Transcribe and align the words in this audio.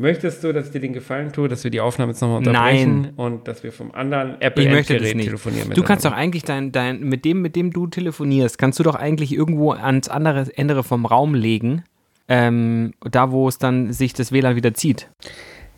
Möchtest 0.00 0.42
du, 0.42 0.54
dass 0.54 0.66
ich 0.66 0.72
dir 0.72 0.80
den 0.80 0.94
Gefallen 0.94 1.30
tue, 1.30 1.46
dass 1.46 1.62
wir 1.62 1.70
die 1.70 1.80
Aufnahme 1.82 2.12
jetzt 2.12 2.22
nochmal 2.22 2.38
unterbrechen 2.38 3.00
Nein. 3.02 3.12
und 3.16 3.46
dass 3.46 3.62
wir 3.62 3.70
vom 3.70 3.92
anderen 3.92 4.36
Ich 4.40 4.68
möchte 4.70 4.96
das 4.98 5.12
nicht. 5.12 5.26
telefonieren? 5.26 5.70
Du 5.74 5.82
kannst 5.82 6.06
doch 6.06 6.12
eigentlich 6.12 6.42
dein, 6.42 6.72
dein, 6.72 7.00
mit 7.00 7.26
dem, 7.26 7.42
mit 7.42 7.54
dem 7.54 7.70
du 7.70 7.86
telefonierst, 7.86 8.56
kannst 8.56 8.78
du 8.78 8.82
doch 8.82 8.94
eigentlich 8.94 9.34
irgendwo 9.34 9.72
ans 9.72 10.08
andere 10.08 10.46
Ende 10.56 10.82
vom 10.82 11.04
Raum 11.04 11.34
legen, 11.34 11.84
ähm, 12.28 12.94
da 13.10 13.30
wo 13.30 13.46
es 13.46 13.58
dann 13.58 13.92
sich 13.92 14.14
das 14.14 14.32
WLAN 14.32 14.56
wieder 14.56 14.72
zieht. 14.72 15.10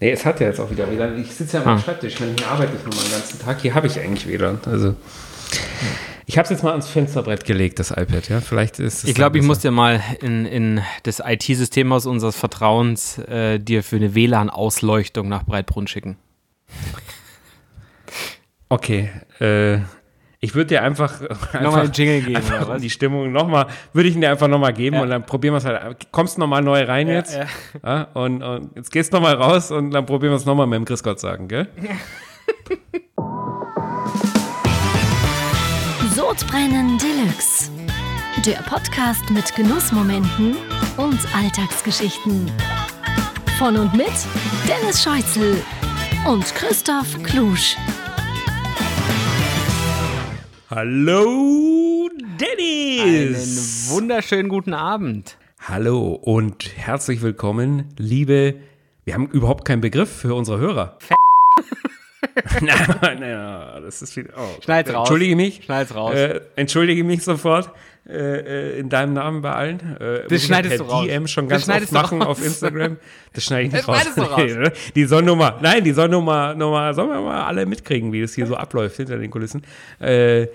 Nee, 0.01 0.13
es 0.13 0.25
hat 0.25 0.39
ja 0.39 0.47
jetzt 0.47 0.61
auch 0.61 0.71
wieder 0.71 0.89
WLAN. 0.89 1.21
Ich 1.21 1.33
sitze 1.35 1.57
ja 1.57 1.65
am 1.65 1.71
Ah. 1.71 1.79
Schreibtisch, 1.81 2.21
wenn 2.21 2.37
hier 2.39 2.47
arbeite 2.47 2.73
ich 2.77 2.83
nur 2.85 2.93
den 2.93 3.11
ganzen 3.11 3.41
Tag. 3.41 3.61
Hier 3.61 3.75
habe 3.75 3.89
ich 3.89 3.99
eigentlich 3.99 4.29
WLAN. 4.29 4.61
Also 4.67 4.95
ich 6.27 6.39
habe 6.39 6.45
es 6.45 6.51
jetzt 6.51 6.63
mal 6.63 6.71
ans 6.71 6.89
Fensterbrett 6.89 7.45
gelegt, 7.45 7.79
das 7.79 7.91
iPad. 7.91 8.29
Ja, 8.29 8.41
vielleicht 8.41 8.79
ist. 8.79 9.05
Ich 9.05 9.15
glaube, 9.15 9.39
ich 9.39 9.45
muss 9.45 9.59
dir 9.61 9.71
mal 9.71 10.01
in, 10.21 10.47
in 10.47 10.81
das 11.03 11.21
IT-Systemhaus 11.25 12.07
unseres 12.07 12.37
Vertrauens 12.37 13.19
äh, 13.19 13.59
dir 13.59 13.83
für 13.83 13.97
eine 13.97 14.15
WLAN-Ausleuchtung 14.15 15.29
nach 15.29 15.45
Breitbrunn 15.45 15.87
schicken. 15.87 16.17
Okay. 18.69 19.11
Äh, 19.41 19.79
ich 20.45 20.55
würde 20.57 20.67
dir 20.69 20.83
einfach, 20.83 21.21
Nochmal 21.21 21.83
einfach, 21.83 21.95
Jingle 21.97 22.21
geben, 22.23 22.37
einfach 22.37 22.69
um 22.75 22.81
die 22.81 22.91
Stimmung 22.91 23.31
nochmal, 23.31 23.67
würde 23.93 24.09
ich 24.09 24.15
ihn 24.17 24.21
dir 24.21 24.31
einfach 24.31 24.49
nochmal 24.49 24.73
geben 24.73 24.97
Ja. 24.97 25.03
und 25.03 25.11
dann 25.11 25.25
probieren 25.25 25.55
wir 25.55 25.59
es 25.59 25.65
halt. 25.65 26.11
Kommst 26.11 26.37
nochmal 26.39 26.63
neu 26.63 26.83
rein 26.83 27.07
jetzt? 27.09 27.35
ja. 27.37 27.47
Ja, 27.85 28.03
und, 28.15 28.43
und 28.43 28.75
jetzt 28.75 28.91
gehst 28.91 29.13
du 29.13 29.19
nochmal 29.19 29.35
raus 29.35 29.71
und 29.71 29.91
dann 29.93 30.05
probieren 30.05 30.33
wir 30.33 30.37
es 30.37 30.45
nochmal 30.45 30.67
mit 30.67 30.79
dem 30.79 30.85
Chris 30.85 31.03
Gott 31.03 31.21
sagen, 31.21 31.47
gell? 31.49 31.69
Sodbrennen 36.33 36.97
Deluxe. 36.97 37.71
Der 38.47 38.63
Podcast 38.63 39.29
mit 39.29 39.55
Genussmomenten 39.55 40.57
und 40.97 41.19
Alltagsgeschichten. 41.37 42.51
Von 43.59 43.77
und 43.77 43.93
mit 43.93 44.09
Dennis 44.67 45.03
Scheuzel 45.03 45.63
und 46.27 46.43
Christoph 46.55 47.23
Klusch. 47.23 47.77
Hallo, 50.71 52.09
Einen 52.15 52.39
Dennis! 52.39 53.91
wunderschönen 53.91 54.49
guten 54.49 54.73
Abend. 54.73 55.37
Hallo 55.61 56.15
und 56.15 56.75
herzlich 56.79 57.21
willkommen, 57.21 57.93
liebe. 57.99 58.55
Wir 59.05 59.13
haben 59.13 59.27
überhaupt 59.27 59.67
keinen 59.67 59.83
Begriff 59.83 60.11
für 60.11 60.35
unsere 60.35 60.59
Hörer. 60.59 60.97
na, 62.61 62.75
na, 63.19 63.81
das 63.81 64.03
ist 64.03 64.17
wieder. 64.17 64.31
Oh. 64.37 64.61
Schneid's 64.63 64.91
raus. 64.93 65.01
Entschuldige 65.09 65.37
mich. 65.37 65.63
Schneid's 65.65 65.95
raus. 65.95 66.15
Äh, 66.15 66.41
entschuldige 66.57 67.03
mich 67.05 67.23
sofort 67.25 67.71
äh, 68.09 68.13
äh, 68.77 68.79
in 68.79 68.89
deinem 68.89 69.13
Namen 69.15 69.43
bei 69.43 69.53
allen. 69.53 69.97
Äh, 70.01 70.33
ich 70.35 70.45
schneidest 70.45 70.81
du 70.81 70.85
raus. 70.85 71.07
DM 71.07 71.27
schon 71.27 71.49
Das 71.49 71.67
ganz 71.67 71.83
oft 71.85 71.93
machen 71.93 72.23
raus. 72.23 72.39
auf 72.39 72.45
Instagram. 72.45 72.97
Das 73.33 73.45
schneide 73.45 73.67
ich 73.67 73.73
nicht 73.73 73.89
Das 73.89 74.17
raus. 74.19 74.31
raus. 74.31 74.43
Nee, 74.45 74.53
oder? 74.55 74.73
Die 74.95 75.05
sollen 75.05 75.25
nur 75.25 75.37
mal, 75.37 75.55
nein, 75.61 75.83
die 75.85 75.93
sollen 75.93 76.11
nur 76.11 76.23
mal, 76.23 76.55
nur 76.55 76.71
mal, 76.71 76.95
sollen 76.95 77.11
wir 77.11 77.21
mal 77.21 77.45
alle 77.45 77.67
mitkriegen, 77.67 78.13
wie 78.13 78.21
das 78.23 78.35
hier 78.35 78.47
so 78.47 78.57
abläuft 78.57 78.97
hinter 78.97 79.19
den 79.19 79.31
Kulissen. 79.31 79.63
Äh, 80.01 80.47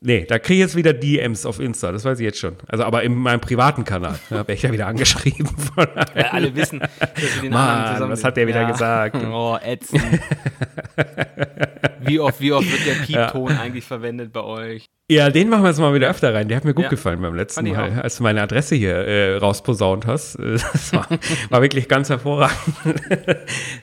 Nee, 0.00 0.26
da 0.26 0.38
kriege 0.38 0.54
ich 0.54 0.60
jetzt 0.60 0.76
wieder 0.76 0.92
DMs 0.92 1.46
auf 1.46 1.58
Insta, 1.58 1.90
das 1.90 2.04
weiß 2.04 2.18
ich 2.20 2.24
jetzt 2.24 2.38
schon. 2.38 2.56
Also 2.68 2.84
aber 2.84 3.02
in 3.02 3.14
meinem 3.14 3.40
privaten 3.40 3.84
Kanal 3.84 4.18
da 4.28 4.36
werde 4.36 4.52
ich 4.52 4.62
ja 4.62 4.70
wieder 4.70 4.86
angeschrieben. 4.86 5.46
Von 5.74 5.86
Ja, 6.14 6.32
alle 6.32 6.54
wissen, 6.54 6.80
dass 6.80 7.34
wir 7.34 7.42
den 7.42 7.52
Mann, 7.52 7.94
zusammen 7.94 8.12
was 8.12 8.22
hat 8.22 8.36
der 8.36 8.46
wieder 8.46 8.64
gesagt? 8.66 9.16
Oh, 9.26 9.56
ätzend. 9.62 10.02
wie, 12.00 12.20
oft, 12.20 12.40
wie 12.40 12.52
oft 12.52 12.70
wird 12.70 12.86
der 12.86 13.04
Piepton 13.04 13.56
eigentlich 13.56 13.84
verwendet 13.84 14.32
bei 14.32 14.42
euch? 14.42 14.88
Ja, 15.08 15.30
den 15.30 15.48
machen 15.48 15.62
wir 15.62 15.68
jetzt 15.68 15.78
mal 15.78 15.94
wieder 15.94 16.08
öfter 16.10 16.34
rein. 16.34 16.48
Der 16.48 16.56
hat 16.56 16.64
mir 16.64 16.74
gut 16.74 16.82
Ja. 16.86 16.88
gefallen 16.90 17.22
beim 17.22 17.36
letzten 17.36 17.68
Mal, 17.70 18.00
als 18.00 18.16
du 18.16 18.24
meine 18.24 18.42
Adresse 18.42 18.74
hier 18.74 18.96
äh, 18.96 19.36
rausposaunt 19.36 20.04
hast. 20.04 20.36
Das 20.40 20.92
war, 20.92 21.06
war 21.50 21.62
wirklich 21.62 21.88
ganz 21.88 22.08
hervorragend. 22.10 22.56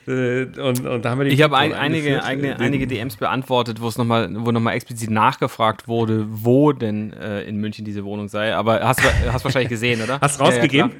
Äh, 0.06 0.42
und, 0.60 0.84
und 0.86 1.02
da 1.02 1.10
haben 1.10 1.18
wir 1.20 1.24
die 1.24 1.30
Ich 1.34 1.40
habe 1.40 1.56
ein, 1.56 1.72
einige, 1.72 2.22
einige, 2.22 2.48
Äh, 2.50 2.54
einige 2.56 2.86
DMs 2.86 3.16
beantwortet, 3.16 3.80
wo 3.80 3.88
es 3.88 3.96
nochmal, 3.96 4.28
wo 4.34 4.50
nochmal 4.52 4.74
explizit 4.74 5.08
nachgefragt 5.08 5.88
wurde, 5.88 6.26
wo 6.28 6.72
denn 6.72 7.14
äh, 7.14 7.40
in 7.44 7.56
München 7.56 7.86
diese 7.86 8.04
Wohnung 8.04 8.28
sei. 8.28 8.54
Aber 8.54 8.80
hast 8.86 9.00
du 9.00 9.32
hast 9.32 9.44
wahrscheinlich 9.46 9.70
gesehen, 9.70 10.02
oder? 10.02 10.20
Hast 10.20 10.38
du 10.38 10.44
Ja, 10.44 10.50
ja, 10.50 10.56
rausgegeben? 10.56 10.90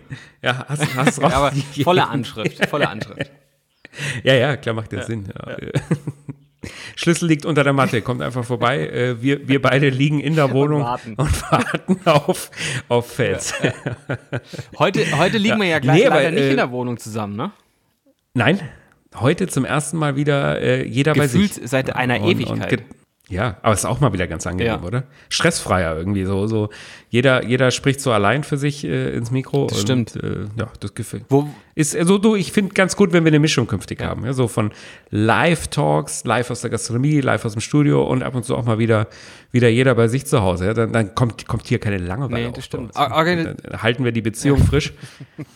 klar. 0.41 0.55
Ja, 0.55 0.65
hast, 0.69 0.97
hast 0.97 1.19
Ja, 1.21 1.27
aber 1.29 1.49
rausgegeben. 1.49 1.85
volle 1.85 2.09
Anschrift, 2.09 2.67
volle 2.67 2.89
Anschrift. 2.89 3.31
Ja, 4.23 4.33
ja, 4.35 4.57
klar 4.57 4.75
macht 4.75 4.91
das 4.95 5.07
Sinn. 5.07 5.27
Ja. 5.37 5.57
Schlüssel 6.97 7.29
liegt 7.29 7.45
unter 7.47 7.65
der 7.65 7.73
Matte, 7.73 8.03
kommt 8.03 8.23
einfach 8.23 8.45
vorbei. 8.45 8.89
Äh, 8.95 9.23
Wir, 9.23 9.49
wir 9.49 9.61
beide 9.63 9.89
liegen 9.89 10.21
in 10.21 10.35
der 10.37 10.53
Wohnung 10.53 10.83
warten. 10.83 11.15
und 11.19 11.51
warten 11.53 11.99
auf, 12.05 12.51
auf 12.89 13.11
Fels. 13.13 13.55
Heute, 14.79 15.05
heute 15.19 15.39
liegen 15.39 15.59
wir 15.61 15.67
ja 15.67 15.79
gleich 15.79 16.01
Nee, 16.01 16.07
aber, 16.07 16.17
leider 16.17 16.31
nicht 16.33 16.43
äh, 16.45 16.51
in 16.51 16.57
der 16.57 16.71
Wohnung 16.71 16.97
zusammen, 16.99 17.37
ne? 17.37 17.51
Nein, 18.35 18.61
heute 19.15 19.47
zum 19.47 19.65
ersten 19.65 19.97
Mal 19.97 20.17
wieder 20.17 20.61
äh, 20.61 20.87
jeder 20.87 21.15
bei 21.15 21.27
sich. 21.27 21.49
Gefühlt 21.55 21.69
seit 21.69 21.95
einer 21.95 22.21
Und- 22.21 22.31
Ewigkeit. 22.31 22.81
Und 22.81 23.04
ja, 23.31 23.57
aber 23.63 23.73
ist 23.73 23.87
auch 23.87 24.01
mal 24.01 24.13
wieder 24.13 24.27
ganz 24.27 24.47
angenehm, 24.47 24.81
Ja. 24.81 24.87
oder? 24.87 25.05
Stressfreier 25.31 25.97
irgendwie 25.97 26.25
so. 26.25 26.47
so 26.47 26.69
jeder, 27.09 27.45
jeder 27.45 27.71
spricht 27.71 28.01
so 28.01 28.13
allein 28.13 28.45
für 28.45 28.59
sich 28.59 28.85
äh, 28.85 29.15
ins 29.15 29.31
Mikro. 29.31 29.67
Das 29.67 29.79
und, 29.79 29.83
stimmt. 30.11 30.17
Äh, 30.17 30.47
ja, 30.59 30.69
das 30.81 30.95
gefällt. 30.95 31.25
Wo, 31.31 31.49
Ist 31.75 31.97
also 31.97 32.19
du, 32.19 32.35
ich 32.35 32.53
finde 32.53 32.75
ganz 32.75 32.97
gut, 32.97 33.13
wenn 33.15 33.25
wir 33.25 33.31
eine 33.31 33.39
Mischung 33.39 33.67
künftig 33.67 34.03
haben. 34.03 34.27
Ja, 34.27 34.35
so 34.35 34.47
von 34.47 34.73
Live-Talks, 35.11 36.25
live 36.25 36.51
aus 36.51 36.61
der 36.61 36.71
Gastronomie, 36.71 37.21
live 37.21 37.45
aus 37.47 37.53
dem 37.53 37.63
Studio 37.63 38.03
und 38.03 38.23
ab 38.23 38.35
und 38.35 38.45
zu 38.45 38.55
auch 38.57 38.65
mal 38.65 38.79
wieder, 38.79 39.07
wieder 39.53 39.69
jeder 39.69 39.95
bei 39.95 40.09
sich 40.09 40.27
zu 40.27 40.43
Hause. 40.43 40.67
Ja, 40.67 40.75
dann, 40.75 40.93
dann 40.93 41.15
kommt, 41.15 41.47
kommt 41.47 41.67
hier 41.67 41.79
keine 41.79 41.97
Langeweile 41.97 42.49
Nee, 42.49 42.53
das 42.55 42.65
stimmt. 42.67 42.95
Dann, 42.95 43.11
dann 43.11 43.83
halten 43.83 44.05
wir 44.05 44.13
die 44.13 44.23
Beziehung 44.23 44.59
frisch. 44.59 44.93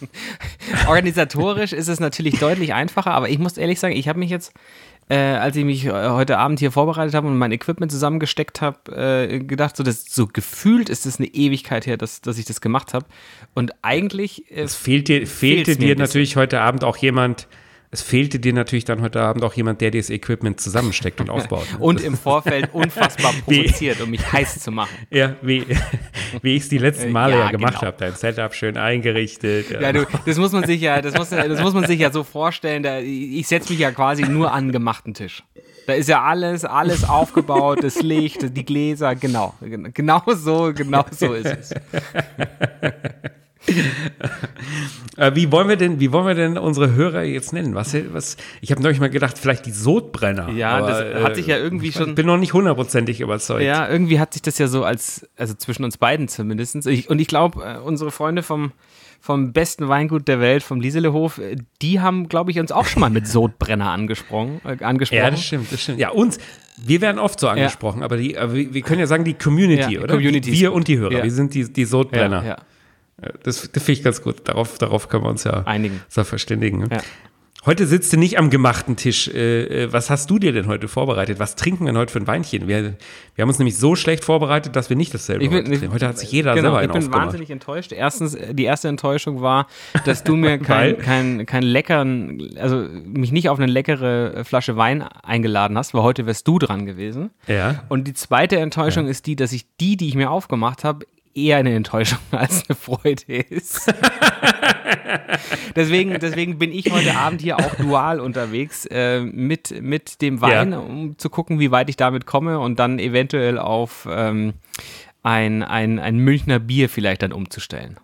Organisatorisch 0.88 1.72
ist 1.72 1.88
es 1.88 2.00
natürlich 2.00 2.38
deutlich 2.38 2.72
einfacher, 2.72 3.10
aber 3.10 3.28
ich 3.28 3.38
muss 3.38 3.58
ehrlich 3.58 3.78
sagen, 3.78 3.94
ich 3.94 4.08
habe 4.08 4.18
mich 4.18 4.30
jetzt, 4.30 4.52
äh, 5.08 5.16
als 5.16 5.56
ich 5.56 5.64
mich 5.64 5.86
äh, 5.86 6.08
heute 6.10 6.38
Abend 6.38 6.58
hier 6.58 6.70
vorbereitet 6.70 7.14
habe 7.14 7.26
und 7.26 7.38
mein 7.38 7.52
Equipment 7.52 7.90
zusammengesteckt 7.90 8.60
habe, 8.60 8.92
äh, 9.30 9.38
gedacht, 9.38 9.76
so, 9.76 9.82
das, 9.82 10.04
so 10.04 10.26
gefühlt 10.26 10.88
ist 10.88 11.06
es 11.06 11.18
eine 11.18 11.28
Ewigkeit 11.28 11.86
her, 11.86 11.96
dass, 11.96 12.20
dass 12.20 12.38
ich 12.38 12.44
das 12.44 12.60
gemacht 12.60 12.92
habe. 12.94 13.06
Und 13.54 13.72
eigentlich 13.82 14.50
äh, 14.50 14.62
Es 14.62 14.74
fehlt 14.74 15.08
dir, 15.08 15.26
fehlte 15.26 15.76
dir 15.76 15.96
natürlich 15.96 16.36
heute 16.36 16.60
Abend 16.60 16.84
auch 16.84 16.96
jemand, 16.96 17.48
es 17.90 18.02
fehlte 18.02 18.38
dir 18.38 18.52
natürlich 18.52 18.84
dann 18.84 19.00
heute 19.00 19.20
Abend 19.22 19.42
auch 19.44 19.54
jemand, 19.54 19.80
der 19.80 19.90
dir 19.90 20.00
das 20.00 20.10
Equipment 20.10 20.60
zusammensteckt 20.60 21.20
und 21.20 21.30
aufbaut. 21.30 21.66
ne? 21.72 21.78
und 21.78 22.02
im 22.02 22.16
Vorfeld 22.16 22.68
unfassbar 22.74 23.32
provoziert, 23.44 24.00
um 24.02 24.10
mich 24.10 24.30
heiß 24.30 24.60
zu 24.60 24.70
machen. 24.70 24.94
Ja, 25.10 25.36
wie, 25.40 25.64
wie 26.42 26.56
ich 26.56 26.64
es 26.64 26.68
die 26.68 26.78
letzten 26.78 27.12
Male 27.12 27.34
Ja, 27.34 27.40
ja, 27.46 27.50
gemacht 27.50 27.80
genau. 27.80 27.86
habe. 27.86 27.96
Dein 27.98 28.14
Setup 28.14 28.54
schön 28.54 28.76
eingerichtet. 28.76 29.70
Ja, 29.70 29.92
du, 29.92 30.06
das 30.26 30.36
muss 30.36 30.52
man 30.52 30.64
sich 30.64 30.82
ja, 30.82 31.00
das 31.00 31.14
muss, 31.14 31.30
das 31.30 31.62
muss 31.62 31.72
man 31.72 31.86
sich 31.86 32.00
ja 32.00 32.10
so 32.12 32.24
vorstellen. 32.24 32.82
Da, 32.82 32.98
ich 32.98 33.46
setze 33.48 33.72
mich 33.72 33.80
ja 33.80 33.90
quasi 33.90 34.22
nur 34.22 34.52
an 34.52 34.64
einen 34.64 34.72
gemachten 34.72 35.14
Tisch. 35.14 35.42
Da 35.86 35.94
ist 35.94 36.10
ja 36.10 36.22
alles, 36.22 36.66
alles 36.66 37.04
aufgebaut, 37.04 37.78
das 37.82 38.02
Licht, 38.02 38.54
die 38.54 38.64
Gläser, 38.66 39.14
genau, 39.14 39.54
genau 39.94 40.22
so, 40.34 40.72
genau 40.74 41.06
so 41.10 41.32
ist 41.32 41.46
es. 41.46 41.74
Äh, 45.16 45.34
wie 45.34 45.50
wollen 45.50 45.68
wir 45.68 45.74
denn, 45.74 45.98
wie 45.98 46.12
wollen 46.12 46.26
wir 46.28 46.34
denn 46.36 46.56
unsere 46.56 46.94
Hörer 46.94 47.24
jetzt 47.24 47.52
nennen? 47.52 47.74
Was, 47.74 47.92
was, 48.12 48.36
ich 48.60 48.70
habe 48.70 48.80
neulich 48.80 49.00
mal 49.00 49.10
gedacht, 49.10 49.36
vielleicht 49.36 49.66
die 49.66 49.72
Sodbrenner. 49.72 50.50
Ja, 50.50 50.80
das 50.80 51.24
hat 51.24 51.34
sich 51.34 51.48
ja 51.48 51.56
irgendwie 51.58 51.88
ich 51.88 51.94
schon- 51.96 52.14
bin 52.14 52.24
noch 52.26 52.36
nicht 52.36 52.52
hundertprozentig 52.52 53.20
überzeugt. 53.20 53.64
Ja, 53.64 53.88
irgendwie 53.88 54.20
hat 54.20 54.32
sich 54.34 54.42
das 54.42 54.58
ja 54.58 54.68
so 54.68 54.84
als, 54.84 55.28
also 55.36 55.54
zwischen 55.54 55.82
uns 55.82 55.96
beiden 55.98 56.28
zumindest. 56.28 56.86
Ich, 56.86 57.10
und 57.10 57.18
ich 57.18 57.26
glaube, 57.26 57.64
äh, 57.64 57.78
unsere 57.78 58.12
Freunde 58.12 58.44
vom, 58.44 58.70
vom 59.20 59.52
besten 59.52 59.88
Weingut 59.88 60.28
der 60.28 60.38
Welt, 60.38 60.62
vom 60.62 60.80
Liselehof, 60.80 61.38
äh, 61.38 61.56
die 61.82 61.98
haben, 62.00 62.28
glaube 62.28 62.52
ich, 62.52 62.60
uns 62.60 62.70
auch 62.70 62.86
schon 62.86 63.00
mal 63.00 63.10
mit 63.10 63.26
Sodbrenner 63.26 63.90
angesprochen. 63.90 64.60
Äh, 64.64 64.84
angesprochen. 64.84 65.18
Ja, 65.20 65.30
das 65.32 65.42
stimmt, 65.42 65.72
das 65.72 65.82
stimmt. 65.82 65.98
Ja, 65.98 66.10
uns, 66.10 66.38
wir 66.76 67.00
werden 67.00 67.18
oft 67.18 67.40
so 67.40 67.48
angesprochen, 67.48 68.04
aber, 68.04 68.18
die, 68.18 68.38
aber 68.38 68.54
wir 68.54 68.82
können 68.82 69.00
ja 69.00 69.08
sagen, 69.08 69.24
die 69.24 69.34
Community, 69.34 69.94
Ja, 69.94 70.02
oder? 70.02 70.14
Communities. 70.14 70.52
Wir 70.52 70.72
und 70.72 70.86
die 70.86 70.96
Hörer, 70.98 71.10
Ja. 71.10 71.24
wir 71.24 71.32
sind 71.32 71.54
die, 71.54 71.64
die 71.72 71.84
Sodbrenner. 71.86 72.42
ja, 72.42 72.48
ja. 72.50 72.56
Das, 73.42 73.70
das 73.72 73.82
finde 73.82 73.92
ich 73.98 74.02
ganz 74.04 74.22
gut. 74.22 74.36
Darauf, 74.44 74.78
darauf 74.78 75.08
können 75.08 75.24
wir 75.24 75.30
uns 75.30 75.44
ja, 75.44 75.62
Einigen. 75.64 76.00
so 76.08 76.22
verständigen. 76.24 76.78
ne? 76.78 76.88
Ja. 76.90 77.00
Heute 77.66 77.88
sitzt 77.88 78.12
du 78.12 78.16
nicht 78.16 78.38
am 78.38 78.48
gemachten 78.50 78.94
Tisch. 78.94 79.26
Äh, 79.28 79.64
äh, 79.84 79.92
was 79.92 80.08
hast 80.10 80.30
du 80.30 80.38
dir 80.38 80.52
denn 80.52 80.68
heute 80.68 80.86
vorbereitet? 80.86 81.40
Was 81.40 81.56
trinken 81.56 81.84
wir 81.84 81.92
denn 81.92 81.98
heute 81.98 82.12
für 82.12 82.20
ein 82.20 82.26
Weinchen? 82.28 82.68
Wir, 82.68 82.94
wir 83.34 83.42
haben 83.42 83.48
uns 83.48 83.58
nämlich 83.58 83.76
so 83.76 83.96
schlecht 83.96 84.24
vorbereitet, 84.24 84.76
dass 84.76 84.88
wir 84.88 84.96
nicht 84.96 85.12
dasselbe 85.12 85.42
Ich 85.42 85.50
bin- 85.50 85.58
heute 85.66 85.70
trinken. 85.72 85.92
Heute 85.92 86.06
hat 86.06 86.18
sich 86.18 86.30
jeder 86.30 86.54
Genau, 86.54 86.68
selber 86.68 86.76
ich 86.78 86.82
einen 86.84 86.92
bin 86.92 87.02
aufgemacht. 87.02 87.22
wahnsinnig 87.26 87.50
enttäuscht. 87.50 87.90
Erstens, 87.92 88.36
äh, 88.36 88.54
die 88.54 88.62
erste 88.64 88.86
Enttäuschung 88.86 89.42
war, 89.42 89.66
dass 90.06 90.22
du 90.22 90.36
mir 90.36 90.56
kein, 90.58 90.98
kein, 90.98 91.44
kein 91.46 91.64
leckeren, 91.64 92.56
also 92.58 92.86
mich 93.04 93.32
nicht 93.32 93.48
auf 93.48 93.58
eine 93.58 93.70
leckere 93.70 94.44
Flasche 94.44 94.76
Wein 94.76 95.02
eingeladen 95.02 95.76
hast, 95.76 95.92
weil 95.92 96.02
heute 96.02 96.24
wärst 96.26 96.46
du 96.46 96.60
dran 96.60 96.86
gewesen. 96.86 97.30
Ja. 97.48 97.82
Und 97.88 98.06
die 98.06 98.14
zweite 98.14 98.56
Enttäuschung 98.58 99.08
ist 99.08 99.26
die, 99.26 99.34
dass 99.34 99.52
ich 99.52 99.66
die, 99.80 99.96
die 99.96 100.06
ich 100.06 100.14
mir 100.14 100.30
aufgemacht 100.30 100.84
habe, 100.84 101.04
eher 101.46 101.58
eine 101.58 101.74
Enttäuschung 101.74 102.18
als 102.30 102.64
eine 102.68 102.76
Freude 102.76 103.36
ist. 103.48 103.92
deswegen, 105.76 106.18
deswegen 106.18 106.58
bin 106.58 106.72
ich 106.72 106.90
heute 106.90 107.16
Abend 107.16 107.40
hier 107.40 107.58
auch 107.58 107.74
dual 107.76 108.20
unterwegs 108.20 108.86
äh, 108.86 109.20
mit, 109.20 109.82
mit 109.82 110.20
dem 110.22 110.40
Wein, 110.40 110.72
Ja. 110.72 110.78
um 110.78 111.18
zu 111.18 111.30
gucken, 111.30 111.58
wie 111.58 111.70
weit 111.70 111.88
ich 111.88 111.96
damit 111.96 112.26
komme 112.26 112.58
und 112.58 112.78
dann 112.78 112.98
eventuell 112.98 113.58
auf 113.58 114.06
ähm, 114.10 114.54
ein, 115.22 115.62
ein, 115.62 115.98
ein 115.98 116.16
Münchner 116.18 116.58
Bier 116.58 116.88
vielleicht 116.88 117.22
dann 117.22 117.32
umzustellen. 117.32 117.98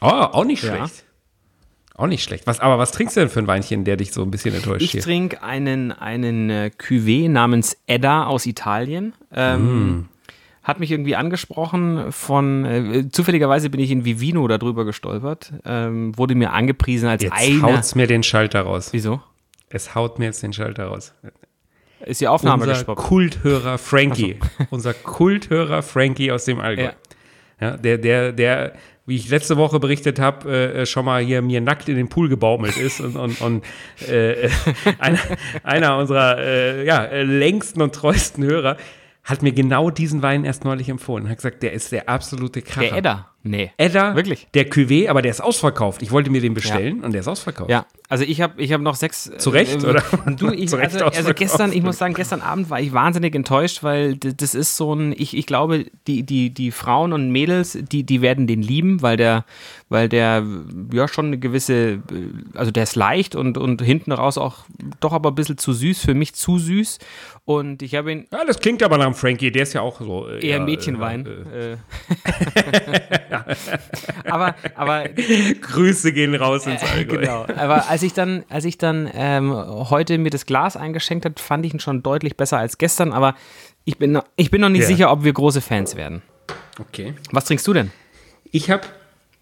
Oh, 0.00 0.06
auch 0.08 0.44
nicht 0.44 0.62
Ja. 0.62 0.76
schlecht. 0.76 1.04
Auch 1.98 2.06
nicht 2.08 2.22
schlecht. 2.24 2.46
Was, 2.46 2.60
aber 2.60 2.78
was 2.78 2.92
trinkst 2.92 3.16
du 3.16 3.20
denn 3.20 3.30
für 3.30 3.38
ein 3.38 3.46
Weinchen, 3.46 3.84
der 3.84 3.96
dich 3.96 4.12
so 4.12 4.20
ein 4.22 4.30
bisschen 4.30 4.54
enttäuscht 4.54 4.82
Ich 4.82 5.00
trinke 5.02 5.42
einen, 5.42 5.92
einen 5.92 6.50
äh, 6.50 6.70
Cuvée 6.78 7.30
namens 7.30 7.74
Edda 7.86 8.26
aus 8.26 8.44
Italien. 8.44 9.14
Ähm, 9.32 10.00
Mm. 10.00 10.08
Hat 10.66 10.80
mich 10.80 10.90
irgendwie 10.90 11.14
angesprochen 11.14 12.10
von, 12.10 12.64
äh, 12.64 13.08
zufälligerweise 13.08 13.70
bin 13.70 13.78
ich 13.78 13.92
in 13.92 14.04
Vivino 14.04 14.48
darüber 14.48 14.84
gestolpert, 14.84 15.52
ähm, 15.64 16.18
wurde 16.18 16.34
mir 16.34 16.52
angepriesen 16.52 17.08
als 17.08 17.22
Jetzt 17.22 17.34
einer. 17.34 17.62
haut's 17.62 17.94
mir 17.94 18.08
den 18.08 18.24
Schalter 18.24 18.62
raus. 18.62 18.88
Wieso? 18.90 19.20
Es 19.68 19.94
haut 19.94 20.18
mir 20.18 20.24
jetzt 20.24 20.42
den 20.42 20.52
Schalter 20.52 20.86
raus. 20.86 21.14
Ist 22.04 22.20
die 22.20 22.26
Aufnahme 22.26 22.64
Unser 22.64 22.74
gestoppt? 22.74 23.00
Kulthörer 23.00 23.78
Frankie. 23.78 24.40
Unser 24.70 24.92
Kulthörer 24.92 25.82
Frankie 25.82 26.32
aus 26.32 26.46
dem 26.46 26.58
Allgäu. 26.58 26.82
Ja. 26.82 26.92
Ja. 27.60 27.76
der, 27.76 27.98
der, 27.98 28.32
der, 28.32 28.72
wie 29.06 29.14
ich 29.14 29.28
letzte 29.28 29.56
Woche 29.56 29.78
berichtet 29.78 30.18
habe, 30.18 30.50
äh, 30.50 30.84
schon 30.84 31.04
mal 31.04 31.22
hier 31.22 31.42
mir 31.42 31.60
nackt 31.60 31.88
in 31.88 31.94
den 31.94 32.08
Pool 32.08 32.28
gebaumelt 32.28 32.76
ist 32.76 33.00
und, 33.00 33.14
und, 33.14 33.40
und 33.40 33.64
äh, 34.08 34.50
einer, 34.98 35.20
einer 35.62 35.96
unserer 35.98 36.38
äh, 36.38 36.84
ja, 36.84 37.04
äh, 37.04 37.22
längsten 37.22 37.82
und 37.82 37.94
treuesten 37.94 38.42
Hörer 38.42 38.76
hat 39.26 39.42
mir 39.42 39.52
genau 39.52 39.90
diesen 39.90 40.22
Wein 40.22 40.44
erst 40.44 40.64
neulich 40.64 40.88
empfohlen. 40.88 41.28
Hat 41.28 41.36
gesagt, 41.38 41.62
der 41.64 41.72
ist 41.72 41.90
der 41.90 42.08
absolute 42.08 42.62
Kracher. 42.62 42.88
Der 42.88 42.98
Edda? 42.98 43.30
Nee. 43.42 43.72
Edda, 43.76 44.14
Wirklich? 44.14 44.46
der 44.54 44.70
Cuvée, 44.70 45.08
aber 45.08 45.20
der 45.20 45.32
ist 45.32 45.40
ausverkauft. 45.40 46.00
Ich 46.02 46.12
wollte 46.12 46.30
mir 46.30 46.40
den 46.40 46.54
bestellen 46.54 47.02
und 47.02 47.12
der 47.12 47.20
ist 47.20 47.28
ausverkauft. 47.28 47.68
Ja, 47.68 47.86
also 48.08 48.24
ich 48.24 48.40
habe 48.40 48.60
ich 48.62 48.72
hab 48.72 48.80
noch 48.80 48.94
sechs. 48.94 49.30
Zu 49.38 49.50
Recht, 49.50 49.82
äh, 49.82 49.86
oder? 49.86 50.02
Du, 50.36 50.50
ich, 50.52 50.72
also, 50.74 51.04
also 51.04 51.34
gestern, 51.34 51.72
ich 51.72 51.82
muss 51.82 51.98
sagen, 51.98 52.14
gestern 52.14 52.40
Abend 52.40 52.70
war 52.70 52.80
ich 52.80 52.92
wahnsinnig 52.92 53.34
enttäuscht, 53.34 53.82
weil 53.82 54.16
das 54.16 54.54
ist 54.54 54.76
so 54.76 54.94
ein, 54.94 55.12
ich, 55.12 55.36
ich 55.36 55.46
glaube, 55.46 55.86
die, 56.06 56.22
die, 56.22 56.50
die 56.50 56.70
Frauen 56.70 57.12
und 57.12 57.30
Mädels, 57.30 57.78
die, 57.80 58.04
die 58.04 58.22
werden 58.22 58.46
den 58.46 58.62
lieben, 58.62 59.02
weil 59.02 59.16
der, 59.16 59.44
weil 59.88 60.08
der 60.08 60.44
ja 60.92 61.08
schon 61.08 61.26
eine 61.26 61.38
gewisse, 61.38 61.74
äh, 61.74 62.00
also 62.54 62.70
der 62.70 62.84
ist 62.84 62.96
leicht 62.96 63.34
und, 63.34 63.58
und 63.58 63.82
hinten 63.82 64.12
raus 64.12 64.38
auch 64.38 64.64
doch 65.00 65.12
aber 65.12 65.30
ein 65.30 65.34
bisschen 65.34 65.58
zu 65.58 65.72
süß, 65.72 66.00
für 66.00 66.14
mich 66.14 66.34
zu 66.34 66.58
süß. 66.58 66.98
Und 67.44 67.82
ich 67.82 67.94
habe 67.94 68.10
ihn 68.10 68.26
Ja, 68.32 68.44
das 68.44 68.58
klingt 68.58 68.82
aber 68.82 68.98
nach 68.98 69.06
einem 69.06 69.14
Frankie, 69.14 69.52
der 69.52 69.62
ist 69.62 69.72
ja 69.72 69.80
auch 69.80 70.00
so. 70.00 70.28
äh, 70.28 70.44
eher 70.44 70.58
ja, 70.58 70.64
Mädchenwein. 70.64 71.26
Äh, 71.26 71.72
Äh. 71.72 71.76
aber, 74.24 74.54
aber 74.74 75.10
äh, 75.16 75.54
Grüße 75.60 76.12
gehen 76.12 76.34
raus 76.34 76.66
ins 76.66 76.82
Allgäu. 76.82 77.18
Genau. 77.18 77.46
Aber 77.56 77.88
als 77.96 78.02
ich 78.02 78.12
dann, 78.12 78.44
als 78.50 78.66
ich 78.66 78.76
dann 78.76 79.08
ähm, 79.14 79.54
heute 79.54 80.18
mir 80.18 80.28
das 80.28 80.44
Glas 80.44 80.76
eingeschenkt 80.76 81.24
habe, 81.24 81.36
fand 81.38 81.64
ich 81.64 81.72
ihn 81.72 81.80
schon 81.80 82.02
deutlich 82.02 82.36
besser 82.36 82.58
als 82.58 82.76
gestern. 82.76 83.14
Aber 83.14 83.34
ich 83.86 83.96
bin 83.96 84.12
noch, 84.12 84.24
ich 84.36 84.50
bin 84.50 84.60
noch 84.60 84.68
nicht 84.68 84.82
Ja. 84.82 84.86
sicher, 84.86 85.10
ob 85.10 85.24
wir 85.24 85.32
große 85.32 85.62
Fans 85.62 85.96
werden. 85.96 86.20
Okay. 86.78 87.14
Was 87.32 87.46
trinkst 87.46 87.66
du 87.66 87.72
denn? 87.72 87.90
Ich 88.52 88.70
habe 88.70 88.82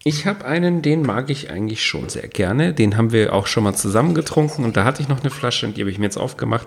ich 0.05 0.25
hab 0.25 0.45
einen, 0.45 0.81
den 0.81 1.01
mag 1.01 1.29
ich 1.29 1.49
eigentlich 1.51 1.83
schon 1.85 2.07
sehr 2.07 2.29
gerne. 2.29 2.73
Den 2.73 2.95
haben 2.95 3.11
wir 3.11 3.33
auch 3.33 3.45
schon 3.45 3.65
mal 3.65 3.73
zusammen 3.73 4.15
getrunken 4.15 4.63
und 4.63 4.77
da 4.77 4.85
hatte 4.85 5.01
ich 5.01 5.09
noch 5.09 5.19
eine 5.19 5.31
Flasche 5.31 5.65
und 5.65 5.75
die 5.75 5.81
habe 5.81 5.91
ich 5.91 5.97
mir 5.99 6.05
jetzt 6.05 6.17
aufgemacht. 6.17 6.65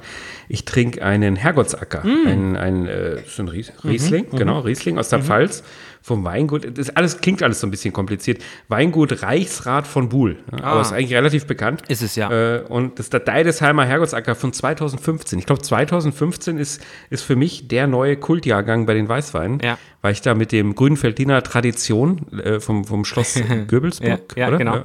Ich 0.51 0.67
trinke 0.67 1.03
einen 1.03 1.37
Herrgottsacker, 1.37 2.03
ein, 2.05 2.55
ein, 2.55 2.87
äh, 2.87 3.23
so 3.27 3.43
ein 3.45 3.49
Ries 3.49 3.73
Riesling, 3.83 4.27
genau, 4.33 4.61
Riesling 4.61 4.99
aus 4.99 5.09
der 5.09 5.21
Pfalz 5.21 5.63
vom 6.09 6.25
Weingut. 6.25 6.77
Das 6.77 6.91
alles 6.91 7.21
klingt 7.21 7.43
alles 7.43 7.61
so 7.61 7.67
ein 7.67 7.71
bisschen 7.71 7.93
kompliziert. 7.93 8.43
Weingut 8.67 9.23
Reichsrat 9.23 9.87
von 9.87 10.09
Buhl, 10.09 10.39
ja, 10.51 10.65
aber 10.65 10.81
ist 10.81 10.93
eigentlich 10.93 11.15
relativ 11.15 11.47
bekannt. 11.47 11.83
Ist 11.89 12.03
es 12.03 12.17
ja. 12.17 12.31
Äh, 12.31 12.63
und 12.69 12.99
das 12.99 13.11
der 13.11 13.21
Deidesheimer 13.21 13.85
Herrgottsacker 13.85 14.35
von 14.35 14.53
2015. 14.53 15.39
Ich 15.39 15.47
glaube, 15.47 15.63
2015 15.63 16.59
ist, 16.59 16.85
ist 17.11 17.23
für 17.23 17.37
mich 17.37 17.69
der 17.69 17.87
neue 17.87 18.17
Kultjahrgang 18.17 18.87
bei 18.87 18.95
den 18.95 19.09
Weißweinen, 19.09 19.61
Ja. 19.63 19.79
weil 20.03 20.13
ich 20.13 20.21
da 20.23 20.35
mit 20.35 20.51
dem 20.51 20.75
Grünfeldiner 20.75 21.43
Tradition 21.45 22.27
äh, 22.43 22.59
vom, 22.59 22.85
vom 22.85 23.05
Schloss 23.05 23.41
Göbelsburg, 23.69 24.21
Ja, 24.37 24.43
ja, 24.43 24.49
oder? 24.49 24.59
genau. 24.59 24.75
Ja. 24.77 24.85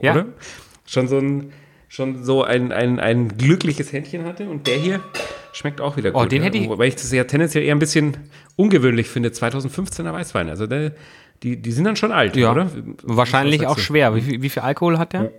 Ja. 0.00 0.12
Oder? 0.12 0.26
Schon 0.86 1.08
so 1.08 1.18
ein 1.18 1.52
schon 1.90 2.22
so 2.22 2.44
ein, 2.44 2.70
ein, 2.70 3.00
ein 3.00 3.38
glückliches 3.38 3.94
Händchen 3.94 4.24
hatte 4.26 4.46
und 4.50 4.66
der 4.66 4.76
hier 4.76 5.00
schmeckt 5.54 5.80
auch 5.80 5.96
wieder 5.96 6.10
gut. 6.10 6.22
Oh, 6.22 6.26
den 6.26 6.42
hätte 6.42 6.58
ich- 6.58 6.68
Wobei 6.68 6.88
ich 6.88 6.96
das 6.96 7.10
ja 7.12 7.24
tendenziell 7.24 7.64
eher 7.64 7.74
ein 7.74 7.78
bisschen 7.78 8.14
ungewöhnlich 8.58 9.08
finde, 9.08 9.30
2015er 9.30 10.12
Weißwein. 10.12 10.50
Also 10.50 10.66
der, 10.66 10.92
die, 11.42 11.56
die 11.56 11.72
sind 11.72 11.84
dann 11.84 11.96
schon 11.96 12.12
alt, 12.12 12.36
oder? 12.36 12.70
Wahrscheinlich 13.02 13.66
auch 13.66 13.78
schwer. 13.78 14.14
Wie, 14.14 14.20
viel- 14.20 14.42
wie 14.42 14.48
viel 14.50 14.62
Alkohol 14.62 14.98
hat 14.98 15.12
der? 15.14 15.30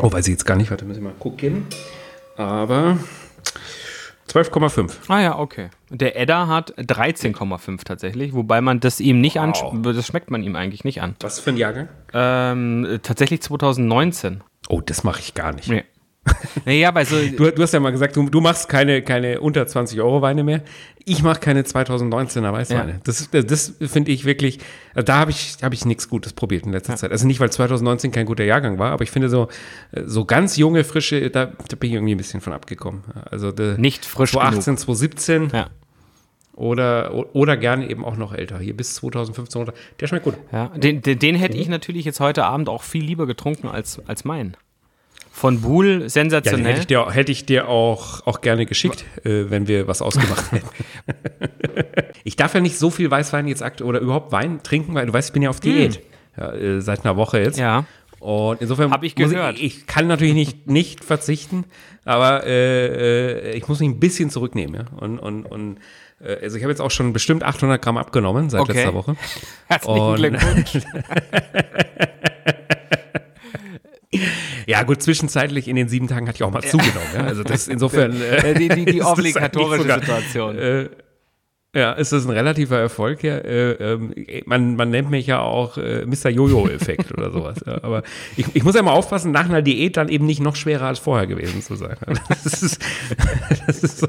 Oh, 0.00 0.10
weiß 0.12 0.26
ich 0.28 0.32
jetzt 0.32 0.44
gar 0.46 0.56
nicht. 0.56 0.70
Warte, 0.70 0.84
muss 0.84 0.96
ich 0.96 1.02
mal 1.02 1.12
gucken. 1.18 1.66
Aber 2.36 2.96
12,5. 4.28 4.92
Ah 5.08 5.20
ja, 5.20 5.38
okay. 5.38 5.68
Der 5.90 6.18
Edda 6.18 6.46
hat 6.46 6.72
13,5 6.78 7.82
tatsächlich, 7.84 8.32
wobei 8.32 8.60
man 8.60 8.78
das 8.78 9.00
ihm 9.00 9.20
nicht 9.20 9.40
an, 9.40 9.52
das 9.82 10.06
schmeckt 10.06 10.30
man 10.30 10.42
ihm 10.44 10.54
eigentlich 10.54 10.84
nicht 10.84 11.02
an. 11.02 11.16
Was 11.20 11.40
für 11.40 11.50
ein 11.50 11.56
Jahrgang? 11.56 11.88
Ähm, 12.14 12.84
äh, 12.88 12.98
tatsächlich 13.00 13.42
2019. 13.42 14.42
Oh, 14.68 14.80
das 14.80 15.02
mache 15.02 15.18
ich 15.20 15.34
gar 15.34 15.52
nicht. 15.52 15.68
Nee. 15.68 15.84
Naja, 16.66 16.90
bei 16.90 17.04
so, 17.04 17.16
Du, 17.16 17.50
du 17.50 17.62
hast 17.62 17.72
ja 17.72 17.80
mal 17.80 17.90
gesagt, 17.90 18.14
du, 18.14 18.28
du 18.28 18.40
machst 18.40 18.68
keine, 18.68 19.02
keine 19.02 19.40
unter 19.40 19.66
20 19.66 20.00
Euro 20.00 20.20
Weine 20.22 20.44
mehr. 20.44 20.60
Ich 21.04 21.22
mache 21.22 21.40
keine 21.40 21.62
2019er 21.62 22.52
Weißweine. 22.52 22.92
Ja. 22.92 22.98
Das, 23.04 23.28
das 23.30 23.74
finde 23.80 24.10
ich 24.10 24.24
wirklich, 24.24 24.58
also 24.94 25.04
da 25.04 25.16
habe 25.16 25.30
ich, 25.30 25.56
hab 25.62 25.72
ich 25.72 25.84
nichts 25.84 26.08
Gutes 26.08 26.32
probiert 26.32 26.66
in 26.66 26.72
letzter 26.72 26.96
Zeit. 26.96 27.10
Also 27.12 27.26
nicht, 27.26 27.40
weil 27.40 27.50
2019 27.50 28.12
kein 28.12 28.26
guter 28.26 28.44
Jahrgang 28.44 28.78
war, 28.78 28.92
aber 28.92 29.02
ich 29.02 29.10
finde 29.10 29.28
so, 29.28 29.48
äh, 29.92 30.02
so 30.04 30.24
ganz 30.24 30.56
junge, 30.56 30.84
frische, 30.84 31.30
da, 31.30 31.46
da 31.46 31.76
bin 31.76 31.90
ich 31.90 31.94
irgendwie 31.94 32.14
ein 32.14 32.18
bisschen 32.18 32.40
von 32.40 32.52
abgekommen. 32.52 33.02
Also 33.30 33.52
der, 33.52 33.78
Nicht 33.78 34.04
frisch 34.04 34.32
2018, 34.32 34.76
2017 34.76 35.50
ja. 35.52 35.70
oder, 36.54 37.34
oder 37.34 37.56
gerne 37.56 37.88
eben 37.88 38.04
auch 38.04 38.16
noch 38.16 38.32
älter. 38.32 38.58
Hier 38.58 38.76
bis 38.76 38.94
2015 38.94 39.58
runter. 39.58 39.74
Der 40.00 40.06
schmeckt 40.06 40.24
gut. 40.24 40.34
Ja, 40.52 40.68
den, 40.68 41.02
den, 41.02 41.18
den 41.18 41.34
hätte 41.34 41.56
ich 41.56 41.68
natürlich 41.68 42.04
jetzt 42.04 42.20
heute 42.20 42.44
Abend 42.44 42.68
auch 42.68 42.82
viel 42.82 43.04
lieber 43.04 43.26
getrunken 43.26 43.68
als, 43.68 44.00
als 44.06 44.24
meinen. 44.24 44.56
Von 45.40 45.62
Buhl 45.62 46.02
Ja, 46.02 46.08
sensationell. 46.10 46.66
hätte 46.72 46.80
ich 46.80 46.86
dir, 46.86 47.10
hätte 47.10 47.32
ich 47.32 47.46
dir 47.46 47.66
auch, 47.68 48.26
auch 48.26 48.42
gerne 48.42 48.66
geschickt, 48.66 49.06
äh, 49.24 49.48
wenn 49.48 49.68
wir 49.68 49.86
was 49.88 50.02
ausgemacht 50.02 50.52
hätten. 50.52 50.68
ich 52.24 52.36
darf 52.36 52.52
ja 52.54 52.60
nicht 52.60 52.76
so 52.78 52.90
viel 52.90 53.10
Weißwein 53.10 53.48
jetzt 53.48 53.62
aktuell 53.62 53.88
oder 53.88 54.00
überhaupt 54.00 54.32
Wein 54.32 54.62
trinken, 54.62 54.94
weil 54.94 55.06
du 55.06 55.12
weißt, 55.14 55.30
ich 55.30 55.32
bin 55.32 55.40
ja 55.40 55.48
auf 55.48 55.60
Diät. 55.60 56.00
Ja, 56.36 56.52
äh, 56.52 56.82
seit 56.82 57.06
einer 57.06 57.16
Woche 57.16 57.38
jetzt. 57.40 57.56
Hm. 57.56 57.62
ja. 57.64 57.84
Und 58.18 58.60
insofern 58.60 58.90
Hab 58.90 59.02
ich 59.02 59.14
gehört. 59.14 59.56
Ich, 59.56 59.78
ich 59.78 59.86
kann 59.86 60.06
natürlich 60.06 60.34
nicht, 60.34 60.66
nicht 60.66 61.02
verzichten, 61.04 61.64
aber 62.04 62.44
äh, 62.46 63.52
äh, 63.52 63.56
ich 63.56 63.66
muss 63.66 63.80
mich 63.80 63.88
ein 63.88 63.98
bisschen 63.98 64.28
zurücknehmen. 64.28 64.74
Ja? 64.74 64.98
Und, 65.00 65.18
und, 65.18 65.46
und 65.46 65.78
äh, 66.22 66.36
also 66.42 66.58
ich 66.58 66.62
habe 66.62 66.70
jetzt 66.70 66.82
auch 66.82 66.90
schon 66.90 67.14
bestimmt 67.14 67.44
800 67.44 67.80
Gramm 67.80 67.96
abgenommen 67.96 68.50
seit 68.50 68.60
Okay. 68.60 68.74
letzter 68.74 68.92
Woche. 68.92 69.16
Herzlichen 69.68 70.00
Und- 70.00 70.16
Glückwunsch. 70.16 70.78
Ja, 74.66 74.82
gut, 74.82 75.02
zwischenzeitlich 75.02 75.68
in 75.68 75.76
den 75.76 75.88
sieben 75.88 76.08
Tagen 76.08 76.26
hatte 76.28 76.36
ich 76.36 76.42
auch 76.42 76.50
mal 76.50 76.62
zugenommen. 76.62 77.06
Ja? 77.14 77.24
Also 77.24 77.44
das 77.44 77.68
insofern. 77.68 78.20
Äh, 78.20 78.54
die, 78.54 78.68
die, 78.68 78.84
die 78.84 78.98
ist 79.00 79.04
obligatorische 79.06 79.82
sogar- 79.82 80.00
Situation. 80.00 80.58
Äh, 80.58 80.88
ja, 81.72 81.92
ist 81.92 82.10
das 82.12 82.24
ein 82.24 82.30
relativer 82.32 82.80
Erfolg? 82.80 83.22
Ja, 83.22 83.36
äh, 83.38 83.70
ähm, 83.74 84.12
man, 84.46 84.74
man 84.74 84.90
nennt 84.90 85.08
mich 85.08 85.28
ja 85.28 85.38
auch 85.38 85.76
äh, 85.78 86.04
Mr. 86.04 86.28
Jojo-Effekt 86.28 87.12
oder 87.12 87.30
sowas. 87.30 87.58
Ja. 87.64 87.84
Aber 87.84 88.02
ich, 88.36 88.44
ich 88.54 88.64
muss 88.64 88.74
ja 88.74 88.82
mal 88.82 88.90
aufpassen, 88.90 89.30
nach 89.30 89.44
einer 89.48 89.62
Diät 89.62 89.96
dann 89.96 90.08
eben 90.08 90.26
nicht 90.26 90.40
noch 90.40 90.56
schwerer 90.56 90.86
als 90.88 90.98
vorher 90.98 91.28
gewesen 91.28 91.62
zu 91.62 91.76
sein. 91.76 91.96
Das 92.42 92.60
ist 92.64 92.80
das, 93.68 93.84
ist, 93.84 94.02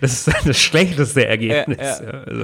das, 0.00 0.12
ist 0.26 0.28
das 0.44 0.58
schlechteste 0.58 1.24
Ergebnis. 1.24 1.78
Ja, 1.78 2.02
Ja, 2.02 2.10
also, 2.26 2.42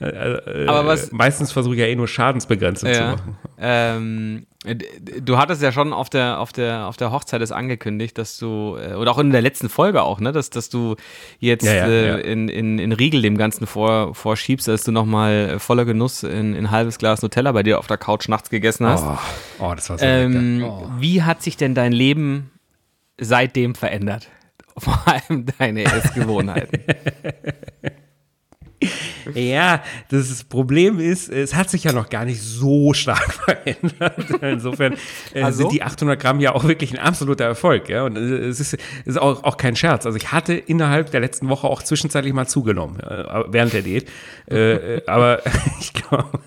äh, 0.00 0.62
äh, 0.62 0.66
Aber 0.68 0.86
was- 0.86 1.10
meistens 1.10 1.50
versuche 1.50 1.74
ich 1.74 1.80
ja 1.80 1.86
eh 1.86 1.96
nur 1.96 2.06
Schadensbegrenzung 2.06 2.92
zu 2.92 3.00
machen. 3.00 3.36
Ähm, 3.58 4.46
du 4.74 5.38
hattest 5.38 5.62
ja 5.62 5.70
schon 5.70 5.92
auf 5.92 6.10
der, 6.10 6.40
auf 6.40 6.52
der, 6.52 6.86
auf 6.86 6.96
der 6.96 7.12
Hochzeit 7.12 7.40
es 7.40 7.52
angekündigt, 7.52 8.18
dass 8.18 8.38
du, 8.38 8.76
äh, 8.76 8.94
oder 8.94 9.12
auch 9.12 9.18
in 9.18 9.30
der 9.30 9.42
letzten 9.42 9.68
Folge 9.68 10.02
auch, 10.02 10.18
ne, 10.20 10.32
dass, 10.32 10.50
dass 10.50 10.68
du 10.68 10.96
jetzt 11.38 11.64
Ja, 11.64 11.74
ja, 11.74 11.86
äh, 11.86 12.08
ja. 12.08 12.16
In, 12.16 12.48
in, 12.48 12.78
in 12.78 12.92
Riegel 12.92 13.22
dem 13.22 13.38
Ganzen 13.38 13.66
vor, 13.66 14.14
vorschiebst, 14.14 14.68
als 14.68 14.84
du 14.84 14.92
nochmal 14.92 15.58
voller 15.58 15.84
Genuss 15.84 16.22
in, 16.22 16.54
in 16.54 16.66
ein 16.66 16.70
halbes 16.70 16.98
Glas 16.98 17.22
Nutella 17.22 17.52
bei 17.52 17.62
dir 17.62 17.78
auf 17.78 17.86
der 17.86 17.98
Couch 17.98 18.28
nachts 18.28 18.50
gegessen 18.50 18.86
hast. 18.86 19.04
Oh, 19.04 19.64
oh, 19.64 19.74
das 19.74 19.88
war 19.88 19.98
so 19.98 20.04
ähm. 20.04 20.64
Oh. 20.64 20.88
Wie 20.98 21.22
hat 21.22 21.42
sich 21.42 21.56
denn 21.56 21.74
dein 21.74 21.92
Leben 21.92 22.50
seitdem 23.18 23.74
verändert? 23.74 24.28
Vor 24.78 25.00
allem 25.06 25.46
deine 25.58 25.84
Essgewohnheiten. 25.84 26.82
Ja, 29.34 29.82
das 30.10 30.44
Problem 30.44 30.98
ist, 31.00 31.28
es 31.28 31.54
hat 31.54 31.70
sich 31.70 31.84
ja 31.84 31.92
noch 31.92 32.08
gar 32.08 32.24
nicht 32.24 32.40
so 32.42 32.92
stark 32.92 33.32
verändert. 33.44 34.42
Insofern 34.42 34.94
äh, 35.34 35.42
Also? 35.42 35.58
sind 35.62 35.72
die 35.72 35.82
800 35.82 36.20
Gramm 36.20 36.40
ja 36.40 36.54
auch 36.54 36.64
wirklich 36.64 36.92
ein 36.92 36.98
absoluter 36.98 37.44
Erfolg. 37.44 37.88
Ja? 37.88 38.04
Und 38.04 38.16
äh, 38.16 38.20
es 38.20 38.60
ist, 38.60 38.74
es 38.74 38.80
ist 39.06 39.16
auch, 39.18 39.44
auch 39.44 39.56
kein 39.56 39.76
Scherz. 39.76 40.06
Also 40.06 40.16
ich 40.16 40.32
hatte 40.32 40.54
innerhalb 40.54 41.10
der 41.10 41.20
letzten 41.20 41.48
Woche 41.48 41.66
auch 41.66 41.82
zwischenzeitlich 41.82 42.32
mal 42.32 42.46
zugenommen, 42.46 43.00
äh, 43.00 43.24
während 43.48 43.72
der 43.72 43.82
Diät. 43.82 44.08
Äh, 44.50 44.96
äh, 44.96 45.02
aber 45.06 45.42
ich 45.80 45.92
glaube, 45.92 46.38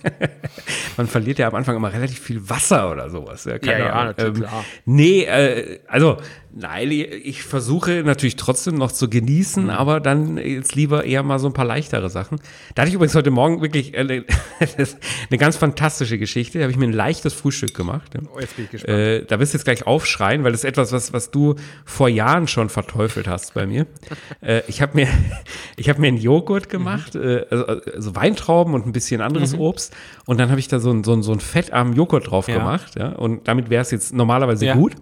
man 0.98 1.08
verliert 1.08 1.40
ja 1.40 1.48
am 1.48 1.56
Anfang 1.56 1.76
immer 1.76 1.92
relativ 1.94 2.20
viel 2.20 2.50
Wasser 2.50 2.92
oder 2.92 3.10
sowas. 3.10 3.46
Ja, 3.46 3.60
keine 3.60 3.80
Ja, 3.80 3.86
ja, 3.86 3.94
Ahnung. 3.94 4.14
Ähm, 4.18 4.34
klar. 4.36 4.66
Nee, 4.86 5.24
äh, 5.24 5.80
also 5.88 6.18
nein, 6.54 6.92
ich 6.92 7.44
versuche 7.44 8.04
natürlich 8.04 8.36
trotzdem 8.36 8.76
noch 8.76 8.92
zu 8.92 9.10
genießen, 9.10 9.70
aber 9.70 10.00
dann 10.00 10.38
jetzt 10.38 10.76
lieber 10.76 11.04
eher 11.06 11.24
mal 11.24 11.40
so 11.40 11.48
ein 11.48 11.54
paar 11.54 11.66
leichtere 11.66 12.10
Sachen. 12.10 12.40
Da 12.76 12.82
hatte 12.82 12.90
ich 12.90 12.96
übrigens 12.96 13.16
heute 13.16 13.32
Morgen 13.32 13.62
wirklich 13.62 13.94
äh, 13.94 14.00
eine 14.00 14.26
ganz 15.38 15.58
fantastische 15.58 16.18
Geschichte. 16.18 16.60
Da 16.60 16.64
habe 16.64 16.72
ich 16.72 16.78
mir 16.78 16.88
ein 16.88 16.94
leichtes 16.94 17.34
Frühstück 17.34 17.74
gemacht. 17.74 18.12
Oh, 18.34 18.40
jetzt 18.40 18.56
bin 18.56 18.66
ich 18.66 18.72
gespannt. 18.72 18.98
Äh, 18.98 19.26
da 19.26 19.40
wirst 19.40 19.54
du 19.54 19.58
jetzt 19.58 19.66
gleich 19.66 19.86
aufschreien, 19.86 20.44
weil 20.44 20.52
das 20.52 20.62
ist 20.62 20.70
etwas, 20.70 20.92
was, 20.92 21.14
was 21.14 21.32
du 21.32 21.56
vor 21.86 22.10
Jahren 22.10 22.48
schon 22.48 22.70
verteufelt 22.70 23.28
hast 23.28 23.54
bei 23.54 23.66
mir. 23.66 23.86
äh, 24.42 24.62
ich 24.68 24.82
habe 24.82 24.96
mir, 24.96 25.08
ich 25.76 25.90
hab 25.90 26.00
mir 26.00 26.08
einen 26.08 26.18
Joghurt 26.18 26.70
gemacht, 26.70 27.16
mhm. 27.16 27.42
also, 27.50 27.66
also, 27.66 28.16
Weintrauben 28.16 28.74
und 28.74 28.88
ein 28.88 28.92
bisschen 28.92 29.22
anderes 29.22 29.54
mhm. 29.54 29.62
Obst. 29.62 29.96
Und 30.26 30.40
dann 30.40 30.50
habe 30.50 30.60
ich 30.60 30.68
da 30.68 30.80
so, 30.80 30.92
ein, 30.92 31.04
so, 31.04 31.14
ein, 31.14 31.22
so 31.22 31.32
einen 31.32 31.42
fettarmen 31.42 31.94
Joghurt 31.94 32.32
drauf 32.32 32.48
ja. 32.48 32.58
gemacht. 32.58 32.98
Ja? 32.98 33.10
Und 33.10 33.48
damit 33.48 33.70
wäre 33.70 33.82
es 33.82 33.92
jetzt 33.92 34.14
normalerweise 34.14 34.66
ja. 34.66 34.76
gut. 34.76 34.96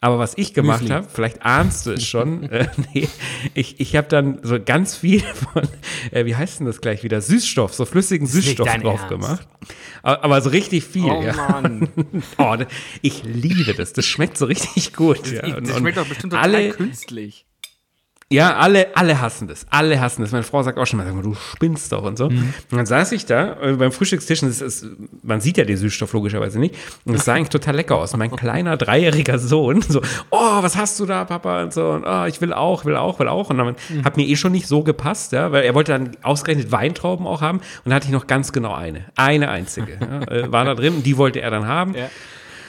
Aber 0.00 0.20
was 0.20 0.34
ich 0.36 0.54
gemacht 0.54 0.90
habe, 0.90 1.08
vielleicht 1.12 1.42
ahnst 1.42 1.86
du 1.86 1.92
es 1.92 2.06
schon, 2.06 2.42
äh, 2.50 2.68
nee, 2.94 3.08
ich, 3.54 3.80
ich 3.80 3.96
habe 3.96 4.06
dann 4.06 4.38
so 4.44 4.60
ganz 4.60 4.96
viel 4.96 5.20
von, 5.20 5.62
äh, 6.12 6.24
wie 6.24 6.36
heißt 6.36 6.60
denn 6.60 6.66
das 6.66 6.80
gleich 6.80 7.02
wieder, 7.02 7.20
Süßstoff, 7.20 7.74
so 7.74 7.84
flüssigen 7.84 8.26
Süßstoff 8.28 8.68
drauf 8.76 9.00
Ernst. 9.00 9.08
gemacht. 9.08 9.48
Aber, 10.02 10.24
aber, 10.24 10.40
so 10.40 10.50
richtig 10.50 10.84
viel. 10.84 11.10
Oh 11.10 11.20
ja. 11.20 11.34
Mann. 11.34 11.88
oh, 12.38 12.56
ich 13.02 13.24
liebe 13.24 13.74
das, 13.74 13.92
das 13.92 14.06
schmeckt 14.06 14.38
so 14.38 14.46
richtig 14.46 14.94
gut. 14.94 15.20
Das, 15.22 15.32
ja. 15.32 15.60
das 15.60 15.76
schmeckt 15.76 15.98
doch 15.98 16.06
bestimmt 16.06 16.32
total 16.32 16.54
alle, 16.54 16.70
künstlich. 16.70 17.47
Ja, 18.30 18.56
alle, 18.56 18.94
alle 18.94 19.22
hassen 19.22 19.48
das. 19.48 19.66
Alle 19.70 19.98
hassen 20.02 20.20
das. 20.20 20.32
Meine 20.32 20.44
Frau 20.44 20.62
sagt 20.62 20.78
auch 20.78 20.86
schon 20.86 20.98
mal, 20.98 21.06
sag 21.06 21.14
mal 21.14 21.22
du 21.22 21.34
spinnst 21.34 21.92
doch 21.92 22.02
und 22.02 22.18
so. 22.18 22.28
Mhm. 22.28 22.52
Und 22.70 22.76
dann 22.76 22.84
saß 22.84 23.12
ich 23.12 23.24
da 23.24 23.56
äh, 23.62 23.72
beim 23.72 23.90
Frühstückstisch 23.90 24.42
und 24.42 24.50
es 24.50 24.60
ist, 24.60 24.86
man 25.22 25.40
sieht 25.40 25.56
ja 25.56 25.64
den 25.64 25.78
Süßstoff 25.78 26.12
logischerweise 26.12 26.58
nicht. 26.58 26.74
Und 27.06 27.14
es 27.14 27.24
sah 27.24 27.34
eigentlich 27.34 27.48
total 27.48 27.76
lecker 27.76 27.96
aus. 27.96 28.12
Und 28.12 28.18
mein 28.18 28.30
kleiner 28.30 28.76
dreijähriger 28.76 29.38
Sohn 29.38 29.80
so, 29.80 30.02
oh, 30.30 30.62
was 30.62 30.76
hast 30.76 31.00
du 31.00 31.06
da, 31.06 31.24
Papa? 31.24 31.62
Und 31.62 31.72
so, 31.72 31.88
und 31.88 32.04
oh, 32.06 32.26
ich 32.26 32.42
will 32.42 32.52
auch, 32.52 32.84
will 32.84 32.96
auch, 32.96 33.18
will 33.18 33.28
auch. 33.28 33.48
Und 33.48 33.56
dann 33.56 33.76
mhm. 33.88 34.04
hat 34.04 34.18
mir 34.18 34.26
eh 34.26 34.36
schon 34.36 34.52
nicht 34.52 34.66
so 34.66 34.82
gepasst, 34.82 35.32
ja, 35.32 35.50
weil 35.50 35.64
er 35.64 35.74
wollte 35.74 35.92
dann 35.92 36.10
ausgerechnet 36.22 36.70
Weintrauben 36.70 37.26
auch 37.26 37.40
haben. 37.40 37.60
Und 37.84 37.90
da 37.90 37.94
hatte 37.94 38.08
ich 38.08 38.12
noch 38.12 38.26
ganz 38.26 38.52
genau 38.52 38.74
eine. 38.74 39.06
Eine 39.16 39.48
einzige. 39.48 39.98
ja, 40.00 40.30
äh, 40.30 40.52
war 40.52 40.66
da 40.66 40.74
drin 40.74 40.96
und 40.96 41.06
die 41.06 41.16
wollte 41.16 41.40
er 41.40 41.50
dann 41.50 41.66
haben. 41.66 41.94
Ja 41.94 42.10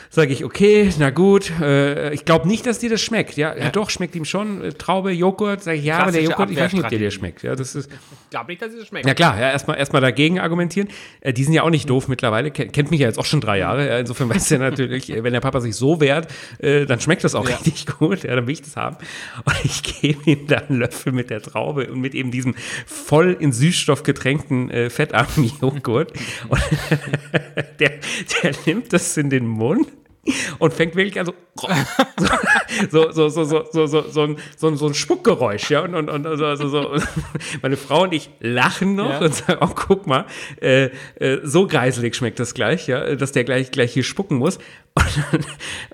sage 0.09 0.33
ich, 0.33 0.43
okay, 0.43 0.91
na 0.97 1.11
gut, 1.11 1.51
äh, 1.61 2.11
ich 2.13 2.25
glaube 2.25 2.47
nicht, 2.47 2.65
dass 2.65 2.79
dir 2.79 2.89
das 2.89 2.99
schmeckt. 2.99 3.37
Ja, 3.37 3.55
ja. 3.55 3.65
ja 3.65 3.69
doch, 3.69 3.91
schmeckt 3.91 4.15
ihm 4.15 4.25
schon. 4.25 4.63
Äh, 4.63 4.73
Traube, 4.73 5.11
Joghurt, 5.11 5.63
sage 5.63 5.77
ich, 5.77 5.85
ja, 5.85 5.99
aber 5.99 6.11
der 6.11 6.23
Joghurt, 6.23 6.49
ich 6.49 6.57
weiß 6.57 6.73
nicht, 6.73 6.83
ob 6.83 6.89
dir 6.89 6.97
der 6.97 7.11
schmeckt. 7.11 7.43
Ja, 7.43 7.55
das 7.55 7.75
ist. 7.75 7.91
Ich 7.91 8.29
glaube 8.31 8.47
nicht, 8.47 8.61
dass 8.61 8.71
dir 8.71 8.79
das 8.79 8.87
schmeckt. 8.87 9.05
Ja 9.05 9.13
klar, 9.13 9.39
ja, 9.39 9.51
erstmal 9.51 9.77
erst 9.77 9.93
dagegen 9.93 10.39
argumentieren. 10.39 10.89
Äh, 11.21 11.33
die 11.33 11.43
sind 11.43 11.53
ja 11.53 11.61
auch 11.61 11.69
nicht 11.69 11.89
doof 11.89 12.07
mittlerweile, 12.07 12.49
kennt, 12.49 12.73
kennt 12.73 12.89
mich 12.89 13.01
ja 13.01 13.07
jetzt 13.07 13.19
auch 13.19 13.25
schon 13.25 13.39
drei 13.39 13.59
Jahre. 13.59 13.87
Ja, 13.87 13.99
insofern 13.99 14.29
weiß 14.33 14.49
er 14.51 14.59
natürlich, 14.59 15.09
wenn 15.09 15.33
der 15.33 15.41
Papa 15.41 15.61
sich 15.61 15.75
so 15.75 16.01
wehrt, 16.01 16.27
äh, 16.57 16.85
dann 16.85 16.99
schmeckt 16.99 17.23
das 17.23 17.35
auch 17.35 17.47
ja. 17.47 17.55
richtig 17.57 17.85
gut. 17.85 18.23
Ja, 18.23 18.35
dann 18.35 18.47
will 18.47 18.53
ich 18.53 18.63
das 18.63 18.75
haben. 18.75 18.97
Und 19.45 19.55
ich 19.63 19.83
gebe 19.83 20.19
ihm 20.25 20.47
dann 20.47 20.69
einen 20.69 20.79
Löffel 20.79 21.13
mit 21.13 21.29
der 21.29 21.41
Traube 21.41 21.91
und 21.91 22.01
mit 22.01 22.15
eben 22.15 22.31
diesem 22.31 22.55
voll 22.87 23.37
in 23.39 23.51
Süßstoff 23.51 24.01
getränkten 24.01 24.71
äh, 24.71 24.89
fettarmen 24.89 25.51
Joghurt. 25.61 26.13
Und 26.47 26.61
der, 27.79 27.91
der 28.43 28.51
nimmt 28.65 28.91
das 28.91 29.15
in 29.15 29.29
den 29.29 29.45
Mund 29.45 29.87
und 30.59 30.73
fängt 30.73 30.95
wirklich 30.95 31.19
an 31.19 31.25
so 31.25 31.33
so, 32.89 33.11
so, 33.11 33.29
so, 33.29 33.43
so, 33.43 33.65
so, 33.71 33.85
so, 33.87 34.09
so, 34.09 34.21
ein, 34.21 34.37
so, 34.57 34.75
so 34.75 34.87
ein 34.87 34.93
Spuckgeräusch, 34.93 35.69
ja, 35.71 35.81
und, 35.81 35.95
und, 35.95 36.09
und 36.09 36.37
so, 36.37 36.55
so, 36.55 36.69
so. 36.69 36.95
meine 37.61 37.77
Frau 37.77 38.03
und 38.03 38.13
ich 38.13 38.29
lachen 38.39 38.95
noch 38.95 39.09
ja. 39.09 39.19
und 39.19 39.35
sagen, 39.35 39.59
oh, 39.61 39.71
guck 39.73 40.07
mal, 40.07 40.25
äh, 40.61 40.89
äh, 41.15 41.39
so 41.43 41.67
greiselig 41.67 42.15
schmeckt 42.15 42.39
das 42.39 42.53
gleich, 42.53 42.87
ja, 42.87 43.15
dass 43.15 43.31
der 43.31 43.43
gleich, 43.43 43.71
gleich 43.71 43.93
hier 43.93 44.03
spucken 44.03 44.37
muss. 44.37 44.57
Und 44.95 45.23
dann, 45.31 45.45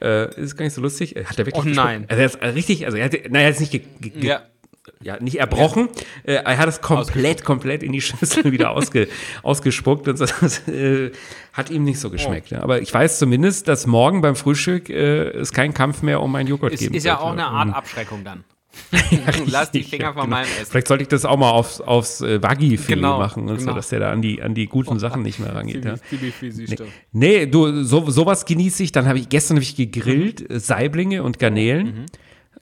äh, 0.01 0.41
ist 0.41 0.55
gar 0.55 0.65
nicht 0.65 0.74
so 0.74 0.82
lustig. 0.82 1.15
Hat 1.25 1.38
er 1.38 1.46
wirklich 1.46 1.65
Oh 1.65 1.67
nein. 1.67 2.05
Also 2.08 2.22
er 2.22 2.25
ist 2.25 2.55
richtig, 2.55 2.86
also 2.86 2.98
er 2.98 3.05
hat, 3.05 3.13
naja, 3.29 3.46
er 3.46 3.51
ist 3.51 3.60
nicht 3.60 3.72
ge, 3.72 3.82
ge, 4.00 4.25
ja 4.25 4.41
ja, 5.01 5.20
nicht 5.20 5.39
erbrochen. 5.39 5.89
Ja. 6.25 6.34
Äh, 6.34 6.44
er 6.44 6.58
hat 6.58 6.70
es 6.70 6.82
komplett, 6.82 7.44
komplett 7.44 7.84
in 7.84 7.92
die 7.92 8.01
Schüssel 8.01 8.51
wieder 8.51 8.72
ausge, 8.72 9.08
ausgespuckt 9.44 10.08
und 10.08 10.20
das 10.20 10.68
äh, 10.68 11.12
hat 11.54 11.70
ihm 11.70 11.84
nicht 11.84 12.00
so 12.00 12.10
geschmeckt. 12.10 12.51
Oh. 12.51 12.58
Aber 12.58 12.82
ich 12.82 12.94
weiß 12.94 13.20
zumindest, 13.20 13.68
dass 13.68 13.88
morgen 13.88 14.22
beim 14.22 14.36
Frühstück 14.36 14.89
äh, 14.89 15.30
es 15.30 15.51
keinen 15.54 15.74
Kampf 15.74 16.01
mehr 16.01 16.22
um 16.22 16.36
einen 16.36 16.48
Joghurt 16.48 16.74
ist, 16.74 16.80
geben 16.80 16.96
Ist 16.96 17.06
ja 17.06 17.20
auch 17.20 17.32
eine 17.32 17.46
Art 17.46 17.74
Abschreckung 17.74 18.24
dann. 18.24 18.44
Lass 19.48 19.72
die 19.72 19.84
Finger 19.84 20.13
von 20.13 20.24
genau. 20.24 20.36
meinem 20.38 20.48
Essen. 20.48 20.72
Vielleicht 20.72 20.88
sollte 20.88 21.04
ich 21.04 21.08
das 21.08 21.25
auch 21.25 21.38
mal 21.38 21.51
aufs, 21.51 21.82
aufs 21.82 22.22
äh, 22.22 22.42
Waggi-Filet 22.42 22.96
genau, 22.96 23.18
machen, 23.18 23.44
und 23.44 23.58
genau. 23.58 23.72
so, 23.72 23.75
dass 23.75 23.89
der 23.89 24.00
da 24.00 24.12
an 24.12 24.22
die, 24.22 24.42
an 24.42 24.54
die 24.54 24.68
guten 24.68 24.96
oh, 24.96 25.00
Sachen 25.00 25.22
nicht 25.22 25.39
mehr 25.39 25.56
rangeht. 25.56 25.86
Ja. 25.86 25.96
Nee, 26.12 26.77
nee, 27.12 27.46
du, 27.46 27.84
so, 27.84 28.10
sowas 28.10 28.46
genieße 28.46 28.84
ich. 28.84 28.92
Dann 28.92 29.08
habe 29.08 29.20
ich, 29.20 29.30
gestern 29.30 29.58
habe 29.58 29.63
ich 29.63 29.75
gegrillt, 29.75 30.50
mhm. 30.50 30.60
Saiblinge 30.60 31.24
und 31.24 31.39
Garnelen. 31.39 31.86
Mhm. 31.86 32.06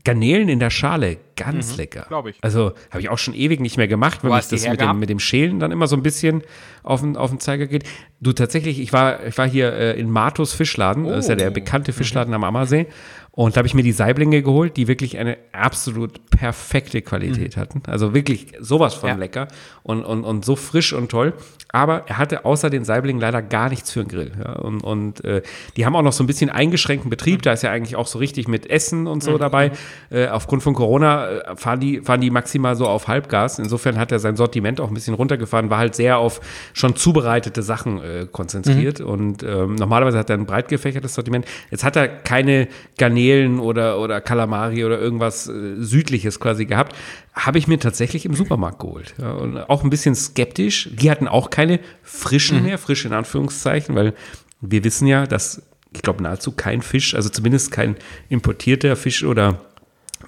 Garnelen 0.06 0.50
in 0.50 0.60
der 0.60 0.70
Schale, 0.70 1.18
ganz 1.38 1.72
mhm, 1.72 1.78
lecker. 1.78 2.06
Glaube 2.10 2.32
ich. 2.32 2.38
Also 2.42 2.74
habe 2.92 3.00
ich 3.00 3.10
auch 3.10 3.18
schon 3.18 3.34
ewig 3.34 3.62
nicht 3.62 3.78
mehr 3.78 3.88
gemacht, 3.88 4.20
weil 4.24 4.38
es 4.38 4.50
das 4.50 4.68
mit 4.68 4.82
dem, 4.82 5.00
mit 5.00 5.10
dem 5.10 5.20
Schälen 5.20 5.60
dann 5.60 5.72
immer 5.72 5.88
so 5.88 5.96
ein 5.96 6.04
bisschen 6.04 6.42
auf 6.84 7.00
den, 7.02 7.16
auf 7.16 7.30
den 7.30 7.40
Zeiger 7.40 7.68
geht. 7.68 7.86
Du 8.20 8.34
tatsächlich, 8.34 8.82
ich 8.82 8.92
war, 8.92 9.26
ich 9.26 9.38
war 9.38 9.48
hier 9.48 9.72
äh, 9.72 10.00
in 10.00 10.10
Matos 10.10 10.54
Fischladen, 10.54 11.06
oh. 11.06 11.10
das 11.10 11.26
ist 11.26 11.30
ja 11.30 11.36
der 11.36 11.52
oh. 11.52 11.54
bekannte 11.54 11.94
Fischladen 11.94 12.32
mhm. 12.32 12.36
am 12.36 12.44
Ammersee. 12.44 12.88
Und 13.36 13.56
da 13.56 13.60
habe 13.60 13.68
ich 13.68 13.74
mir 13.74 13.82
die 13.82 13.94
Saiblinge 13.94 14.44
geholt, 14.44 14.78
die 14.78 14.88
wirklich 14.88 15.18
eine 15.18 15.38
absolut 15.54 16.30
perfekte 16.30 17.02
Qualität 17.02 17.58
mhm. 17.58 17.62
hatten. 17.62 17.84
Also 17.88 18.14
wirklich 18.14 18.54
sowas 18.60 18.94
von 18.94 19.10
ja. 19.10 19.16
lecker 19.16 19.48
und, 19.82 20.06
und, 20.06 20.24
und 20.24 20.46
so 20.46 20.56
frisch 20.56 20.94
und 20.94 21.10
toll. 21.10 21.34
Aber 21.70 22.04
er 22.06 22.20
hatte 22.20 22.46
außer 22.46 22.70
den 22.70 22.86
Saiblingen 22.86 23.20
leider 23.20 23.42
gar 23.42 23.70
nichts 23.70 23.90
für 23.90 24.02
den 24.04 24.08
Grill. 24.08 24.32
Ja. 24.38 24.54
Und, 24.58 24.84
und 24.84 25.26
äh, 25.26 25.42
die 25.76 25.88
haben 25.88 25.96
auch 25.96 26.04
noch 26.04 26.14
so 26.14 26.24
ein 26.24 26.28
bisschen 26.28 26.52
eingeschränkten 26.52 27.10
Betrieb. 27.10 27.40
Mhm. 27.40 27.42
Da 27.42 27.54
ist 27.54 27.64
ja 27.64 27.72
eigentlich 27.72 27.96
auch 27.96 28.06
so 28.06 28.20
richtig 28.20 28.48
mit 28.48 28.70
Essen 28.70 29.08
und 29.08 29.24
so 29.24 29.32
mhm. 29.32 29.40
dabei. 29.40 29.72
Äh, 30.12 30.28
aufgrund 30.28 30.62
von 30.62 30.76
Corona 30.76 31.28
äh, 31.28 31.56
fahren, 31.56 31.80
die, 31.80 32.02
fahren 32.02 32.22
die 32.22 32.30
maximal 32.30 32.76
so 32.76 32.88
auf 32.88 33.08
Halbgas. 33.08 33.58
Insofern 33.58 33.98
hat 33.98 34.12
er 34.12 34.20
sein 34.20 34.36
Sortiment 34.36 34.80
auch 34.80 34.90
ein 34.90 34.94
bisschen 34.94 35.16
runtergefahren, 35.16 35.72
war 35.72 35.80
halt 35.80 35.96
sehr 35.96 36.20
auf 36.20 36.40
schon 36.74 36.96
zubereitete 36.96 37.64
Sachen 37.64 38.00
äh, 38.04 38.28
konzentriert. 38.32 39.00
Mhm. 39.00 39.06
Und 39.08 39.42
ähm, 39.42 39.74
normalerweise 39.74 40.20
hat 40.20 40.30
er 40.30 40.38
ein 40.38 40.46
breit 40.46 40.68
gefächertes 40.68 41.16
Sortiment. 41.16 41.48
Jetzt 41.72 41.84
hat 41.84 41.96
er 41.96 42.08
keine 42.08 42.68
Garnelen 43.00 43.23
Garnelen 43.24 43.60
oder, 43.60 44.00
oder 44.00 44.22
Kalamari 44.22 44.84
oder 44.86 45.00
irgendwas 45.00 45.48
äh, 45.48 45.76
Südliches 45.78 46.40
quasi 46.40 46.66
gehabt, 46.66 46.96
habe 47.34 47.58
ich 47.58 47.68
mir 47.68 47.80
tatsächlich 47.80 48.26
im 48.26 48.34
Supermarkt 48.34 48.80
geholt. 48.80 49.14
Ja, 49.20 49.32
und 49.32 49.58
auch 49.58 49.84
ein 49.84 49.90
bisschen 49.90 50.16
skeptisch. 50.16 50.90
Die 50.94 51.10
hatten 51.10 51.28
auch 51.28 51.50
keine 51.50 51.80
frischen 52.04 52.60
mhm. 52.60 52.66
mehr, 52.66 52.78
frisch 52.78 53.06
in 53.06 53.14
Anführungszeichen, 53.14 53.96
weil 53.96 54.14
wir 54.62 54.84
wissen 54.84 55.08
ja, 55.08 55.26
dass, 55.26 55.62
ich 55.94 56.02
glaube, 56.02 56.24
nahezu 56.24 56.52
kein 56.52 56.82
Fisch, 56.82 57.16
also 57.16 57.30
zumindest 57.30 57.72
kein 57.72 57.96
importierter 58.30 58.96
Fisch 58.96 59.24
oder 59.24 59.62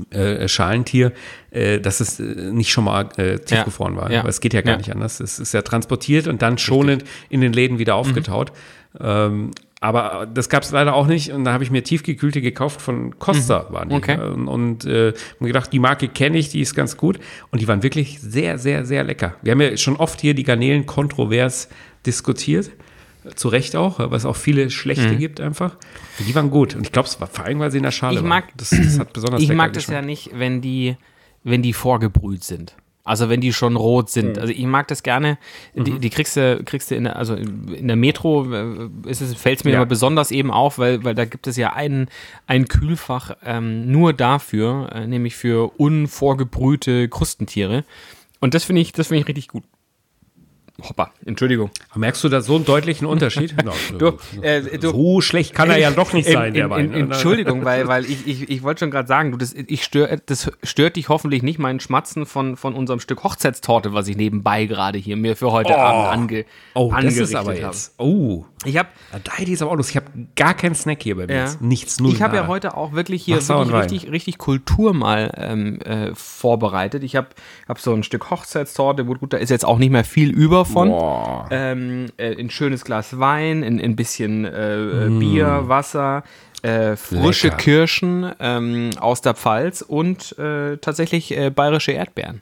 äh, 0.09 0.47
Schalentier, 0.47 1.13
äh, 1.51 1.79
dass 1.79 2.01
es 2.01 2.19
äh, 2.19 2.23
nicht 2.23 2.71
schon 2.71 2.83
mal 2.83 3.09
äh, 3.17 3.39
tiefgefroren 3.39 3.95
ja. 3.95 4.01
war. 4.01 4.11
Ja. 4.11 4.19
Aber 4.21 4.29
es 4.29 4.41
geht 4.41 4.53
ja 4.53 4.61
gar 4.61 4.73
ja. 4.73 4.77
nicht 4.77 4.91
anders. 4.91 5.19
Es 5.19 5.39
ist 5.39 5.53
ja 5.53 5.61
transportiert 5.61 6.27
und 6.27 6.41
dann 6.41 6.57
schonend 6.57 7.03
Richtig. 7.03 7.27
in 7.29 7.41
den 7.41 7.53
Läden 7.53 7.79
wieder 7.79 7.95
aufgetaut. 7.95 8.51
Mhm. 8.93 8.99
Ähm, 9.01 9.51
aber 9.85 10.25
das 10.25 10.49
gab 10.49 10.63
es 10.63 10.71
leider 10.71 10.95
auch 10.95 11.05
nicht 11.05 11.31
und 11.31 11.43
da 11.43 11.53
habe 11.53 11.63
ich 11.63 11.69
mir 11.69 11.83
tiefgekühlte 11.83 12.41
gekauft 12.41 12.81
von 12.81 13.19
Costa, 13.19 13.67
mhm. 13.69 13.73
waren 13.73 13.89
die. 13.89 13.95
Okay. 13.95 14.17
Und, 14.19 14.47
und 14.47 14.85
äh, 14.85 15.13
mir 15.39 15.47
gedacht, 15.47 15.71
die 15.71 15.77
Marke 15.77 16.07
kenne 16.07 16.39
ich, 16.39 16.49
die 16.49 16.59
ist 16.59 16.73
ganz 16.73 16.97
gut. 16.97 17.19
Und 17.51 17.61
die 17.61 17.67
waren 17.67 17.83
wirklich 17.83 18.19
sehr, 18.19 18.57
sehr, 18.57 18.83
sehr 18.83 19.03
lecker. 19.03 19.35
Wir 19.43 19.51
haben 19.51 19.61
ja 19.61 19.77
schon 19.77 19.95
oft 19.95 20.21
hier 20.21 20.33
die 20.33 20.41
Garnelen 20.41 20.87
kontrovers 20.87 21.69
diskutiert. 22.03 22.71
Zu 23.35 23.47
Recht 23.47 23.75
auch, 23.75 23.99
weil 23.99 24.13
es 24.13 24.25
auch 24.25 24.35
viele 24.35 24.71
schlechte 24.71 25.13
mhm. 25.13 25.19
gibt 25.19 25.39
einfach. 25.39 25.75
Und 26.17 26.27
die 26.27 26.33
waren 26.33 26.49
gut. 26.49 26.75
Und 26.75 26.87
ich 26.87 26.91
glaube, 26.91 27.07
es 27.07 27.21
war 27.21 27.27
vor 27.27 27.45
allem, 27.45 27.59
weil 27.59 27.69
sie 27.69 27.77
in 27.77 27.83
der 27.83 27.91
Schale 27.91 28.17
ich 28.17 28.23
mag, 28.23 28.45
waren. 28.45 28.53
Das, 28.57 28.71
das 28.71 28.97
hat 28.97 29.13
besonders 29.13 29.41
Ich 29.41 29.51
mag 29.51 29.71
das 29.73 29.85
ja 29.85 30.01
nicht, 30.01 30.31
wenn 30.33 30.61
die, 30.61 30.95
wenn 31.43 31.61
die 31.61 31.73
vorgebrüht 31.73 32.43
sind. 32.43 32.75
Also 33.05 33.29
wenn 33.29 33.39
die 33.39 33.53
schon 33.53 33.75
rot 33.75 34.09
sind. 34.09 34.35
Mhm. 34.35 34.41
Also 34.41 34.53
ich 34.53 34.65
mag 34.65 34.87
das 34.87 35.03
gerne. 35.03 35.37
Die, 35.75 35.91
mhm. 35.91 36.01
die, 36.01 36.09
kriegst 36.09 36.35
du, 36.35 36.63
kriegst 36.65 36.89
du 36.89 36.95
in 36.95 37.05
der, 37.05 37.15
also 37.15 37.35
in 37.35 37.87
der 37.87 37.95
Metro 37.95 38.51
äh, 38.51 38.89
ist 39.05 39.21
es, 39.21 39.35
fällt 39.35 39.59
es 39.59 39.63
mir 39.63 39.71
ja. 39.71 39.77
aber 39.77 39.85
besonders 39.85 40.31
eben 40.31 40.49
auf, 40.49 40.79
weil, 40.79 41.03
weil 41.03 41.13
da 41.13 41.25
gibt 41.25 41.45
es 41.45 41.55
ja 41.55 41.73
ein, 41.73 42.09
ein 42.47 42.67
Kühlfach 42.67 43.37
ähm, 43.45 43.91
nur 43.91 44.11
dafür, 44.11 44.89
äh, 44.91 45.05
nämlich 45.05 45.35
für 45.35 45.71
unvorgebrühte 45.79 47.07
Krustentiere. 47.07 47.85
Und 48.39 48.55
das 48.55 48.63
finde 48.63 48.81
ich, 48.81 48.91
das 48.91 49.07
finde 49.07 49.21
ich 49.21 49.27
richtig 49.27 49.49
gut. 49.49 49.63
Hoppa, 50.83 51.11
Entschuldigung. 51.25 51.71
Merkst 51.95 52.21
du 52.25 52.29
da 52.29 52.41
so 52.41 52.55
einen 52.55 52.65
deutlichen 52.65 53.05
Unterschied? 53.07 53.55
no, 53.63 53.71
du, 53.97 54.17
äh, 54.41 54.77
du, 54.77 54.91
so 54.91 55.21
schlecht 55.21 55.53
kann 55.53 55.69
er 55.69 55.77
ja 55.77 55.89
doch 55.89 56.11
nicht 56.11 56.29
sein, 56.29 56.49
in, 56.49 56.53
der 56.55 56.69
Wein. 56.69 56.91
In, 56.91 57.11
Entschuldigung, 57.11 57.63
weil, 57.63 57.87
weil 57.87 58.03
ich, 58.03 58.27
ich, 58.27 58.49
ich 58.49 58.61
wollte 58.61 58.79
schon 58.79 58.91
gerade 58.91 59.07
sagen, 59.07 59.31
du, 59.31 59.37
das, 59.37 59.53
ich 59.53 59.85
stör, 59.85 60.17
das 60.25 60.51
stört 60.63 60.97
dich 60.97 61.07
hoffentlich 61.07 61.43
nicht, 61.43 61.59
meinen 61.59 61.79
Schmatzen 61.79 62.25
von, 62.25 62.57
von 62.57 62.73
unserem 62.73 62.99
Stück 62.99 63.23
Hochzeitstorte, 63.23 63.93
was 63.93 64.09
ich 64.09 64.17
nebenbei 64.17 64.65
gerade 64.65 64.97
hier 64.97 65.15
mir 65.15 65.37
für 65.37 65.53
heute 65.53 65.73
oh. 65.73 65.79
Abend 65.79 66.31
ange, 66.31 66.45
oh, 66.73 66.91
angerichtet 66.91 67.21
das 67.21 67.29
ist 67.29 67.35
aber 67.35 67.57
jetzt. 67.57 67.93
Oh. 67.97 68.43
Ich 68.65 68.77
habe, 68.77 68.89
da 69.23 69.33
hätte 69.33 69.51
ich 69.51 69.61
aber 69.61 69.71
auch 69.71 69.75
Lust. 69.75 69.91
Ich 69.91 69.95
habe 69.95 70.07
gar 70.35 70.55
keinen 70.55 70.75
Snack 70.75 71.03
hier 71.03 71.15
bei 71.15 71.27
mir. 71.27 71.35
Ja. 71.35 71.53
Nichts, 71.61 71.99
null. 71.99 72.11
Ich 72.11 72.21
habe 72.21 72.35
ja 72.35 72.47
heute 72.47 72.75
auch 72.75 72.93
wirklich 72.93 73.23
hier 73.23 73.35
wirklich 73.35 73.73
richtig, 73.73 74.11
richtig 74.11 74.37
Kultur 74.39 74.93
mal 74.93 75.31
ähm, 75.37 75.79
äh, 75.81 76.13
vorbereitet. 76.15 77.03
Ich 77.03 77.15
habe 77.15 77.27
hab 77.67 77.79
so 77.79 77.93
ein 77.93 78.03
Stück 78.03 78.29
Hochzeitstorte, 78.29 79.05
gut, 79.05 79.19
gut, 79.19 79.33
da 79.33 79.37
ist 79.37 79.49
jetzt 79.49 79.65
auch 79.65 79.77
nicht 79.77 79.91
mehr 79.91 80.03
viel 80.03 80.31
über 80.31 80.64
von. 80.65 81.47
Ähm, 81.51 82.07
äh, 82.17 82.39
ein 82.39 82.49
schönes 82.49 82.83
Glas 82.83 83.17
Wein, 83.19 83.63
ein, 83.63 83.79
ein 83.79 83.95
bisschen 83.95 84.45
äh, 84.45 85.09
mm. 85.09 85.19
Bier, 85.19 85.63
Wasser. 85.67 86.23
Äh, 86.61 86.95
frische 86.95 87.47
Lecker. 87.47 87.57
Kirschen 87.57 88.31
ähm, 88.39 88.89
aus 88.99 89.21
der 89.21 89.35
Pfalz 89.35 89.81
und 89.81 90.37
äh, 90.39 90.77
tatsächlich 90.77 91.37
äh, 91.37 91.51
bayerische 91.51 91.91
Erdbeeren. 91.91 92.41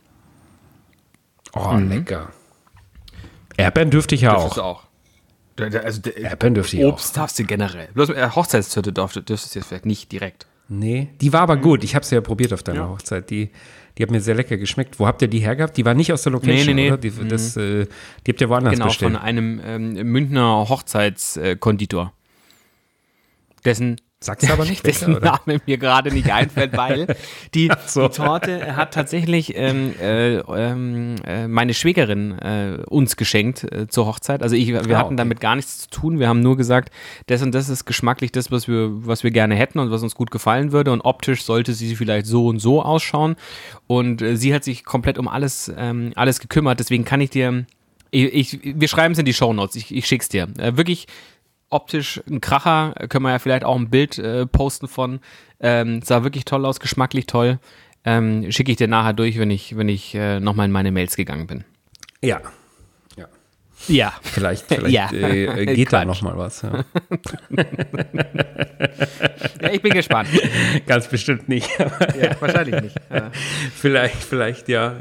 Oh, 1.53 1.73
mhm. 1.73 1.89
lecker. 1.89 2.29
Erdbeeren 3.57 3.91
dürfte 3.91 4.15
ich 4.15 4.21
ja 4.21 4.31
Dürftest 4.31 4.57
du 4.57 4.61
auch. 4.61 4.83
auch. 5.59 5.83
Also, 5.83 6.01
Erdbeeren 6.09 6.55
dürfte 6.55 6.77
ich 6.77 6.85
auch. 6.85 6.93
Obst 6.93 7.15
darfst 7.17 7.37
du 7.37 7.43
generell. 7.43 7.89
Bloß 7.93 8.09
äh, 8.09 8.29
Hochzeitstürte 8.29 8.91
dürfte- 8.91 9.21
dürftest 9.21 9.53
du 9.55 9.59
jetzt 9.59 9.67
vielleicht 9.67 9.85
nicht 9.85 10.11
direkt. 10.11 10.47
Nee, 10.69 11.09
die 11.21 11.33
war 11.33 11.41
aber 11.41 11.57
gut. 11.57 11.83
Ich 11.83 11.93
habe 11.93 12.05
sie 12.05 12.15
ja 12.15 12.21
probiert 12.21 12.53
auf 12.53 12.63
deiner 12.63 12.79
Ja. 12.79 12.89
Hochzeit. 12.89 13.29
Die, 13.29 13.51
die 13.97 14.03
hat 14.03 14.11
mir 14.11 14.21
sehr 14.21 14.35
lecker 14.35 14.57
geschmeckt. 14.57 14.99
Wo 14.99 15.05
habt 15.07 15.21
ihr 15.21 15.27
die 15.27 15.39
hergehabt? 15.39 15.77
Die 15.77 15.85
war 15.85 15.93
nicht 15.93 16.11
aus 16.11 16.23
der 16.23 16.31
Location, 16.31 16.75
Nee, 16.75 16.89
nee, 16.89 16.91
nee. 16.91 16.97
Die, 16.97 17.27
das, 17.27 17.55
äh, 17.57 17.85
die 18.25 18.31
habt 18.31 18.41
ihr 18.41 18.49
woanders 18.49 18.73
Genau, 18.73 18.85
bestellt. 18.85 19.13
von 19.13 19.21
einem 19.21 19.61
ähm, 19.63 19.93
Münchner 20.11 20.67
Hochzeitskonditor. 20.69 22.13
Dessen 23.65 24.01
Sagst 24.23 24.47
du 24.47 24.53
aber 24.53 24.65
nicht, 24.69 24.85
dessen 24.85 25.15
oder? 25.15 25.39
Name 25.45 25.59
mir 25.65 25.77
gerade 25.77 26.11
nicht 26.11 26.31
einfällt, 26.31 26.75
weil 26.77 27.07
die, 27.53 27.69
so. 27.85 28.07
die 28.07 28.15
Torte 28.15 28.75
hat 28.75 28.93
tatsächlich 28.93 29.55
ähm, 29.55 29.93
äh, 29.99 30.35
ähm, 30.37 31.15
äh, 31.25 31.47
meine 31.47 31.73
Schwägerin 31.73 32.37
äh, 32.39 32.77
uns 32.87 33.15
geschenkt 33.17 33.63
äh, 33.71 33.87
zur 33.87 34.05
Hochzeit. 34.05 34.41
Also 34.43 34.55
ich, 34.55 34.67
wir 34.69 34.79
Ah, 34.79 34.99
hatten 34.99 35.07
okay. 35.07 35.15
damit 35.17 35.39
gar 35.39 35.55
nichts 35.55 35.81
zu 35.81 35.89
tun. 35.89 36.19
Wir 36.19 36.27
haben 36.27 36.39
nur 36.39 36.57
gesagt, 36.57 36.89
das 37.27 37.41
und 37.41 37.53
das 37.53 37.69
ist 37.69 37.85
geschmacklich 37.85 38.31
das, 38.31 38.51
was 38.51 38.67
wir, 38.67 38.89
was 39.05 39.23
wir 39.23 39.31
gerne 39.31 39.55
hätten 39.55 39.79
und 39.79 39.91
was 39.91 40.03
uns 40.03 40.15
gut 40.15 40.31
gefallen 40.31 40.71
würde. 40.71 40.91
Und 40.91 41.01
optisch 41.01 41.43
sollte 41.43 41.73
sie 41.73 41.95
vielleicht 41.95 42.25
so 42.25 42.47
und 42.47 42.59
so 42.59 42.81
ausschauen. 42.81 43.35
Und 43.87 44.21
äh, 44.21 44.37
sie 44.37 44.53
hat 44.53 44.63
sich 44.63 44.85
komplett 44.85 45.17
um 45.17 45.27
alles, 45.27 45.71
ähm, 45.77 46.13
alles 46.15 46.39
gekümmert. 46.39 46.79
Deswegen 46.79 47.03
kann 47.05 47.21
ich 47.21 47.29
dir, 47.29 47.65
ich, 48.11 48.33
ich, 48.63 48.73
wir 48.75 48.87
schreiben 48.87 49.13
es 49.13 49.19
in 49.19 49.25
die 49.25 49.33
Shownotes. 49.33 49.75
Ich, 49.75 49.93
ich 49.93 50.07
schick's 50.07 50.29
dir. 50.29 50.47
Äh, 50.57 50.77
wirklich 50.77 51.07
optisch 51.73 52.21
ein 52.29 52.41
Kracher. 52.41 52.93
Können 53.09 53.23
wir 53.25 53.31
ja 53.31 53.39
vielleicht 53.39 53.63
auch 53.65 53.75
ein 53.75 53.89
Bild 53.89 54.17
äh, 54.19 54.45
posten 54.45 54.87
von. 54.87 55.19
Ähm, 55.59 56.01
sah 56.01 56.23
wirklich 56.23 56.45
toll 56.45 56.65
aus, 56.65 56.79
geschmacklich 56.79 57.25
toll. 57.25 57.59
Ähm, 58.05 58.51
Schicke 58.51 58.71
ich 58.71 58.77
dir 58.77 58.87
nachher 58.87 59.13
durch, 59.13 59.39
wenn 59.39 59.49
ich, 59.49 59.77
wenn 59.77 59.89
ich 59.89 60.13
äh, 60.15 60.39
nochmal 60.39 60.65
in 60.65 60.71
meine 60.71 60.91
Mails 60.91 61.15
gegangen 61.15 61.47
bin. 61.47 61.63
Ja. 62.21 62.41
ja. 63.15 63.27
Ja. 63.87 64.13
Vielleicht, 64.21 64.65
vielleicht 64.67 64.93
Ja. 64.93 65.09
äh, 65.11 65.45
äh, 65.45 65.65
geht 65.75 65.91
da 65.93 66.03
Quatsch. 66.03 66.21
noch 66.21 66.21
mal 66.21 66.37
was. 66.37 66.61
Ja. 66.61 66.83
ja 69.61 69.71
ich 69.71 69.81
bin 69.81 69.93
gespannt. 69.93 70.29
Ganz 70.85 71.07
bestimmt 71.07 71.47
nicht. 71.49 71.69
ja, 71.79 72.39
wahrscheinlich 72.41 72.81
nicht. 72.81 72.95
Ja. 73.11 73.31
vielleicht, 73.75 74.15
vielleicht 74.15 74.67
ja. 74.69 74.97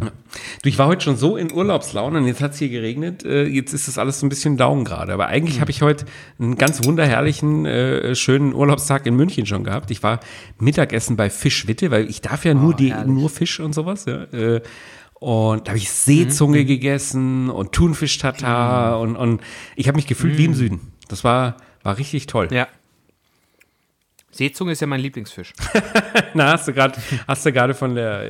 Du, 0.00 0.68
ich 0.68 0.78
war 0.78 0.86
heute 0.86 1.02
schon 1.04 1.16
so 1.16 1.36
in 1.36 1.52
Urlaubslaune 1.52 2.18
und 2.18 2.26
jetzt 2.26 2.40
hat 2.40 2.52
es 2.52 2.58
hier 2.58 2.68
geregnet. 2.68 3.24
Äh, 3.24 3.44
jetzt 3.44 3.72
ist 3.72 3.88
das 3.88 3.98
alles 3.98 4.20
so 4.20 4.26
ein 4.26 4.28
bisschen 4.28 4.56
down 4.56 4.84
gerade. 4.84 5.12
Aber 5.12 5.26
eigentlich 5.26 5.56
Hm. 5.56 5.60
habe 5.62 5.70
ich 5.70 5.82
heute 5.82 6.06
einen 6.38 6.56
ganz 6.56 6.84
wunderherrlichen, 6.84 7.66
äh, 7.66 8.14
schönen 8.14 8.54
Urlaubstag 8.54 9.06
in 9.06 9.14
München 9.16 9.46
schon 9.46 9.64
gehabt. 9.64 9.90
Ich 9.90 10.02
war 10.02 10.20
Mittagessen 10.58 11.16
bei 11.16 11.28
Fischwitte, 11.30 11.90
weil 11.90 12.08
ich 12.08 12.20
darf 12.20 12.44
ja 12.44 12.54
nur, 12.54 12.74
die, 12.74 12.90
Oh, 12.92 12.94
herrlich. 12.96 13.12
nur 13.14 13.30
Fisch 13.30 13.60
und 13.60 13.74
sowas. 13.74 14.04
Ja. 14.06 14.22
Äh, 14.32 14.60
und 15.14 15.66
da 15.66 15.72
habe 15.72 15.78
ich 15.78 15.84
Mhm. 15.88 15.92
Seezunge 15.92 16.64
gegessen 16.64 17.50
und 17.50 17.72
Thunfisch-Tatar 17.72 19.00
und, 19.00 19.16
und 19.16 19.40
ich 19.76 19.86
habe 19.88 19.96
mich 19.96 20.06
gefühlt 20.06 20.38
wie 20.38 20.46
im 20.46 20.54
Süden. 20.54 20.80
Das 21.08 21.24
war, 21.24 21.56
war 21.82 21.98
richtig 21.98 22.26
toll. 22.26 22.48
ja. 22.52 22.68
Seezunge 24.32 24.72
ist 24.72 24.80
ja 24.80 24.86
mein 24.86 25.00
Lieblingsfisch. 25.00 25.52
Na, 26.34 26.52
hast 26.52 26.68
du 26.68 26.72
gerade 26.72 26.94
hast 27.26 27.44
du 27.44 27.52
gerade 27.52 27.74
von 27.74 27.94
der 27.96 28.20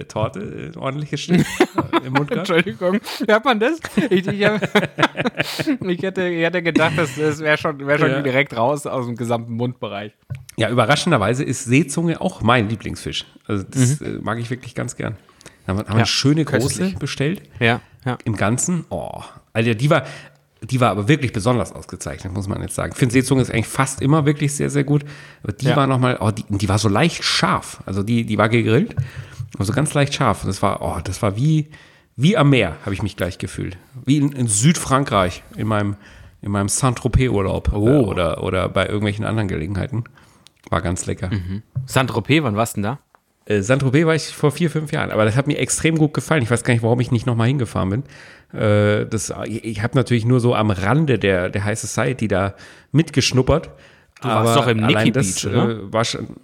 äh, 0.00 0.04
Torte 0.04 0.72
äh, 0.74 0.78
ordentliches 0.78 1.20
Stück 1.22 1.44
im 2.04 2.12
Mund 2.12 2.30
gehabt? 2.30 2.50
Entschuldigung, 2.50 3.00
hört 3.26 3.44
man 3.44 3.58
das? 3.58 3.78
Ich, 4.10 4.26
ich, 4.26 4.44
hab, 4.44 4.60
ich, 5.88 6.02
hätte, 6.02 6.28
ich 6.28 6.42
hätte 6.44 6.62
gedacht, 6.62 6.92
das, 6.96 7.16
das 7.16 7.38
wäre 7.40 7.56
schon, 7.56 7.86
wär 7.86 7.98
schon 7.98 8.10
Ja. 8.10 8.20
direkt 8.22 8.56
raus 8.56 8.86
aus 8.86 9.06
dem 9.06 9.16
gesamten 9.16 9.54
Mundbereich. 9.54 10.12
Ja, 10.56 10.68
überraschenderweise 10.70 11.44
ist 11.44 11.64
Seezunge 11.64 12.20
auch 12.20 12.42
mein 12.42 12.68
Lieblingsfisch. 12.68 13.24
Also 13.46 13.64
das 13.70 14.00
äh, 14.02 14.18
mag 14.20 14.38
ich 14.38 14.50
wirklich 14.50 14.74
ganz 14.74 14.96
gern. 14.96 15.16
Da 15.66 15.72
haben 15.72 15.78
wir, 15.78 15.84
Ja, 15.86 15.90
eine 15.94 16.06
schöne 16.06 16.44
große 16.44 16.60
köstlich. 16.80 16.98
bestellt. 16.98 17.42
Ja, 17.58 17.80
ja. 18.04 18.18
Im 18.24 18.36
Ganzen. 18.36 18.84
Oh, 18.90 19.22
Alter, 19.52 19.74
die 19.74 19.88
war, 19.90 20.04
die 20.62 20.80
war 20.80 20.90
aber 20.90 21.08
wirklich 21.08 21.32
besonders 21.32 21.72
ausgezeichnet, 21.72 22.32
muss 22.32 22.48
man 22.48 22.60
jetzt 22.62 22.74
sagen. 22.74 22.92
Ich 22.92 22.98
finde, 22.98 23.12
Seezunge 23.12 23.42
ist 23.42 23.50
eigentlich 23.50 23.68
fast 23.68 24.02
immer 24.02 24.26
wirklich 24.26 24.54
sehr, 24.54 24.70
sehr 24.70 24.84
gut. 24.84 25.04
Aber 25.42 25.52
die 25.52 25.66
Ja. 25.66 25.76
war 25.76 25.86
nochmal, 25.86 26.18
oh, 26.20 26.30
die, 26.30 26.44
die 26.48 26.68
war 26.68 26.78
so 26.78 26.88
leicht 26.88 27.22
scharf. 27.24 27.80
Also 27.86 28.02
die, 28.02 28.24
die 28.24 28.38
war 28.38 28.48
gegrillt, 28.48 28.96
aber 29.54 29.64
so 29.64 29.72
ganz 29.72 29.94
leicht 29.94 30.14
scharf. 30.14 30.42
Das 30.44 30.60
war, 30.62 30.82
oh, 30.82 31.00
das 31.02 31.22
war 31.22 31.36
wie, 31.36 31.70
wie 32.16 32.36
am 32.36 32.50
Meer, 32.50 32.76
habe 32.84 32.92
ich 32.94 33.02
mich 33.02 33.16
gleich 33.16 33.38
gefühlt. 33.38 33.78
Wie 34.04 34.16
in, 34.18 34.32
in 34.32 34.48
Südfrankreich, 34.48 35.42
in 35.56 35.68
meinem, 35.68 35.96
in 36.42 36.50
meinem 36.50 36.68
Saint-Tropez-Urlaub. 36.68 37.72
Oh. 37.72 37.88
Äh, 37.88 37.96
oder, 37.98 38.42
oder 38.42 38.68
bei 38.68 38.86
irgendwelchen 38.86 39.24
anderen 39.24 39.48
Gelegenheiten. 39.48 40.04
War 40.70 40.82
ganz 40.82 41.06
lecker. 41.06 41.30
Saint-Tropez, 41.86 42.42
wann 42.42 42.56
warst 42.56 42.76
du 42.76 42.82
denn 42.82 42.90
da? 42.90 42.98
Äh, 43.48 43.62
Saint-Tropez 43.62 44.04
war 44.06 44.14
ich 44.14 44.26
vor 44.28 44.52
vier, 44.52 44.70
fünf 44.70 44.92
Jahren, 44.92 45.10
aber 45.10 45.24
das 45.24 45.34
hat 45.36 45.46
mir 45.46 45.58
extrem 45.58 45.96
gut 45.96 46.12
gefallen. 46.12 46.42
Ich 46.42 46.50
weiß 46.50 46.64
gar 46.64 46.74
nicht, 46.74 46.82
warum 46.82 47.00
ich 47.00 47.10
nicht 47.10 47.26
nochmal 47.26 47.48
hingefahren 47.48 47.90
bin. 47.90 48.02
Äh, 48.60 49.06
das, 49.06 49.32
ich 49.46 49.64
ich 49.64 49.82
habe 49.82 49.96
natürlich 49.96 50.24
nur 50.26 50.40
so 50.40 50.54
am 50.54 50.70
Rande 50.70 51.18
der, 51.18 51.48
der 51.48 51.64
High 51.64 51.78
Society 51.78 52.28
da 52.28 52.54
mitgeschnuppert. 52.92 53.70
Du 54.20 54.28
warst 54.28 54.56
doch 54.56 54.66
im 54.66 54.78
Nikki 54.78 55.12
Beach, 55.12 55.46
oder? 55.46 55.70
Äh, 55.70 55.92
war 55.92 56.04
schon, 56.04 56.36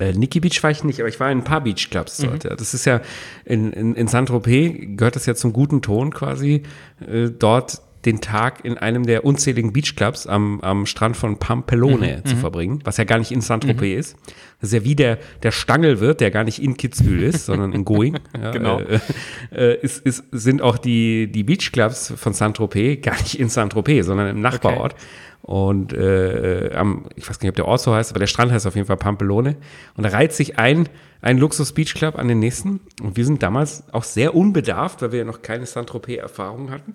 äh, 0.00 0.12
Nikki 0.12 0.40
Beach 0.40 0.62
war 0.62 0.70
ich 0.70 0.84
nicht, 0.84 1.00
aber 1.00 1.08
ich 1.08 1.18
war 1.20 1.30
in 1.30 1.38
ein 1.38 1.44
paar 1.44 1.62
Beachclubs 1.62 2.18
Mhm. 2.20 2.26
dort. 2.26 2.44
Ja. 2.44 2.56
Das 2.56 2.74
ist 2.74 2.84
ja 2.84 3.00
in, 3.44 3.72
in, 3.72 3.94
in 3.94 4.08
Saint-Tropez 4.08 4.96
gehört 4.96 5.16
das 5.16 5.26
ja 5.26 5.34
zum 5.34 5.52
guten 5.52 5.80
Ton 5.80 6.12
quasi, 6.12 6.64
äh, 7.06 7.30
dort 7.30 7.80
den 8.06 8.20
Tag 8.20 8.64
in 8.64 8.78
einem 8.78 9.04
der 9.04 9.24
unzähligen 9.24 9.72
Beachclubs 9.72 10.26
am, 10.26 10.60
am 10.60 10.86
Strand 10.86 11.16
von 11.16 11.38
Pampelone 11.38 12.22
Mhm, 12.24 12.28
zu 12.28 12.36
verbringen, 12.36 12.80
was 12.84 12.96
ja 12.96 13.04
gar 13.04 13.18
nicht 13.18 13.32
in 13.32 13.40
Saint-Tropez 13.40 13.98
ist. 13.98 14.16
Das 14.60 14.70
ist 14.70 14.72
ja 14.72 14.84
wie 14.84 14.94
der, 14.94 15.18
der 15.42 15.50
Stangelwirt, 15.50 16.20
der 16.20 16.30
gar 16.30 16.44
nicht 16.44 16.62
in 16.62 16.76
Kitzbühel 16.76 17.24
ist, 17.24 17.44
sondern 17.46 17.72
in 17.72 17.84
Going. 17.84 18.18
Ja, 18.40 18.50
Genau. 18.52 18.80
Äh, 18.80 19.00
äh, 19.52 19.78
ist, 19.80 19.98
ist, 20.06 20.24
sind 20.30 20.62
auch 20.62 20.78
die, 20.78 21.30
die 21.30 21.42
Beachclubs 21.42 22.12
von 22.16 22.32
Saint-Tropez 22.32 23.02
gar 23.02 23.16
nicht 23.16 23.38
in 23.38 23.48
Saint-Tropez, 23.48 24.06
sondern 24.06 24.28
im 24.28 24.40
Nachbarort. 24.40 24.94
Und 25.42 25.92
äh, 25.92 26.70
am, 26.74 27.06
ich 27.14 27.28
weiß 27.28 27.38
gar 27.38 27.44
nicht, 27.44 27.50
ob 27.50 27.56
der 27.56 27.66
Ort 27.68 27.80
so 27.80 27.94
heißt, 27.94 28.10
aber 28.10 28.18
der 28.18 28.26
Strand 28.26 28.50
heißt 28.52 28.66
auf 28.66 28.74
jeden 28.74 28.86
Fall 28.86 28.96
Pampelone. 28.96 29.56
Und 29.96 30.04
da 30.04 30.10
reiht 30.10 30.32
sich 30.32 30.58
ein, 30.58 30.88
ein 31.22 31.38
Luxus-Beachclub 31.38 32.16
an 32.18 32.28
den 32.28 32.38
nächsten. 32.40 32.80
Und 33.02 33.16
wir 33.16 33.24
sind 33.24 33.42
damals 33.42 33.84
auch 33.92 34.04
sehr 34.04 34.34
unbedarft, 34.34 35.02
weil 35.02 35.12
wir 35.12 35.20
ja 35.20 35.24
noch 35.24 35.42
keine 35.42 35.66
Saint-Tropez-Erfahrung 35.66 36.70
hatten 36.70 36.92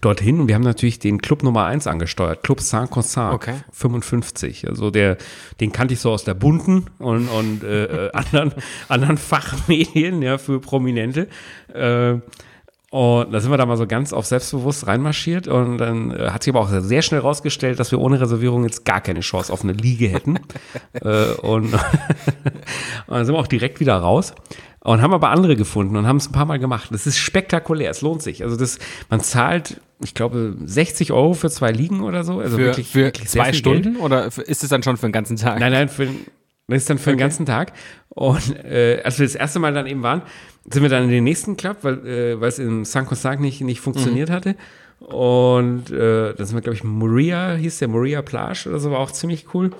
dorthin 0.00 0.40
und 0.40 0.48
wir 0.48 0.54
haben 0.54 0.62
natürlich 0.62 0.98
den 0.98 1.20
Club 1.20 1.42
Nummer 1.42 1.64
1 1.66 1.86
angesteuert, 1.86 2.42
Club 2.42 2.60
Saint-Consac 2.60 3.34
Okay. 3.34 3.54
55. 3.72 4.68
Also 4.68 4.90
der, 4.90 5.16
den 5.60 5.72
kannte 5.72 5.94
ich 5.94 6.00
so 6.00 6.10
aus 6.10 6.24
der 6.24 6.34
bunten 6.34 6.86
und, 6.98 7.28
und 7.28 7.64
äh, 7.64 8.06
äh, 8.06 8.10
anderen, 8.14 8.52
anderen 8.88 9.18
Fachmedien, 9.18 10.22
ja, 10.22 10.38
für 10.38 10.60
Prominente. 10.60 11.28
Äh, 11.72 12.18
und 12.94 13.32
da 13.32 13.40
sind 13.40 13.50
wir 13.50 13.56
da 13.56 13.66
mal 13.66 13.76
so 13.76 13.88
ganz 13.88 14.12
auf 14.12 14.24
selbstbewusst 14.24 14.86
reinmarschiert 14.86 15.48
und 15.48 15.78
dann 15.78 16.12
äh, 16.12 16.30
hat 16.30 16.44
sich 16.44 16.54
aber 16.54 16.60
auch 16.60 16.68
sehr 16.68 17.02
schnell 17.02 17.18
rausgestellt, 17.18 17.80
dass 17.80 17.90
wir 17.90 18.00
ohne 18.00 18.20
Reservierung 18.20 18.62
jetzt 18.62 18.84
gar 18.84 19.00
keine 19.00 19.18
Chance 19.18 19.52
auf 19.52 19.64
eine 19.64 19.72
Liege 19.72 20.06
hätten. 20.06 20.38
äh, 20.92 21.32
und, 21.42 21.72
und 21.74 21.82
dann 23.08 23.24
sind 23.24 23.34
wir 23.34 23.40
auch 23.40 23.48
direkt 23.48 23.80
wieder 23.80 23.96
raus 23.96 24.32
und 24.84 25.00
haben 25.00 25.14
aber 25.14 25.30
andere 25.30 25.56
gefunden 25.56 25.96
und 25.96 26.06
haben 26.06 26.18
es 26.18 26.28
ein 26.28 26.32
paar 26.32 26.44
Mal 26.44 26.58
gemacht. 26.58 26.90
Das 26.92 27.06
ist 27.06 27.18
spektakulär, 27.18 27.90
es 27.90 28.02
lohnt 28.02 28.22
sich. 28.22 28.44
Also 28.44 28.56
das, 28.56 28.78
man 29.08 29.20
zahlt, 29.20 29.80
ich 30.02 30.14
glaube, 30.14 30.56
60 30.62 31.10
Euro 31.10 31.32
für 31.32 31.50
zwei 31.50 31.72
Liegen 31.72 32.02
oder 32.02 32.22
so. 32.22 32.38
Also 32.38 32.58
Für, 32.58 32.64
wirklich, 32.64 32.88
für 32.88 33.04
wirklich 33.04 33.28
zwei 33.28 33.52
viel 33.52 33.62
Geld. 33.62 33.84
Stunden 33.84 34.00
oder 34.00 34.26
ist 34.26 34.62
es 34.62 34.68
dann 34.68 34.82
schon 34.82 34.98
für 34.98 35.06
den 35.06 35.12
ganzen 35.12 35.36
Tag? 35.36 35.58
Nein, 35.58 35.72
nein, 35.72 35.88
für, 35.88 36.06
das 36.68 36.82
ist 36.82 36.90
dann 36.90 36.98
für 36.98 37.10
den 37.10 37.18
ganzen 37.18 37.46
Tag. 37.46 37.72
Und 38.10 38.56
äh, 38.62 39.00
als 39.02 39.18
wir 39.18 39.26
das 39.26 39.34
erste 39.34 39.58
Mal 39.58 39.72
dann 39.72 39.86
eben 39.86 40.02
waren, 40.02 40.20
sind 40.70 40.82
wir 40.82 40.90
dann 40.90 41.04
in 41.04 41.10
den 41.10 41.24
nächsten 41.24 41.56
Club, 41.56 41.78
weil, 41.80 42.06
äh, 42.06 42.40
weil 42.40 42.48
es 42.50 42.58
in 42.58 42.84
San 42.84 43.06
Consac 43.06 43.40
nicht, 43.40 43.62
nicht 43.62 43.80
funktioniert 43.80 44.28
hatte. 44.28 44.54
Und 45.00 45.90
äh, 45.90 46.34
dann 46.34 46.46
sind 46.46 46.56
wir, 46.56 46.62
glaube 46.62 46.76
ich, 46.76 46.84
Moria, 46.84 47.54
hieß 47.54 47.78
der 47.78 47.88
Moria 47.88 48.20
Plage 48.20 48.68
oder 48.68 48.78
so, 48.78 48.90
war 48.90 48.98
auch 48.98 49.10
ziemlich 49.12 49.46
cool. 49.54 49.70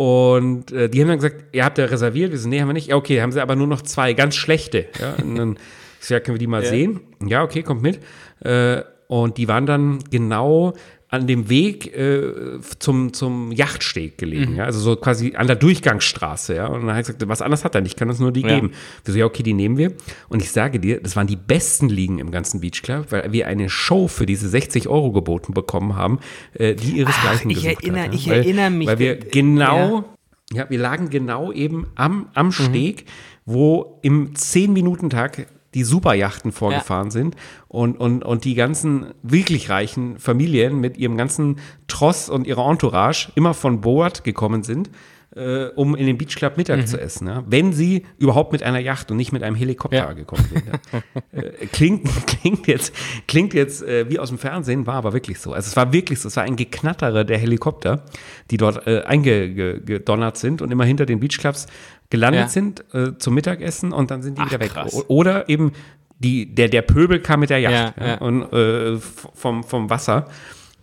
Und 0.00 0.72
äh, 0.72 0.88
die 0.88 1.02
haben 1.02 1.08
dann 1.08 1.18
gesagt, 1.18 1.44
ihr 1.52 1.62
habt 1.62 1.76
ja 1.76 1.84
reserviert. 1.84 2.30
Wir 2.30 2.38
so, 2.38 2.48
nee, 2.48 2.58
haben 2.58 2.70
wir 2.70 2.72
nicht. 2.72 2.88
Ja, 2.88 2.96
okay, 2.96 3.20
haben 3.20 3.32
sie 3.32 3.42
aber 3.42 3.54
nur 3.54 3.66
noch 3.66 3.82
zwei, 3.82 4.14
ganz 4.14 4.34
schlechte. 4.34 4.86
Ja, 4.98 5.22
und 5.22 5.36
dann, 5.36 5.58
ich 6.00 6.06
so, 6.06 6.14
ja, 6.14 6.20
können 6.20 6.36
wir 6.36 6.38
die 6.38 6.46
mal 6.46 6.64
sehen? 6.64 7.00
Ja, 7.22 7.42
okay, 7.42 7.62
kommt 7.62 7.82
mit. 7.82 8.00
Äh, 8.42 8.80
und 9.08 9.36
die 9.36 9.46
waren 9.46 9.66
dann 9.66 9.98
genau 10.10 10.72
an 11.12 11.26
dem 11.26 11.48
Weg 11.48 11.92
äh, 11.96 12.32
zum, 12.78 13.12
zum 13.12 13.50
Yachtsteg 13.50 14.12
Mhm. 14.12 14.16
gelegen, 14.16 14.56
ja, 14.56 14.64
also 14.64 14.78
so 14.78 14.94
quasi 14.96 15.34
an 15.34 15.48
der 15.48 15.56
Durchgangsstraße, 15.56 16.54
ja. 16.54 16.66
Und 16.68 16.82
dann 16.82 16.90
habe 16.90 17.00
ich 17.00 17.06
gesagt, 17.08 17.28
was 17.28 17.42
anderes 17.42 17.64
hat 17.64 17.74
er 17.74 17.80
nicht, 17.80 17.96
kann 17.98 18.08
uns 18.08 18.20
nur 18.20 18.30
die 18.32 18.42
Ja. 18.42 18.54
geben. 18.54 18.70
Wir 19.04 19.12
so, 19.12 19.18
ja, 19.18 19.26
okay, 19.26 19.42
die 19.42 19.52
nehmen 19.52 19.76
wir. 19.76 19.92
Und 20.28 20.40
ich 20.40 20.52
sage 20.52 20.78
dir, 20.78 21.00
das 21.02 21.16
waren 21.16 21.26
die 21.26 21.34
besten 21.36 21.88
Ligen 21.88 22.20
im 22.20 22.30
ganzen 22.30 22.60
Beachclub, 22.60 23.06
weil 23.10 23.32
wir 23.32 23.48
eine 23.48 23.68
Show 23.68 24.06
für 24.06 24.24
diese 24.24 24.48
60 24.48 24.88
Euro 24.88 25.10
geboten 25.10 25.52
bekommen 25.52 25.96
haben, 25.96 26.20
äh, 26.54 26.74
die 26.76 26.98
ihresgleichen 26.98 27.50
ich 27.50 27.56
gesucht 27.62 27.82
erinnere- 27.82 28.04
hat. 28.04 28.14
ich 28.14 28.28
weil, 28.28 28.36
erinnere 28.38 28.70
mich. 28.70 28.86
Weil 28.86 28.98
wir 29.00 29.18
Ja. 29.18 29.24
genau, 29.32 30.04
ja, 30.52 30.70
wir 30.70 30.78
lagen 30.78 31.10
genau 31.10 31.50
eben 31.50 31.86
am, 31.96 32.18
Mhm. 32.18 32.26
am 32.34 32.52
Steg, 32.52 33.06
wo 33.44 33.98
im 34.02 34.34
10-Minuten-Tag 34.34 35.46
die 35.74 35.84
Superjachten 35.84 36.52
vorgefahren 36.52 37.10
sind 37.10 37.36
und, 37.68 37.98
und, 37.98 38.24
und 38.24 38.44
die 38.44 38.54
ganzen 38.54 39.14
wirklich 39.22 39.70
reichen 39.70 40.18
Familien 40.18 40.80
mit 40.80 40.96
ihrem 40.96 41.16
ganzen 41.16 41.58
Tross 41.86 42.28
und 42.28 42.46
ihrer 42.46 42.68
Entourage 42.68 43.30
immer 43.34 43.54
von 43.54 43.80
Bord 43.80 44.24
gekommen 44.24 44.62
sind 44.62 44.90
äh, 45.36 45.66
um 45.76 45.94
in 45.94 46.06
den 46.06 46.18
Beach 46.18 46.34
Club 46.34 46.56
Mittag 46.56 46.88
zu 46.88 47.00
essen. 47.00 47.28
Ja? 47.28 47.44
Wenn 47.46 47.72
sie 47.72 48.04
überhaupt 48.18 48.52
mit 48.52 48.62
einer 48.62 48.80
Yacht 48.80 49.10
und 49.10 49.16
nicht 49.16 49.32
mit 49.32 49.42
einem 49.42 49.54
Helikopter 49.56 49.96
Ja. 49.96 50.12
gekommen 50.12 50.44
sind. 50.52 50.64
Ja? 50.66 51.02
äh, 51.40 51.66
klingt, 51.66 52.08
klingt 52.26 52.66
jetzt, 52.66 52.94
klingt 53.28 53.54
jetzt 53.54 53.82
äh, 53.82 54.10
wie 54.10 54.18
aus 54.18 54.28
dem 54.30 54.38
Fernsehen, 54.38 54.86
war 54.86 54.94
aber 54.96 55.12
wirklich 55.12 55.38
so. 55.38 55.52
Also 55.52 55.68
es 55.68 55.76
war 55.76 55.92
wirklich 55.92 56.18
so, 56.20 56.28
es 56.28 56.36
war 56.36 56.44
ein 56.44 56.56
Geknattere 56.56 57.24
der 57.24 57.38
Helikopter, 57.38 58.04
die 58.50 58.56
dort 58.56 58.86
äh, 58.86 59.02
eingedonnert 59.02 60.36
sind 60.36 60.62
und 60.62 60.70
immer 60.72 60.84
hinter 60.84 61.06
den 61.06 61.20
Beach 61.20 61.38
Clubs 61.38 61.66
gelandet 62.10 62.50
sind 62.50 62.84
äh, 62.92 63.16
zum 63.18 63.34
Mittagessen 63.34 63.92
und 63.92 64.10
dann 64.10 64.22
sind 64.22 64.36
die 64.36 64.42
Ach, 64.42 64.46
wieder 64.50 64.60
weg. 64.60 64.70
krass. 64.70 65.04
Oder 65.08 65.48
eben 65.48 65.72
die, 66.18 66.52
der, 66.54 66.68
der 66.68 66.82
Pöbel 66.82 67.20
kam 67.20 67.40
mit 67.40 67.50
der 67.50 67.60
Yacht 67.60 67.94
und 68.20 68.52
äh, 68.52 68.98
vom, 68.98 69.62
vom 69.64 69.88
Wasser. 69.88 70.26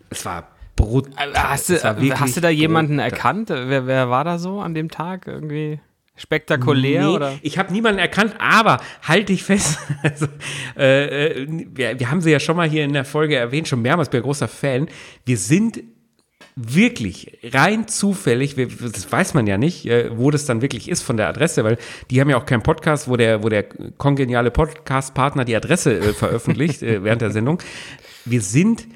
Es 0.10 0.26
war 0.26 0.48
brutal. 0.78 1.34
Hast 1.34 1.70
du, 1.70 1.74
wirklich 1.74 2.18
hast 2.18 2.38
du 2.38 2.42
da 2.42 2.50
jemanden 2.50 2.96
brutal. 2.96 3.12
erkannt? 3.12 3.50
Wer, 3.50 3.86
wer 3.86 4.10
war 4.10 4.24
da 4.24 4.40
so 4.40 4.62
an 4.62 4.74
dem 4.74 4.90
Tag? 4.90 5.28
Irgendwie 5.28 5.82
spektakulär? 6.16 7.02
Nee, 7.02 7.16
oder? 7.16 7.34
ich 7.42 7.58
habe 7.58 7.74
niemanden 7.74 8.00
erkannt, 8.00 8.36
aber 8.40 8.80
halt 9.04 9.28
dich 9.28 9.44
fest. 9.44 9.78
Also, 10.04 10.28
äh, 10.78 11.44
äh, 11.44 11.48
wir, 11.74 12.00
wir 12.00 12.10
haben 12.10 12.22
sie 12.22 12.32
ja 12.32 12.40
schon 12.40 12.56
mal 12.56 12.70
hier 12.70 12.86
in 12.86 12.94
der 12.94 13.04
Folge 13.04 13.36
erwähnt, 13.36 13.68
schon 13.68 13.82
mehrmals, 13.82 14.08
ich 14.08 14.12
bin 14.12 14.22
ein 14.22 14.24
großer 14.24 14.48
Fan. 14.48 14.88
Wir 15.26 15.38
sind 15.38 15.84
wirklich 16.56 17.38
rein 17.54 17.88
zufällig, 17.88 18.58
wir, 18.58 18.68
das 18.68 19.12
weiß 19.12 19.34
man 19.34 19.46
ja 19.46 19.58
nicht, 19.58 19.86
äh, 19.86 20.10
wo 20.18 20.32
das 20.32 20.46
dann 20.46 20.62
wirklich 20.62 20.90
ist 20.90 21.04
von 21.04 21.18
der 21.18 21.28
Adresse, 21.28 21.64
weil 21.64 21.78
die 22.10 22.20
haben 22.20 22.30
ja 22.30 22.38
auch 22.38 22.46
keinen 22.46 22.64
Podcast, 22.64 23.08
wo 23.08 23.16
der, 23.16 23.44
wo 23.44 23.50
der 23.50 23.64
kongeniale 23.64 24.50
Podcast-Partner 24.50 25.46
die 25.46 25.56
Adresse 25.56 26.00
äh, 26.00 26.14
veröffentlicht 26.14 26.82
äh, 26.82 27.04
während 27.04 27.22
der 27.22 27.32
Sendung. 27.32 27.62
Wir 28.26 28.42
sind 28.42 28.88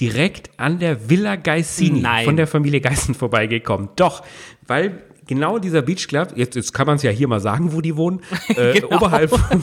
direkt 0.00 0.50
an 0.58 0.78
der 0.78 1.08
Villa 1.10 1.36
Geissini 1.36 2.00
Nein. 2.00 2.24
von 2.24 2.36
der 2.36 2.46
Familie 2.46 2.80
Geissen 2.80 3.14
vorbeigekommen. 3.14 3.88
Doch, 3.96 4.22
weil 4.66 5.02
genau 5.26 5.58
dieser 5.58 5.82
Beach 5.82 6.06
Club, 6.08 6.32
jetzt, 6.36 6.54
jetzt 6.56 6.72
kann 6.72 6.86
man 6.86 6.96
es 6.96 7.02
ja 7.02 7.10
hier 7.10 7.28
mal 7.28 7.40
sagen, 7.40 7.72
wo 7.72 7.80
die 7.80 7.96
wohnen, 7.96 8.20
äh, 8.48 8.80
Genau. 8.80 8.96
oberhalb 8.96 9.30
vom, 9.30 9.62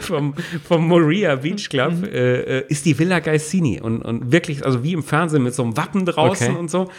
vom, 0.00 0.34
vom 0.66 0.88
Moria 0.88 1.36
Beach 1.36 1.68
Club 1.68 2.04
äh, 2.04 2.58
äh, 2.60 2.64
ist 2.68 2.84
die 2.86 2.98
Villa 2.98 3.20
Geissini 3.20 3.80
und, 3.80 4.02
und 4.02 4.32
wirklich, 4.32 4.64
also 4.64 4.82
wie 4.82 4.92
im 4.92 5.02
Fernsehen 5.02 5.42
mit 5.42 5.54
so 5.54 5.62
einem 5.62 5.76
Wappen 5.76 6.04
draußen 6.06 6.48
Okay. 6.50 6.58
und 6.58 6.70
so. 6.70 6.90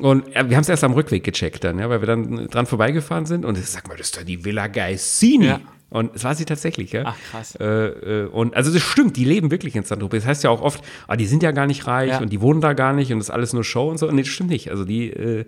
Und 0.00 0.26
wir 0.34 0.40
haben 0.56 0.62
es 0.62 0.68
erst 0.68 0.84
am 0.84 0.94
Rückweg 0.94 1.22
gecheckt 1.22 1.62
dann, 1.64 1.78
ja, 1.78 1.88
weil 1.88 2.00
wir 2.00 2.06
dann 2.06 2.48
dran 2.48 2.66
vorbeigefahren 2.66 3.26
sind 3.26 3.44
und 3.44 3.56
ich 3.58 3.66
sag 3.66 3.86
mal, 3.86 3.96
das 3.96 4.08
ist 4.08 4.16
doch 4.16 4.22
die 4.24 4.44
Villa 4.44 4.66
Geissini. 4.66 5.46
Ja. 5.46 5.60
Und 5.92 6.16
es 6.16 6.24
war 6.24 6.34
sie 6.34 6.44
tatsächlich, 6.44 6.92
ja. 6.92 7.02
Ach, 7.06 7.16
krass. 7.30 7.54
Äh, 7.56 7.64
äh, 7.64 8.26
und 8.26 8.54
also 8.56 8.72
das 8.72 8.82
stimmt, 8.82 9.16
die 9.16 9.24
leben 9.24 9.50
wirklich 9.50 9.76
in 9.76 9.84
Saint-Tropez. 9.84 10.22
Das 10.22 10.28
heißt 10.28 10.44
ja 10.44 10.50
auch 10.50 10.62
oft, 10.62 10.82
ah, 11.06 11.16
die 11.16 11.26
sind 11.26 11.42
ja 11.42 11.50
gar 11.52 11.66
nicht 11.66 11.86
reich 11.86 12.10
Ja. 12.10 12.20
und 12.20 12.32
die 12.32 12.40
wohnen 12.40 12.60
da 12.60 12.72
gar 12.72 12.92
nicht 12.94 13.12
und 13.12 13.18
das 13.18 13.26
ist 13.28 13.30
alles 13.34 13.52
nur 13.52 13.62
Show 13.64 13.88
und 13.90 13.98
so. 13.98 14.08
Und 14.08 14.14
nee, 14.14 14.22
das 14.22 14.30
stimmt 14.30 14.50
nicht. 14.50 14.70
Also 14.70 14.84
die, 14.84 15.10
äh, 15.10 15.44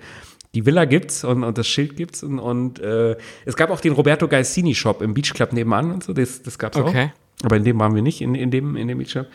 die 0.55 0.67
Villa 0.67 0.85
gibt's 0.85 1.25
und, 1.25 1.43
und 1.45 1.57
das 1.59 1.67
Schild 1.67 1.97
gibt's 1.97 2.23
und, 2.23 2.39
und 2.39 2.79
äh, 2.79 3.17
es 3.45 3.57
gab 3.57 3.71
auch 3.71 3.81
den 3.81 3.93
Roberto 3.93 4.29
Gaisini 4.29 4.75
Shop 4.75 5.03
im 5.03 5.15
Beach 5.15 5.33
Club 5.35 5.53
nebenan 5.53 5.91
und 5.91 6.05
so. 6.05 6.13
Das, 6.13 6.43
das 6.43 6.59
gab's 6.59 6.77
Okay. 6.77 7.11
auch. 7.43 7.45
Aber 7.47 7.57
in 7.57 7.65
dem 7.65 7.79
waren 7.81 7.95
wir 7.95 8.03
nicht, 8.03 8.21
in, 8.21 8.35
in, 8.35 8.51
dem, 8.51 8.77
in 8.77 8.87
dem 8.89 8.99
Beach 8.99 9.11
Club. 9.13 9.27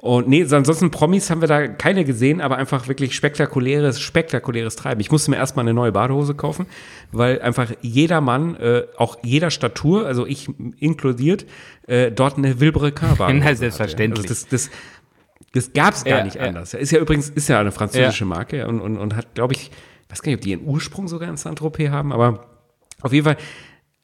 Und 0.00 0.28
nee, 0.28 0.44
so 0.44 0.54
ansonsten 0.54 0.92
Promis 0.92 1.28
haben 1.28 1.40
wir 1.40 1.48
da 1.48 1.66
keine 1.66 2.04
gesehen, 2.04 2.40
aber 2.40 2.56
einfach 2.56 2.86
wirklich 2.86 3.16
spektakuläres, 3.16 4.00
spektakuläres 4.00 4.76
Treiben. 4.76 5.00
Ich 5.00 5.10
musste 5.10 5.32
mir 5.32 5.38
erstmal 5.38 5.64
eine 5.64 5.74
neue 5.74 5.90
Badehose 5.90 6.34
kaufen, 6.34 6.66
weil 7.10 7.42
einfach 7.42 7.72
jeder 7.80 8.20
Mann, 8.20 8.54
äh, 8.54 8.84
auch 8.96 9.18
jeder 9.24 9.50
Statur, 9.50 10.06
also 10.06 10.24
ich 10.24 10.48
inkludiert, 10.78 11.46
äh, 11.88 12.12
dort 12.12 12.38
eine 12.38 12.60
Wilbrequin 12.60 13.08
war. 13.18 13.32
Na, 13.32 13.52
selbstverständlich. 13.52 14.30
Also 14.30 14.46
das, 14.46 14.46
das, 14.46 14.70
das 15.52 15.72
gab 15.72 15.94
es 15.94 16.04
gar 16.04 16.18
Ja, 16.18 16.24
nicht 16.24 16.36
ja. 16.36 16.42
anders. 16.42 16.74
Ist 16.74 16.92
ja 16.92 17.00
übrigens, 17.00 17.30
ist 17.30 17.48
ja 17.48 17.58
eine 17.58 17.72
französische 17.72 18.24
Marke 18.24 18.68
und, 18.68 18.80
und, 18.80 18.98
und 18.98 19.16
hat, 19.16 19.34
glaube 19.34 19.54
ich, 19.54 19.72
weiß 20.10 20.22
gar 20.22 20.30
nicht, 20.30 20.38
ob 20.38 20.42
die 20.42 20.50
ihren 20.50 20.64
Ursprung 20.64 21.08
sogar 21.08 21.28
in 21.28 21.36
Saint-Tropez 21.36 21.90
haben, 21.90 22.12
aber 22.12 22.46
auf 23.02 23.12
jeden 23.12 23.24
Fall, 23.24 23.36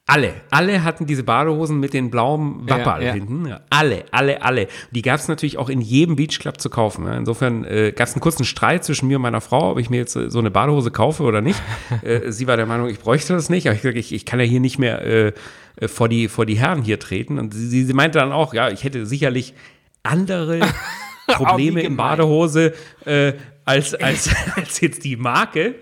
alle, 0.06 0.34
alle 0.50 0.84
hatten 0.84 1.06
diese 1.06 1.22
Badehosen 1.22 1.80
mit 1.80 1.94
den 1.94 2.10
blauen 2.10 2.68
Wapperl 2.68 3.00
Ja, 3.00 3.08
ja. 3.08 3.12
hinten. 3.14 3.46
Ja, 3.46 3.60
alle, 3.70 4.04
alle, 4.10 4.42
alle. 4.42 4.68
Die 4.90 5.00
gab 5.00 5.18
es 5.18 5.28
natürlich 5.28 5.56
auch 5.56 5.70
in 5.70 5.80
jedem 5.80 6.16
Beachclub 6.16 6.60
zu 6.60 6.68
kaufen. 6.68 7.06
Ja. 7.06 7.16
Insofern 7.16 7.64
äh, 7.64 7.92
gab 7.96 8.08
es 8.08 8.14
einen 8.14 8.20
kurzen 8.20 8.44
Streit 8.44 8.84
zwischen 8.84 9.08
mir 9.08 9.16
und 9.16 9.22
meiner 9.22 9.40
Frau, 9.40 9.70
ob 9.70 9.78
ich 9.78 9.88
mir 9.88 9.96
jetzt 9.96 10.14
äh, 10.14 10.30
so 10.30 10.40
eine 10.40 10.50
Badehose 10.50 10.90
kaufe 10.90 11.22
oder 11.22 11.40
nicht. 11.40 11.60
äh, 12.02 12.30
sie 12.30 12.46
war 12.46 12.58
der 12.58 12.66
Meinung, 12.66 12.88
ich 12.88 12.98
bräuchte 12.98 13.32
das 13.32 13.48
nicht. 13.48 13.66
Aber 13.66 13.76
ich 13.76 13.80
gesagt, 13.80 13.96
ich, 13.96 14.12
ich 14.12 14.26
kann 14.26 14.38
ja 14.40 14.44
hier 14.44 14.60
nicht 14.60 14.78
mehr 14.78 15.00
äh, 15.06 15.32
äh, 15.76 15.88
vor, 15.88 16.10
die, 16.10 16.28
vor 16.28 16.44
die 16.44 16.58
Herren 16.58 16.82
hier 16.82 16.98
treten. 16.98 17.38
Und 17.38 17.54
sie, 17.54 17.84
sie 17.84 17.92
meinte 17.94 18.18
dann 18.18 18.32
auch, 18.32 18.52
ja, 18.52 18.68
ich 18.68 18.84
hätte 18.84 19.06
sicherlich 19.06 19.54
andere 20.02 20.60
Probleme 21.28 21.80
in. 21.80 21.96
Badehose 21.96 22.74
äh, 23.06 23.32
als, 23.64 23.94
als, 23.94 24.28
als 24.54 24.82
jetzt 24.82 25.02
die 25.04 25.16
Marke. 25.16 25.76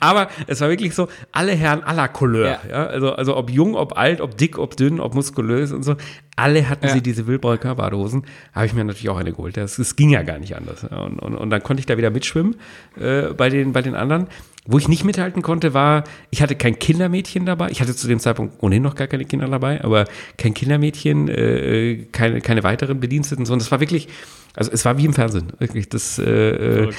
Aber 0.00 0.28
es 0.46 0.60
war 0.60 0.68
wirklich 0.68 0.94
so, 0.94 1.08
alle 1.32 1.52
Herren 1.52 1.82
aller 1.82 2.08
Couleur. 2.08 2.58
Ja. 2.68 2.70
Ja. 2.70 2.86
Also, 2.86 3.12
also 3.12 3.36
ob 3.36 3.50
jung, 3.50 3.74
ob 3.74 3.96
alt, 3.96 4.20
ob 4.20 4.36
dick, 4.36 4.58
ob 4.58 4.76
dünn, 4.76 5.00
ob 5.00 5.14
muskulös 5.14 5.72
und 5.72 5.82
so. 5.82 5.96
Alle 6.36 6.68
hatten 6.68 6.86
Ja. 6.86 6.92
sie 6.92 7.00
diese 7.00 7.26
Wilbrecker 7.26 7.74
Badehosen. 7.76 8.24
Habe 8.52 8.66
ich 8.66 8.74
mir 8.74 8.84
natürlich 8.84 9.08
auch 9.08 9.16
eine 9.16 9.32
geholt. 9.32 9.56
Das, 9.56 9.76
das 9.76 9.96
ging 9.96 10.10
ja 10.10 10.22
gar 10.22 10.38
nicht 10.38 10.54
anders. 10.54 10.84
Und, 10.84 11.18
und, 11.18 11.34
und 11.34 11.50
dann 11.50 11.62
konnte 11.62 11.80
ich 11.80 11.86
da 11.86 11.96
wieder 11.96 12.10
mitschwimmen 12.10 12.56
äh, 13.00 13.32
bei, 13.34 13.48
den, 13.48 13.72
bei 13.72 13.80
den 13.82 13.94
anderen. 13.94 14.26
Wo 14.68 14.78
ich 14.78 14.88
nicht 14.88 15.04
mithalten 15.04 15.42
konnte, 15.42 15.74
war, 15.74 16.02
ich 16.30 16.42
hatte 16.42 16.56
kein 16.56 16.78
Kindermädchen 16.78 17.46
dabei. 17.46 17.70
Ich 17.70 17.80
hatte 17.80 17.94
zu 17.94 18.08
dem 18.08 18.18
Zeitpunkt 18.18 18.62
ohnehin 18.62 18.82
noch 18.82 18.96
gar 18.96 19.06
keine 19.06 19.24
Kinder 19.24 19.46
dabei, 19.46 19.82
aber 19.84 20.06
kein 20.38 20.54
Kindermädchen, 20.54 21.28
äh, 21.28 22.06
keine, 22.10 22.40
keine 22.40 22.64
weiteren 22.64 22.98
Bediensteten, 22.98 23.46
sondern 23.46 23.64
es 23.64 23.70
war 23.70 23.78
wirklich, 23.80 24.08
also 24.56 24.70
es 24.72 24.84
war 24.86 24.96
wie 24.96 25.04
im 25.04 25.12
Fernsehen, 25.12 25.52
wirklich. 25.58 25.90
Das, 25.90 26.18
äh, 26.18 26.84
äh, 26.84 26.90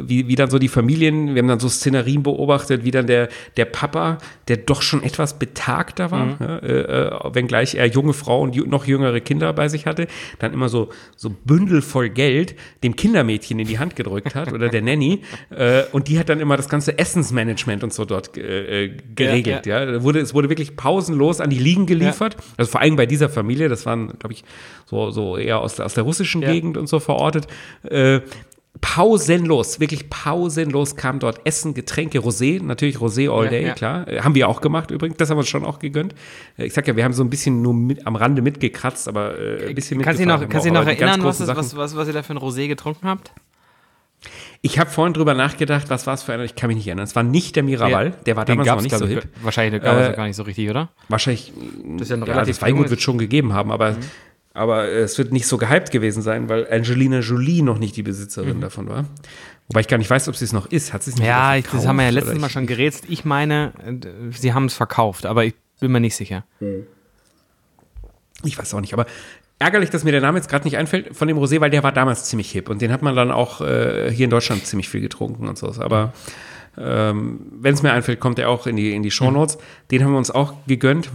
wie, 0.00 0.26
wie 0.26 0.34
dann 0.34 0.50
so 0.50 0.58
die 0.58 0.68
Familien, 0.68 1.34
wir 1.34 1.40
haben 1.40 1.48
dann 1.48 1.60
so 1.60 1.68
Szenerien 1.68 2.24
beobachtet, 2.24 2.84
wie 2.84 2.90
dann 2.90 3.06
der, 3.06 3.28
der 3.56 3.66
Papa, 3.66 4.18
der 4.48 4.56
doch 4.56 4.82
schon 4.82 5.04
etwas 5.04 5.38
betagter 5.38 6.10
war, 6.10 6.36
ja, 6.40 6.58
äh, 6.58 7.06
äh, 7.06 7.34
wenngleich 7.34 7.76
er 7.76 7.86
junge 7.86 8.12
Frau 8.12 8.40
und 8.42 8.56
noch 8.66 8.84
jüngere 8.84 9.20
Kinder 9.20 9.52
bei 9.52 9.68
sich 9.68 9.86
hatte, 9.86 10.08
dann 10.40 10.52
immer 10.52 10.68
so, 10.68 10.90
so 11.16 11.30
Bündel 11.30 11.82
voll 11.82 12.10
Geld 12.10 12.56
dem 12.82 12.96
Kindermädchen 12.96 13.60
in 13.60 13.68
die 13.68 13.78
Hand 13.78 13.94
gedrückt 13.94 14.34
hat 14.34 14.52
oder 14.52 14.68
der 14.68 14.82
Nanny 14.82 15.22
äh, 15.50 15.84
und 15.92 16.08
die 16.08 16.18
hat 16.18 16.28
dann 16.28 16.40
immer 16.40 16.56
das 16.56 16.68
ganze 16.68 16.98
Essensmanagement 16.98 17.84
und 17.84 17.92
so 17.92 18.04
dort 18.04 18.36
äh, 18.36 18.88
geregelt. 19.14 19.66
Ja, 19.66 19.86
Da 19.86 20.02
wurde, 20.02 20.18
es 20.18 20.34
wurde 20.34 20.48
wirklich 20.48 20.74
pausenlos 20.74 21.40
an 21.40 21.50
die 21.50 21.58
Liegen 21.58 21.86
geliefert, 21.86 22.36
also 22.56 22.72
vor 22.72 22.80
allem 22.80 22.96
bei 22.96 23.06
dieser 23.06 23.28
Familie, 23.28 23.68
das 23.68 23.86
waren, 23.86 24.18
glaube 24.18 24.32
ich, 24.32 24.42
so, 24.86 25.10
so 25.10 25.36
eher 25.36 25.60
aus 25.60 25.76
der, 25.76 25.86
aus 25.86 25.94
der 25.94 26.02
russischen 26.02 26.42
Ja. 26.42 26.48
Gegend 26.72 26.76
und 26.78 26.86
so 26.88 27.00
verortet. 27.00 27.46
Äh, 27.84 28.20
pausenlos, 28.80 29.80
wirklich 29.80 30.08
pausenlos 30.10 30.96
kam 30.96 31.18
dort 31.18 31.40
Essen, 31.46 31.74
Getränke, 31.74 32.18
Rosé, 32.20 32.60
natürlich 32.62 32.96
Rosé 32.96 33.30
all 33.30 33.44
Ja, 33.44 33.50
day, 33.50 33.66
ja. 33.66 33.74
klar. 33.74 34.08
Äh, 34.08 34.20
haben 34.22 34.34
wir 34.34 34.48
auch 34.48 34.60
gemacht 34.60 34.90
übrigens, 34.90 35.18
das 35.18 35.28
haben 35.30 35.36
wir 35.36 35.40
uns 35.40 35.48
schon 35.48 35.64
auch 35.64 35.78
gegönnt. 35.78 36.14
Äh, 36.58 36.64
ich 36.66 36.72
sag 36.72 36.88
ja, 36.88 36.96
wir 36.96 37.04
haben 37.04 37.12
so 37.12 37.22
ein 37.22 37.30
bisschen 37.30 37.62
nur 37.62 37.74
mit, 37.74 38.06
am 38.06 38.16
Rande 38.16 38.42
mitgekratzt, 38.42 39.08
aber 39.08 39.38
äh, 39.38 39.68
ein 39.68 39.74
bisschen 39.74 40.00
Kannst 40.00 40.20
du 40.20 40.26
noch, 40.26 40.40
kannst 40.48 40.66
du 40.66 40.70
dich 40.70 40.78
auch, 40.78 40.84
noch 40.84 40.90
erinnern, 40.90 41.22
was, 41.22 41.38
Sachen- 41.38 41.56
was, 41.56 41.76
was, 41.76 41.94
was 41.96 42.08
ihr 42.08 42.14
da 42.14 42.22
für 42.22 42.32
ein 42.32 42.38
Rosé 42.38 42.66
getrunken 42.66 43.06
habt? 43.06 43.30
Ich 44.62 44.78
habe 44.78 44.88
vorhin 44.88 45.12
drüber 45.12 45.34
nachgedacht, 45.34 45.90
was 45.90 46.06
war 46.06 46.14
es 46.14 46.22
für 46.22 46.32
einer, 46.32 46.44
ich 46.44 46.54
kann 46.54 46.68
mich 46.68 46.76
nicht 46.76 46.86
erinnern. 46.86 47.04
Es 47.04 47.14
war 47.16 47.24
nicht 47.24 47.56
der 47.56 47.64
Miraval, 47.64 48.12
der 48.26 48.36
war 48.36 48.44
damals 48.44 48.68
noch 48.68 48.80
nicht 48.80 48.96
so 48.96 49.06
hip. 49.06 49.28
ich, 49.36 49.44
Wahrscheinlich 49.44 49.82
gab 49.82 49.96
es 49.96 50.06
Äh, 50.06 50.10
ja 50.10 50.16
gar 50.16 50.26
nicht 50.26 50.36
so 50.36 50.44
richtig, 50.44 50.70
oder? 50.70 50.90
Wahrscheinlich, 51.08 51.52
Das 51.98 52.02
ist 52.02 52.08
ja 52.10 52.16
ein 52.16 52.20
ja, 52.20 52.32
relativ 52.32 52.56
das 52.56 52.62
Weingut 52.62 52.88
wird 52.90 53.02
schon 53.02 53.18
gegeben 53.18 53.52
haben, 53.52 53.70
aber, 53.72 53.96
aber 54.54 54.88
es 54.88 55.16
wird 55.18 55.32
nicht 55.32 55.46
so 55.46 55.56
gehypt 55.56 55.90
gewesen 55.90 56.22
sein, 56.22 56.48
weil 56.48 56.70
Angelina 56.70 57.20
Jolie 57.20 57.62
noch 57.62 57.78
nicht 57.78 57.96
die 57.96 58.02
Besitzerin 58.02 58.60
davon 58.60 58.88
war. 58.88 59.06
Wobei 59.68 59.80
ich 59.80 59.88
gar 59.88 59.98
nicht 59.98 60.10
weiß, 60.10 60.28
ob 60.28 60.36
sie 60.36 60.44
es 60.44 60.52
noch 60.52 60.66
ist. 60.66 60.92
Hat 60.92 61.02
sie 61.02 61.12
es 61.12 61.16
nicht 61.16 61.26
Ja, 61.26 61.56
ich, 61.56 61.66
das 61.66 61.86
haben 61.86 61.96
wir 61.96 62.04
ja 62.04 62.10
verkauft 62.10 62.26
letztes 62.26 62.40
Mal 62.40 62.50
schon 62.50 62.66
gerätselt. 62.66 63.04
Ich 63.08 63.24
meine, 63.24 63.72
äh, 63.86 64.32
sie 64.32 64.52
haben 64.52 64.66
es 64.66 64.74
verkauft, 64.74 65.24
aber 65.24 65.44
ich 65.44 65.54
bin 65.80 65.92
mir 65.92 66.00
nicht 66.00 66.16
sicher. 66.16 66.44
Ich 68.44 68.58
weiß 68.58 68.74
auch 68.74 68.80
nicht, 68.80 68.92
aber 68.92 69.06
ärgerlich, 69.58 69.90
dass 69.90 70.04
mir 70.04 70.12
der 70.12 70.20
Name 70.20 70.38
jetzt 70.38 70.48
gerade 70.50 70.64
nicht 70.64 70.76
einfällt 70.76 71.16
von 71.16 71.28
dem 71.28 71.38
Rosé, 71.38 71.60
weil 71.60 71.70
der 71.70 71.82
war 71.82 71.92
damals 71.92 72.24
ziemlich 72.24 72.50
hip 72.50 72.68
und 72.68 72.82
den 72.82 72.92
hat 72.92 73.02
man 73.02 73.16
dann 73.16 73.30
auch 73.30 73.60
äh, 73.60 74.10
hier 74.12 74.24
in 74.24 74.30
Deutschland 74.30 74.66
ziemlich 74.66 74.88
viel 74.88 75.00
getrunken 75.00 75.48
und 75.48 75.56
so. 75.56 75.72
Aber 75.78 76.12
ähm, 76.76 77.40
wenn 77.60 77.74
es 77.74 77.82
mir 77.82 77.92
einfällt, 77.92 78.20
kommt 78.20 78.38
er 78.38 78.48
auch 78.48 78.66
in 78.66 78.76
die, 78.76 78.94
in 78.94 79.02
die 79.02 79.10
Shownotes. 79.10 79.58
Den 79.90 80.04
haben 80.04 80.12
wir 80.12 80.18
uns 80.18 80.30
auch 80.30 80.54
gegönnt. 80.66 81.10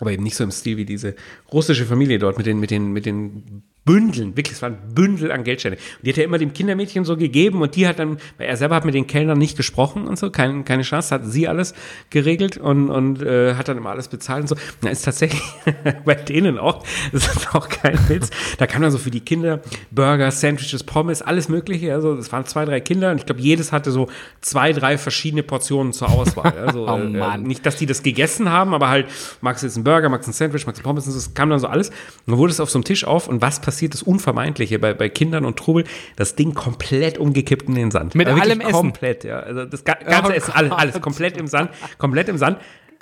Aber 0.00 0.12
eben 0.12 0.22
nicht 0.22 0.36
so 0.36 0.44
im 0.44 0.50
Stil 0.50 0.76
wie 0.76 0.84
diese 0.84 1.14
russische 1.52 1.86
Familie 1.86 2.18
dort 2.18 2.38
mit 2.38 2.46
den, 2.46 2.60
mit 2.60 2.70
den, 2.70 2.92
mit 2.92 3.06
den 3.06 3.62
Bündeln, 3.88 4.36
wirklich, 4.36 4.56
es 4.56 4.60
waren 4.60 4.76
Bündel 4.94 5.32
an 5.32 5.44
Geldscheine. 5.44 5.76
Und 5.76 6.06
die 6.06 6.10
hat 6.10 6.18
er 6.18 6.24
immer 6.24 6.36
dem 6.36 6.52
Kindermädchen 6.52 7.06
so 7.06 7.16
gegeben 7.16 7.62
und 7.62 7.74
die 7.74 7.88
hat 7.88 7.98
dann, 7.98 8.18
weil 8.36 8.46
er 8.46 8.56
selber 8.58 8.74
hat 8.74 8.84
mit 8.84 8.94
den 8.94 9.06
Kellnern 9.06 9.38
nicht 9.38 9.56
gesprochen 9.56 10.06
und 10.06 10.18
so, 10.18 10.30
kein, 10.30 10.66
keine 10.66 10.82
Chance, 10.82 11.14
hat 11.14 11.22
sie 11.24 11.48
alles 11.48 11.72
geregelt 12.10 12.58
und, 12.58 12.90
und 12.90 13.22
äh, 13.22 13.54
hat 13.54 13.68
dann 13.68 13.78
immer 13.78 13.88
alles 13.88 14.08
bezahlt 14.08 14.42
und 14.42 14.48
so. 14.48 14.56
Da 14.82 14.90
ist 14.90 15.06
tatsächlich 15.06 15.40
bei 16.04 16.14
denen 16.14 16.58
auch, 16.58 16.84
das 17.12 17.34
ist 17.34 17.54
auch 17.54 17.66
kein 17.70 17.98
Witz, 18.10 18.28
da 18.58 18.66
kam 18.66 18.82
dann 18.82 18.90
so 18.90 18.98
für 18.98 19.10
die 19.10 19.20
Kinder 19.20 19.62
Burger, 19.90 20.30
Sandwiches, 20.32 20.84
Pommes, 20.84 21.22
alles 21.22 21.48
mögliche. 21.48 21.94
Also 21.94 22.12
es 22.12 22.30
waren 22.30 22.44
zwei, 22.44 22.66
drei 22.66 22.80
Kinder 22.80 23.10
und 23.10 23.16
ich 23.16 23.24
glaube, 23.24 23.40
jedes 23.40 23.72
hatte 23.72 23.90
so 23.90 24.08
zwei, 24.42 24.74
drei 24.74 24.98
verschiedene 24.98 25.42
Portionen 25.42 25.94
zur 25.94 26.10
Auswahl. 26.10 26.52
Also, 26.68 26.86
Oh 26.88 26.98
äh, 26.98 27.04
Mann. 27.08 27.44
nicht, 27.44 27.64
dass 27.64 27.76
die 27.76 27.86
das 27.86 28.02
gegessen 28.02 28.50
haben, 28.50 28.74
aber 28.74 28.90
halt, 28.90 29.06
magst 29.40 29.62
du 29.62 29.66
jetzt 29.66 29.76
einen 29.76 29.84
Burger, 29.84 30.10
magst 30.10 30.26
du 30.26 30.32
ein 30.32 30.34
Sandwich, 30.34 30.66
magst 30.66 30.80
du 30.80 30.82
Pommes 30.82 31.06
und 31.06 31.12
so, 31.12 31.18
es 31.18 31.32
kam 31.32 31.48
dann 31.48 31.58
so 31.58 31.68
alles. 31.68 31.88
Und 31.88 31.96
dann 32.26 32.38
wurde 32.38 32.50
es 32.50 32.60
auf 32.60 32.68
so 32.68 32.78
einem 32.78 32.84
Tisch 32.84 33.04
auf 33.04 33.28
und 33.28 33.40
was 33.40 33.60
passiert? 33.60 33.77
Passiert 33.78 33.94
das 33.94 34.02
Unvermeidliche 34.02 34.80
bei, 34.80 34.92
bei 34.92 35.08
Kindern 35.08 35.44
und 35.44 35.56
Trubel, 35.56 35.84
das 36.16 36.34
Ding 36.34 36.52
komplett 36.52 37.16
umgekippt 37.16 37.68
in 37.68 37.76
den 37.76 37.92
Sand. 37.92 38.16
Mit 38.16 38.26
Also 38.26 38.40
allem 38.40 38.60
Essen? 38.60 38.72
Komplett, 38.72 39.22
ja. 39.22 39.38
Also 39.38 39.66
das 39.66 39.84
ga- 39.84 39.94
ganze 39.94 40.32
Oh 40.32 40.34
Essen, 40.34 40.52
alles, 40.52 40.72
alles 40.72 41.00
komplett 41.00 41.36
im 41.36 41.46
Sand, 41.46 41.70
komplett 41.96 42.28
im 42.28 42.38
Sand. 42.38 42.58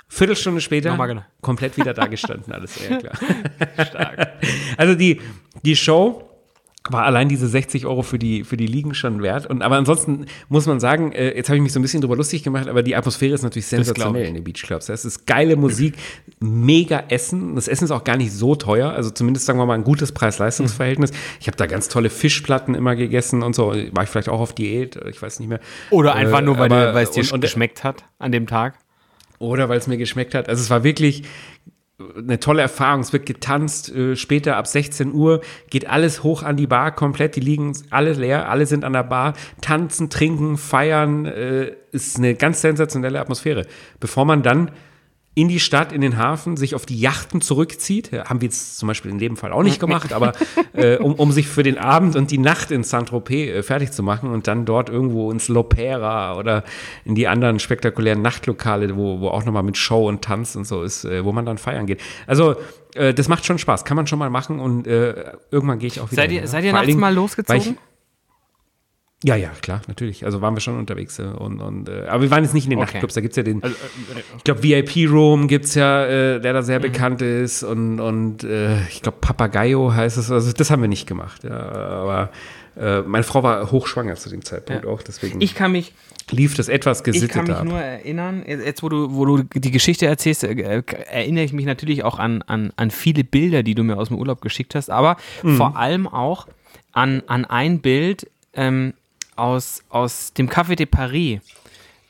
Viertelstunde 0.07 0.61
später 0.61 0.95
genau. 0.95 1.23
komplett 1.41 1.77
wieder 1.77 1.95
da 1.95 2.05
gestanden, 2.05 2.53
alles, 2.53 2.79
ja 2.87 2.97
klar. 2.99 3.13
Stark. 3.87 4.33
Also 4.77 4.93
die, 4.93 5.19
die 5.63 5.75
Show 5.75 6.23
war 6.89 7.03
allein 7.03 7.29
diese 7.29 7.47
60 7.47 7.85
Euro 7.85 8.01
für 8.01 8.19
die, 8.19 8.43
für 8.43 8.57
die 8.57 8.67
Ligen 8.67 8.93
schon 8.93 9.21
wert. 9.21 9.45
Und, 9.45 9.61
aber 9.61 9.75
ansonsten 9.77 10.25
muss 10.49 10.65
man 10.65 10.79
sagen, 10.79 11.11
äh, 11.11 11.35
jetzt 11.35 11.49
habe 11.49 11.57
ich 11.57 11.63
mich 11.63 11.73
so 11.73 11.79
ein 11.79 11.81
bisschen 11.81 12.01
drüber 12.01 12.15
lustig 12.15 12.43
gemacht, 12.43 12.67
aber 12.67 12.83
die 12.83 12.95
Atmosphäre 12.95 13.33
ist 13.35 13.43
natürlich 13.43 13.67
sensationell 13.67 14.25
in 14.25 14.33
den 14.35 14.43
Beachclubs. 14.43 14.89
Es 14.89 15.05
ist 15.05 15.25
geile 15.27 15.55
Musik, 15.55 15.95
mega 16.39 17.03
Essen. 17.09 17.55
Das 17.55 17.67
Essen 17.67 17.85
ist 17.85 17.91
auch 17.91 18.03
gar 18.03 18.17
nicht 18.17 18.31
so 18.31 18.55
teuer. 18.55 18.91
Also 18.91 19.09
zumindest 19.09 19.45
sagen 19.45 19.59
wir 19.59 19.65
mal 19.65 19.73
ein 19.75 19.83
gutes 19.83 20.11
Preis-Leistungs-Verhältnis. 20.11 21.11
Ich 21.39 21.47
habe 21.47 21.57
da 21.57 21.65
ganz 21.65 21.87
tolle 21.89 22.09
Fischplatten 22.09 22.75
immer 22.75 22.95
gegessen 22.95 23.43
und 23.43 23.55
so. 23.55 23.67
War 23.91 24.03
ich 24.03 24.09
vielleicht 24.09 24.29
auch 24.29 24.39
auf 24.39 24.53
Diät? 24.53 24.97
Ich 25.09 25.21
weiß 25.21 25.39
nicht 25.39 25.49
mehr. 25.49 25.59
Oder 25.89 26.15
einfach 26.15 26.39
Äh, 26.39 26.43
nur, 26.43 26.57
weil, 26.57 26.71
aber- 26.71 26.87
dir- 26.87 26.93
weil 26.93 27.03
es 27.03 27.11
dir 27.11 27.21
und- 27.23 27.33
und- 27.33 27.41
geschmeckt 27.41 27.83
hat 27.83 28.03
an 28.19 28.31
dem 28.31 28.47
Tag. 28.47 28.75
oder 29.39 29.69
weil 29.69 29.77
es 29.77 29.85
mir 29.85 29.97
geschmeckt 29.97 30.33
hat. 30.33 30.49
Also 30.49 30.63
es 30.63 30.69
war 30.71 30.83
wirklich 30.83 31.21
eine 32.15 32.39
tolle 32.39 32.61
Erfahrung. 32.61 33.01
Es 33.01 33.11
wird 33.11 33.25
getanzt. 33.25 33.93
Äh, 33.93 34.15
später 34.15 34.57
ab 34.57 34.67
16 34.67 35.13
Uhr 35.13 35.41
geht 35.69 35.89
alles 35.89 36.23
hoch 36.23 36.43
an 36.43 36.55
die 36.55 36.67
Bar 36.67 36.93
komplett. 36.93 37.35
Die 37.35 37.39
liegen 37.39 37.73
alle 37.89 38.13
leer. 38.13 38.49
Alle 38.49 38.65
sind 38.65 38.83
an 38.83 38.93
der 38.93 39.03
Bar. 39.03 39.33
Tanzen, 39.61 40.09
trinken, 40.09 40.57
feiern. 40.57 41.25
Äh, 41.25 41.71
ist 41.91 42.17
eine 42.17 42.35
ganz 42.35 42.61
sensationelle 42.61 43.19
Atmosphäre. 43.19 43.65
Bevor 43.99 44.25
man 44.25 44.43
dann 44.43 44.71
in 45.37 45.49
die 45.49 45.59
Stadt, 45.59 45.91
in 45.91 46.01
den 46.01 46.17
Hafen, 46.17 46.57
sich 46.57 46.73
auf 46.73 46.87
die 46.87 46.99
Yachten 46.99 47.41
zurückzieht. 47.41 48.11
Haben 48.11 48.41
wir 48.41 48.47
jetzt 48.47 48.79
zum 48.79 48.87
Beispiel 48.87 49.11
in 49.11 49.19
dem 49.19 49.37
Fall 49.37 49.51
auch 49.51 49.61
nicht 49.61 49.79
gemacht, 49.79 50.11
aber 50.11 50.33
äh, 50.73 50.97
um, 50.97 51.13
um 51.13 51.31
sich 51.31 51.47
für 51.47 51.61
den 51.61 51.77
Abend 51.77 52.15
und 52.15 52.31
die 52.31 52.39
Nacht 52.39 52.71
in 52.71 52.83
Saint-Tropez 52.83 53.49
äh, 53.49 53.61
fertig 53.61 53.91
zu 53.91 54.01
machen 54.01 54.31
und 54.31 54.47
dann 54.47 54.65
dort 54.65 54.89
irgendwo 54.89 55.29
ins 55.31 55.47
Lopera 55.47 56.35
oder 56.39 56.63
in 57.05 57.13
die 57.13 57.27
anderen 57.27 57.59
spektakulären 57.59 58.19
Nachtlokale, 58.19 58.97
wo, 58.97 59.19
wo 59.19 59.27
auch 59.27 59.45
nochmal 59.45 59.61
mit 59.61 59.77
Show 59.77 60.07
und 60.07 60.23
Tanz 60.23 60.55
und 60.55 60.65
so 60.65 60.81
ist, 60.81 61.05
äh, 61.05 61.23
wo 61.23 61.31
man 61.31 61.45
dann 61.45 61.59
feiern 61.59 61.85
geht. 61.85 62.01
Also, 62.25 62.55
äh, 62.95 63.13
das 63.13 63.27
macht 63.27 63.45
schon 63.45 63.59
Spaß, 63.59 63.85
kann 63.85 63.95
man 63.95 64.07
schon 64.07 64.17
mal 64.17 64.31
machen 64.31 64.59
und 64.59 64.87
äh, 64.87 65.33
irgendwann 65.51 65.77
gehe 65.77 65.87
ich 65.87 65.99
auch 65.99 66.11
wieder. 66.11 66.23
Seid 66.23 66.31
ihr, 66.31 66.37
hin, 66.37 66.45
ja. 66.45 66.47
seid 66.47 66.63
ihr 66.63 66.73
nachts 66.73 66.87
Dingen, 66.87 66.99
mal 66.99 67.13
losgezogen? 67.13 67.77
Ja, 69.23 69.35
ja, 69.35 69.49
klar, 69.61 69.81
natürlich. 69.87 70.25
Also 70.25 70.41
waren 70.41 70.53
wir 70.55 70.61
schon 70.61 70.77
unterwegs. 70.77 71.17
äh, 71.17 71.23
Und, 71.23 71.59
und, 71.59 71.89
äh, 71.89 72.05
aber 72.07 72.21
wir 72.23 72.31
waren 72.31 72.43
jetzt 72.43 72.53
nicht 72.53 72.65
in 72.65 72.69
den 72.69 72.77
Okay. 72.79 72.85
Nachtclubs. 72.85 73.15
Da 73.15 73.21
gibt 73.21 73.31
es 73.31 73.37
ja 73.37 73.43
den, 73.43 73.61
ich 74.37 74.43
glaube, 74.43 74.61
VIP 74.61 75.09
Room 75.09 75.47
gibt 75.47 75.65
es 75.65 75.73
ja, 75.73 76.05
äh, 76.05 76.39
der 76.39 76.53
da 76.53 76.61
sehr 76.61 76.79
bekannt 76.79 77.21
ist. 77.23 77.63
Und, 77.63 77.99
und 77.99 78.43
äh, 78.43 78.79
ich 78.89 79.01
glaube, 79.01 79.17
Papagayo 79.19 79.91
heißt 79.93 80.17
es. 80.17 80.29
Also 80.31 80.51
das 80.51 80.69
haben 80.69 80.81
wir 80.83 80.87
nicht 80.89 81.07
gemacht. 81.07 81.43
Ja, 81.43 81.57
aber 81.59 82.29
äh, 82.79 83.01
meine 83.01 83.23
Frau 83.23 83.41
war 83.41 83.71
hochschwanger 83.71 84.15
zu 84.17 84.29
dem 84.29 84.45
Zeitpunkt 84.45 84.85
auch. 84.85 85.01
Deswegen 85.01 85.41
ich 85.41 85.55
kann 85.55 85.71
mich, 85.71 85.93
lief 86.29 86.53
das 86.53 86.69
etwas 86.69 86.99
ich 86.99 87.03
kann 87.05 87.13
gesitteter 87.13 87.41
mich 87.41 87.51
ab. 87.55 87.65
nur 87.65 87.79
erinnern, 87.81 88.43
jetzt 88.45 88.83
wo 88.83 88.89
du, 88.89 89.15
wo 89.15 89.25
du 89.25 89.43
die 89.55 89.71
Geschichte 89.71 90.05
erzählst, 90.05 90.43
äh, 90.43 90.83
erinnere 91.09 91.43
ich 91.43 91.53
mich 91.53 91.65
natürlich 91.65 92.03
auch 92.03 92.19
an, 92.19 92.43
an, 92.43 92.71
an 92.75 92.91
viele 92.91 93.23
Bilder, 93.23 93.63
die 93.63 93.73
du 93.73 93.83
mir 93.83 93.97
aus 93.97 94.09
dem 94.09 94.19
Urlaub 94.19 94.41
geschickt 94.41 94.75
hast, 94.75 94.91
aber 94.91 95.17
Mhm. 95.41 95.55
vor 95.57 95.75
allem 95.75 96.05
auch 96.07 96.47
an, 96.91 97.23
an 97.25 97.45
ein 97.45 97.79
Bild 97.79 98.29
ähm, 98.53 98.93
aus, 99.37 99.83
aus 99.89 100.33
dem 100.33 100.49
Café 100.49 100.75
de 100.75 100.85
Paris. 100.85 101.39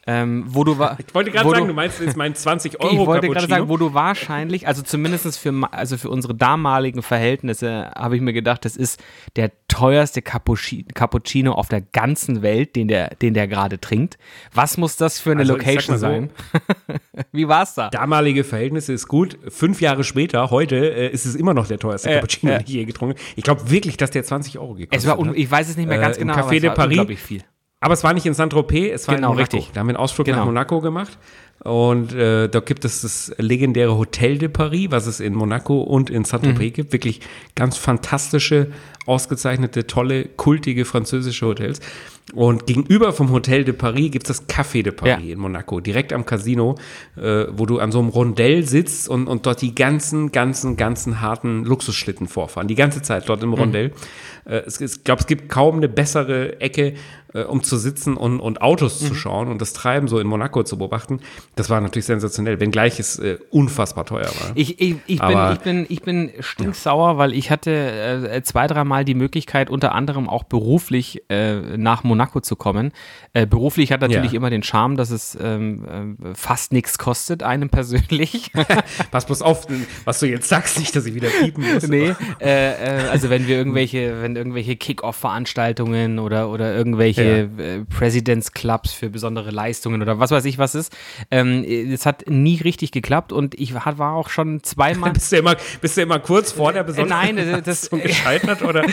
Ähm, 0.09 0.45
wo 0.47 0.63
du 0.63 0.79
war, 0.79 0.97
Ich 1.05 1.13
wollte 1.13 1.31
gerade 1.31 1.49
sagen, 1.49 1.63
du, 1.63 1.67
du 1.67 1.73
meinst 1.73 1.99
jetzt 1.99 2.15
mein 2.15 2.33
20 2.35 2.75
Ich 2.75 2.79
Euro 2.79 3.05
wollte 3.05 3.27
gerade 3.27 3.45
sagen, 3.47 3.67
wo 3.67 3.75
du 3.75 3.93
wahrscheinlich, 3.93 4.65
also 4.65 4.81
zumindest 4.81 5.37
für, 5.37 5.53
also 5.71 5.97
für 5.97 6.09
unsere 6.09 6.33
damaligen 6.33 7.01
Verhältnisse, 7.03 7.91
habe 7.93 8.15
ich 8.15 8.21
mir 8.21 8.31
gedacht, 8.31 8.63
das 8.63 8.77
ist 8.77 9.03
der 9.35 9.51
teuerste 9.67 10.21
Cappucci- 10.21 10.85
Cappuccino 10.93 11.51
auf 11.51 11.67
der 11.67 11.81
ganzen 11.81 12.41
Welt, 12.41 12.77
den 12.77 12.87
der, 12.87 13.15
den 13.15 13.33
der 13.33 13.49
gerade 13.49 13.81
trinkt. 13.81 14.17
Was 14.53 14.77
muss 14.77 14.95
das 14.95 15.19
für 15.19 15.31
eine 15.31 15.41
Also, 15.41 15.57
ich 15.57 15.65
Location 15.65 15.97
so, 15.97 16.01
sein? 16.01 16.29
Wie 17.33 17.47
war's 17.49 17.73
da? 17.75 17.89
Damalige 17.89 18.43
Verhältnisse 18.45 18.93
ist 18.93 19.07
gut. 19.09 19.37
Fünf 19.49 19.81
Jahre 19.81 20.03
später, 20.05 20.49
heute, 20.51 20.77
äh, 20.77 21.09
ist 21.11 21.25
es 21.25 21.35
immer 21.35 21.53
noch 21.53 21.67
der 21.67 21.79
teuerste 21.79 22.09
Äh, 22.09 22.13
Cappuccino, 22.15 22.53
äh. 22.53 22.57
den 22.59 22.65
ich 22.67 22.73
je 22.73 22.85
getrunken 22.85 23.15
habe. 23.17 23.29
Ich 23.35 23.43
glaube 23.43 23.69
wirklich, 23.69 23.97
dass 23.97 24.11
der 24.11 24.23
20 24.23 24.57
Euro 24.57 24.75
gekostet 24.75 24.97
Es 24.99 25.05
war, 25.05 25.17
hat. 25.17 25.35
ich 25.35 25.51
weiß 25.51 25.67
es 25.69 25.75
nicht 25.77 25.87
mehr 25.89 25.97
Äh, 25.97 26.01
ganz 26.01 26.17
im 26.17 26.27
genau, 26.29 26.39
Café 26.39 26.43
aber 26.45 26.55
es 26.55 26.61
de 26.61 26.69
war 26.69 26.75
Paris. 26.75 27.19
viel. 27.19 27.43
Aber 27.79 27.93
es 27.93 28.03
war 28.03 28.13
nicht 28.13 28.25
in 28.25 28.33
Saint-Tropez, 28.33 28.91
es 28.93 29.07
war 29.07 29.15
Genau, 29.15 29.29
in 29.31 29.35
Monaco. 29.35 29.55
richtig. 29.57 29.71
Da 29.73 29.79
haben 29.81 29.87
wir 29.87 29.91
einen 29.91 29.97
Ausflug 30.03 30.25
Genau. 30.25 30.39
nach 30.39 30.45
Monaco 30.45 30.81
gemacht. 30.81 31.17
Und 31.63 32.13
äh, 32.13 32.47
da 32.49 32.59
gibt 32.59 32.85
es 32.85 33.01
das 33.01 33.33
legendäre 33.37 33.97
Hotel 33.97 34.37
de 34.37 34.47
Paris, 34.47 34.87
was 34.91 35.05
es 35.07 35.19
in 35.19 35.33
Monaco 35.33 35.81
und 35.81 36.09
in 36.09 36.23
Saint-Tropez 36.23 36.69
Mhm. 36.69 36.73
gibt. 36.73 36.93
Wirklich 36.93 37.19
ganz 37.55 37.77
fantastische, 37.77 38.67
ausgezeichnete, 39.05 39.85
tolle, 39.87 40.25
kultige 40.25 40.85
französische 40.85 41.45
Hotels. 41.47 41.79
Und 42.33 42.67
gegenüber 42.67 43.13
vom 43.13 43.31
Hotel 43.31 43.63
de 43.63 43.73
Paris 43.73 44.11
gibt 44.11 44.29
es 44.29 44.37
das 44.39 44.49
Café 44.49 44.83
de 44.83 44.91
Paris 44.91 45.25
Ja. 45.25 45.33
in 45.33 45.39
Monaco, 45.39 45.79
direkt 45.79 46.13
am 46.13 46.25
Casino, 46.25 46.75
äh, 47.15 47.45
wo 47.51 47.65
du 47.65 47.79
an 47.79 47.91
so 47.91 47.99
einem 47.99 48.09
Rondell 48.09 48.63
sitzt 48.67 49.07
und, 49.07 49.27
und 49.27 49.45
dort 49.45 49.61
die 49.61 49.73
ganzen, 49.73 50.31
ganzen, 50.31 50.77
ganzen 50.77 51.21
harten 51.21 51.63
Luxusschlitten 51.63 52.27
vorfahren. 52.27 52.67
Die 52.67 52.75
ganze 52.75 53.01
Zeit 53.01 53.29
dort 53.29 53.41
im 53.43 53.53
Rondell. 53.53 53.93
Äh, 54.45 54.57
es, 54.65 54.79
ich 54.81 55.03
glaube, 55.05 55.21
es 55.21 55.27
gibt 55.27 55.47
kaum 55.49 55.77
eine 55.77 55.87
bessere 55.89 56.59
Ecke, 56.59 56.93
äh, 57.33 57.43
um 57.43 57.63
zu 57.63 57.77
sitzen 57.77 58.15
und, 58.17 58.39
und 58.39 58.61
Autos 58.61 58.99
zu 58.99 59.13
schauen 59.15 59.47
und 59.49 59.61
das 59.61 59.73
Treiben 59.73 60.07
so 60.07 60.19
in 60.19 60.27
Monaco 60.27 60.63
zu 60.63 60.77
beobachten. 60.77 61.19
Das 61.55 61.69
war 61.69 61.81
natürlich 61.81 62.05
sensationell, 62.05 62.59
wenngleich 62.59 62.99
es 62.99 63.19
äh, 63.19 63.37
unfassbar 63.49 64.05
teuer 64.05 64.27
war. 64.39 64.51
Ich, 64.55 64.79
ich, 64.81 64.95
ich, 65.07 65.19
bin, 65.19 65.21
Aber- 65.21 65.53
ich, 65.53 65.59
bin, 65.59 65.85
ich 65.89 66.01
bin 66.01 66.31
stinksauer, 66.39 67.17
weil 67.17 67.33
ich 67.33 67.51
hatte 67.51 67.71
äh, 67.71 68.41
zwei, 68.43 68.67
dreimal 68.67 69.05
die 69.05 69.13
Möglichkeit, 69.15 69.69
unter 69.69 69.93
anderem 69.95 70.29
auch 70.29 70.43
beruflich 70.43 71.23
äh, 71.29 71.77
nach 71.77 72.03
Monaco 72.03 72.39
zu 72.41 72.55
kommen. 72.55 72.91
Äh, 73.33 73.45
beruflich 73.45 73.91
hat 73.91 74.01
natürlich 74.01 74.31
Ja. 74.31 74.37
immer 74.37 74.49
den 74.49 74.63
Charme, 74.63 74.95
dass 74.97 75.09
es 75.11 75.37
ähm, 75.41 76.17
äh, 76.23 76.33
fast 76.35 76.71
nichts 76.73 76.97
kostet, 76.97 77.43
einem 77.43 77.69
persönlich. 77.69 78.51
Pass 79.11 79.25
bloß 79.25 79.41
auf, 79.41 79.67
was 80.05 80.19
du 80.19 80.27
jetzt 80.27 80.47
sagst, 80.49 80.79
nicht, 80.79 80.95
dass 80.95 81.05
ich 81.05 81.13
wieder 81.15 81.29
piepen 81.29 81.63
muss. 81.73 81.87
nee, 81.87 82.13
äh, 82.39 82.71
äh, 82.71 83.07
also 83.09 83.29
wenn 83.29 83.47
wir 83.47 83.57
irgendwelche, 83.57 84.21
wenn 84.21 84.35
irgendwelche 84.35 84.75
Kick-Off-Veranstaltungen 84.75 86.19
oder, 86.19 86.49
oder 86.49 86.75
irgendwelche 86.75 87.23
äh, 87.27 87.85
Presidents 87.89 88.51
Clubs 88.51 88.93
für 88.93 89.09
besondere 89.09 89.51
Leistungen 89.51 90.01
oder 90.01 90.19
was 90.19 90.31
weiß 90.31 90.45
ich 90.45 90.57
was 90.57 90.75
ist, 90.75 90.95
ähm, 91.31 91.63
es 91.63 92.05
hat 92.05 92.25
nie 92.29 92.61
richtig 92.61 92.91
geklappt 92.91 93.31
und 93.31 93.59
ich 93.59 93.73
war 93.73 94.13
auch 94.13 94.29
schon 94.29 94.63
zweimal 94.63 95.11
Bist 95.17 95.31
du, 95.31 95.37
immer, 95.37 95.55
bist 95.81 95.97
du 95.97 96.01
immer 96.01 96.19
kurz 96.19 96.51
vor 96.51 96.73
der 96.73 96.81
Äh, 96.81 96.85
besonderen 96.85 97.35
nein, 97.35 97.61
das- 97.63 97.83
Leistung 97.91 98.01
gescheitert 98.03 98.61
oder? 98.61 98.85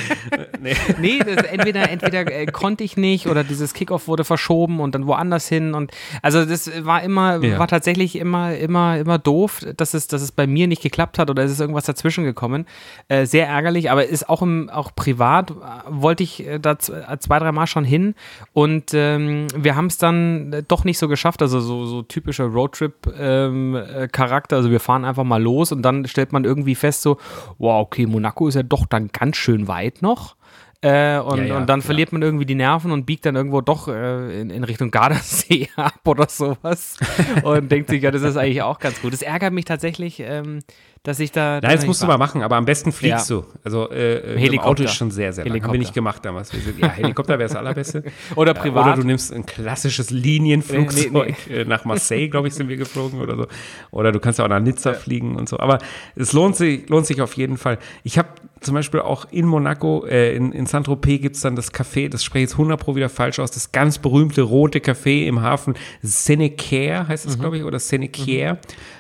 Nee. 0.61 0.75
Nee, 1.01 1.19
das, 1.19 1.45
entweder, 1.47 1.91
entweder 1.91 2.31
äh, 2.33 2.47
konnte 2.47 2.85
ich 2.85 2.97
nicht 2.97 3.27
oder 3.27 3.45
dieses 3.45 3.75
Kickoff 3.75 4.09
wurde 4.09 4.25
verschoben 4.25 4.81
und 4.81 4.95
dann 4.95 5.07
woanders 5.07 5.49
hin 5.49 5.75
und 5.75 5.91
also 6.23 6.45
das 6.45 6.71
war 6.85 7.03
immer, 7.03 7.43
Ja. 7.43 7.59
war 7.59 7.69
tatsächlich 7.69 8.17
immer, 8.17 8.57
immer, 8.57 8.99
immer 8.99 9.19
doof, 9.19 9.61
dass 9.77 9.95
es, 9.95 10.07
dass 10.09 10.23
es 10.23 10.33
bei 10.33 10.47
mir 10.47 10.67
nicht 10.67 10.83
geklappt 10.83 11.19
hat 11.19 11.31
oder 11.31 11.43
es 11.45 11.51
ist 11.51 11.61
irgendwas 11.61 11.85
dazwischen 11.85 12.25
gekommen. 12.25 12.67
Äh, 13.09 13.27
sehr 13.27 13.47
ärgerlich, 13.49 13.91
aber 13.91 14.07
ist 14.07 14.29
auch 14.29 14.43
im, 14.43 14.71
auch 14.71 14.95
privat 14.95 15.51
äh, 15.51 15.55
wollte 15.89 16.23
ich 16.23 16.45
da 16.61 16.79
zwei, 16.79 17.39
drei 17.39 17.53
Mal 17.53 17.67
schon 17.67 17.85
hin 17.85 18.14
und 18.53 18.93
ähm, 18.95 19.47
wir 19.57 19.77
haben 19.77 19.87
es 19.87 19.99
dann 19.99 20.53
äh, 20.53 20.63
doch 20.67 20.85
nicht 20.85 20.99
so 20.99 21.09
geschafft, 21.09 21.43
also 21.43 21.61
so, 21.61 21.87
so 21.87 22.03
typischer 22.03 22.45
Roadtrip-Charakter, 22.45 24.57
also 24.57 24.71
wir 24.71 24.81
fahren 24.81 25.05
einfach 25.05 25.25
mal 25.25 25.43
los 25.43 25.73
und 25.73 25.83
dann 25.83 26.07
stellt 26.07 26.33
man 26.33 26.45
irgendwie 26.45 26.75
fest 26.75 27.03
so, 27.03 27.19
wow, 27.59 27.83
okay, 27.83 28.07
Monaco 28.07 28.49
ist 28.49 28.55
ja 28.55 28.63
doch 28.63 28.87
dann 28.87 29.09
ganz 29.09 29.37
schön 29.37 29.69
weit 29.69 30.03
noch. 30.03 30.37
Äh, 30.81 31.19
und, 31.19 31.39
Ja, 31.39 31.45
ja, 31.45 31.57
und 31.57 31.67
dann 31.67 31.81
klar. 31.81 31.87
verliert 31.87 32.13
man 32.13 32.21
irgendwie 32.21 32.45
die 32.45 32.55
Nerven 32.55 32.93
und 32.93 33.07
biegt 33.07 33.25
dann 33.25 33.37
irgendwo 33.37 33.63
doch 33.63 33.89
äh, 33.89 34.39
in, 34.39 34.51
in 34.51 34.65
Richtung 34.65 34.91
Gardasee 34.91 35.69
ab 35.77 36.01
oder 36.05 36.29
sowas 36.29 36.99
und 37.43 37.73
denkt 37.73 37.89
sich, 37.89 38.03
ja, 38.03 38.11
das 38.11 38.21
ist 38.21 38.37
eigentlich 38.37 38.61
auch 38.61 38.79
ganz 38.79 39.01
gut. 39.01 39.15
Es 39.15 39.23
ärgert 39.23 39.55
mich 39.55 39.65
tatsächlich, 39.65 40.21
ähm, 40.21 40.59
dass 41.05 41.21
ich 41.21 41.31
da. 41.31 41.61
Nein, 41.63 41.77
das 41.77 41.87
musst 41.87 42.03
du 42.03 42.07
mal 42.07 42.19
machen, 42.19 42.43
aber 42.43 42.57
am 42.57 42.65
besten 42.65 42.91
fliegst 42.91 43.31
Ja. 43.31 43.37
du. 43.37 43.45
Also 43.63 43.89
äh, 43.91 43.95
Helikopter. 43.95 44.41
Helikopter. 44.41 44.69
Auto 44.71 44.83
ist 44.85 44.95
schon 44.95 45.11
sehr, 45.13 45.33
sehr 45.33 45.45
lang. 45.45 45.53
Haben 45.53 45.55
wir 45.55 45.61
Helikopter. 45.61 45.79
nicht 45.79 45.95
gemacht 45.95 46.25
damals. 46.25 46.49
Sind, 46.49 46.79
ja, 46.79 46.89
Helikopter 46.89 47.39
wäre 47.39 47.49
das 47.49 47.57
allerbeste. 47.57 48.03
Oder 48.35 48.55
Ja, 48.55 48.61
privat. 48.61 48.87
Oder 48.87 48.97
du 48.97 49.07
nimmst 49.07 49.33
ein 49.33 49.47
klassisches 49.47 50.11
Linienflugzeug. 50.11 51.37
Nee, 51.49 51.55
Äh, 51.55 51.65
Nach 51.67 51.85
Marseille, 51.85 52.29
glaube 52.29 52.49
ich, 52.49 52.55
sind 52.55 52.69
wir 52.69 52.77
geflogen 52.77 53.21
oder 53.21 53.37
so. 53.37 53.47
Oder 53.91 54.11
du 54.13 54.19
kannst 54.19 54.39
ja 54.39 54.45
auch 54.45 54.49
nach 54.49 54.61
Nizza 54.61 54.95
fliegen 54.95 55.37
und 55.37 55.49
so. 55.49 55.59
Aber 55.61 55.79
es 56.17 56.33
lohnt 56.33 56.57
sich, 56.57 56.89
lohnt 56.89 57.07
sich 57.07 57.21
auf 57.21 57.35
jeden 57.35 57.59
Fall. 57.59 57.79
Ich 58.03 58.19
habe 58.19 58.29
zum 58.61 58.75
Beispiel 58.75 59.01
auch 59.01 59.27
in 59.31 59.45
Monaco, 59.45 60.07
äh, 60.07 60.35
in, 60.35 60.53
in 60.53 60.65
Saint-Tropez 60.65 61.21
gibt 61.21 61.37
es 61.37 61.43
dann 61.43 61.55
das 61.55 61.71
Café, 61.73 62.09
das 62.09 62.25
spreche 62.25 62.45
ich 62.45 62.51
jetzt 62.51 62.55
100 62.59 62.81
pro 62.81 62.97
wieder 62.97 63.11
falsch 63.11 63.39
aus, 63.39 63.51
das 63.51 63.73
ganz 63.73 63.99
berühmte 63.99 64.41
rote 64.41 64.79
Café 64.79 65.27
im 65.27 65.43
Hafen 65.43 65.75
Senecaire 66.01 67.07
heißt 67.09 67.27
Mhm. 67.27 67.31
es, 67.33 67.39
glaube 67.39 67.59
ich, 67.59 67.65
oder 67.65 67.79
Senecaire. 67.79 68.53
Äh, 68.55 68.57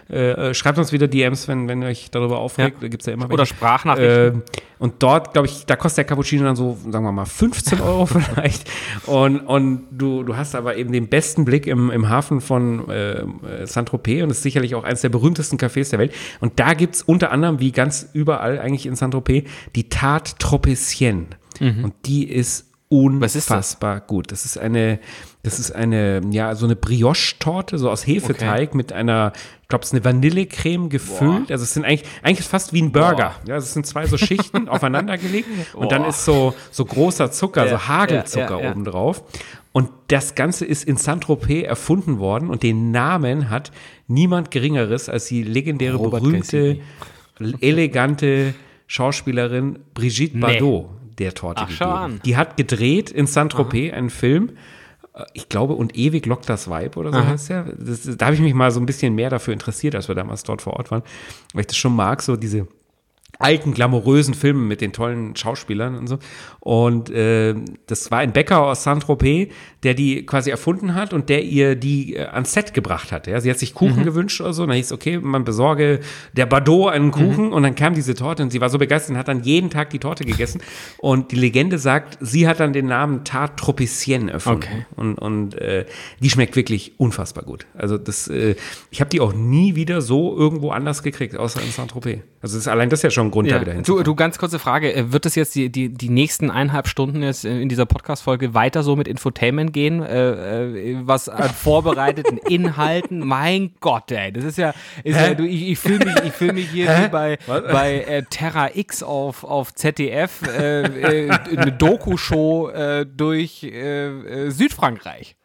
äh, 0.08 0.52
schreibt 0.54 0.78
uns 0.78 0.92
wieder 0.92 1.08
DMs, 1.08 1.48
wenn, 1.48 1.66
wenn 1.68 1.82
ihr 1.82 1.88
euch 1.88 2.10
darüber 2.10 2.38
aufregt. 2.38 2.76
Ja. 2.76 2.80
Da 2.82 2.88
gibt's 2.88 3.06
ja 3.06 3.12
immer 3.12 3.26
Oder 3.26 3.38
welche. 3.38 3.54
Sprachnachrichten. 3.54 4.40
Äh, 4.40 4.60
und 4.78 5.02
dort, 5.02 5.32
glaube 5.32 5.48
ich, 5.48 5.64
da 5.66 5.76
kostet 5.76 5.98
der 5.98 6.04
Cappuccino 6.04 6.44
dann 6.44 6.56
so, 6.56 6.76
sagen 6.90 7.04
wir 7.04 7.12
mal, 7.12 7.24
15 7.24 7.80
Euro 7.80 8.06
vielleicht. 8.06 8.70
Und, 9.06 9.40
und 9.40 9.86
du, 9.90 10.22
du 10.22 10.36
hast 10.36 10.54
aber 10.54 10.76
eben 10.76 10.92
den 10.92 11.08
besten 11.08 11.44
Blick 11.44 11.66
im, 11.66 11.90
im 11.90 12.08
Hafen 12.08 12.40
von 12.40 12.88
äh, 12.90 13.24
Saint-Tropez 13.64 14.22
und 14.22 14.30
ist 14.30 14.42
sicherlich 14.42 14.74
auch 14.74 14.84
eines 14.84 15.00
der 15.00 15.08
berühmtesten 15.08 15.58
Cafés 15.58 15.90
der 15.90 15.98
Welt. 15.98 16.12
Und 16.40 16.60
da 16.60 16.74
gibt's 16.74 17.02
unter 17.02 17.30
anderem, 17.30 17.60
wie 17.60 17.72
ganz 17.72 18.08
überall 18.12 18.58
eigentlich 18.58 18.86
in 18.86 18.96
Saint-Tropez, 18.96 19.48
die 19.74 19.88
Tarte 19.88 20.36
Tropecienne. 20.38 21.26
Und 21.60 21.94
die 22.04 22.28
ist 22.28 22.66
Mhm. 22.90 23.20
Was 23.20 23.34
ist 23.36 23.50
das? 23.50 23.56
unfassbar 23.56 24.00
gut. 24.00 24.30
Das 24.32 24.44
ist 24.44 24.58
eine, 24.58 24.98
das 25.44 25.58
ist 25.58 25.72
eine, 25.72 26.22
ja, 26.30 26.54
so 26.54 26.64
eine 26.64 26.74
Brioche-Torte, 26.74 27.76
so 27.76 27.90
aus 27.90 28.06
Hefeteig 28.06 28.74
mit 28.74 28.94
einer, 28.94 29.32
ich 29.60 29.68
glaube, 29.68 29.82
es 29.82 29.88
ist 29.88 29.94
eine 29.94 30.04
Vanillecreme 30.04 30.88
gefüllt. 30.88 31.52
Also 31.52 31.64
es 31.64 31.74
sind 31.74 31.84
eigentlich, 31.84 32.08
eigentlich 32.22 32.40
ist 32.40 32.48
fast 32.48 32.72
wie 32.72 32.80
ein 32.80 32.92
Burger. 32.92 33.34
Ja, 33.46 33.54
also 33.54 33.66
es 33.66 33.74
sind 33.74 33.86
zwei 33.86 34.06
so 34.06 34.16
Schichten 34.16 34.68
aufeinander 34.70 35.18
gelegt 35.18 35.48
und 35.74 35.92
dann 35.92 36.02
Boah. 36.02 36.08
ist 36.08 36.24
so, 36.24 36.54
so 36.70 36.86
großer 36.86 37.30
Zucker, 37.30 37.66
Ja, 37.66 37.72
so 37.72 37.88
Hagelzucker 37.88 38.54
ja, 38.54 38.58
ja, 38.58 38.64
ja. 38.64 38.70
oben 38.72 38.84
drauf. 38.86 39.22
Und 39.72 39.90
das 40.08 40.34
Ganze 40.34 40.64
ist 40.64 40.84
in 40.84 40.96
Saint-Tropez 40.96 41.66
erfunden 41.66 42.18
worden 42.18 42.48
und 42.48 42.62
den 42.62 42.90
Namen 42.90 43.50
hat 43.50 43.70
niemand 44.06 44.50
Geringeres 44.50 45.10
als 45.10 45.26
die 45.26 45.42
legendäre, 45.42 45.96
Robert 45.96 46.22
berühmte, 46.22 46.78
elegante 47.60 48.54
Schauspielerin 48.86 49.80
Brigitte 49.92 50.38
Bardot, 50.38 50.88
der 51.18 51.34
Torte 51.34 51.66
Ach, 51.66 51.68
gegeben. 51.68 52.20
Die 52.24 52.38
hat 52.38 52.56
gedreht 52.56 53.10
in 53.10 53.26
Saint-Tropez 53.26 53.92
einen 53.92 54.08
Film, 54.08 54.52
ich 55.32 55.48
glaube, 55.48 55.74
und 55.74 55.96
ewig 55.96 56.26
lockt 56.26 56.48
das 56.48 56.68
Weib 56.68 56.96
oder 56.96 57.12
so 57.12 57.24
heißt 57.24 57.48
der. 57.48 57.64
Das, 57.78 58.02
da 58.16 58.26
habe 58.26 58.34
ich 58.34 58.40
mich 58.40 58.54
mal 58.54 58.70
so 58.70 58.80
ein 58.80 58.86
bisschen 58.86 59.14
mehr 59.14 59.30
dafür 59.30 59.52
interessiert, 59.52 59.94
als 59.94 60.08
wir 60.08 60.14
damals 60.14 60.42
dort 60.42 60.62
vor 60.62 60.74
Ort 60.74 60.90
waren, 60.90 61.02
weil 61.52 61.62
ich 61.62 61.66
das 61.68 61.76
schon 61.76 61.94
mag, 61.94 62.20
so 62.22 62.36
diese 62.36 62.66
alten, 63.38 63.74
glamourösen 63.74 64.34
Filme 64.34 64.62
mit 64.62 64.80
den 64.80 64.92
tollen 64.92 65.36
Schauspielern 65.36 65.96
und 65.96 66.06
so. 66.06 66.18
Und 66.60 67.10
äh, 67.10 67.54
das 67.86 68.10
war 68.10 68.18
ein 68.20 68.32
Bäcker 68.32 68.62
aus 68.62 68.84
Saint-Tropez, 68.84 69.52
der 69.82 69.94
die 69.94 70.24
quasi 70.24 70.50
erfunden 70.50 70.94
hat 70.94 71.12
und 71.12 71.28
der 71.28 71.42
ihr 71.42 71.76
die 71.76 72.16
äh, 72.16 72.24
ans 72.24 72.52
Set 72.52 72.72
gebracht 72.72 73.12
hat. 73.12 73.26
Ja? 73.26 73.40
Sie 73.40 73.50
hat 73.50 73.58
sich 73.58 73.74
Kuchen 73.74 74.04
gewünscht 74.04 74.40
oder 74.40 74.52
so. 74.52 74.62
Und 74.62 74.68
dann 74.68 74.76
hieß 74.76 74.92
okay, 74.92 75.18
man 75.18 75.44
besorge 75.44 76.00
der 76.32 76.46
Bardot 76.46 76.92
einen 76.92 77.10
Kuchen. 77.10 77.52
Und 77.52 77.62
dann 77.62 77.74
kam 77.74 77.94
diese 77.94 78.14
Torte 78.14 78.42
und 78.42 78.50
sie 78.50 78.60
war 78.60 78.70
so 78.70 78.78
begeistert 78.78 79.10
und 79.10 79.18
hat 79.18 79.28
dann 79.28 79.42
jeden 79.42 79.70
Tag 79.70 79.90
die 79.90 79.98
Torte 79.98 80.24
gegessen. 80.24 80.62
Und 80.98 81.32
die 81.32 81.36
Legende 81.36 81.78
sagt, 81.78 82.18
sie 82.20 82.48
hat 82.48 82.60
dann 82.60 82.72
den 82.72 82.86
Namen 82.86 83.24
Tarte 83.24 83.56
Tropicienne 83.56 84.32
erfunden. 84.32 84.62
Okay. 84.62 84.86
Und, 84.96 85.18
und 85.18 85.54
äh, 85.56 85.84
die 86.20 86.30
schmeckt 86.30 86.56
wirklich 86.56 86.98
unfassbar 86.98 87.44
gut. 87.44 87.66
Also 87.74 87.98
das, 87.98 88.28
äh, 88.28 88.54
ich 88.90 89.00
habe 89.00 89.10
die 89.10 89.20
auch 89.20 89.32
nie 89.32 89.74
wieder 89.74 90.00
so 90.00 90.36
irgendwo 90.36 90.70
anders 90.70 91.02
gekriegt, 91.02 91.36
außer 91.36 91.60
in 91.60 91.70
Saint-Tropez. 91.70 92.20
Also 92.40 92.56
das, 92.56 92.68
allein 92.68 92.90
das 92.90 93.00
ist 93.00 93.04
ja 93.04 93.10
schon 93.10 93.23
ein 93.24 93.30
Grund, 93.30 93.50
da 93.50 93.60
wieder 93.60 93.72
Du, 93.72 93.76
hinzufahren. 93.78 94.04
du, 94.04 94.14
ganz 94.14 94.38
kurze 94.38 94.58
Frage. 94.58 94.94
äh, 94.94 95.12
Wird 95.12 95.26
es 95.26 95.34
jetzt 95.34 95.54
die, 95.54 95.70
die, 95.70 95.88
die 95.88 96.08
nächsten 96.08 96.50
eineinhalb 96.50 96.86
Stunden 96.88 97.22
jetzt 97.22 97.44
äh, 97.44 97.60
in 97.60 97.68
dieser 97.68 97.86
Podcast-Folge 97.86 98.54
weiter 98.54 98.82
so 98.82 98.96
mit 98.96 99.08
Infotainment 99.08 99.72
gehen? 99.72 100.02
Äh, 100.02 100.72
äh, 100.92 100.96
was 101.02 101.28
an 101.28 101.50
vorbereiteten 101.54 102.38
Inhalten? 102.38 103.20
Mein 103.26 103.72
Gott, 103.80 104.10
ey. 104.12 104.32
Das 104.32 104.44
ist 104.44 104.58
ja, 104.58 104.74
ist 105.02 105.16
ja 105.18 105.34
du, 105.34 105.44
ich, 105.44 105.70
ich 105.70 105.78
fühle 105.78 106.04
mich, 106.04 106.14
ich 106.24 106.32
fühl 106.32 106.52
mich 106.52 106.70
hier 106.70 106.88
wie 106.88 107.08
bei, 107.08 107.38
bei 107.46 108.00
äh, 108.02 108.22
Terra 108.30 108.70
X 108.74 109.02
auf, 109.02 109.44
auf 109.44 109.74
ZDF, 109.74 110.42
äh, 110.46 111.26
äh, 111.26 111.30
eine 111.56 111.72
Doku-Show 111.72 112.68
äh, 112.70 113.06
durch 113.06 113.62
äh, 113.64 114.50
Südfrankreich. 114.50 115.36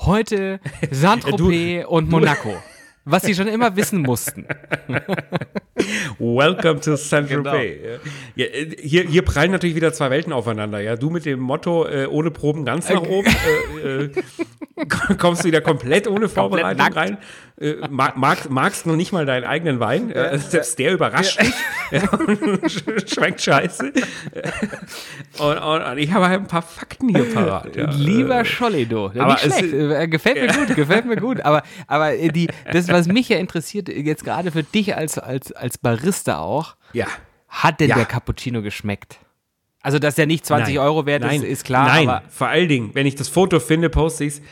Heute 0.00 0.60
Saint-Tropez 0.90 1.86
und 1.86 2.10
Monaco. 2.10 2.54
Was 3.08 3.22
sie 3.22 3.36
schon 3.36 3.46
immer 3.46 3.76
wissen 3.76 4.02
mussten. 4.02 4.46
Welcome 6.18 6.80
to 6.80 6.96
Saint-Tropez. 6.96 7.82
Genau. 7.82 7.98
Ja, 8.34 8.46
äh, 8.46 8.76
hier, 8.82 9.04
hier 9.04 9.22
prallen 9.22 9.52
natürlich 9.52 9.76
wieder 9.76 9.92
zwei 9.92 10.10
Welten 10.10 10.32
aufeinander. 10.32 10.80
Ja, 10.80 10.96
du 10.96 11.10
mit 11.10 11.24
dem 11.24 11.38
Motto 11.38 11.86
äh, 11.86 12.06
ohne 12.06 12.32
Proben 12.32 12.64
ganz 12.64 12.88
nach 12.90 13.02
oben, 13.02 13.28
äh, 13.84 14.04
äh, 14.06 14.10
kommst 15.18 15.44
du 15.44 15.48
wieder 15.48 15.60
komplett 15.60 16.08
ohne 16.08 16.28
Vorbereitung 16.28 16.78
nackt. 16.78 16.96
rein. 16.96 17.18
Äh, 17.58 17.76
mag, 17.88 18.16
magst, 18.18 18.50
magst 18.50 18.84
noch 18.86 18.96
nicht 18.96 19.12
mal 19.12 19.24
deinen 19.24 19.44
eigenen 19.44 19.80
Wein. 19.80 20.12
Ja, 20.14 20.36
selbst 20.36 20.78
der 20.78 20.92
überrascht 20.92 21.40
dich. 21.40 21.54
Ja, 21.90 22.10
und 22.10 22.28
sch- 22.64 23.14
schmeckt 23.14 23.40
scheiße. 23.40 23.92
Und, 25.38 25.58
und, 25.58 25.82
und 25.82 25.98
ich 25.98 26.12
habe 26.12 26.28
halt 26.28 26.40
ein 26.40 26.46
paar 26.48 26.62
Fakten 26.62 27.08
hier 27.08 27.32
parat. 27.32 27.74
Ja. 27.76 27.90
Lieber 27.90 28.44
Schollido. 28.44 29.10
Ja, 29.14 29.22
aber 29.22 29.32
nicht 29.34 29.46
es- 29.46 29.58
schlecht. 29.58 29.72
Äh, 29.74 30.08
gefällt 30.08 30.36
mir 30.40 30.66
gut, 30.66 30.76
gefällt 30.76 31.04
mir 31.06 31.16
gut. 31.16 31.40
Aber, 31.42 31.62
aber 31.86 32.14
äh, 32.14 32.28
die, 32.28 32.48
das, 32.72 32.88
was 32.88 33.06
mich 33.06 33.28
ja 33.28 33.38
interessiert, 33.38 33.88
jetzt 33.88 34.24
gerade 34.24 34.50
für 34.50 34.62
dich 34.62 34.94
als, 34.96 35.18
als, 35.18 35.52
als 35.52 35.78
Barista 35.78 36.38
auch, 36.40 36.76
Ja. 36.92 37.06
hat 37.48 37.80
denn 37.80 37.88
Ja. 37.90 37.96
der 37.96 38.04
Cappuccino 38.04 38.62
geschmeckt? 38.62 39.18
Also, 39.82 39.98
dass 40.00 40.16
der 40.16 40.26
nicht 40.26 40.44
20 40.44 40.74
Nein. 40.74 40.84
Euro 40.84 41.06
wert 41.06 41.22
Nein. 41.22 41.42
ist, 41.42 41.48
ist 41.48 41.64
klar. 41.64 41.86
Nein, 41.86 42.20
vor 42.28 42.48
allen 42.48 42.68
Dingen, 42.68 42.90
wenn 42.94 43.06
ich 43.06 43.14
das 43.14 43.28
Foto 43.28 43.60
finde, 43.60 43.88
poste 43.88 44.24
ich 44.24 44.34
es. 44.34 44.42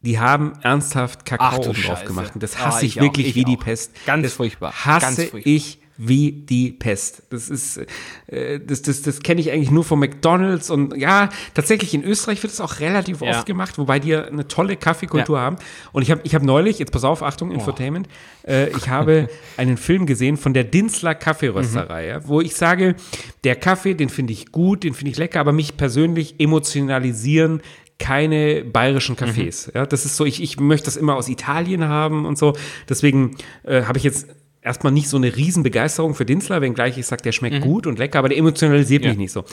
Die 0.00 0.18
haben 0.20 0.52
ernsthaft 0.62 1.24
Kakao 1.26 1.58
oben 1.70 1.82
drauf 1.82 2.04
gemacht. 2.04 2.30
Und 2.34 2.42
das 2.42 2.56
Ah, 2.56 2.66
hasse 2.66 2.86
ich 2.86 2.96
ich, 2.96 3.02
wirklich 3.02 3.26
auch, 3.26 3.30
ich 3.30 3.34
wie 3.36 3.44
die 3.44 3.56
auch. 3.56 3.64
Pest. 3.64 3.92
Ganz 4.06 4.22
das 4.22 4.32
furchtbar. 4.34 4.72
Hasse 4.72 5.06
Ganz 5.06 5.16
furchtbar. 5.30 5.40
ich 5.44 5.78
wie 6.00 6.30
die 6.30 6.70
Pest. 6.70 7.24
Das 7.30 7.48
ist, 7.50 7.80
äh, 8.28 8.60
das, 8.60 8.82
das, 8.82 9.02
das 9.02 9.18
kenne 9.18 9.40
ich 9.40 9.50
eigentlich 9.50 9.72
nur 9.72 9.82
von 9.82 9.98
McDonalds 9.98 10.70
und 10.70 10.96
ja, 10.96 11.28
tatsächlich 11.54 11.92
in 11.92 12.04
Österreich 12.04 12.40
wird 12.44 12.52
es 12.52 12.60
auch 12.60 12.78
relativ 12.78 13.20
Ja. 13.20 13.30
oft 13.30 13.46
gemacht, 13.46 13.78
wobei 13.78 13.98
die 13.98 14.14
eine 14.14 14.46
tolle 14.46 14.76
Kaffeekultur 14.76 15.38
Ja. 15.38 15.42
haben. 15.42 15.56
Und 15.90 16.02
ich 16.02 16.12
habe 16.12 16.20
ich 16.22 16.36
hab 16.36 16.44
neulich, 16.44 16.78
jetzt 16.78 16.92
pass 16.92 17.02
auf, 17.02 17.24
Achtung, 17.24 17.50
Infotainment, 17.50 18.06
äh, 18.46 18.68
ich 18.76 18.88
habe 18.88 19.28
einen 19.56 19.76
Film 19.76 20.06
gesehen 20.06 20.36
von 20.36 20.54
der 20.54 20.62
Dinsler 20.62 21.16
Kaffeerösterei, 21.16 22.18
Mhm. 22.20 22.28
wo 22.28 22.40
ich 22.40 22.54
sage, 22.54 22.94
der 23.42 23.56
Kaffee, 23.56 23.94
den 23.94 24.08
finde 24.08 24.32
ich 24.32 24.52
gut, 24.52 24.84
den 24.84 24.94
finde 24.94 25.10
ich 25.10 25.16
lecker, 25.18 25.40
aber 25.40 25.50
mich 25.50 25.76
persönlich 25.76 26.38
emotionalisieren 26.38 27.60
keine 27.98 28.64
bayerischen 28.64 29.16
Mhm. 29.18 29.24
Cafés. 29.24 29.70
Ja, 29.74 29.86
das 29.86 30.04
ist 30.04 30.16
so, 30.16 30.24
ich, 30.24 30.42
ich 30.42 30.58
möchte 30.60 30.86
das 30.86 30.96
immer 30.96 31.16
aus 31.16 31.28
Italien 31.28 31.84
haben 31.88 32.26
und 32.26 32.38
so. 32.38 32.54
Deswegen 32.88 33.36
äh, 33.64 33.82
habe 33.82 33.98
ich 33.98 34.04
jetzt 34.04 34.28
erstmal 34.62 34.92
nicht 34.92 35.08
so 35.08 35.16
eine 35.16 35.34
Riesenbegeisterung 35.34 36.14
für 36.14 36.24
Dinsler, 36.24 36.60
wenngleich 36.60 36.98
ich 36.98 37.06
sage, 37.06 37.22
der 37.22 37.32
schmeckt 37.32 37.60
gut 37.60 37.86
und 37.86 37.98
lecker, 37.98 38.18
aber 38.18 38.28
der 38.28 38.38
emotionalisiert 38.38 39.02
Mhm. 39.02 39.06
Ja. 39.06 39.10
mich 39.12 39.18
nicht 39.18 39.32
so. 39.32 39.44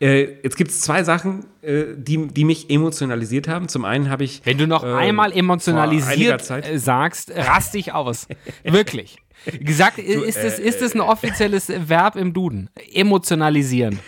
Äh, 0.00 0.24
jetzt 0.42 0.56
gibt 0.56 0.70
es 0.70 0.80
zwei 0.80 1.04
Sachen, 1.04 1.44
äh, 1.62 1.84
die, 1.96 2.26
die 2.26 2.44
mich 2.44 2.68
emotionalisiert 2.68 3.46
haben. 3.48 3.68
Zum 3.68 3.84
einen 3.84 4.10
habe 4.10 4.24
ich. 4.24 4.40
wenn 4.44 4.58
du 4.58 4.66
noch 4.66 4.82
ähm, 4.82 4.94
einmal 4.94 5.32
emotionalisiert 5.32 6.50
äh, 6.50 6.78
sagst, 6.78 7.30
rast 7.34 7.74
dich 7.74 7.92
aus. 7.92 8.26
Wirklich. 8.64 9.16
Gesagt, 9.60 9.98
ist, 9.98 10.42
das, 10.42 10.58
ist 10.58 10.80
das 10.80 10.94
ein 10.94 11.00
offizielles 11.00 11.68
Verb 11.86 12.16
im 12.16 12.32
Duden? 12.32 12.70
Emotionalisieren. 12.92 13.98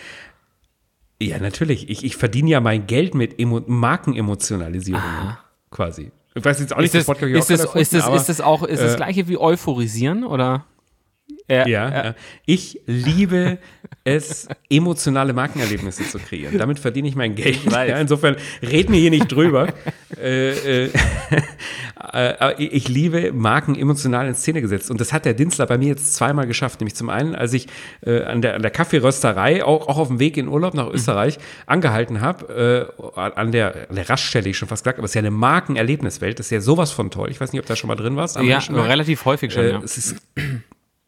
Ja, 1.19 1.39
natürlich. 1.39 1.89
Ich, 1.89 2.03
ich 2.03 2.15
verdiene 2.17 2.49
ja 2.49 2.59
mein 2.61 2.85
Geld 2.87 3.15
mit 3.15 3.39
Emo 3.39 3.61
Markenemotionalisierung 3.65 5.01
quasi. 5.71 6.11
Ich 6.35 6.45
weiß 6.45 6.59
jetzt 6.59 6.73
auch 6.73 6.77
nicht, 6.77 6.93
Ist 6.93 6.95
das, 6.95 7.05
Podcast 7.05 7.23
hab 7.23 7.29
ich 7.29 7.39
ist, 7.39 7.49
das, 7.49 7.75
ist, 7.75 7.93
das, 7.93 8.15
ist 8.15 8.29
das 8.29 8.41
auch 8.41 8.63
ist 8.63 8.81
das 8.81 8.93
äh, 8.93 8.97
gleiche 8.97 9.27
wie 9.27 9.37
euphorisieren 9.37 10.23
oder? 10.23 10.65
Ja, 11.49 11.67
Ja, 11.67 11.89
ja. 11.89 12.15
ich 12.45 12.81
liebe 12.85 13.57
es, 14.03 14.47
emotionale 14.69 15.33
Markenerlebnisse 15.33 16.03
zu 16.03 16.19
kreieren. 16.19 16.57
Damit 16.57 16.79
verdiene 16.79 17.07
ich 17.07 17.15
mein 17.15 17.35
Geld. 17.35 17.65
weiß. 17.65 17.89
Ja, 17.89 17.97
insofern 17.99 18.35
red 18.61 18.89
mir 18.89 18.97
hier 18.99 19.11
nicht 19.11 19.31
drüber. 19.31 19.67
äh, 20.21 20.85
äh, 20.85 20.91
äh, 22.13 22.53
ich 22.63 22.87
ich 22.87 22.87
liebe 22.89 23.31
Marken 23.33 23.75
emotional 23.75 24.27
in 24.27 24.35
Szene 24.35 24.61
gesetzt. 24.61 24.91
Und 24.91 25.01
das 25.01 25.11
hat 25.13 25.25
der 25.25 25.33
Dinsler 25.33 25.65
bei 25.65 25.77
mir 25.77 25.87
jetzt 25.89 26.13
zweimal 26.15 26.47
geschafft. 26.47 26.79
Nämlich 26.79 26.95
zum 26.95 27.09
einen, 27.09 27.35
als 27.35 27.53
ich 27.53 27.67
äh, 28.05 28.23
an, 28.23 28.41
der, 28.41 28.55
an 28.55 28.61
der 28.61 28.71
Kaffeerösterei, 28.71 29.63
auch, 29.63 29.87
auch 29.87 29.97
auf 29.97 30.07
dem 30.09 30.19
Weg 30.19 30.37
in 30.37 30.47
Urlaub 30.47 30.73
nach 30.73 30.87
Österreich, 30.87 31.37
angehalten 31.65 32.21
habe, 32.21 32.91
äh, 32.97 33.19
an, 33.19 33.51
der, 33.51 33.87
an 33.89 33.95
der 33.95 34.09
Raststelle, 34.09 34.49
ich 34.49 34.57
schon 34.57 34.67
fast 34.67 34.83
gesagt, 34.83 34.99
aber 34.99 35.05
es 35.05 35.11
ist 35.11 35.15
ja 35.15 35.19
eine 35.19 35.31
Markenerlebniswelt. 35.31 36.39
Das 36.39 36.47
ist 36.47 36.51
ja 36.51 36.61
sowas 36.61 36.91
von 36.91 37.09
toll. 37.11 37.29
Ich 37.31 37.39
weiß 37.41 37.51
nicht, 37.51 37.61
ob 37.61 37.67
da 37.67 37.75
schon 37.75 37.87
mal 37.87 37.95
drin 37.95 38.15
warst. 38.15 38.37
ja 38.49 38.59
relativ 38.83 39.25
häufig 39.25 39.51
schon, 39.51 39.63
Äh, 39.63 39.71
ja. 39.71 39.81
Es 39.83 39.97
ist, 39.97 40.15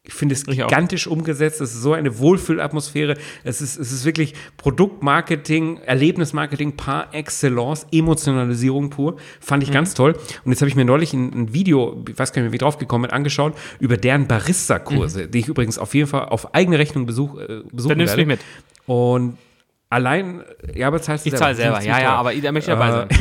ich 0.02 0.14
finde 0.14 0.34
es 0.34 0.46
gigantisch 0.46 1.06
umgesetzt. 1.06 1.60
Es 1.60 1.74
ist 1.74 1.82
so 1.82 1.92
eine 1.92 2.18
Wohlfühlatmosphäre. 2.18 3.16
Es 3.44 3.60
ist, 3.60 3.76
es 3.78 3.92
ist 3.92 4.04
wirklich 4.06 4.34
Produktmarketing, 4.56 5.76
Erlebnismarketing 5.78 6.76
par 6.76 7.14
excellence, 7.14 7.86
Emotionalisierung 7.92 8.88
pur. 8.90 9.16
Fand 9.40 9.62
ich 9.62 9.68
Mhm. 9.68 9.74
ganz 9.74 9.94
toll. 9.94 10.16
Und 10.44 10.52
jetzt 10.52 10.62
habe 10.62 10.68
ich 10.70 10.74
mir 10.76 10.84
neulich 10.86 11.12
ein, 11.12 11.32
ein 11.34 11.52
Video, 11.54 12.02
ich 12.08 12.18
weiß 12.18 12.32
gar 12.32 12.40
nicht 12.42 12.48
mehr, 12.50 12.52
wie 12.54 12.58
drauf 12.58 12.78
gekommen 12.78 13.02
bin, 13.02 13.10
angeschaut, 13.12 13.54
über 13.78 13.96
deren 13.98 14.26
Barista-Kurse, 14.26 15.28
die 15.28 15.38
ich 15.40 15.48
übrigens 15.48 15.78
auf 15.78 15.94
jeden 15.94 16.08
Fall 16.08 16.24
auf 16.30 16.54
eigene 16.54 16.78
Rechnung 16.78 17.04
besuch, 17.06 17.38
äh, 17.38 17.62
besuchen 17.70 17.70
Mhm. 17.72 17.88
Dann 17.88 17.98
nimmst 17.98 18.14
du 18.14 18.18
werde. 18.18 18.26
mich 18.28 18.38
mit. 18.38 18.40
Und 18.86 19.36
allein, 19.90 20.42
ja, 20.74 20.86
aber 20.88 21.02
zahlst 21.02 21.26
du 21.26 21.28
Ich 21.30 21.36
zahle 21.36 21.54
selber, 21.54 21.82
ja, 21.82 22.00
ja, 22.00 22.14
aber 22.14 22.34
da 22.34 22.52
möchte 22.52 22.70
ich 22.72 22.76
dabei 22.78 22.90
sein. 22.90 23.08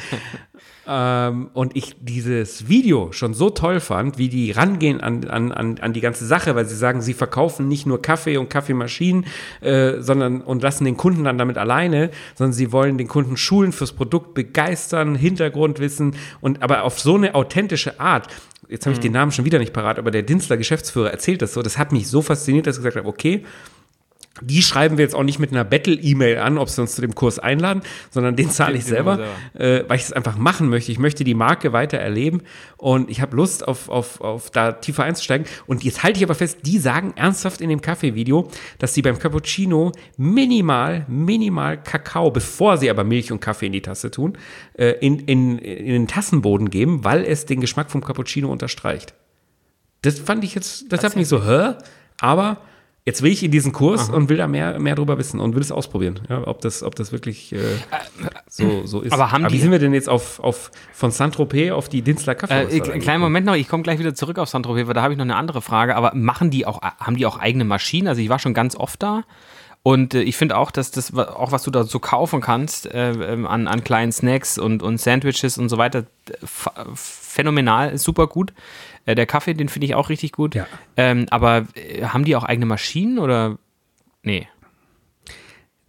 ähm, 0.92 1.50
und 1.54 1.76
ich 1.76 1.94
dieses 2.00 2.68
Video 2.68 3.12
schon 3.12 3.32
so 3.32 3.48
toll 3.48 3.78
fand, 3.78 4.18
wie 4.18 4.28
die 4.28 4.50
rangehen 4.50 5.00
an, 5.00 5.24
an, 5.28 5.52
an, 5.52 5.78
an 5.78 5.92
die 5.92 6.00
ganze 6.00 6.26
Sache, 6.26 6.56
weil 6.56 6.64
sie 6.64 6.74
sagen, 6.74 7.00
sie 7.00 7.14
verkaufen 7.14 7.68
nicht 7.68 7.86
nur 7.86 8.02
Kaffee 8.02 8.36
und 8.38 8.50
Kaffeemaschinen, 8.50 9.24
äh, 9.60 10.00
sondern 10.00 10.40
und 10.40 10.62
lassen 10.62 10.84
den 10.84 10.96
Kunden 10.96 11.22
dann 11.22 11.38
damit 11.38 11.58
alleine, 11.58 12.10
sondern 12.34 12.52
sie 12.52 12.72
wollen 12.72 12.98
den 12.98 13.06
Kunden 13.06 13.36
schulen 13.36 13.70
fürs 13.70 13.92
Produkt, 13.92 14.34
begeistern, 14.34 15.14
Hintergrundwissen 15.14 16.16
und 16.40 16.60
aber 16.60 16.82
auf 16.82 16.98
so 16.98 17.14
eine 17.14 17.36
authentische 17.36 18.00
Art 18.00 18.26
jetzt 18.68 18.86
habe 18.86 18.94
ich 18.94 19.00
den 19.00 19.12
Namen 19.12 19.32
schon 19.32 19.44
wieder 19.44 19.58
nicht 19.58 19.72
parat, 19.72 19.98
aber 19.98 20.12
der 20.12 20.22
Dinzler 20.22 20.56
Geschäftsführer 20.56 21.10
erzählt 21.10 21.42
das 21.42 21.54
so. 21.54 21.62
Das 21.62 21.76
hat 21.76 21.90
mich 21.90 22.06
so 22.06 22.22
fasziniert, 22.22 22.68
dass 22.68 22.76
ich 22.76 22.84
gesagt 22.84 22.96
habe, 22.96 23.08
okay, 23.08 23.44
die 24.42 24.62
schreiben 24.62 24.98
wir 24.98 25.04
jetzt 25.04 25.14
auch 25.14 25.22
nicht 25.22 25.38
mit 25.38 25.50
einer 25.50 25.64
Battle-E-Mail 25.64 26.38
an, 26.38 26.58
ob 26.58 26.68
sie 26.68 26.80
uns 26.80 26.94
zu 26.94 27.00
dem 27.00 27.14
Kurs 27.14 27.38
einladen, 27.38 27.82
sondern 28.10 28.36
den 28.36 28.50
zahle 28.50 28.76
ich 28.76 28.84
selber, 28.84 29.16
selber. 29.54 29.82
äh, 29.82 29.88
weil 29.88 29.96
ich 29.96 30.04
es 30.04 30.12
einfach 30.12 30.36
machen 30.36 30.68
möchte. 30.68 30.92
Ich 30.92 30.98
möchte 30.98 31.24
die 31.24 31.34
Marke 31.34 31.72
weiter 31.72 31.98
erleben 31.98 32.42
und 32.76 33.10
ich 33.10 33.20
habe 33.20 33.36
Lust, 33.36 33.66
auf, 33.66 33.88
auf, 33.88 34.20
auf 34.20 34.50
da 34.50 34.72
tiefer 34.72 35.04
einzusteigen. 35.04 35.46
Und 35.66 35.84
jetzt 35.84 36.02
halte 36.02 36.18
ich 36.18 36.24
aber 36.24 36.34
fest, 36.34 36.60
die 36.62 36.78
sagen 36.78 37.12
ernsthaft 37.16 37.60
in 37.60 37.68
dem 37.68 37.80
Kaffee-Video, 37.80 38.48
dass 38.78 38.94
sie 38.94 39.02
beim 39.02 39.18
Cappuccino 39.18 39.92
minimal, 40.16 41.04
minimal 41.08 41.82
Kakao, 41.82 42.30
bevor 42.30 42.78
sie 42.78 42.90
aber 42.90 43.04
Milch 43.04 43.32
und 43.32 43.40
Kaffee 43.40 43.66
in 43.66 43.72
die 43.72 43.82
Tasse 43.82 44.10
tun, 44.10 44.36
äh, 44.74 44.92
in, 45.00 45.20
in, 45.20 45.58
in 45.58 45.92
den 45.92 46.08
Tassenboden 46.08 46.70
geben, 46.70 47.04
weil 47.04 47.24
es 47.24 47.46
den 47.46 47.60
Geschmack 47.60 47.90
vom 47.90 48.02
Cappuccino 48.02 48.50
unterstreicht. 48.50 49.14
Das 50.02 50.18
fand 50.18 50.44
ich 50.44 50.54
jetzt, 50.54 50.90
das 50.90 51.04
hat 51.04 51.16
mich 51.16 51.28
so, 51.28 51.44
hä? 51.44 51.74
Aber 52.20 52.58
jetzt 53.06 53.22
will 53.22 53.32
ich 53.32 53.42
in 53.42 53.50
diesen 53.50 53.72
Kurs 53.72 54.08
und 54.10 54.28
will 54.28 54.36
da 54.36 54.46
mehr, 54.46 54.78
mehr 54.78 54.94
drüber 54.94 55.18
wissen 55.18 55.40
und 55.40 55.54
will 55.54 55.62
es 55.62 55.72
ausprobieren, 55.72 56.20
ja, 56.28 56.46
ob, 56.46 56.60
das, 56.60 56.82
ob 56.82 56.94
das 56.94 57.12
wirklich 57.12 57.52
äh, 57.52 57.58
so, 58.48 58.86
so 58.86 59.00
ist. 59.00 59.12
Aber 59.12 59.32
haben 59.32 59.44
wie 59.46 59.48
die- 59.48 59.58
sind 59.58 59.70
wir 59.70 59.78
denn 59.78 59.94
jetzt 59.94 60.08
auf, 60.08 60.40
auf 60.40 60.70
von 60.92 61.10
Saint-Tropez 61.10 61.72
auf 61.72 61.88
die 61.88 62.02
Dinzler 62.02 62.34
Kaffee? 62.34 62.54
Äh, 62.78 62.82
einen 62.92 63.00
kleinen 63.00 63.20
Moment 63.20 63.46
noch, 63.46 63.54
ich 63.54 63.68
komme 63.68 63.82
gleich 63.82 63.98
wieder 63.98 64.14
zurück 64.14 64.38
auf 64.38 64.48
Saint-Tropez, 64.48 64.86
weil 64.86 64.94
da 64.94 65.02
habe 65.02 65.12
ich 65.14 65.18
noch 65.18 65.24
eine 65.24 65.36
andere 65.36 65.62
Frage. 65.62 65.96
Aber 65.96 66.12
machen 66.14 66.50
die 66.50 66.66
auch, 66.66 66.80
haben 66.82 67.16
die 67.16 67.26
auch 67.26 67.38
eigene 67.38 67.64
Maschinen? 67.64 68.08
Also 68.08 68.20
ich 68.20 68.28
war 68.28 68.38
schon 68.38 68.54
ganz 68.54 68.76
oft 68.76 69.02
da. 69.02 69.24
Und 69.82 70.12
äh, 70.12 70.20
ich 70.20 70.36
finde 70.36 70.58
auch, 70.58 70.70
dass 70.70 70.90
das, 70.90 71.14
auch 71.14 71.52
was 71.52 71.62
du 71.62 71.70
da 71.70 71.84
so 71.84 72.00
kaufen 72.00 72.42
kannst 72.42 72.84
äh, 72.92 73.12
ähm, 73.12 73.46
an, 73.46 73.66
an 73.66 73.82
kleinen 73.82 74.12
Snacks 74.12 74.58
und, 74.58 74.82
und 74.82 74.98
Sandwiches 75.00 75.56
und 75.56 75.70
so 75.70 75.78
weiter, 75.78 76.00
äh, 76.28 76.32
ph- 76.44 76.70
phänomenal, 76.94 77.96
super 77.96 78.26
gut. 78.26 78.52
Äh, 79.06 79.14
der 79.14 79.26
Kaffee, 79.26 79.54
den 79.54 79.68
finde 79.68 79.86
ich 79.86 79.94
auch 79.94 80.08
richtig 80.08 80.32
gut. 80.32 80.54
Ja. 80.54 80.66
Ähm, 80.96 81.26
aber 81.30 81.66
äh, 81.74 82.04
haben 82.04 82.24
die 82.24 82.36
auch 82.36 82.44
eigene 82.44 82.66
Maschinen 82.66 83.18
oder? 83.18 83.58
Nee. 84.22 84.48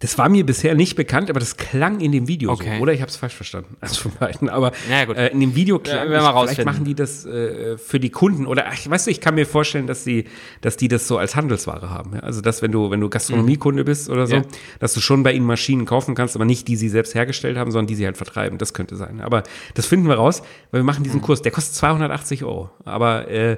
Das 0.02 0.18
war 0.18 0.28
mir 0.28 0.44
bisher 0.44 0.74
nicht 0.74 0.96
bekannt, 0.96 1.30
aber 1.30 1.38
das 1.40 1.56
klang 1.56 2.00
in 2.00 2.10
dem 2.12 2.26
Video 2.26 2.50
Okay. 2.50 2.76
so. 2.76 2.82
Oder 2.82 2.92
ich 2.92 3.00
habe 3.00 3.08
es 3.08 3.16
falsch 3.16 3.34
verstanden. 3.36 3.76
Also 3.80 3.94
von 4.02 4.12
beiden. 4.18 4.48
Aber 4.48 4.72
Ja, 4.90 5.02
äh, 5.12 5.28
in 5.32 5.38
dem 5.40 5.54
Video 5.54 5.78
klang 5.78 6.10
Ja, 6.10 6.10
wir 6.34 6.42
vielleicht 6.48 6.64
machen 6.64 6.84
die 6.84 6.94
das 6.96 7.24
äh, 7.24 7.78
für 7.78 8.00
die 8.00 8.10
Kunden. 8.10 8.46
Oder 8.46 8.66
ach, 8.68 8.76
weißt 8.90 9.06
du, 9.06 9.10
ich 9.12 9.20
kann 9.20 9.36
mir 9.36 9.46
vorstellen, 9.46 9.86
dass 9.86 10.02
die, 10.02 10.24
dass 10.60 10.76
die 10.76 10.88
das 10.88 11.06
so 11.06 11.18
als 11.18 11.36
Handelsware 11.36 11.88
haben. 11.90 12.14
Ja? 12.14 12.20
Also 12.20 12.40
dass, 12.40 12.62
wenn 12.62 12.72
du, 12.72 12.90
wenn 12.90 13.00
du 13.00 13.08
Gastronomiekunde 13.08 13.84
bist 13.84 14.10
oder 14.10 14.26
so, 14.26 14.34
Ja. 14.36 14.42
dass 14.80 14.92
du 14.92 15.00
schon 15.00 15.22
bei 15.22 15.32
ihnen 15.32 15.46
Maschinen 15.46 15.84
kaufen 15.86 16.14
kannst, 16.16 16.34
aber 16.34 16.44
nicht 16.44 16.66
die 16.66 16.74
sie 16.76 16.88
selbst 16.88 17.14
hergestellt 17.14 17.56
haben, 17.56 17.70
sondern 17.70 17.86
die 17.86 17.94
sie 17.94 18.04
halt 18.04 18.16
vertreiben. 18.16 18.58
Das 18.58 18.74
könnte 18.74 18.96
sein. 18.96 19.20
Aber 19.20 19.44
das 19.74 19.86
finden 19.86 20.08
wir 20.08 20.16
raus, 20.16 20.42
weil 20.72 20.80
wir 20.80 20.84
machen 20.84 21.04
diesen 21.04 21.20
Mhm. 21.20 21.24
Kurs. 21.24 21.42
Der 21.42 21.52
kostet 21.52 21.76
280 21.76 22.42
Euro. 22.44 22.70
Aber 22.84 23.28
äh, 23.28 23.56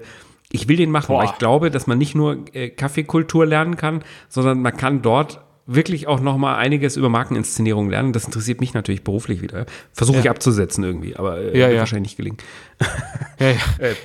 ich 0.53 0.69
will 0.69 0.77
den 0.77 0.91
machen, 0.91 1.09
weil 1.15 1.25
Boah. 1.27 1.33
ich 1.33 1.39
glaube, 1.39 1.71
dass 1.71 1.87
man 1.87 1.99
nicht 1.99 2.15
nur 2.15 2.45
äh, 2.53 2.69
Kaffeekultur 2.69 3.45
lernen 3.47 3.77
kann, 3.77 4.05
sondern 4.29 4.61
man 4.63 4.77
kann 4.77 5.03
dort 5.03 5.41
wirklich 5.67 6.07
auch 6.07 6.21
noch 6.21 6.37
mal 6.37 6.57
einiges 6.57 6.97
über 6.97 7.09
Markeninszenierung 7.09 7.89
lernen. 7.91 8.13
Das 8.13 8.25
interessiert 8.25 8.61
mich 8.61 8.75
natürlich 8.75 9.03
beruflich 9.03 9.41
wieder. 9.43 9.67
Versuche 9.93 10.19
ich 10.19 10.29
abzusetzen 10.31 10.85
irgendwie, 10.85 11.17
aber 11.17 11.39
äh, 11.39 11.47
Ja, 11.59 11.67
wird 11.67 11.73
ja. 11.73 11.79
wahrscheinlich 11.81 12.11
nicht 12.13 12.17
gelingen. 12.17 12.39
Ja, 13.41 13.55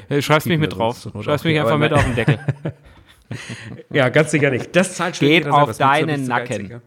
ja. 0.10 0.22
Schreibst 0.22 0.48
mich 0.48 0.58
mit 0.60 0.74
drauf. 0.76 1.06
okay, 1.14 1.48
mich 1.48 1.60
einfach 1.60 1.78
mit 1.78 1.94
auf 1.94 2.04
den 2.04 2.16
Deckel. 2.16 2.40
Ja, 3.92 4.10
ganz 4.10 4.32
sicher 4.32 4.50
nicht. 4.50 4.76
Das 4.76 4.96
zahlt 4.96 5.20
Geht 5.20 5.44
Schlesinger 5.44 5.62
auf 5.64 5.78
deinen 5.78 6.26
Nacken. 6.26 6.70
ja. 6.72 6.82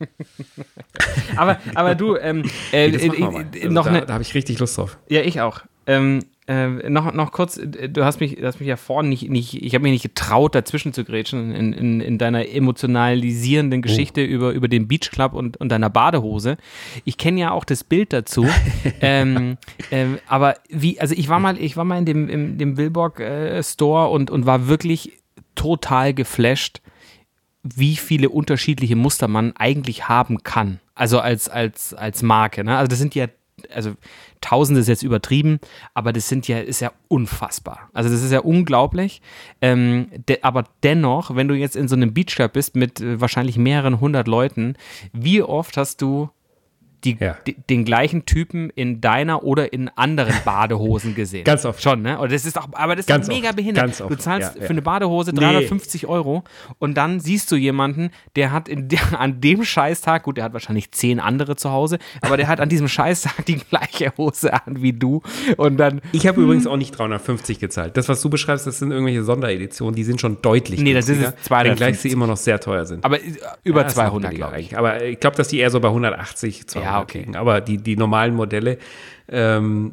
Aber, 1.36 1.58
aber 1.74 1.94
du, 1.94 2.16
ähm, 2.16 2.42
äh, 2.72 2.88
Nee, 2.88 2.96
äh, 2.96 3.62
Also 3.62 3.68
noch 3.70 3.84
da, 3.84 3.90
eine, 3.90 4.06
da 4.06 4.14
habe 4.14 4.22
ich 4.22 4.34
richtig 4.34 4.58
Lust 4.58 4.78
drauf. 4.78 4.98
Ja, 5.08 5.20
ich 5.20 5.40
auch. 5.42 5.60
Ähm, 5.86 6.24
äh, 6.48 6.88
noch, 6.88 7.12
noch 7.12 7.32
kurz, 7.32 7.56
äh, 7.56 7.88
du 7.88 8.04
hast 8.04 8.20
mich, 8.20 8.38
hast 8.42 8.60
mich 8.60 8.68
ja 8.68 8.76
vorhin 8.76 9.08
nicht, 9.08 9.28
nicht 9.28 9.54
ich 9.54 9.74
habe 9.74 9.82
mich 9.82 9.92
nicht 9.92 10.02
getraut, 10.02 10.54
dazwischen 10.54 10.92
zu 10.92 11.04
grätschen 11.04 11.52
in, 11.52 11.72
in, 11.72 12.00
in 12.00 12.18
deiner 12.18 12.48
emotionalisierenden 12.48 13.82
Geschichte 13.82 14.22
über, 14.22 14.52
über 14.52 14.68
den 14.68 14.86
Beach 14.86 15.10
Club 15.10 15.32
und, 15.32 15.56
und 15.56 15.70
deiner 15.70 15.90
Badehose. 15.90 16.56
Ich 17.04 17.18
kenne 17.18 17.40
ja 17.40 17.50
auch 17.50 17.64
das 17.64 17.82
Bild 17.82 18.12
dazu. 18.12 18.46
ähm, 19.00 19.56
ähm, 19.90 20.18
aber 20.28 20.54
wie, 20.68 21.00
also 21.00 21.14
ich 21.16 21.28
war 21.28 21.40
mal, 21.40 21.58
ich 21.58 21.76
war 21.76 21.84
mal 21.84 21.98
in 21.98 22.04
dem, 22.04 22.28
im, 22.28 22.58
dem 22.58 22.76
Wilborg 22.76 23.18
äh, 23.18 23.60
Store 23.64 24.08
und, 24.10 24.30
und 24.30 24.46
war 24.46 24.68
wirklich 24.68 25.18
total 25.56 26.14
geflasht, 26.14 26.80
wie 27.64 27.96
viele 27.96 28.28
unterschiedliche 28.28 28.94
Muster 28.94 29.26
man 29.26 29.56
eigentlich 29.56 30.08
haben 30.08 30.44
kann. 30.44 30.78
Also 30.94 31.18
als, 31.18 31.48
als, 31.48 31.92
als 31.92 32.22
Marke. 32.22 32.62
Ne? 32.62 32.76
Also 32.76 32.88
das 32.88 33.00
sind 33.00 33.16
ja, 33.16 33.26
also 33.74 33.94
Tausende 34.40 34.80
ist 34.80 34.88
jetzt 34.88 35.02
übertrieben, 35.02 35.58
aber 35.94 36.12
das 36.12 36.28
sind 36.28 36.48
ja, 36.48 36.58
ist 36.58 36.80
ja 36.80 36.92
unfassbar. 37.08 37.90
Also 37.92 38.10
das 38.10 38.22
ist 38.22 38.32
ja 38.32 38.40
unglaublich. 38.40 39.22
Ähm, 39.60 40.08
de, 40.28 40.38
aber 40.42 40.64
dennoch, 40.82 41.34
wenn 41.34 41.48
du 41.48 41.54
jetzt 41.54 41.76
in 41.76 41.88
so 41.88 41.96
einem 41.96 42.14
Beachclub 42.14 42.52
bist 42.52 42.76
mit 42.76 43.00
äh, 43.00 43.20
wahrscheinlich 43.20 43.56
mehreren 43.58 44.00
hundert 44.00 44.28
Leuten, 44.28 44.76
wie 45.12 45.42
oft 45.42 45.76
hast 45.76 46.02
du 46.02 46.30
die, 47.06 47.16
Ja. 47.24 47.36
die, 47.46 47.54
den 47.54 47.84
gleichen 47.84 48.26
Typen 48.26 48.70
in 48.74 49.00
deiner 49.00 49.42
oder 49.44 49.72
in 49.72 49.88
anderen 49.96 50.34
Badehosen 50.44 51.14
gesehen? 51.14 51.44
Ganz 51.44 51.64
oft. 51.64 51.82
Schon, 51.82 52.02
ne? 52.02 52.18
Und 52.18 52.32
das 52.32 52.44
ist 52.44 52.58
auch, 52.58 52.68
aber 52.72 52.94
das 52.96 53.04
ist 53.04 53.08
Ganz 53.08 53.26
doch 53.28 53.34
mega 53.34 53.48
oft. 53.48 53.56
behindert. 53.56 53.84
Ganz 53.84 53.98
Du 53.98 54.04
oft. 54.04 54.20
zahlst 54.20 54.56
Ja, 54.56 54.62
für 54.62 54.70
eine 54.70 54.82
Badehose 54.82 55.32
350 55.32 56.06
Euro 56.06 56.44
und 56.78 56.94
dann 56.96 57.20
siehst 57.20 57.50
du 57.52 57.56
jemanden, 57.56 58.10
der 58.36 58.52
hat 58.52 58.68
in 58.68 58.88
der, 58.88 59.00
an 59.20 59.40
dem 59.40 59.64
Scheißtag, 59.64 60.24
gut, 60.24 60.36
der 60.36 60.44
hat 60.44 60.52
wahrscheinlich 60.52 60.90
zehn 60.92 61.20
andere 61.20 61.56
zu 61.56 61.70
Hause, 61.70 61.98
aber 62.20 62.36
der 62.36 62.48
hat 62.48 62.60
an 62.60 62.68
diesem 62.68 62.88
Scheißtag 62.88 63.44
die 63.46 63.56
gleiche 63.58 64.12
Hose 64.18 64.52
an 64.52 64.82
wie 64.82 64.92
du 64.92 65.22
und 65.56 65.76
dann, 65.76 66.00
Ich 66.12 66.26
habe 66.26 66.40
übrigens 66.42 66.66
auch 66.66 66.76
nicht 66.76 66.90
350 66.96 67.58
gezahlt. 67.58 67.96
Das, 67.96 68.08
was 68.08 68.20
du 68.20 68.30
beschreibst, 68.30 68.66
das 68.66 68.78
sind 68.78 68.90
irgendwelche 68.90 69.22
Sondereditionen, 69.24 69.94
die 69.94 70.04
sind 70.04 70.20
schon 70.20 70.42
deutlich 70.42 70.80
Nee, 70.80 70.94
das 70.94 71.08
ist 71.08 71.18
es 71.18 71.34
250. 71.44 71.70
wenngleich 71.80 72.00
sie 72.00 72.08
immer 72.10 72.26
noch 72.26 72.36
sehr 72.36 72.60
teuer 72.60 72.84
sind. 72.86 73.04
aber 73.04 73.20
äh, 73.22 73.32
über 73.64 73.82
Ja, 73.82 73.86
ist 73.86 73.96
noch 73.96 74.04
200, 74.04 74.30
billiger 74.30 74.48
glaube 74.48 74.60
ich. 74.60 74.76
Aber 74.78 75.04
ich 75.04 75.20
glaube, 75.20 75.36
dass 75.36 75.48
die 75.48 75.58
eher 75.58 75.70
so 75.70 75.80
bei 75.80 75.88
180, 75.88 76.66
200 76.68 76.90
Ja, 76.92 76.95
okay. 77.02 77.18
liegen. 77.20 77.36
Aber 77.36 77.60
die, 77.60 77.78
die 77.78 77.96
normalen 77.96 78.34
Modelle, 78.34 78.78
ähm, 79.28 79.92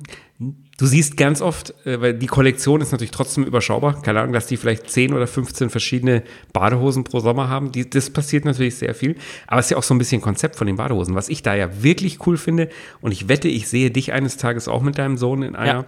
du 0.78 0.86
siehst 0.86 1.18
ganz 1.18 1.42
oft, 1.42 1.74
äh, 1.86 2.02
weil 2.02 2.14
die 2.14 2.28
Kollektion 2.28 2.82
ist 2.82 2.92
natürlich 2.92 3.12
trotzdem 3.12 3.44
überschaubar. 3.44 4.02
Keine 4.02 4.20
Ahnung, 4.20 4.34
dass 4.34 4.48
die 4.48 4.58
vielleicht 4.58 4.90
10 4.90 5.14
oder 5.14 5.28
15 5.28 5.70
verschiedene 5.70 6.24
Badehosen 6.52 7.04
pro 7.04 7.20
Sommer 7.20 7.50
haben. 7.50 7.72
Die, 7.72 7.90
das 7.90 8.10
passiert 8.10 8.46
natürlich 8.46 8.76
sehr 8.76 8.96
viel. 8.96 9.16
Aber 9.48 9.60
es 9.60 9.68
ist 9.68 9.72
ja 9.72 9.78
auch 9.78 9.84
so 9.84 9.94
ein 9.94 10.00
bisschen 10.00 10.22
Konzept 10.22 10.56
von 10.56 10.68
den 10.68 10.76
Badehosen. 10.76 11.16
Was 11.16 11.30
ich 11.30 11.44
da 11.44 11.56
ja 11.56 11.84
wirklich 11.84 12.26
cool 12.28 12.38
finde, 12.38 12.70
und 13.02 13.12
ich 13.12 13.30
wette, 13.30 13.48
ich 13.48 13.68
sehe 13.68 13.92
dich 13.92 14.14
eines 14.14 14.38
Tages 14.38 14.68
auch 14.68 14.82
mit 14.82 14.98
deinem 14.98 15.18
Sohn 15.18 15.44
in 15.44 15.56
einer. 15.56 15.86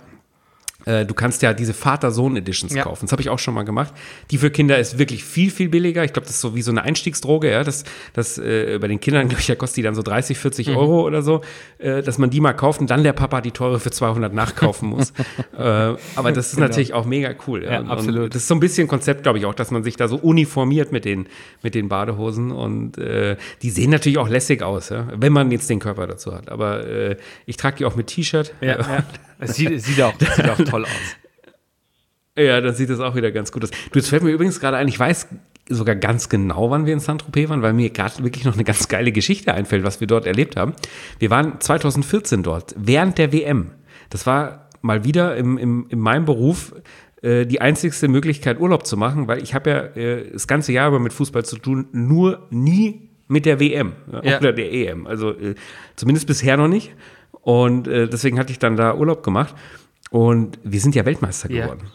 Äh, 0.85 1.05
Du 1.05 1.13
kannst 1.13 1.41
ja 1.41 1.53
diese 1.53 1.73
Vater-Sohn-Editions 1.73 2.73
Ja. 2.73 2.83
kaufen. 2.83 3.05
Das 3.05 3.11
habe 3.11 3.21
ich 3.21 3.29
auch 3.29 3.39
schon 3.39 3.53
mal 3.53 3.63
gemacht. 3.63 3.93
Die 4.31 4.37
für 4.37 4.49
Kinder 4.51 4.77
ist 4.77 4.97
wirklich 4.99 5.23
viel, 5.23 5.51
viel 5.51 5.69
billiger. 5.69 6.03
Ich 6.03 6.13
glaube, 6.13 6.25
das 6.27 6.35
ist 6.35 6.41
so 6.41 6.55
wie 6.55 6.61
so 6.61 6.71
eine 6.71 6.83
Einstiegsdroge. 6.83 7.49
Ja? 7.51 7.63
Das, 7.63 7.83
das 8.13 8.37
äh, 8.37 8.77
bei 8.79 8.87
den 8.87 8.99
Kindern, 8.99 9.27
glaube 9.29 9.41
ich, 9.41 9.47
ja, 9.47 9.55
kostet 9.55 9.77
die 9.77 9.81
dann 9.81 9.95
so 9.95 10.01
30, 10.01 10.37
40 10.37 10.67
Mhm. 10.67 10.77
Euro 10.77 11.01
oder 11.05 11.21
so, 11.21 11.41
äh, 11.79 12.01
dass 12.01 12.17
man 12.17 12.29
die 12.29 12.39
mal 12.41 12.53
kauft 12.53 12.81
und 12.81 12.89
dann 12.89 13.03
der 13.03 13.13
Papa 13.13 13.41
die 13.41 13.51
teure 13.51 13.79
für 13.79 13.91
200 13.91 14.33
nachkaufen 14.33 14.89
muss. 14.89 15.11
äh, 15.57 15.61
aber 16.15 16.31
das 16.33 16.53
ist 16.53 16.59
natürlich 16.59 16.93
auch 16.93 17.05
mega 17.05 17.33
cool. 17.47 17.61
Genau. 17.61 17.71
Ja, 17.71 17.79
und, 17.81 17.89
absolut. 17.91 18.23
Und 18.25 18.35
das 18.35 18.43
ist 18.43 18.47
so 18.47 18.55
ein 18.55 18.59
bisschen 18.59 18.87
Konzept, 18.87 19.23
glaube 19.23 19.37
ich, 19.39 19.45
auch, 19.45 19.53
dass 19.55 19.71
man 19.71 19.83
sich 19.83 19.95
da 19.95 20.07
so 20.07 20.15
uniformiert 20.17 20.91
mit 20.91 21.05
den, 21.05 21.27
mit 21.61 21.75
den 21.75 21.89
Badehosen. 21.89 22.51
Und 22.51 22.97
äh, 22.97 23.35
die 23.61 23.69
sehen 23.69 23.91
natürlich 23.91 24.17
auch 24.17 24.29
lässig 24.29 24.61
aus, 24.63 24.89
ja? 24.89 25.07
wenn 25.15 25.33
man 25.33 25.51
jetzt 25.51 25.69
den 25.69 25.79
Körper 25.79 26.07
dazu 26.07 26.33
hat. 26.33 26.49
Aber 26.49 26.85
äh, 26.87 27.15
ich 27.45 27.57
trage 27.57 27.77
die 27.77 27.85
auch 27.85 27.95
mit 27.95 28.07
T-Shirt. 28.07 28.53
Ja, 28.61 28.79
ja. 28.79 29.03
Es 29.39 29.55
sieht, 29.55 29.81
sieht, 29.81 30.01
auch, 30.01 30.13
sieht 30.19 30.49
auch 30.49 30.57
toll 30.57 30.83
aus. 30.85 30.91
Ja, 32.37 32.59
dann 32.59 32.73
sieht 32.75 32.89
das 32.89 32.99
auch 32.99 33.15
wieder 33.15 33.31
ganz 33.31 33.51
gut 33.51 33.63
aus. 33.63 33.71
Du, 33.71 33.99
jetzt 33.99 34.09
fällt 34.09 34.23
mir 34.23 34.31
übrigens 34.31 34.59
gerade 34.59 34.77
ein, 34.77 34.87
ich 34.87 34.99
weiß 34.99 35.27
sogar 35.69 35.95
ganz 35.95 36.29
genau, 36.29 36.69
wann 36.69 36.85
wir 36.85 36.93
in 36.93 36.99
Saint-Tropez 36.99 37.49
waren, 37.49 37.61
weil 37.61 37.73
mir 37.73 37.89
gerade 37.89 38.23
wirklich 38.23 38.45
noch 38.45 38.53
eine 38.53 38.63
ganz 38.63 38.87
geile 38.87 39.11
Geschichte 39.11 39.53
einfällt, 39.53 39.83
was 39.83 39.99
wir 39.99 40.07
dort 40.07 40.25
erlebt 40.25 40.55
haben. 40.57 40.73
Wir 41.19 41.29
waren 41.29 41.59
2014 41.59 42.43
dort, 42.43 42.75
während 42.77 43.17
der 43.17 43.31
WM. 43.31 43.71
Das 44.09 44.27
war 44.27 44.69
mal 44.81 45.03
wieder 45.03 45.35
im, 45.37 45.57
im, 45.57 45.87
in 45.89 45.99
meinem 45.99 46.25
Beruf 46.25 46.75
äh, 47.23 47.45
die 47.45 47.61
einzigste 47.61 48.07
Möglichkeit, 48.07 48.59
Urlaub 48.59 48.85
zu 48.85 48.97
machen, 48.97 49.27
weil 49.27 49.41
ich 49.41 49.55
habe 49.55 49.69
ja 49.69 49.77
äh, 49.99 50.31
das 50.31 50.47
ganze 50.47 50.71
Jahr 50.73 50.89
über 50.89 50.99
mit 50.99 51.13
Fußball 51.13 51.43
zu 51.45 51.57
tun, 51.57 51.87
nur 51.91 52.45
nie 52.51 53.09
mit 53.27 53.45
der 53.47 53.59
WM 53.59 53.93
ja, 54.11 54.23
Ja. 54.23 54.37
oder 54.39 54.53
der 54.53 54.71
EM. 54.71 55.07
Also 55.07 55.31
äh, 55.31 55.55
zumindest 55.95 56.27
bisher 56.27 56.57
noch 56.57 56.67
nicht. 56.67 56.93
Und 57.45 57.87
äh, 57.87 58.09
deswegen 58.09 58.39
hatte 58.39 58.51
ich 58.51 58.57
dann 58.57 58.75
da 58.75 58.95
Urlaub 58.95 59.21
gemacht. 59.21 59.53
Und 60.09 60.57
wir 60.63 60.79
sind 60.79 60.95
ja 60.95 61.05
Weltmeister 61.05 61.49
Ja. 61.51 61.65
geworden. 61.65 61.91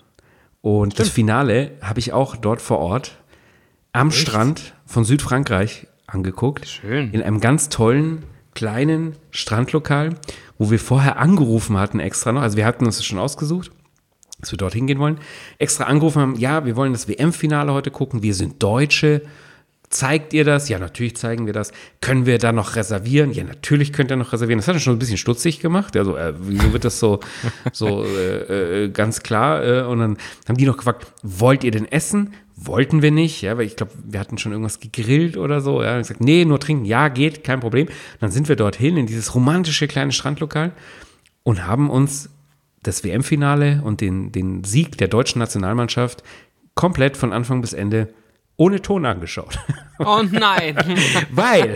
Und 0.63 0.99
das 1.01 1.09
Finale 1.09 1.73
habe 1.83 1.99
ich 1.99 2.13
auch 2.13 2.37
dort 2.37 2.61
vor 2.63 2.79
Ort 2.79 3.19
am 3.93 4.13
Strand 4.13 4.75
von 4.87 5.05
Südfrankreich 5.05 5.89
angeguckt. 6.07 6.69
Schön. 6.69 7.11
In 7.13 7.23
einem 7.23 7.41
ganz 7.41 7.69
tollen, 7.69 8.23
kleinen 8.55 9.17
Strandlokal, 9.33 10.15
wo 10.57 10.71
wir 10.71 10.79
vorher 10.79 11.19
angerufen 11.19 11.77
hatten 11.79 11.99
extra 11.99 12.31
noch. 12.31 12.43
Also 12.43 12.57
wir 12.57 12.65
hatten 12.67 12.87
uns 12.87 12.99
das 12.99 13.07
schon 13.07 13.19
ausgesucht, 13.19 13.73
dass 14.39 14.53
wir 14.53 14.57
dorthin 14.59 14.87
gehen 14.87 15.01
wollen. 15.01 15.19
Extra 15.59 15.85
angerufen 15.85 16.23
haben, 16.23 16.37
ja, 16.37 16.65
wir 16.65 16.77
wollen 16.77 16.93
das 16.93 17.09
WM-Finale 17.09 17.73
heute 17.73 17.91
gucken. 17.91 18.23
Wir 18.23 18.35
sind 18.35 18.63
Deutsche. 18.63 19.23
Zeigt 19.91 20.33
ihr 20.35 20.45
das? 20.45 20.69
Ja, 20.69 20.79
natürlich 20.79 21.17
zeigen 21.17 21.47
wir 21.47 21.53
das. 21.53 21.73
Können 22.01 22.25
wir 22.25 22.39
da 22.39 22.53
noch 22.53 22.77
reservieren? 22.77 23.33
Ja, 23.33 23.43
natürlich 23.43 23.93
könnt 23.93 24.13
ihr 24.13 24.17
noch 24.17 24.33
reservieren. 24.33 24.61
Das 24.61 24.69
hat 24.69 24.77
er 24.77 24.81
schon 24.81 24.95
ein 24.95 25.01
bisschen 25.01 25.19
stutzig 25.19 25.59
gemacht. 25.59 25.97
Also, 25.97 26.17
äh, 26.17 26.33
wieso 26.39 26.73
wird 26.73 26.85
das 26.85 27.01
so, 27.01 27.19
so 27.73 28.05
äh, 28.05 28.85
äh, 28.85 28.89
ganz 28.91 29.25
klar? 29.25 29.67
Äh, 29.67 29.83
und 29.83 29.99
dann 29.99 30.17
haben 30.49 30.57
die 30.57 30.65
noch 30.65 30.77
gefragt, 30.77 31.13
wollt 31.25 31.65
ihr 31.65 31.73
denn 31.73 31.91
essen? 31.91 32.35
Wollten 32.55 33.03
wir 33.03 33.11
nicht, 33.11 33.43
ja, 33.43 33.59
weil 33.59 33.67
ich 33.67 33.75
glaube, 33.75 33.91
wir 34.05 34.21
hatten 34.21 34.39
schon 34.39 34.53
irgendwas 34.53 34.79
gegrillt 34.79 35.37
oder 35.37 35.61
so. 35.61 35.83
Ja, 35.83 35.95
und 35.95 36.03
ich 36.03 36.07
gesagt, 36.07 36.21
nee, 36.21 36.45
nur 36.45 36.61
trinken. 36.61 36.85
Ja, 36.85 37.09
geht, 37.09 37.43
kein 37.43 37.59
Problem. 37.59 37.89
Und 37.89 38.21
dann 38.21 38.31
sind 38.31 38.49
wir 38.49 38.55
dorthin 38.55 38.97
in 38.97 39.07
dieses 39.07 39.35
romantische 39.35 39.89
kleine 39.89 40.13
Strandlokal 40.13 40.71
und 41.43 41.67
haben 41.67 41.91
uns 41.91 42.31
das 42.85 43.03
WM-Finale 43.03 43.83
und 43.83 44.01
den, 44.01 44.31
den 44.31 44.63
Sieg 44.63 44.99
der 44.99 45.09
deutschen 45.09 45.41
Nationalmannschaft 45.41 46.23
komplett 46.77 47.17
von 47.17 47.33
Anfang 47.33 47.61
bis 47.61 47.73
Ende 47.73 48.09
ohne 48.61 48.83
Ton 48.83 49.07
angeschaut. 49.07 49.59
Oh 50.03 50.23
nein. 50.23 50.77
Weil 51.31 51.75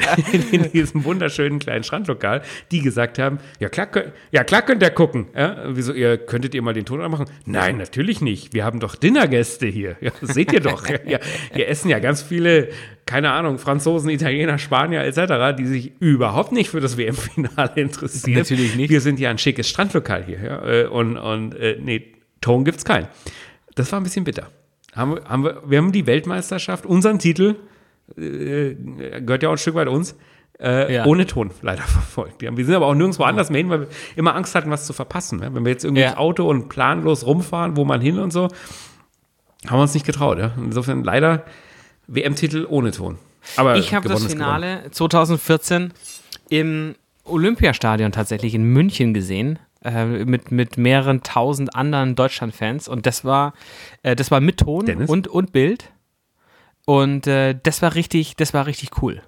in 0.51 0.73
diesem 0.73 1.05
wunderschönen 1.05 1.59
kleinen 1.59 1.85
Strandlokal 1.85 2.41
die 2.71 2.81
gesagt 2.81 3.19
haben, 3.19 3.39
ja 3.61 3.69
klar, 3.69 3.85
könnt, 3.85 4.13
ja, 4.31 4.45
klar 4.45 4.63
könnt 4.63 4.83
ihr 4.83 4.89
gucken. 4.89 5.27
Ja, 5.37 5.65
wieso, 5.67 5.93
ihr, 5.93 6.17
könntet 6.17 6.55
ihr 6.55 6.63
mal 6.63 6.73
den 6.73 6.87
Ton 6.87 7.03
anmachen? 7.03 7.27
Nein, 7.45 7.77
natürlich 7.77 8.23
nicht. 8.23 8.55
Wir 8.55 8.65
haben 8.65 8.81
doch 8.81 8.95
Dinnergäste 8.97 9.67
hier. 9.67 9.97
Ja, 10.01 10.11
seht 10.23 10.55
ihr 10.55 10.61
doch. 10.61 10.89
Ja, 11.07 11.19
hier 11.53 11.69
essen 11.69 11.91
ja 11.91 11.99
ganz 11.99 12.23
viele, 12.23 12.71
keine 13.05 13.31
Ahnung, 13.33 13.59
Franzosen, 13.59 14.09
Italiener, 14.09 14.57
Spanier 14.57 15.03
etc., 15.03 15.55
die 15.59 15.67
sich 15.67 15.93
überhaupt 16.01 16.53
nicht 16.53 16.71
für 16.71 16.81
das 16.81 16.97
WM-Finale 16.97 17.73
interessieren. 17.75 18.39
Natürlich 18.39 18.75
nicht. 18.75 18.89
Wir 18.89 19.03
sind 19.03 19.21
ja 19.21 19.29
ein 19.29 19.37
schickes 19.37 19.69
Strandlokal 19.69 20.25
hier. 20.25 20.43
Ja, 20.43 20.67
äh, 20.67 20.87
und, 20.87 21.19
und 21.19 21.57
äh, 21.57 21.77
nee, 21.79 22.15
Ton 22.41 22.65
gibt's 22.65 22.87
keinen. 22.87 23.09
Das 23.75 23.93
war 23.93 24.01
ein 24.01 24.03
bisschen 24.03 24.25
bitter. 24.25 24.49
Haben, 24.95 25.17
wir- 25.17 25.25
haben 25.25 25.45
wir, 25.45 25.63
wir 25.67 25.79
haben 25.79 25.93
die 25.93 26.07
Weltmeisterschaft, 26.07 26.87
unseren 26.87 27.19
Titel, 27.19 27.57
äh, 28.17 28.75
gehört 29.21 29.43
ja 29.43 29.49
auch 29.49 29.55
ein 29.55 29.59
Stück 29.59 29.75
weit 29.75 29.89
uns, 29.89 30.17
äh, 30.61 30.95
Ja. 30.95 31.05
ohne 31.07 31.27
Ton 31.27 31.51
leider 31.63 31.83
verfolgt. 31.85 32.41
Wir, 32.41 32.65
sind 32.65 32.75
aber 32.75 32.87
auch 32.87 32.95
nirgendwo 32.95 33.25
anders 33.25 33.51
mehr 33.51 33.59
hin, 33.59 33.71
weil 33.71 33.81
wir 33.83 33.89
immer 34.17 34.35
Angst 34.37 34.55
hatten, 34.55 34.71
was 34.71 34.87
zu 34.87 34.93
verpassen. 34.93 35.41
Ne? 35.41 35.51
Wenn 35.55 35.65
wir 35.65 35.73
jetzt 35.73 35.85
irgendwie 35.85 36.03
Ja. 36.03 36.11
ins 36.11 36.17
Auto 36.19 36.49
und 36.49 36.69
planlos 36.69 37.27
rumfahren, 37.27 37.77
wo 37.77 37.85
man 37.85 38.01
hin 38.01 38.19
und 38.19 38.33
so, 38.33 38.45
haben 39.67 39.79
wir 39.79 39.83
uns 39.83 39.95
nicht 39.95 40.07
getraut. 40.07 40.39
Ja? 40.39 40.53
Insofern 40.59 41.03
leider 41.03 41.45
WM-Titel 42.07 42.67
ohne 42.69 42.91
Ton. 42.93 43.19
Aber 43.57 43.77
Ich 43.77 43.95
habe 43.95 44.09
das 44.09 44.21
ist 44.21 44.33
gewonnen. 44.33 44.45
Finale 44.45 44.91
2014 44.91 45.93
im 46.51 46.95
Olympiastadion 47.25 48.13
tatsächlich 48.13 48.55
in 48.55 48.65
München 48.65 49.15
gesehen. 49.15 49.59
Äh, 49.85 50.25
mit, 50.25 50.51
mit 50.51 50.79
mehreren 50.79 51.23
tausend 51.23 51.75
anderen 51.75 52.15
Deutschland-Fans. 52.15 52.89
Und 52.89 53.05
das 53.05 53.23
war, 53.25 53.53
äh, 54.03 54.17
das 54.17 54.31
war 54.31 54.41
mit 54.41 54.59
Ton 54.61 54.87
Dennis? 54.87 55.11
und, 55.11 55.29
und 55.29 55.53
Bild. 55.53 55.93
Und 56.87 57.27
äh, 57.27 57.55
das 57.63 57.83
war 57.83 57.95
richtig, 57.95 58.35
das 58.37 58.55
war 58.55 58.67
richtig 58.67 59.03
cool. 59.03 59.21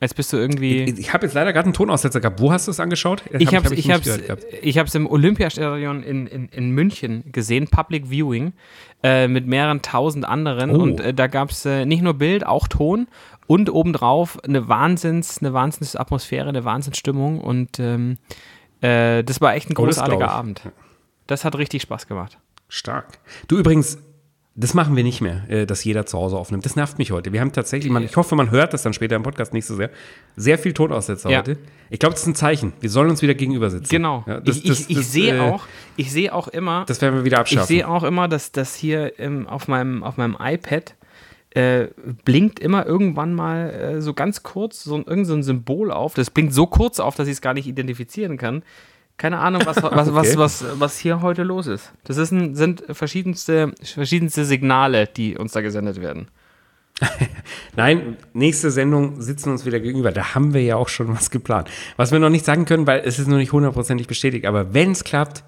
Jetzt 0.00 0.14
bist 0.14 0.30
du 0.32 0.36
irgendwie. 0.36 0.82
Ich, 0.84 0.98
ich 0.98 1.12
habe 1.14 1.24
jetzt 1.24 1.32
leider 1.32 1.54
gerade 1.54 1.64
einen 1.66 1.72
Tonaussetzer 1.72 2.20
gehabt. 2.20 2.38
Wo 2.40 2.52
hast 2.52 2.66
du 2.66 2.70
es 2.70 2.80
angeschaut? 2.80 3.22
Das 3.32 3.40
Ich 3.40 3.48
hab- 3.48 3.64
habe 3.64 3.66
hab 3.66 3.72
ich 3.78 3.90
hab's, 3.90 4.04
gehabt. 4.04 4.44
ich 4.60 4.76
hab's 4.78 4.94
im 4.94 5.06
Olympiastadion 5.06 6.02
in, 6.02 6.26
in, 6.26 6.48
in 6.50 6.70
München 6.70 7.24
gesehen, 7.32 7.66
Public 7.68 8.10
Viewing, 8.10 8.52
äh, 9.02 9.26
mit 9.26 9.46
mehreren 9.46 9.80
tausend 9.80 10.26
anderen. 10.26 10.70
Oh. 10.70 10.80
Und 10.82 11.00
äh, 11.00 11.14
da 11.14 11.28
gab 11.28 11.50
es 11.50 11.64
äh, 11.64 11.86
nicht 11.86 12.02
nur 12.02 12.12
Bild, 12.14 12.46
auch 12.46 12.68
Ton 12.68 13.08
und 13.46 13.70
obendrauf 13.70 14.42
eine 14.44 14.68
Wahnsinns, 14.68 15.38
eine 15.40 15.52
Wahnsinnsatmosphäre, 15.52 16.48
eine 16.48 16.64
Wahnsinnsstimmung. 16.64 17.40
Und 17.40 17.78
ähm, 17.78 18.18
äh, 18.80 19.22
das 19.24 19.40
war 19.40 19.54
echt 19.54 19.70
ein 19.70 19.74
Oh, 19.76 19.84
großartiger 19.84 20.24
ich. 20.24 20.30
Abend. 20.30 20.62
Das 21.26 21.44
hat 21.44 21.56
richtig 21.56 21.82
Spaß 21.82 22.06
gemacht. 22.06 22.38
Stark. 22.68 23.18
Du 23.48 23.56
übrigens, 23.58 23.98
das 24.58 24.72
machen 24.74 24.96
wir 24.96 25.04
nicht 25.04 25.20
mehr, 25.20 25.42
äh, 25.50 25.66
dass 25.66 25.84
jeder 25.84 26.06
zu 26.06 26.18
Hause 26.18 26.36
aufnimmt. 26.36 26.64
Das 26.64 26.76
nervt 26.76 26.98
mich 26.98 27.10
heute. 27.12 27.32
Wir 27.32 27.40
haben 27.40 27.52
tatsächlich, 27.52 27.92
man, 27.92 28.02
ich 28.02 28.16
hoffe, 28.16 28.34
man 28.36 28.50
hört 28.50 28.72
das 28.72 28.82
dann 28.82 28.92
später 28.94 29.14
im 29.14 29.22
Podcast 29.22 29.52
nicht 29.52 29.66
so 29.66 29.76
sehr, 29.76 29.90
sehr 30.34 30.58
viel 30.58 30.72
Tonaussetzer 30.72 31.28
Ja. 31.30 31.38
heute. 31.40 31.58
Ich 31.90 31.98
glaube, 31.98 32.14
das 32.14 32.22
ist 32.22 32.28
ein 32.28 32.34
Zeichen. 32.34 32.72
Wir 32.80 32.88
sollen 32.90 33.10
uns 33.10 33.20
wieder 33.22 33.34
gegenüber 33.34 33.68
sitzen. 33.70 33.88
Genau. 33.90 34.24
Ja, 34.26 34.40
das, 34.40 34.56
ich 34.56 34.62
das, 34.64 34.80
ich, 34.80 34.90
ich 34.90 34.96
das, 34.96 35.12
sehe 35.12 35.36
äh, 35.36 35.40
auch, 35.40 35.64
ich 35.96 36.10
sehe 36.10 36.34
auch 36.34 36.48
immer, 36.48 36.84
Das 36.86 37.00
werden 37.02 37.16
wir 37.16 37.24
wieder 37.24 37.36
Ich 37.36 37.40
abschaffen. 37.40 37.66
sehe 37.68 37.86
auch 37.88 38.02
immer, 38.02 38.28
dass 38.28 38.50
das 38.50 38.74
hier 38.74 39.18
ähm, 39.20 39.46
auf, 39.46 39.68
meinem, 39.68 40.02
auf 40.02 40.16
meinem 40.16 40.36
iPad 40.40 40.94
äh, 41.56 41.88
blinkt 42.26 42.60
immer 42.60 42.84
irgendwann 42.84 43.32
mal 43.34 43.70
äh, 43.70 44.02
so 44.02 44.12
ganz 44.12 44.42
kurz 44.42 44.84
so 44.84 44.94
ein, 44.94 45.04
irgend 45.04 45.26
so 45.26 45.32
ein 45.32 45.42
Symbol 45.42 45.90
auf. 45.90 46.12
Das 46.12 46.30
blinkt 46.30 46.52
so 46.52 46.66
kurz 46.66 47.00
auf, 47.00 47.16
dass 47.16 47.28
ich 47.28 47.32
es 47.32 47.40
gar 47.40 47.54
nicht 47.54 47.66
identifizieren 47.66 48.36
kann. 48.36 48.62
Keine 49.16 49.38
Ahnung, 49.38 49.62
was, 49.64 49.76
was, 49.82 50.14
was, 50.14 50.28
Okay. 50.28 50.38
was, 50.38 50.64
was 50.78 50.98
hier 50.98 51.22
heute 51.22 51.44
los 51.44 51.66
ist. 51.66 51.92
Das 52.04 52.18
ist 52.18 52.30
ein, 52.30 52.54
sind 52.54 52.84
verschiedenste, 52.90 53.72
verschiedenste 53.82 54.44
Signale, 54.44 55.06
die 55.06 55.38
uns 55.38 55.52
da 55.52 55.62
gesendet 55.62 55.98
werden. 55.98 56.28
Nein, 57.76 58.18
nächste 58.34 58.70
Sendung 58.70 59.22
sitzen 59.22 59.50
uns 59.50 59.64
wieder 59.64 59.80
gegenüber. 59.80 60.12
Da 60.12 60.34
haben 60.34 60.52
wir 60.52 60.62
ja 60.62 60.76
auch 60.76 60.88
schon 60.88 61.08
was 61.08 61.30
geplant. 61.30 61.70
Was 61.96 62.12
wir 62.12 62.18
noch 62.18 62.28
nicht 62.28 62.44
sagen 62.44 62.66
können, 62.66 62.86
weil 62.86 63.00
es 63.02 63.18
ist 63.18 63.28
noch 63.28 63.38
nicht 63.38 63.52
hundertprozentig 63.52 64.06
bestätigt. 64.08 64.44
Aber 64.44 64.74
wenn 64.74 64.92
es 64.92 65.04
klappt, 65.04 65.42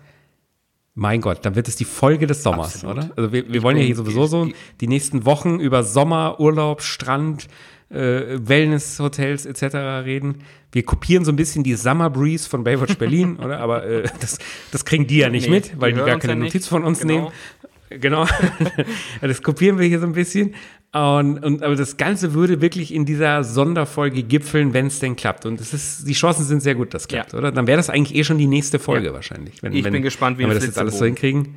mein 0.98 1.20
Gott, 1.20 1.38
dann 1.44 1.54
wird 1.54 1.68
es 1.68 1.76
die 1.76 1.84
Folge 1.84 2.26
des 2.26 2.42
Sommers, 2.42 2.74
Absolut. 2.84 2.96
oder? 2.98 3.10
Also 3.16 3.32
wir, 3.32 3.52
wir 3.52 3.62
wollen 3.62 3.76
ja 3.76 3.84
hier 3.84 3.94
sowieso 3.96 4.26
so 4.26 4.44
die- 4.46 4.54
die 4.80 4.88
nächsten 4.88 5.24
Wochen 5.24 5.60
über 5.60 5.84
Sommer, 5.84 6.40
Urlaub, 6.40 6.82
Strand, 6.82 7.46
äh, 7.90 8.36
Wellness-Hotels 8.38 9.46
etc. 9.46 9.74
reden. 10.04 10.42
Wir 10.72 10.82
kopieren 10.84 11.24
so 11.24 11.32
ein 11.32 11.36
bisschen 11.36 11.64
die 11.64 11.74
Summer 11.74 12.10
Breeze 12.10 12.46
von 12.48 12.62
Baywatch 12.64 12.98
Berlin, 12.98 13.36
oder? 13.42 13.60
Aber 13.60 13.84
äh, 13.86 14.08
das, 14.20 14.38
das 14.72 14.84
kriegen 14.84 15.06
die 15.06 15.18
ja 15.18 15.30
nicht 15.30 15.44
Nee, 15.48 15.54
mit, 15.56 15.80
weil 15.80 15.92
die 15.92 16.00
die, 16.00 16.04
gar 16.04 16.18
keine 16.18 16.34
ja. 16.34 16.38
Notiz 16.40 16.66
von 16.66 16.84
uns 16.84 17.00
Genau. 17.00 17.12
nehmen. 17.14 17.26
Genau. 17.90 18.26
das 19.20 19.42
kopieren 19.42 19.78
wir 19.78 19.86
hier 19.86 20.00
so 20.00 20.06
ein 20.06 20.12
bisschen. 20.12 20.54
Und, 20.92 21.44
und, 21.44 21.62
aber 21.62 21.76
das 21.76 21.96
Ganze 21.98 22.32
würde 22.32 22.60
wirklich 22.62 22.94
in 22.94 23.04
dieser 23.04 23.44
Sonderfolge 23.44 24.22
gipfeln, 24.22 24.72
wenn 24.72 24.86
es 24.86 25.00
denn 25.00 25.16
klappt. 25.16 25.44
Und 25.44 25.60
es 25.60 25.74
ist, 25.74 26.08
die 26.08 26.14
Chancen 26.14 26.44
sind 26.44 26.62
sehr 26.62 26.74
gut, 26.74 26.94
dass 26.94 27.08
klappt, 27.08 27.32
Ja. 27.34 27.38
oder? 27.38 27.52
Dann 27.52 27.66
wäre 27.66 27.76
das 27.76 27.90
eigentlich 27.90 28.16
eh 28.16 28.24
schon 28.24 28.38
die 28.38 28.46
nächste 28.46 28.78
Folge 28.78 29.06
Ja. 29.08 29.12
wahrscheinlich. 29.12 29.62
Wenn, 29.62 29.72
Ich 29.74 29.84
wenn, 29.84 29.92
bin 29.92 30.02
gespannt, 30.02 30.38
wie 30.38 30.42
wenn 30.42 30.50
wir 30.50 30.54
das 30.54 30.64
jetzt 30.64 30.78
alles 30.78 30.98
so 30.98 31.04
hinkriegen. 31.04 31.56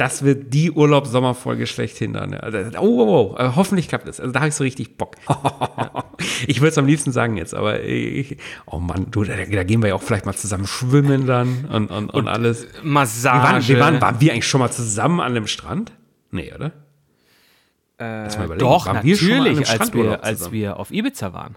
Das 0.00 0.22
wird 0.22 0.54
die 0.54 0.70
Urlaubs-Sommerfolge 0.70 1.66
schlechthin 1.66 2.14
dann. 2.14 2.32
Also, 2.32 2.78
Oh, 2.78 3.02
oh, 3.02 3.34
oh, 3.34 3.36
äh, 3.38 3.50
hoffentlich 3.54 3.86
klappt 3.86 4.08
es. 4.08 4.18
Also 4.18 4.32
da 4.32 4.40
habe 4.40 4.48
ich 4.48 4.54
so 4.54 4.64
richtig 4.64 4.96
Bock. 4.96 5.16
ich 6.46 6.60
würde 6.60 6.70
es 6.70 6.78
am 6.78 6.86
liebsten 6.86 7.12
sagen 7.12 7.36
jetzt, 7.36 7.54
aber 7.54 7.82
ich, 7.82 8.38
oh 8.64 8.78
Mann, 8.78 9.08
du, 9.10 9.24
da, 9.24 9.36
da 9.36 9.64
gehen 9.64 9.82
wir 9.82 9.90
ja 9.90 9.94
auch 9.94 10.02
vielleicht 10.02 10.24
mal 10.24 10.34
zusammen 10.34 10.66
schwimmen 10.66 11.26
dann 11.26 11.66
und, 11.66 11.90
und, 11.90 12.08
und 12.08 12.28
alles. 12.28 12.66
Wir 12.82 12.90
Massage. 12.90 13.42
waren, 13.42 13.68
wir 13.68 13.80
waren, 13.80 14.00
waren 14.00 14.20
wir 14.22 14.32
eigentlich 14.32 14.46
schon 14.48 14.60
mal 14.60 14.70
zusammen 14.70 15.20
an 15.20 15.34
dem 15.34 15.46
Strand? 15.46 15.92
Nee, 16.30 16.50
oder? 16.54 16.72
äh, 18.00 18.22
mal 18.24 18.44
überlegen. 18.46 18.58
doch, 18.58 18.86
Waren 18.86 19.04
wir 19.04 19.14
natürlich, 19.14 19.58
als 19.58 19.68
Strandurlaub 19.68 20.12
wir, 20.12 20.24
als 20.24 20.52
wir 20.52 20.76
auf 20.78 20.90
Ibiza 20.90 21.32
waren. 21.32 21.56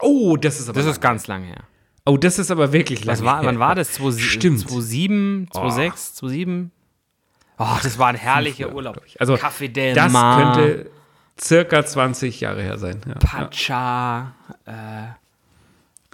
Oh, 0.00 0.36
das 0.36 0.58
ist 0.58 0.68
aber. 0.68 0.80
Das 0.80 0.86
ist 0.86 0.96
lang. 0.96 1.02
ganz 1.02 1.26
lange 1.28 1.46
her. 1.46 1.64
Oh, 2.06 2.16
das 2.16 2.38
ist 2.38 2.50
aber 2.50 2.72
wirklich 2.72 3.06
Was 3.06 3.20
lange 3.20 3.30
war, 3.38 3.44
wann 3.46 3.58
war 3.58 3.74
das? 3.74 3.92
2007, 3.94 4.28
Stimmt. 4.30 4.60
2007, 4.60 5.48
2006, 5.52 6.14
2007? 6.14 6.70
Oh, 7.58 7.66
das 7.82 7.98
war 7.98 8.08
ein 8.08 8.16
herrlicher 8.16 8.66
Früher, 8.66 8.74
Urlaub. 8.74 9.00
Also, 9.18 9.34
Café 9.34 9.68
del 9.68 9.94
Das 9.94 10.12
Mar, 10.12 10.54
könnte 10.56 10.90
circa 11.40 11.84
20 11.84 12.40
Jahre 12.40 12.62
her 12.62 12.78
sein. 12.78 13.00
Ja. 13.06 13.14
Pacha, 13.14 14.34
äh, 14.66 14.72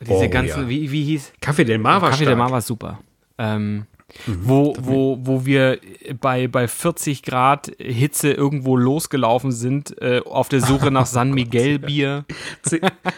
diese 0.05 0.12
Oh, 0.26 0.28
ganzen, 0.30 0.62
ja. 0.62 0.68
wie, 0.68 0.91
wie 0.91 1.05
hieß? 1.05 1.32
Café 1.43 1.64
del 1.64 1.78
Mar 1.78 2.01
war 2.03 2.11
Café 2.11 2.18
del 2.18 2.26
stark. 2.28 2.38
Mar 2.38 2.51
war 2.51 2.61
super. 2.61 2.99
Ähm, 3.38 3.86
wo, 4.26 4.74
wo, 4.80 5.18
wo 5.22 5.47
wir 5.47 5.78
bei, 6.20 6.49
bei 6.49 6.66
40 6.68 7.22
Grad 7.22 7.70
Hitze 7.78 8.32
irgendwo 8.32 8.76
losgelaufen 8.76 9.53
sind, 9.53 9.97
äh, 10.03 10.20
auf 10.24 10.49
der 10.49 10.61
Suche 10.61 10.91
nach 10.91 11.07
San 11.07 11.30
Miguel 11.34 11.78
Bier 11.78 12.24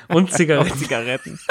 Und 0.09 0.31
Zigaretten. 0.33 0.79
Zigaretten. 0.79 1.39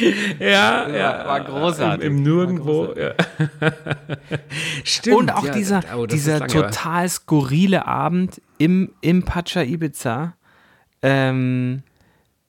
ja, 0.38 0.88
ja. 0.88 1.26
war 1.26 1.40
großartig. 1.40 2.06
Im, 2.06 2.18
im 2.18 2.22
Nirgendwo. 2.22 2.94
Ja. 2.96 3.12
Stimmt. 4.84 5.16
Und 5.16 5.34
auch 5.34 5.44
ja, 5.44 5.52
dieser, 5.52 5.82
oh, 5.96 6.06
dieser 6.06 6.46
total 6.46 7.08
skurrile 7.08 7.86
Abend 7.86 8.40
im, 8.58 8.92
im 9.00 9.24
Pacha 9.24 9.62
Ibiza, 9.62 10.34
ähm, 11.02 11.82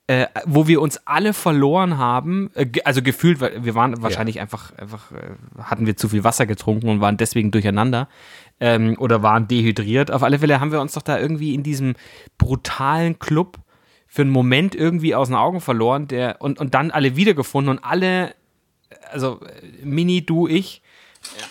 äh, 0.07 0.27
wo 0.45 0.67
wir 0.67 0.81
uns 0.81 0.99
alle 1.05 1.33
verloren 1.33 1.97
haben, 1.97 2.51
äh, 2.55 2.67
also 2.83 3.01
gefühlt, 3.01 3.39
weil 3.39 3.63
wir 3.63 3.73
waren 3.75 4.01
wahrscheinlich 4.01 4.39
einfach, 4.39 4.77
einfach 4.77 5.11
äh, 5.11 5.61
hatten 5.61 5.85
wir 5.85 5.95
zu 5.95 6.09
viel 6.09 6.23
Wasser 6.23 6.45
getrunken 6.45 6.89
und 6.89 7.01
waren 7.01 7.17
deswegen 7.17 7.51
durcheinander 7.51 8.09
ähm, 8.59 8.95
oder 8.99 9.23
waren 9.23 9.47
dehydriert. 9.47 10.11
Auf 10.11 10.23
alle 10.23 10.39
Fälle 10.39 10.59
haben 10.59 10.71
wir 10.71 10.81
uns 10.81 10.93
doch 10.93 11.01
da 11.01 11.17
irgendwie 11.17 11.53
in 11.53 11.63
diesem 11.63 11.95
brutalen 12.37 13.17
Club 13.17 13.59
für 14.13 14.21
einen 14.21 14.29
Moment 14.29 14.75
irgendwie 14.75 15.15
aus 15.15 15.29
den 15.29 15.35
Augen 15.35 15.59
verloren 15.59 16.07
der, 16.07 16.39
und, 16.39 16.59
und 16.59 16.75
dann 16.75 16.91
alle 16.91 17.15
wiedergefunden 17.15 17.71
und 17.71 17.83
alle, 17.83 18.35
also 19.11 19.41
äh, 19.41 19.83
Mini, 19.83 20.23
du, 20.23 20.47
ich, 20.47 20.83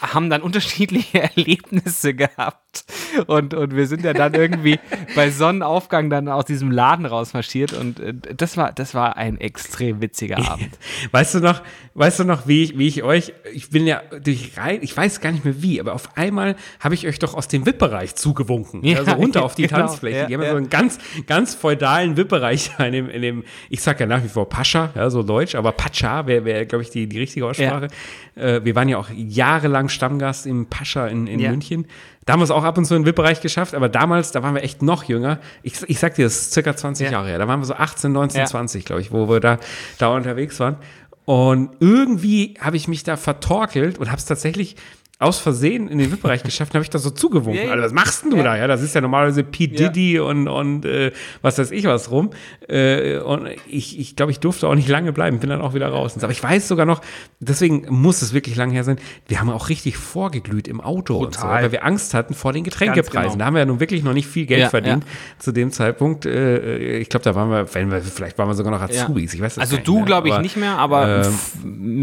haben 0.01 0.31
dann 0.31 0.43
unterschiedliche 0.43 1.23
Erlebnisse 1.35 2.15
gehabt. 2.15 2.85
Und, 3.27 3.55
und 3.55 3.75
wir 3.77 3.87
sind 3.87 4.05
ja 4.05 4.13
dann 4.13 4.35
irgendwie 4.35 4.79
bei 5.15 5.31
Sonnenaufgang 5.31 6.11
dann 6.11 6.29
aus 6.29 6.45
diesem 6.45 6.71
Laden 6.71 7.07
rausmarschiert 7.07 7.73
und 7.73 8.01
äh, 8.01 8.15
das 8.37 8.57
war, 8.57 8.73
das 8.73 8.95
war 8.95 9.17
ein 9.17 9.41
extrem 9.41 10.01
witziger 10.01 10.39
Abend. 10.51 10.79
Weißt 11.11 11.35
du 11.35 11.41
noch, 11.41 11.63
weißt 11.95 12.21
du 12.21 12.25
noch, 12.25 12.47
wie 12.47 12.65
ich, 12.65 12.79
wie 12.79 12.89
ich 12.89 13.03
euch, 13.03 13.33
ich 13.53 13.71
bin 13.71 13.87
ja 13.87 14.03
durch 14.23 14.57
rein, 14.57 14.79
ich 14.83 14.97
weiß 14.97 15.21
gar 15.21 15.33
nicht 15.33 15.45
mehr 15.45 15.63
wie, 15.63 15.81
aber 15.81 15.95
auf 15.95 16.17
einmal 16.17 16.57
habe 16.81 16.95
ich 16.95 17.07
euch 17.07 17.19
doch 17.19 17.35
aus 17.35 17.49
dem 17.49 17.67
VIP-Bereich 17.67 18.15
zugewunken. 18.15 18.85
Ja, 18.85 18.99
also 18.99 19.13
runter 19.13 19.45
auf 19.45 19.55
die 19.55 19.63
genau, 19.67 19.81
Tanzfläche. 19.81 20.19
ja, 20.19 20.27
die 20.27 20.35
haben 20.35 20.43
ja, 20.43 20.47
ja. 20.49 20.53
so 20.53 20.59
einen 20.59 20.71
ganz, 20.71 20.99
ganz 21.27 21.55
feudalen 21.55 22.17
VIP-Bereich 22.17 22.71
in 22.79 22.93
dem, 22.93 23.11
in 23.11 23.23
dem, 23.23 23.45
ich 23.69 23.83
sag 23.83 24.01
ja 24.01 24.07
nach 24.07 24.23
wie 24.23 24.29
vor 24.29 24.49
Pascha, 24.49 24.91
ja, 24.95 25.11
so 25.11 25.23
deutsch, 25.23 25.55
aber 25.55 25.73
Pacha 25.73 26.27
wäre, 26.27 26.45
wär, 26.45 26.67
glaube 26.67 26.83
ich, 26.83 26.91
die, 26.91 27.09
die 27.09 27.19
richtige 27.19 27.47
Aussprache. 27.47 27.89
Äh, 28.35 28.61
wir 28.65 28.75
waren 28.75 28.89
ja 28.89 28.99
auch 28.99 29.11
jahrelang 29.15 29.89
Stammgast 29.89 30.47
im 30.47 30.67
Pascha 30.67 31.07
in, 31.07 31.27
in 31.27 31.41
Ja. 31.41 31.51
München. 31.51 31.87
Da 32.25 32.35
haben 32.35 32.41
wir 32.41 32.45
es 32.45 32.51
auch 32.53 32.63
ab 32.65 32.79
und 32.79 32.85
zu 32.85 32.95
in 32.95 33.03
den 33.03 33.07
VIP-Bereich 33.07 33.41
geschafft, 33.41 33.75
aber 33.75 33.89
damals, 33.89 34.31
da 34.31 34.43
waren 34.43 34.55
wir 34.55 34.63
echt 34.63 34.81
noch 34.83 35.05
jünger. 35.05 35.39
Ich, 35.63 35.83
ich 35.89 35.99
sag 35.99 36.15
dir, 36.15 36.25
das 36.25 36.37
ist 36.43 36.53
circa 36.53 36.77
20 36.77 37.07
Ja. 37.07 37.13
Jahre 37.13 37.29
her. 37.29 37.39
Da 37.39 37.49
waren 37.49 37.61
wir 37.61 37.65
so 37.67 37.75
18, 37.75 38.13
19, 38.13 38.41
Ja. 38.41 38.47
20, 38.47 38.85
glaube 38.85 39.01
ich, 39.01 39.11
wo 39.13 39.29
wir 39.29 39.41
da, 39.41 39.59
da 39.99 40.09
unterwegs 40.15 40.61
waren. 40.61 40.77
Und 41.25 41.71
irgendwie 41.81 42.55
habe 42.61 42.77
ich 42.77 42.87
mich 42.89 43.03
da 43.05 43.17
vertorkelt 43.17 43.99
und 43.99 44.09
habe 44.09 44.19
es 44.19 44.25
tatsächlich 44.25 44.77
aus 45.23 45.39
Versehen 45.39 45.89
in 45.89 45.99
den 45.99 46.11
VIP-Bereich 46.11 46.43
geschafft 46.43 46.73
und 46.73 46.77
habe 46.77 46.85
ich 46.85 46.91
da 46.91 46.99
so 46.99 47.11
zugewunken. 47.11 47.55
Ja, 47.63 47.67
ja. 47.69 47.73
Also, 47.73 47.85
was 47.85 47.93
machst 47.93 48.25
denn 48.25 48.31
du 48.31 48.37
Ja. 48.39 48.43
da? 48.45 48.57
Ja, 48.57 48.67
das 48.67 48.83
ist 48.83 48.95
ja 48.95 49.01
normalerweise 49.01 49.45
P. 49.45 49.65
Ja. 49.73 49.89
Diddy 49.89 50.19
und, 50.21 50.49
und 50.49 50.85
äh, 50.85 51.13
was 51.41 51.59
weiß 51.59 51.71
ich 51.71 51.85
was 51.85 52.11
rum. 52.11 52.31
Äh, 52.69 53.19
und 53.19 53.49
ich, 53.69 53.99
ich 53.99 54.17
glaube, 54.17 54.33
ich 54.33 54.41
durfte 54.41 54.69
auch 54.69 54.75
nicht 54.75 54.89
lange 54.89 55.13
bleiben, 55.13 55.39
bin 55.39 55.51
dann 55.51 55.61
auch 55.61 55.75
wieder 55.75 55.89
raus. 55.89 56.17
Aber 56.23 56.33
ich 56.33 56.43
weiß 56.43 56.69
sogar 56.69 56.87
noch, 56.87 57.01
deswegen 57.41 57.87
muss 57.89 58.23
es 58.23 58.33
wirklich 58.35 58.57
lange 58.57 58.73
her 58.75 58.85
sein, 58.85 58.97
wir 59.29 59.41
haben 59.41 59.51
auch 59.51 59.69
richtig 59.69 59.97
vorgeglüht 59.97 60.69
im 60.69 60.81
Auto 60.81 61.17
und 61.19 61.35
so, 61.35 61.41
Total. 61.43 61.63
weil 61.63 61.73
wir 61.73 61.85
Angst 61.85 62.15
hatten 62.15 62.35
vor 62.35 62.53
den 62.53 62.65
Getränkepreisen. 62.65 63.33
genau. 63.33 63.37
Da 63.39 63.45
haben 63.47 63.55
wir 63.55 63.61
ja 63.61 63.67
nun 63.67 63.81
wirklich 63.81 64.03
noch 64.03 64.13
nicht 64.15 64.27
viel 64.27 64.47
Geld 64.47 64.61
Ja, 64.63 64.69
verdient 64.71 65.05
ja. 65.05 65.11
zu 65.39 65.53
dem 65.53 65.71
Zeitpunkt. 65.71 66.27
Äh, 66.27 66.99
ich 66.99 67.09
glaube, 67.09 67.25
da 67.25 67.35
waren 67.35 67.51
wir, 67.51 67.75
wenn 67.75 67.91
wir, 67.91 68.01
vielleicht 68.03 68.39
waren 68.39 68.49
wir 68.49 68.55
sogar 68.55 68.73
noch 68.73 68.81
Azubis. 68.83 69.35
Ich 69.35 69.41
weiß 69.41 69.55
das 69.57 69.63
Also 69.63 69.77
du 69.83 70.05
glaube 70.05 70.29
ich 70.29 70.39
nicht 70.39 70.57
mehr, 70.57 70.79
aber 70.79 71.25
ähm, 71.27 71.35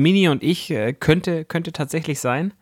Mini 0.01 0.29
und 0.29 0.43
ich 0.43 0.71
äh, 0.71 0.93
könnte, 0.93 1.45
könnte 1.45 1.71
tatsächlich 1.71 2.19
sein. 2.19 2.53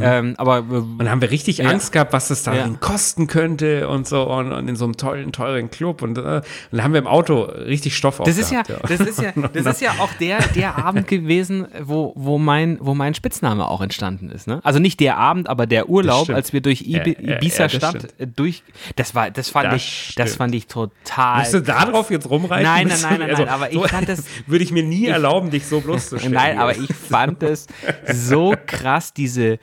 Ähm, 0.00 0.34
aber 0.38 0.58
äh, 0.58 0.60
Und 0.60 0.98
da 1.00 1.10
haben 1.10 1.20
wir 1.20 1.30
richtig 1.30 1.58
Ja. 1.58 1.68
Angst 1.70 1.92
gehabt, 1.92 2.12
was 2.12 2.28
das 2.28 2.42
da 2.44 2.54
Ja. 2.54 2.68
kosten 2.80 3.26
könnte 3.26 3.88
und 3.88 4.06
so 4.06 4.22
und, 4.30 4.52
und 4.52 4.68
in 4.68 4.76
so 4.76 4.84
einem 4.84 4.96
tollen, 4.96 5.32
teuren 5.32 5.70
Club. 5.70 6.02
Und, 6.02 6.18
äh, 6.18 6.20
und 6.20 6.78
da 6.78 6.82
haben 6.84 6.92
wir 6.92 7.00
im 7.00 7.06
Auto 7.06 7.42
richtig 7.42 7.96
Stoff 7.96 8.20
das 8.24 8.38
ist 8.38 8.52
ja, 8.52 8.60
aufgehabt, 8.60 8.90
das 8.90 9.00
ist 9.00 9.20
ja, 9.20 9.32
das 9.52 9.66
ist 9.66 9.80
ja 9.80 9.90
auch 9.98 10.12
der, 10.20 10.38
der 10.54 10.76
Abend 10.84 11.08
gewesen, 11.08 11.66
wo, 11.82 12.12
wo 12.16 12.38
mein, 12.38 12.78
wo 12.80 12.94
mein 12.94 13.14
Spitzname 13.14 13.66
auch 13.66 13.80
entstanden 13.80 14.30
ist. 14.30 14.46
Ne? 14.46 14.60
Also 14.62 14.78
nicht 14.78 15.00
der 15.00 15.16
Abend, 15.18 15.48
aber 15.48 15.66
der 15.66 15.88
Urlaub, 15.88 16.30
als 16.30 16.52
wir 16.52 16.60
durch 16.60 16.82
Ibi 16.82 17.16
Ja, 17.20 17.30
ja, 17.30 17.36
Ibiza 17.36 17.62
ja, 17.64 17.68
Stadt 17.68 18.08
äh, 18.18 18.26
durch, 18.26 18.62
das 18.96 19.14
war, 19.14 19.30
das 19.30 19.48
fand 19.50 19.72
Das 19.72 19.76
ich, 19.82 20.14
das 20.16 20.36
fand 20.36 20.54
ich 20.54 20.66
total. 20.66 21.38
Musst 21.40 21.54
du 21.54 21.60
da 21.62 21.84
drauf 21.84 22.10
jetzt 22.10 22.28
rumreiten? 22.30 22.64
Nein, 22.64 22.88
nein, 22.88 22.98
nein, 23.02 23.18
nein, 23.20 23.30
nein, 23.32 23.48
aber 23.48 23.72
ich 23.72 23.86
fand 23.88 24.08
das- 24.08 24.24
Würde 24.46 24.64
ich 24.64 24.72
mir 24.72 24.82
nie 24.82 25.06
erlauben, 25.06 25.50
dich 25.50 25.66
so 25.66 25.80
bloßzustellen. 25.80 26.32
Nein, 26.34 26.58
aber 26.58 26.76
ich 26.76 26.92
fand 26.94 27.42
es 27.42 27.66
so 28.12 28.54
krass, 28.66 29.12
diese, 29.14 29.58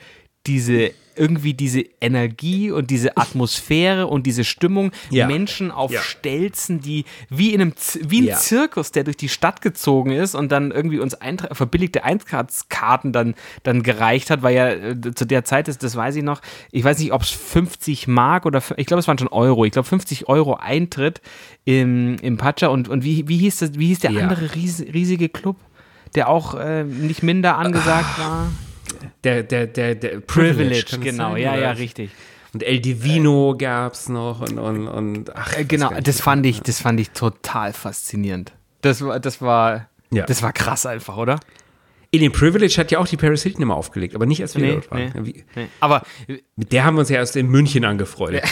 diese, 0.48 0.90
irgendwie 1.14 1.52
diese 1.52 1.84
Energie 2.00 2.70
und 2.70 2.90
diese 2.90 3.16
Atmosphäre 3.16 4.06
und 4.06 4.24
diese 4.24 4.44
Stimmung, 4.44 4.92
Ja. 5.10 5.26
Menschen 5.26 5.70
auf 5.72 5.90
Ja. 5.90 6.00
Stelzen, 6.00 6.80
die 6.80 7.04
wie 7.28 7.52
in 7.52 7.60
einem 7.60 7.76
Z 7.76 8.08
wie 8.08 8.20
ein 8.20 8.26
Ja. 8.28 8.36
Zirkus, 8.36 8.92
der 8.92 9.02
durch 9.04 9.16
die 9.16 9.28
Stadt 9.28 9.60
gezogen 9.60 10.12
ist 10.12 10.36
und 10.36 10.52
dann 10.52 10.70
irgendwie 10.70 11.00
uns 11.00 11.14
Eintra 11.14 11.52
verbilligte 11.54 12.04
Eintrittskarten 12.04 13.12
dann, 13.12 13.34
dann 13.64 13.82
gereicht 13.82 14.30
hat, 14.30 14.42
weil 14.42 14.54
ja 14.54 14.68
äh, 14.70 15.14
zu 15.14 15.24
der 15.26 15.44
Zeit 15.44 15.66
ist, 15.68 15.82
das 15.82 15.96
weiß 15.96 16.14
ich 16.16 16.22
noch, 16.22 16.40
ich 16.70 16.84
weiß 16.84 16.98
nicht, 17.00 17.12
ob 17.12 17.22
es 17.22 17.30
50 17.30 18.06
Mark 18.06 18.46
oder 18.46 18.62
ich 18.76 18.86
glaube, 18.86 19.00
es 19.00 19.08
waren 19.08 19.18
schon 19.18 19.28
Euro, 19.28 19.64
ich 19.64 19.72
glaube 19.72 19.88
50 19.88 20.28
Euro 20.28 20.54
Eintritt 20.54 21.20
im, 21.64 22.16
im 22.22 22.36
Pacha 22.36 22.68
und, 22.68 22.88
und 22.88 23.02
wie, 23.04 23.26
wie 23.28 23.38
hieß 23.38 23.58
das, 23.58 23.74
wie 23.78 23.88
hieß 23.88 23.98
der 24.00 24.10
andere 24.10 24.54
ries 24.54 24.80
riesige 24.94 25.28
Club? 25.28 25.56
der 26.14 26.30
auch 26.30 26.54
äh, 26.54 26.84
nicht 26.84 27.22
minder 27.22 27.58
angesagt 27.58 28.18
war. 28.18 28.50
Der, 29.24 29.42
der, 29.42 29.66
der, 29.66 29.94
der 29.94 30.20
Privilege, 30.20 30.86
es 30.90 31.00
genau, 31.00 31.32
sein, 31.32 31.42
ja, 31.42 31.52
oder? 31.52 31.60
ja, 31.62 31.70
richtig. 31.72 32.10
Und 32.54 32.62
El 32.62 32.80
Divino 32.80 33.54
gab's 33.58 34.08
noch 34.08 34.40
und, 34.40 34.58
und, 34.58 34.88
und 34.88 35.36
ach, 35.36 35.52
Äh, 35.56 35.64
genau, 35.64 35.90
nicht. 35.90 36.08
das 36.08 36.20
fand 36.20 36.46
ich, 36.46 36.60
das 36.62 36.80
fand 36.80 36.98
ich 37.00 37.10
total 37.10 37.72
faszinierend. 37.72 38.52
Das 38.80 39.02
war, 39.04 39.20
das 39.20 39.42
war, 39.42 39.88
Ja. 40.10 40.24
das 40.24 40.42
war 40.42 40.52
krass 40.52 40.86
einfach, 40.86 41.16
oder? 41.16 41.38
In 42.10 42.22
dem 42.22 42.32
Privilege 42.32 42.74
hat 42.78 42.90
ja 42.90 43.00
auch 43.00 43.06
die 43.06 43.18
Paris 43.18 43.42
Hilton 43.42 43.60
immer 43.60 43.76
aufgelegt, 43.76 44.14
aber 44.14 44.24
nicht 44.24 44.40
als 44.40 44.56
wir 44.56 44.62
Nee, 44.64 44.72
dort 44.72 44.90
waren. 44.90 45.12
nee. 45.14 45.26
Wie- 45.26 45.44
Nee. 45.54 45.66
Aber 45.80 46.02
Mit 46.56 46.72
der 46.72 46.84
haben 46.84 46.94
wir 46.96 47.00
uns 47.00 47.10
ja 47.10 47.16
erst 47.16 47.36
in 47.36 47.48
München 47.48 47.84
angefreundet. 47.84 48.44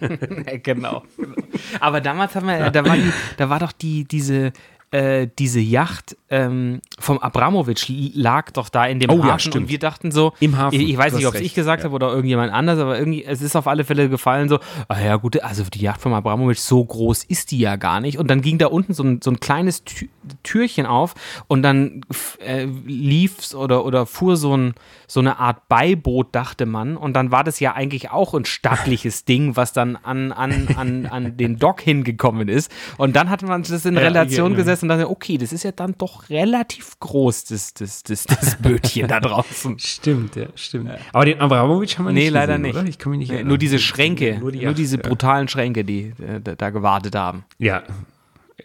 äh, 0.46 0.58
genau, 0.58 1.02
genau. 1.18 1.34
Aber 1.80 2.00
damals 2.00 2.34
haben 2.34 2.46
wir, 2.46 2.70
da 2.70 2.82
war 2.86 2.96
die, 2.96 3.12
da 3.36 3.50
war 3.50 3.58
doch 3.58 3.72
die, 3.72 4.04
diese, 4.04 4.54
äh, 4.94 5.26
diese 5.40 5.58
Yacht 5.58 6.16
ähm, 6.30 6.80
vom 7.00 7.18
Abramowitsch 7.18 7.90
lag 8.14 8.52
doch 8.52 8.68
da 8.68 8.86
in 8.86 9.00
dem 9.00 9.10
Oh 9.10 9.18
ja, 9.18 9.24
Hafen 9.24 9.40
stimmt. 9.40 9.56
und 9.56 9.68
wir 9.68 9.80
dachten 9.80 10.12
so, 10.12 10.34
Im 10.38 10.56
Hafen, 10.56 10.80
ich, 10.80 10.90
ich 10.90 10.96
weiß 10.96 11.14
nicht, 11.14 11.26
ob 11.26 11.34
es 11.34 11.40
ich 11.40 11.52
gesagt 11.52 11.80
ja. 11.80 11.86
habe 11.86 11.96
oder 11.96 12.10
irgendjemand 12.10 12.52
anders, 12.52 12.78
aber 12.78 12.96
irgendwie, 12.96 13.24
es 13.24 13.42
ist 13.42 13.56
auf 13.56 13.66
alle 13.66 13.82
Fälle 13.82 14.08
gefallen 14.08 14.48
so, 14.48 14.60
ah 14.86 15.00
ja 15.00 15.16
gut, 15.16 15.42
also 15.42 15.64
die 15.64 15.80
Yacht 15.80 16.00
vom 16.00 16.14
Abramowitsch, 16.14 16.60
so 16.60 16.84
groß 16.84 17.24
ist 17.24 17.50
die 17.50 17.58
ja 17.58 17.74
gar 17.74 17.98
nicht 17.98 18.18
und 18.18 18.30
dann 18.30 18.40
ging 18.40 18.58
da 18.58 18.68
unten 18.68 18.94
so 18.94 19.02
ein, 19.02 19.20
so 19.20 19.32
ein 19.32 19.40
kleines 19.40 19.82
Tü 19.82 20.06
Türchen 20.42 20.86
auf 20.86 21.14
und 21.48 21.62
dann 21.62 22.00
äh, 22.38 22.64
lief's 22.86 23.54
oder, 23.54 23.84
oder 23.84 24.06
fuhr 24.06 24.36
so, 24.38 24.56
ein, 24.56 24.74
so 25.06 25.20
eine 25.20 25.38
Art 25.38 25.68
Beiboot, 25.68 26.28
dachte 26.32 26.66
man 26.66 26.96
und 26.96 27.14
dann 27.14 27.30
war 27.30 27.44
das 27.44 27.60
ja 27.60 27.74
eigentlich 27.74 28.10
auch 28.10 28.32
ein 28.32 28.44
stattliches 28.44 29.24
Ding, 29.26 29.56
was 29.56 29.72
dann 29.72 29.96
an, 29.96 30.32
an, 30.32 30.68
an, 30.76 31.06
an 31.06 31.36
den 31.36 31.58
Dock 31.58 31.80
hingekommen 31.82 32.48
ist 32.48 32.70
und 32.96 33.16
dann 33.16 33.28
hat 33.28 33.42
man 33.42 33.64
das 33.64 33.84
in 33.84 33.94
Ja, 33.96 34.00
Relation 34.00 34.52
genau. 34.52 34.56
Und 34.84 34.88
dachte, 34.88 35.10
okay, 35.10 35.38
das 35.38 35.52
ist 35.52 35.64
ja 35.64 35.72
dann 35.72 35.94
doch 35.98 36.28
relativ 36.30 36.98
groß, 37.00 37.44
das, 37.44 37.74
das, 37.74 38.02
das, 38.02 38.24
das 38.24 38.56
Bötchen 38.62 39.08
da 39.08 39.20
draußen. 39.20 39.78
Stimmt, 39.78 40.36
ja, 40.36 40.46
stimmt. 40.54 40.90
Aber 41.12 41.24
den 41.24 41.40
Abramowitsch 41.40 41.98
haben 41.98 42.06
wir 42.06 42.12
Nee, 42.12 42.24
nicht 42.24 42.32
leider 42.32 42.54
gesehen, 42.58 42.62
nicht. 42.62 42.76
Oder? 42.76 42.88
Ich 42.88 42.98
kann 42.98 43.10
mich 43.10 43.18
nicht 43.18 43.28
Nee, 43.28 43.34
erinnern. 43.36 43.48
nur 43.48 43.58
diese 43.58 43.78
Schränke, 43.78 44.32
Nur, 44.32 44.40
nur, 44.40 44.52
die 44.52 44.58
Yacht, 44.60 44.78
diese 44.78 44.96
ja. 44.96 45.02
brutalen 45.02 45.48
Schränke, 45.48 45.84
die 45.84 46.12
äh, 46.20 46.40
da, 46.42 46.54
da 46.54 46.70
gewartet 46.70 47.14
haben. 47.14 47.44
Ja. 47.58 47.82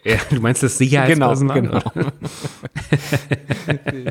ja. 0.04 0.16
Du 0.30 0.40
meinst 0.40 0.62
das 0.62 0.78
Sicherheitspersonal? 0.78 1.62
Genau, 1.62 1.80
genau. 1.94 2.10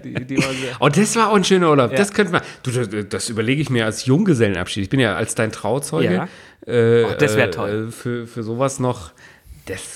die, 0.03 0.26
die 0.26 0.38
sehr 0.38 0.76
Oh, 0.80 0.89
das 0.89 1.16
war 1.16 1.30
auch 1.30 1.36
ein 1.36 1.43
schöner 1.43 1.70
Urlaub. 1.70 1.95
Das 1.95 2.14
könnte 2.14 2.32
man. 2.34 2.41
Du, 2.64 2.72
das, 2.72 2.89
das 3.10 3.30
überlege 3.30 3.62
ich 3.62 3.70
mir 3.70 3.86
als 3.86 4.05
Junggesellenabschied. 4.05 4.84
Ich 4.84 4.89
bin 4.89 4.99
ja 4.99 5.16
als 5.16 5.36
dein 5.36 5.51
Trauzeuge. 5.51 6.14
Ja. 6.14 6.28
Äh, 6.72 7.05
Ach, 7.05 7.18
das 7.18 7.36
wär 7.36 7.51
toll. 7.51 7.88
Äh, 7.88 7.91
für, 7.91 8.28
für 8.28 8.43
sowas 8.43 8.80
noch. 8.80 9.12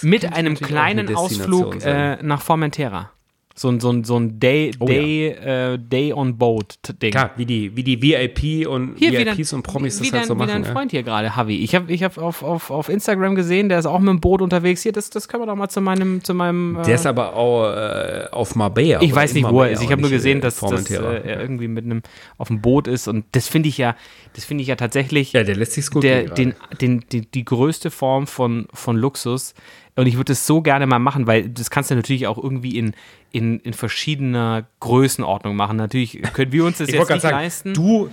Mit 0.02 0.34
einem 0.34 0.56
kleinen 0.56 1.16
Ausflug 1.16 1.84
äh, 1.84 2.22
nach 2.22 2.42
Formentera. 2.42 3.12
So 3.56 3.70
ein, 3.70 3.80
so 3.80 3.92
ein, 3.92 4.04
so 4.04 4.18
ein 4.18 4.40
Day, 4.40 4.72
Oh 4.80 4.86
Day, 4.86 5.28
äh, 5.28 5.78
Day 5.78 6.12
on 6.12 6.38
Boat 6.38 6.76
Ding. 7.02 7.12
Klar, 7.12 7.32
wie 7.38 7.46
die, 7.46 7.76
wie 7.76 7.84
die 7.84 8.02
VIP 8.02 8.68
und 8.68 8.96
Hier 8.98 9.12
VIPs 9.12 9.54
und 9.54 9.62
Promis 9.62 10.02
wie 10.02 10.06
das 10.06 10.14
halt 10.14 10.22
dein, 10.22 10.28
so 10.28 10.34
wie 10.34 10.38
machen. 10.40 10.50
dein 10.50 10.64
ja. 10.64 10.72
Freund 10.72 10.92
hier 10.92 11.04
gerade, 11.04 11.28
Javi. 11.28 11.58
Ich 11.58 11.76
habe 11.76 11.92
ich 11.92 12.04
hab 12.04 12.18
auf, 12.18 12.42
auf, 12.42 12.72
auf 12.72 12.90
Instagram 12.90 13.36
gesehen, 13.36 13.70
der 13.70 13.78
ist 13.78 13.86
auch 13.86 14.00
mit 14.00 14.10
dem 14.10 14.22
Boot 14.22 14.42
unterwegs. 14.42 14.82
Hier, 14.82 14.92
das, 14.92 15.12
das 15.12 15.28
können 15.28 15.44
wir 15.44 15.48
doch 15.48 15.56
mal 15.56 15.70
zu 15.70 15.82
meinem, 15.82 16.24
zu 16.24 16.34
meinem. 16.34 16.78
Äh, 16.78 16.84
Der 16.84 16.96
ist 16.96 17.06
aber 17.06 17.36
auch 17.36 17.72
äh, 17.72 18.28
auf 18.32 18.56
Marbella. 18.56 19.02
ich 19.02 19.14
weiß 19.14 19.34
nicht, 19.36 19.48
wo 19.48 19.62
er 19.62 19.72
ist. 19.72 19.84
Ich 19.84 19.92
habe 19.92 20.02
nur 20.02 20.10
nicht, 20.10 20.18
gesehen, 20.18 20.40
äh, 20.40 20.42
dass, 20.42 20.60
dass 20.60 20.90
äh, 20.90 20.96
er 20.96 21.42
irgendwie 21.42 21.68
mit 21.68 21.86
einem 21.86 22.02
auf 22.38 22.48
dem 22.48 22.62
Boot 22.62 22.88
ist 22.88 23.08
und 23.08 23.26
das 23.34 23.48
finde 23.48 23.70
ich 23.70 23.78
ja, 23.78 23.96
das 24.34 24.46
finde 24.46 24.64
ich 24.64 24.68
ja 24.68 24.76
tatsächlich 24.76 25.34
ja, 25.34 25.44
der 25.44 25.56
lässt 25.56 25.74
sich 25.74 25.90
gut 25.90 26.04
der, 26.04 26.24
den, 26.26 26.54
den, 26.82 27.04
die, 27.12 27.22
die 27.22 27.46
größte 27.46 27.92
Form 27.92 28.28
von, 28.28 28.68
von 28.74 28.96
Luxus. 28.96 29.54
Und 29.96 30.08
ich 30.08 30.18
würde 30.18 30.34
es 30.34 30.48
so 30.48 30.62
gerne 30.62 30.88
mal 30.88 31.00
machen, 31.00 31.28
weil 31.28 31.50
das 31.50 31.70
kannst 31.70 31.92
du 31.92 31.96
natürlich 31.96 32.26
auch 32.28 32.38
irgendwie 32.42 32.78
in, 32.78 32.94
in, 33.32 33.60
in 33.60 33.74
verschiedener 33.74 34.66
Größenordnung 34.80 35.56
machen. 35.56 35.78
Natürlich 35.78 36.22
können 36.34 36.52
wir 36.52 36.66
uns 36.66 36.80
das 36.80 36.90
Ich 36.90 36.96
jetzt 36.96 37.10
nicht 37.10 37.22
sagen, 37.22 37.36
leisten. 37.36 37.74
du, 37.74 38.10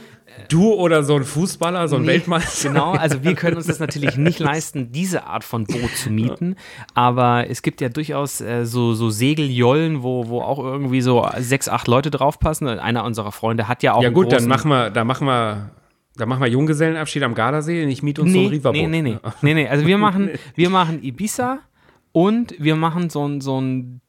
du 0.48 0.74
oder 0.74 1.02
so 1.02 1.16
ein 1.16 1.24
Fußballer, 1.24 1.88
so 1.88 1.96
ein 1.96 2.02
Nee, 2.02 2.08
Weltmeister. 2.08 2.68
Genau, 2.68 2.92
also 2.92 3.24
wir 3.24 3.34
können 3.34 3.56
uns 3.56 3.66
das 3.66 3.78
natürlich 3.78 4.16
nicht 4.18 4.38
leisten, 4.40 4.92
diese 4.92 5.24
Art 5.24 5.42
von 5.42 5.64
Boot 5.64 5.96
zu 5.96 6.10
mieten. 6.10 6.56
Aber 6.94 7.48
es 7.48 7.62
gibt 7.62 7.80
ja 7.80 7.88
durchaus 7.88 8.42
äh, 8.42 8.66
so, 8.66 8.92
so 8.92 9.08
Segeljollen, 9.08 10.02
wo, 10.02 10.28
wo 10.28 10.42
auch 10.42 10.58
irgendwie 10.58 11.00
so 11.00 11.26
sechs, 11.38 11.68
acht 11.68 11.88
Leute 11.88 12.10
draufpassen. 12.10 12.68
Einer 12.68 13.04
unserer 13.04 13.32
Freunde 13.32 13.68
hat 13.68 13.82
ja 13.82 13.94
auch 13.94 14.02
Ja 14.02 14.10
gut, 14.10 14.32
dann 14.32 14.46
machen 14.46 14.70
wir, 14.70 14.90
da 14.90 15.04
machen 15.04 15.26
wir, 15.26 15.70
da 16.16 16.26
machen 16.26 16.42
wir 16.42 16.48
Junggesellenabschied 16.48 17.22
am 17.22 17.34
Gardasee 17.34 17.84
und 17.84 17.90
ich 17.90 18.02
miete 18.02 18.20
uns 18.20 18.32
so 18.32 18.38
ein 18.38 18.44
nee, 18.44 18.50
Riverboot. 18.50 18.76
nee, 18.82 18.86
nee, 18.86 19.02
nee, 19.02 19.18
nee, 19.42 19.54
nee. 19.54 19.68
Also 19.68 19.86
wir 19.86 19.96
machen, 19.96 20.30
wir 20.54 20.68
machen 20.68 21.02
Ibiza 21.02 21.60
und 22.12 22.54
wir 22.58 22.76
machen 22.76 23.10
so 23.10 23.26
ein, 23.26 23.40
so 23.40 23.60
ein 23.60 24.00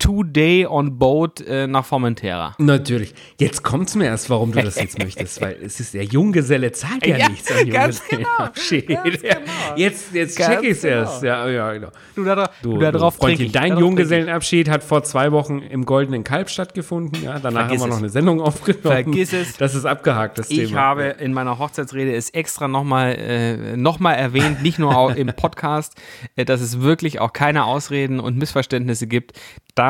Two-Day 0.00 0.66
on 0.66 0.98
Boat 0.98 1.40
äh, 1.42 1.68
nach 1.68 1.84
Formentera. 1.84 2.54
Natürlich. 2.58 3.14
Jetzt 3.38 3.62
kommt 3.62 3.88
es 3.88 3.94
mir 3.94 4.06
erst, 4.06 4.28
warum 4.30 4.50
du 4.50 4.60
das 4.60 4.74
jetzt 4.80 4.98
möchtest, 5.02 5.40
weil 5.40 5.56
es 5.62 5.78
ist 5.78 5.94
der 5.94 6.02
Junggeselle 6.04 6.72
zahlt 6.72 7.06
ja, 7.06 7.16
Ja, 7.18 7.28
nichts 7.28 7.52
an 7.52 7.70
ganz 7.70 8.02
Junggesellenabschied. 8.10 8.86
genau, 8.88 9.02
ganz 9.04 9.22
Ja, 9.22 9.34
genau. 9.34 9.76
Jetzt, 9.76 10.12
jetzt 10.14 10.38
Ganz 10.38 10.54
check 10.54 10.62
ich 10.64 10.70
es 10.70 10.82
genau. 10.82 10.94
erst. 10.96 11.22
Ja, 11.22 11.48
ja, 11.48 11.72
genau. 11.74 11.88
Du, 12.16 12.24
da, 12.24 12.50
Du, 12.62 12.72
du, 12.74 12.78
da 12.80 12.90
drauf 12.92 13.14
Freundchen, 13.14 13.46
ich. 13.46 13.52
dein 13.52 13.68
darauf 13.70 13.80
Junggesellenabschied 13.82 14.68
hat 14.68 14.82
vor 14.82 15.04
zwei 15.04 15.30
Wochen 15.32 15.58
im 15.60 15.84
Goldenen 15.84 16.24
Kalb 16.24 16.50
stattgefunden. 16.50 17.22
Ja, 17.22 17.38
danach 17.38 17.66
Vergiss 17.66 17.82
haben 17.82 17.88
wir 17.88 17.90
noch 17.90 17.96
es. 17.96 18.02
eine 18.02 18.08
Sendung 18.10 18.40
aufgenommen. 18.40 18.80
Vergiss 18.82 19.32
es. 19.32 19.56
Das 19.58 19.74
ist 19.74 19.84
abgehakt, 19.84 20.38
das 20.38 20.50
Ich 20.50 20.68
Thema. 20.70 20.80
habe 20.80 21.04
in 21.18 21.32
meiner 21.32 21.58
Hochzeitsrede 21.58 22.14
es 22.14 22.30
extra 22.30 22.68
nochmal 22.68 23.14
äh, 23.16 23.76
noch 23.76 24.00
mal 24.00 24.14
erwähnt, 24.14 24.62
nicht 24.62 24.78
nur 24.78 24.96
auch 24.96 25.14
im 25.14 25.28
Podcast, 25.28 25.94
äh, 26.36 26.44
dass 26.44 26.60
es 26.62 26.80
wirklich 26.80 27.20
auch 27.20 27.32
keine 27.32 27.64
Ausreden 27.64 28.18
und 28.18 28.36
Missverständnisse 28.38 29.06
gibt. 29.06 29.32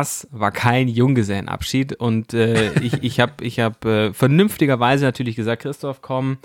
Das 0.00 0.26
war 0.30 0.50
kein 0.50 0.88
Junggesellenabschied 0.88 1.92
und 1.92 2.32
äh, 2.32 2.72
ich, 2.80 3.02
ich 3.02 3.20
habe 3.20 3.44
ich 3.44 3.60
hab, 3.60 3.84
äh, 3.84 4.14
vernünftigerweise 4.14 5.04
natürlich 5.04 5.36
gesagt, 5.36 5.60
Christoph, 5.60 6.00
komm, 6.00 6.38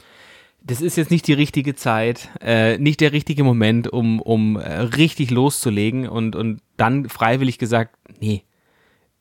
das 0.61 0.81
ist 0.81 0.97
jetzt 0.97 1.09
nicht 1.09 1.25
die 1.25 1.31
richtige 1.31 1.73
Zeit, 1.73 2.27
äh, 2.41 2.77
nicht 2.79 2.99
der 2.99 3.13
richtige 3.13 3.45
Moment, 3.45 3.87
um, 3.87 4.19
um 4.19 4.57
äh, 4.57 4.79
richtig 4.81 5.31
loszulegen 5.31 6.05
und, 6.05 6.35
und 6.35 6.59
dann 6.75 7.07
freiwillig 7.07 7.57
gesagt, 7.57 7.95
nee, 8.19 8.43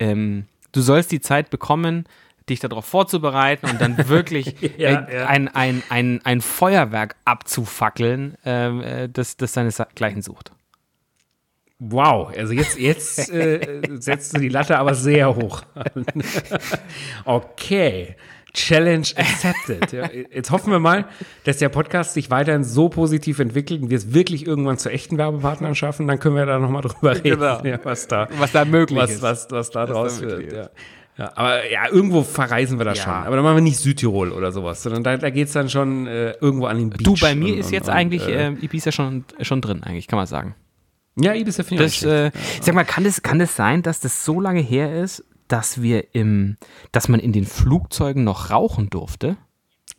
ähm, 0.01 0.47
du 0.73 0.81
sollst 0.81 1.13
die 1.13 1.21
Zeit 1.21 1.51
bekommen, 1.51 2.05
dich 2.49 2.59
darauf 2.59 2.87
vorzubereiten 2.87 3.71
und 3.71 3.81
dann 3.81 3.97
wirklich 4.09 4.57
Ja, 4.77 5.03
äh, 5.03 5.17
ja. 5.17 5.27
Ein, 5.29 5.47
ein, 5.47 5.85
ein, 5.91 6.21
ein 6.25 6.41
Feuerwerk 6.41 7.15
abzufackeln, 7.25 8.37
ähm, 8.45 8.81
äh, 8.81 9.09
das, 9.09 9.37
das 9.37 9.53
seinesgleichen 9.53 10.23
sucht. 10.23 10.51
Wow, 11.79 12.33
also 12.37 12.53
jetzt, 12.53 12.79
jetzt 12.79 13.31
äh, 13.33 13.81
setzt 13.99 14.35
du 14.35 14.41
die 14.41 14.49
Latte 14.49 14.79
aber 14.79 14.95
sehr 14.95 15.35
hoch. 15.35 15.63
okay. 17.25 18.17
Challenge 18.55 19.07
accepted. 19.17 19.93
Ja, 19.93 20.09
jetzt 20.13 20.53
hoffen 20.53 20.71
wir 20.71 20.79
mal, 20.79 21.07
dass 21.43 21.59
der 21.59 21.69
Podcast 21.71 22.15
sich 22.15 22.31
weiterhin 22.31 22.63
so 22.63 22.89
positiv 22.89 23.41
entwickelt 23.41 23.83
und 23.83 23.91
wir 23.91 23.99
es 23.99 24.15
wirklich 24.15 24.47
irgendwann 24.47 24.79
zu 24.79 24.91
echten 24.91 25.19
Werbepartnern 25.19 25.75
schaffen. 25.75 26.07
Dann 26.07 26.21
können 26.21 26.37
wir 26.37 26.47
da 26.47 26.61
nochmal 26.61 26.83
drüber 26.83 27.17
reden, 27.17 27.41
Genau. 27.41 27.61
ja, 27.65 27.81
was 27.83 28.07
da, 28.07 28.29
Was 28.39 28.53
da 28.53 28.65
möglich 28.65 28.97
was, 28.97 29.11
ist. 29.11 29.23
was, 29.23 29.51
was 29.51 29.71
da 29.71 29.87
draus 29.87 30.21
da 30.21 30.29
wird. 30.29 30.53
Ja. 30.53 30.71
Ja, 31.17 31.31
aber 31.37 31.71
ja, 31.71 31.89
irgendwo 31.93 32.23
verreisen 32.23 32.79
wir 32.79 32.85
das 32.85 32.99
schon. 32.99 33.13
Aber 33.13 33.37
dann 33.37 33.45
machen 33.45 33.57
wir 33.57 33.63
nicht 33.63 33.79
Südtirol 33.79 34.33
oder 34.33 34.51
sowas, 34.51 34.83
sondern 34.83 35.05
da, 35.05 35.17
da 35.17 35.31
geht 35.31 35.47
es 35.47 35.53
dann 35.53 35.69
schon 35.69 36.09
äh, 36.09 36.33
irgendwo 36.41 36.67
an 36.67 36.77
den 36.77 36.91
Beach. 36.91 37.05
Du, 37.05 37.15
bei 37.21 37.37
mir 37.37 37.55
und, 37.55 37.61
ist 37.61 37.71
jetzt 37.71 37.89
und, 37.89 37.95
eigentlich 37.95 38.27
Äh, 38.27 38.49
äh, 38.49 38.53
Ibiza 38.61 38.91
schon, 38.91 39.25
schon 39.41 39.61
drin, 39.61 39.85
eigentlich, 39.85 40.09
kann 40.09 40.17
man 40.17 40.27
sagen. 40.27 40.57
Ja, 41.17 41.35
Ibiza 41.35 41.63
finde 41.63 41.85
ich 41.85 42.01
Das, 42.01 42.11
äh, 42.11 42.31
Sag 42.61 42.75
mal, 42.75 42.85
kann 42.85 43.05
das, 43.05 43.23
kann 43.23 43.39
das 43.39 43.55
sein, 43.57 43.83
dass 43.83 44.01
das 44.01 44.25
so 44.25 44.41
lange 44.41 44.61
her 44.61 45.03
ist, 45.03 45.25
dass 45.49 45.83
wir 45.83 46.15
im, 46.15 46.57
dass 46.93 47.09
man 47.09 47.21
in 47.21 47.33
den 47.33 47.45
Flugzeugen 47.47 48.25
noch 48.25 48.51
rauchen 48.51 48.91
durfte? 48.91 49.37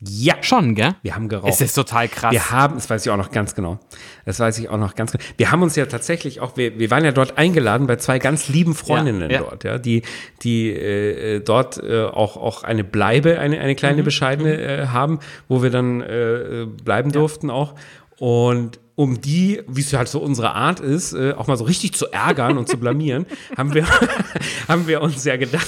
Ja, 0.01 0.36
Schon, 0.41 0.76
gell? 0.76 0.93
wir 1.03 1.16
haben 1.16 1.30
geraucht. 1.30 1.49
Es 1.49 1.61
ist 1.61 1.74
total 1.74 2.09
krass. 2.09 2.34
Wir 2.34 2.51
haben, 2.51 2.76
das 2.76 2.89
weiß 2.89 3.05
ich 3.05 3.11
auch 3.11 3.18
noch 3.18 3.32
ganz 3.32 3.55
genau. 3.55 3.80
Das 4.26 4.39
weiß 4.41 4.59
ich 4.59 4.68
auch 4.70 4.78
noch 4.78 4.93
ganz 4.93 5.13
genau. 5.13 5.24
Wir 5.38 5.51
haben 5.51 5.63
uns 5.63 5.76
ja 5.78 5.86
tatsächlich 5.86 6.41
auch, 6.41 6.57
wir, 6.57 6.78
wir 6.78 6.91
waren 6.91 7.05
ja 7.05 7.13
dort 7.13 7.38
eingeladen 7.38 7.88
bei 7.88 7.95
zwei 7.95 8.20
ganz 8.20 8.49
lieben 8.49 8.76
Freundinnen 8.76 9.32
Ja, 9.32 9.38
ja. 9.38 9.39
dort, 9.43 9.63
ja, 9.63 9.78
die, 9.78 10.01
die 10.43 10.70
äh, 10.70 11.38
äh, 11.38 11.39
dort 11.39 11.82
äh, 11.82 12.03
auch, 12.03 12.36
auch 12.36 12.63
eine 12.63 12.84
Bleibe, 12.84 13.39
eine, 13.39 13.59
eine 13.61 13.74
kleine 13.76 14.01
Mhm. 14.01 14.05
bescheidene 14.05 14.57
äh, 14.61 14.88
haben, 14.88 15.20
wo 15.47 15.63
wir 15.63 15.70
dann 15.70 16.01
äh, 16.01 16.63
äh, 16.63 16.66
bleiben 16.66 17.11
durften 17.13 17.49
auch. 17.49 17.74
Und 18.20 18.80
um 18.96 19.20
die, 19.20 19.62
wie 19.68 19.82
es 19.82 19.91
halt 19.93 20.08
so 20.08 20.20
unsere 20.20 20.54
Art 20.54 20.80
ist, 20.80 21.14
äh, 21.14 21.34
auch 21.34 21.48
mal 21.48 21.58
so 21.58 21.66
richtig 21.66 21.93
zu 21.93 22.12
ärgern 22.12 22.58
und 22.58 22.70
zu 22.70 22.78
blamieren, 22.78 23.26
haben 23.58 23.74
wir, 23.74 23.86
haben 24.68 24.88
wir 24.88 25.02
uns 25.02 25.26
ja 25.26 25.36
gedacht, 25.36 25.68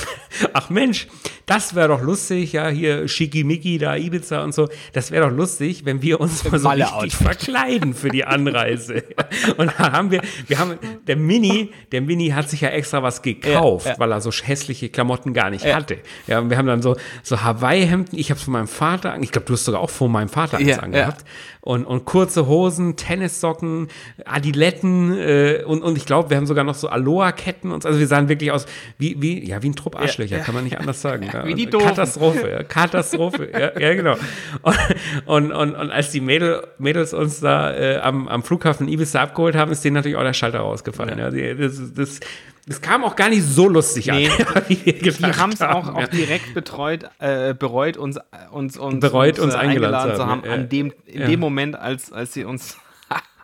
ach 0.54 0.70
Mensch, 0.70 1.08
das 1.46 1.76
wäre 1.76 1.88
doch 1.90 2.02
lustig, 2.02 2.54
ja, 2.54 2.68
hier 2.68 3.08
Schickimicki, 3.08 3.78
da 3.78 3.96
Ibiza 3.96 4.44
und 4.44 4.54
so, 4.54 4.68
das 4.94 5.12
wäre 5.12 5.30
doch 5.30 5.36
lustig, 5.36 5.86
wenn 5.86 6.02
wir 6.02 6.20
uns 6.20 6.44
mal 6.50 6.60
so 6.60 6.70
richtig 6.70 7.16
verkleiden 7.16 7.94
für 7.94 8.10
die 8.10 8.26
Anreise. 8.26 9.04
Und 9.58 9.72
da 9.78 9.94
haben 9.94 10.12
wir, 10.12 10.22
wir 10.48 10.60
haben, 10.60 10.78
der 11.08 11.16
Mini, 11.16 11.72
der 11.92 12.02
Mini 12.02 12.30
hat 12.30 12.50
sich 12.50 12.62
ja 12.62 12.70
extra 12.70 13.02
was 13.02 13.22
gekauft, 13.22 13.86
Ja, 13.86 13.94
ja. 13.94 14.00
weil 14.00 14.12
er 14.12 14.20
so 14.20 14.30
hässliche 14.32 14.90
Klamotten 14.90 15.34
gar 15.34 15.50
nicht 15.50 15.66
hatte. 15.66 16.00
Ja, 16.28 16.40
und 16.40 16.50
wir 16.50 16.58
haben 16.58 16.68
dann 16.68 16.82
so, 16.82 16.96
so 17.24 17.42
Hawaii-Hemden, 17.42 18.20
ich 18.20 18.30
habe 18.30 18.38
es 18.38 18.44
von 18.44 18.54
meinem 18.54 18.68
Vater, 18.68 19.18
ich 19.22 19.32
glaube, 19.32 19.48
du 19.48 19.54
hast 19.54 19.66
sogar 19.66 19.82
auch 19.82 19.90
von 19.90 20.12
meinem 20.12 20.30
Vater 20.30 20.58
eins 20.58 20.68
Ja, 20.68 20.80
angehabt. 20.80 21.24
Und, 21.62 21.86
und 21.86 22.06
kurze 22.06 22.48
Hosen, 22.48 22.96
Tennissocken, 23.18 23.88
Adiletten 24.26 25.18
äh, 25.18 25.64
und, 25.66 25.82
und 25.82 25.98
ich 25.98 26.06
glaube, 26.06 26.30
wir 26.30 26.38
haben 26.38 26.46
sogar 26.46 26.64
noch 26.64 26.76
so 26.76 26.88
Aloha-Ketten 26.90 27.72
und 27.72 27.84
so. 27.84 27.88
Also 27.90 28.00
wir 28.00 28.08
sahen 28.08 28.30
wirklich 28.30 28.52
aus 28.52 28.66
wie, 28.98 29.22
wie, 29.22 29.48
ja, 29.48 29.62
wie 29.64 29.70
ein 29.70 29.76
Trupp 29.76 30.00
Arschlöcher, 30.00 30.40
kann 30.40 30.54
man 30.56 30.64
nicht 30.64 30.80
anders 30.80 31.02
sagen. 31.02 31.28
Ja, 31.34 31.46
wie 31.46 31.56
die 31.56 31.66
Doofen. 31.70 31.88
Katastrophe, 31.90 32.50
ja, 32.50 32.64
Katastrophe, 32.64 33.50
ja, 33.52 33.78
ja, 33.80 33.94
genau. 33.96 34.16
Und, 34.62 34.78
und, 35.26 35.52
und, 35.52 35.76
und 35.76 35.92
als 35.92 36.12
die 36.12 36.22
Mädel, 36.22 36.66
Mädels 36.78 37.14
uns 37.14 37.40
da 37.42 37.74
äh, 37.74 37.98
am, 37.98 38.28
am 38.28 38.44
Flughafen 38.44 38.88
Ibiza 38.88 39.22
abgeholt 39.22 39.56
haben, 39.56 39.72
ist 39.72 39.84
denen 39.84 39.96
natürlich 39.96 40.16
auch 40.18 40.24
der 40.24 40.34
Schalter 40.34 40.60
rausgefallen. 40.60 41.20
Ja. 41.20 41.30
die, 41.32 41.56
das, 41.56 41.82
das, 41.94 42.20
das 42.66 42.82
kam 42.82 43.04
auch 43.04 43.16
gar 43.16 43.30
nicht 43.30 43.44
so 43.44 43.68
lustig 43.68 44.08
Nee. 44.08 44.30
an, 44.54 44.64
Die 44.70 45.04
haben 45.26 45.52
es 45.52 45.62
auch, 45.62 45.94
auch 45.96 46.00
ja. 46.02 46.08
direkt 46.08 46.54
betreut, 46.54 47.06
äh, 47.20 47.54
bereut, 47.54 47.98
uns, 47.98 48.20
uns, 48.52 48.78
uns, 48.78 49.00
Bereut, 49.00 49.40
uns 49.40 49.54
äh, 49.54 49.58
eingeladen 49.58 50.12
zu 50.12 50.18
zu 50.18 50.24
haben, 50.28 50.42
haben. 50.42 50.46
ja. 50.48 50.54
An 50.54 50.70
dem, 50.70 50.94
in 51.06 51.22
Ja. 51.22 51.28
dem 51.28 51.40
Moment, 51.40 51.76
als, 51.78 52.12
als 52.12 52.34
sie 52.34 52.46
uns 52.46 52.78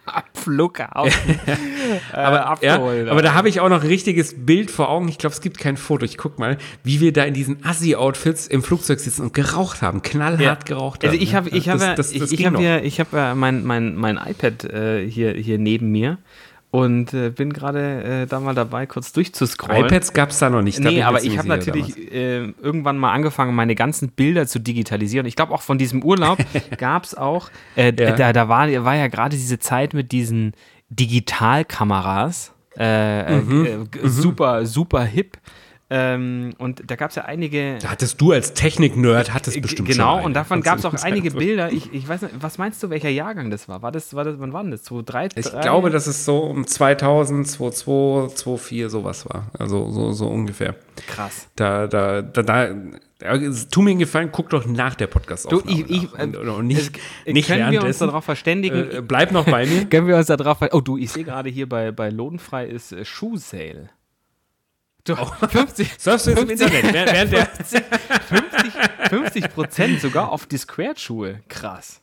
am 0.06 0.24
Flughafen 0.34 1.40
äh, 2.14 2.16
aber, 2.16 2.46
abgeholt 2.48 3.06
ja, 3.06 3.12
aber 3.12 3.22
da 3.22 3.34
habe 3.34 3.48
ich 3.50 3.60
auch 3.62 3.70
noch 3.70 3.82
ein 3.82 3.88
richtiges 3.88 4.46
Bild 4.46 4.70
vor 4.70 4.90
Augen. 4.90 5.08
Ich 5.08 5.18
glaube, 5.18 5.34
es 5.34 5.42
gibt 5.42 5.58
kein 5.58 5.78
Foto. 5.78 6.04
Ich 6.06 6.18
guck 6.18 6.40
mal, 6.40 6.58
wie 6.84 7.00
wir 7.00 7.14
da 7.14 7.24
in 7.24 7.34
diesen 7.34 7.64
Assi-Outfits 7.66 8.48
im 8.48 8.64
Flugzeug 8.64 9.00
sitzen 9.00 9.22
und 9.24 9.34
geraucht 9.34 9.82
haben, 9.82 10.02
knallhart 10.02 10.42
Ja. 10.42 10.76
geraucht 10.76 11.04
Also 11.04 11.16
haben. 11.16 11.24
ich 11.24 11.36
habe 11.36 11.50
ich 11.50 11.66
Das- 11.66 11.82
habe 11.82 11.96
das- 11.96 12.12
das 12.12 12.32
ich, 12.32 12.40
ich 12.40 12.46
habe 12.46 12.62
ja 12.62 12.80
ich 12.80 13.00
habe 13.00 13.16
ja 13.18 13.36
mein 13.36 13.64
mein 13.64 13.96
mein 13.96 14.18
iPad 14.18 14.66
äh, 14.66 15.10
hier 15.10 15.34
hier 15.34 15.58
neben 15.58 15.92
mir 15.92 16.18
und 16.74 17.14
äh, 17.14 17.30
bin 17.30 17.54
gerade 17.54 18.24
äh, 18.24 18.26
da 18.26 18.40
mal 18.40 18.56
dabei 18.56 18.88
kurz 18.88 19.14
durchzuscrollen. 19.14 19.86
iPads 19.86 20.12
gab 20.14 20.32
es 20.32 20.40
da 20.40 20.50
noch 20.50 20.64
nicht. 20.64 20.80
Nee, 20.80 21.04
aber 21.04 21.24
ich 21.24 21.38
habe 21.38 21.48
natürlich 21.48 22.12
äh, 22.12 22.48
irgendwann 22.64 22.98
mal 22.98 23.12
angefangen, 23.12 23.54
meine 23.54 23.76
ganzen 23.76 24.10
Bilder 24.10 24.48
zu 24.48 24.58
digitalisieren. 24.58 25.28
Ich 25.28 25.36
glaube, 25.36 25.54
auch 25.54 25.62
von 25.62 25.78
diesem 25.78 26.02
Urlaub 26.04 26.40
gab 26.80 27.04
es 27.04 27.14
auch, 27.14 27.52
äh, 27.76 27.94
Ja. 27.98 28.14
da, 28.16 28.34
da 28.34 28.50
war, 28.50 28.68
war 28.84 28.96
ja 28.96 29.06
gerade 29.08 29.36
diese 29.38 29.60
Zeit 29.60 29.94
mit 29.94 30.12
diesen 30.12 30.54
Digitalkameras. 30.90 32.52
Äh, 32.76 33.36
Mhm. 33.40 33.66
äh, 33.66 33.70
g- 33.92 34.00
super, 34.08 34.66
super 34.66 35.04
hip. 35.04 35.38
Ähm, 35.96 36.56
und 36.58 36.90
da 36.90 36.96
gab 36.96 37.12
es 37.12 37.16
ja 37.18 37.26
einige. 37.26 37.78
Da 37.80 37.92
hattest 37.92 38.20
du 38.20 38.32
als 38.32 38.56
Technik-Nerd, 38.56 39.32
hattest 39.32 39.62
bestimmt 39.62 39.90
genau, 39.90 40.16
schon 40.18 40.26
und 40.26 40.34
davon 40.34 40.62
gab 40.62 40.80
es 40.80 40.86
auch 40.86 40.96
einige 41.04 41.30
Bilder. 41.30 41.72
Ich, 41.72 41.94
ich 41.94 42.08
weiß 42.08 42.24
nicht, 42.24 42.34
was 42.40 42.58
meinst 42.58 42.82
du, 42.82 42.90
welcher 42.90 43.10
Jahrgang 43.10 43.52
das 43.52 43.70
war? 43.70 43.84
War 43.84 43.92
das, 43.92 44.16
war 44.16 44.24
das 44.24 44.40
wann 44.40 44.54
war 44.54 44.64
das? 44.64 44.82
2003? 44.84 45.30
Ich 45.36 45.62
glaube, 45.62 45.92
dass 45.92 46.08
es 46.08 46.26
so 46.26 46.40
um 46.40 46.66
2000, 46.66 47.48
2002, 47.48 48.34
2004 48.36 48.90
sowas 48.90 49.30
war. 49.30 49.52
Also 49.60 49.92
so, 49.92 50.14
so 50.14 50.28
ungefähr. 50.28 50.76
krass. 51.06 51.48
Da, 51.56 51.86
da, 51.86 52.24
da, 52.24 52.42
da, 52.42 52.70
tu 53.70 53.84
mir 53.84 53.92
einen 53.92 54.00
Gefallen, 54.00 54.30
guck 54.32 54.50
doch 54.50 54.66
nach 54.66 54.96
der 54.96 55.06
podcast 55.08 55.52
Du, 55.52 55.62
ich, 55.68 55.88
ich, 55.92 56.12
nach. 56.14 56.24
Und, 56.24 56.36
äh, 56.36 56.38
und 56.40 56.66
nicht, 56.66 57.00
es- 57.26 57.34
nicht 57.34 57.48
können 57.48 57.72
wir 57.72 57.84
uns 57.84 58.00
darauf 58.00 58.26
verständigen? 58.26 58.90
Äh, 58.92 59.02
bleib 59.02 59.32
noch 59.32 59.46
bei 59.46 59.68
mir. 59.68 59.86
Können 59.90 60.08
wir 60.08 60.18
uns 60.18 60.26
da 60.26 60.38
drauf. 60.38 60.58
Oh, 60.72 60.82
du, 60.82 60.98
ich 60.98 61.12
sehe 61.12 61.24
gerade 61.24 61.50
hier 61.52 61.70
bei, 61.70 61.92
bei 61.92 62.10
Lodenfrei 62.10 62.66
ist 62.66 62.92
äh, 62.94 63.06
Shoe 63.06 63.38
Du, 65.06 65.16
50, 65.16 65.96
Surfst 65.98 66.28
du 66.28 66.32
jetzt 66.32 66.40
im 66.42 66.48
50, 66.48 66.74
Internet? 66.74 66.94
Während, 66.94 67.34
der, 67.34 67.48
50 69.10 69.54
Prozent 69.54 70.00
sogar 70.00 70.32
auf 70.32 70.46
die 70.46 70.58
Squared-Schuhe. 70.58 71.42
Krass. 71.50 72.00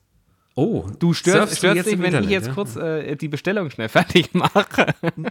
oh, 0.54 0.84
Du 0.98 1.14
störst, 1.14 1.56
störst 1.56 1.76
jetzt 1.76 1.86
dich, 1.86 1.98
wenn 1.98 2.04
Internet, 2.06 2.26
ich 2.26 2.30
jetzt 2.30 2.48
ja? 2.48 2.52
kurz 2.52 2.76
äh, 2.76 3.16
die 3.16 3.28
Bestellung 3.28 3.70
schnell 3.70 3.88
fertig 3.88 4.34
mache. 4.34 4.84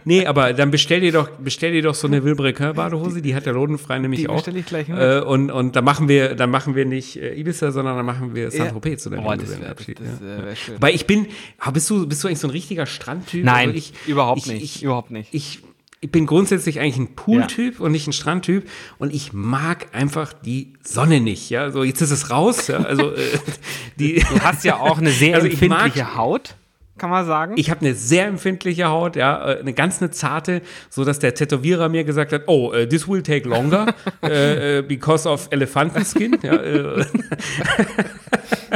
Nee, 0.04 0.26
aber 0.26 0.52
dann 0.52 0.72
bestell 0.72 1.00
dir 1.00 1.12
doch, 1.12 1.30
bestell 1.30 1.70
dir 1.70 1.82
doch 1.82 1.94
so 1.94 2.08
eine 2.08 2.24
Wilbrequin 2.24 2.74
Badehose, 2.74 3.22
die 3.22 3.36
hat 3.36 3.46
der 3.46 3.52
Lodenfrei 3.52 4.00
nämlich 4.00 4.22
die 4.22 4.28
auch. 4.28 4.34
bestell 4.34 4.56
ich 4.56 4.66
gleich 4.66 4.88
mit. 4.88 4.98
Äh, 4.98 5.20
und, 5.20 5.52
und 5.52 5.76
da 5.76 5.80
machen 5.82 6.08
wir, 6.08 6.34
dann 6.34 6.50
machen 6.50 6.74
wir 6.74 6.86
nicht 6.86 7.18
äh, 7.22 7.38
Ibiza, 7.38 7.70
sondern 7.70 7.96
dann 7.96 8.06
machen 8.06 8.34
wir 8.34 8.50
Saint-Tropez 8.50 9.04
zu 9.04 9.10
deinem 9.10 9.24
Junggesellenabschied, 9.24 10.00
ja. 10.00 10.80
Weil 10.80 10.96
ich 10.96 11.06
bin, 11.06 11.28
ah, 11.58 11.70
bist 11.70 11.88
du, 11.88 12.08
bist 12.08 12.24
du 12.24 12.26
eigentlich 12.26 12.40
so 12.40 12.48
ein 12.48 12.52
richtiger 12.52 12.86
Strandtyp? 12.86 13.44
Nein, 13.44 13.68
Also 13.68 13.78
ich, 13.78 13.92
überhaupt 14.08 14.40
ich, 14.40 14.46
nicht. 14.48 14.62
Ich, 14.64 14.82
überhaupt 14.82 15.12
nicht. 15.12 15.32
ich, 15.32 15.60
ich 16.02 16.10
bin 16.10 16.24
grundsätzlich 16.26 16.80
eigentlich 16.80 16.96
ein 16.96 17.14
Pooltyp 17.14 17.78
und 17.78 17.92
nicht 17.92 18.06
ein 18.06 18.12
Strandtyp 18.14 18.68
und 18.98 19.12
ich 19.12 19.34
mag 19.34 19.88
einfach 19.92 20.32
die 20.32 20.72
Sonne 20.82 21.20
nicht. 21.20 21.50
Ja, 21.50 21.70
so 21.70 21.84
jetzt 21.84 22.00
ist 22.00 22.10
es 22.10 22.30
raus. 22.30 22.68
Ja, 22.68 22.78
also 22.78 23.12
äh, 23.12 23.18
die. 23.98 24.14
Du 24.20 24.40
hast 24.40 24.64
ja 24.64 24.76
auch 24.76 24.98
eine 24.98 25.10
sehr 25.10 25.34
Also 25.36 25.46
ich 25.46 25.60
mag- 25.60 25.84
empfindliche 25.86 26.16
Haut, 26.16 26.54
kann 26.96 27.10
man 27.10 27.26
sagen. 27.26 27.52
Ich 27.56 27.70
habe 27.70 27.80
eine 27.84 27.94
sehr 27.94 28.26
empfindliche 28.28 28.86
Haut, 28.88 29.14
ja, 29.14 29.46
äh, 29.52 29.60
eine 29.60 29.74
ganz 29.74 30.00
eine 30.00 30.10
zarte, 30.10 30.62
so 30.88 31.04
dass 31.04 31.18
der 31.18 31.34
Tätowierer 31.34 31.90
mir 31.90 32.04
gesagt 32.04 32.32
hat, 32.32 32.44
oh, 32.46 32.72
uh, 32.74 32.86
this 32.86 33.06
will 33.06 33.22
take 33.22 33.46
longer 33.46 33.94
äh, 34.22 34.80
because 34.82 35.28
of 35.28 35.48
Elefantenskin. 35.50 36.38
Ja, 36.42 36.54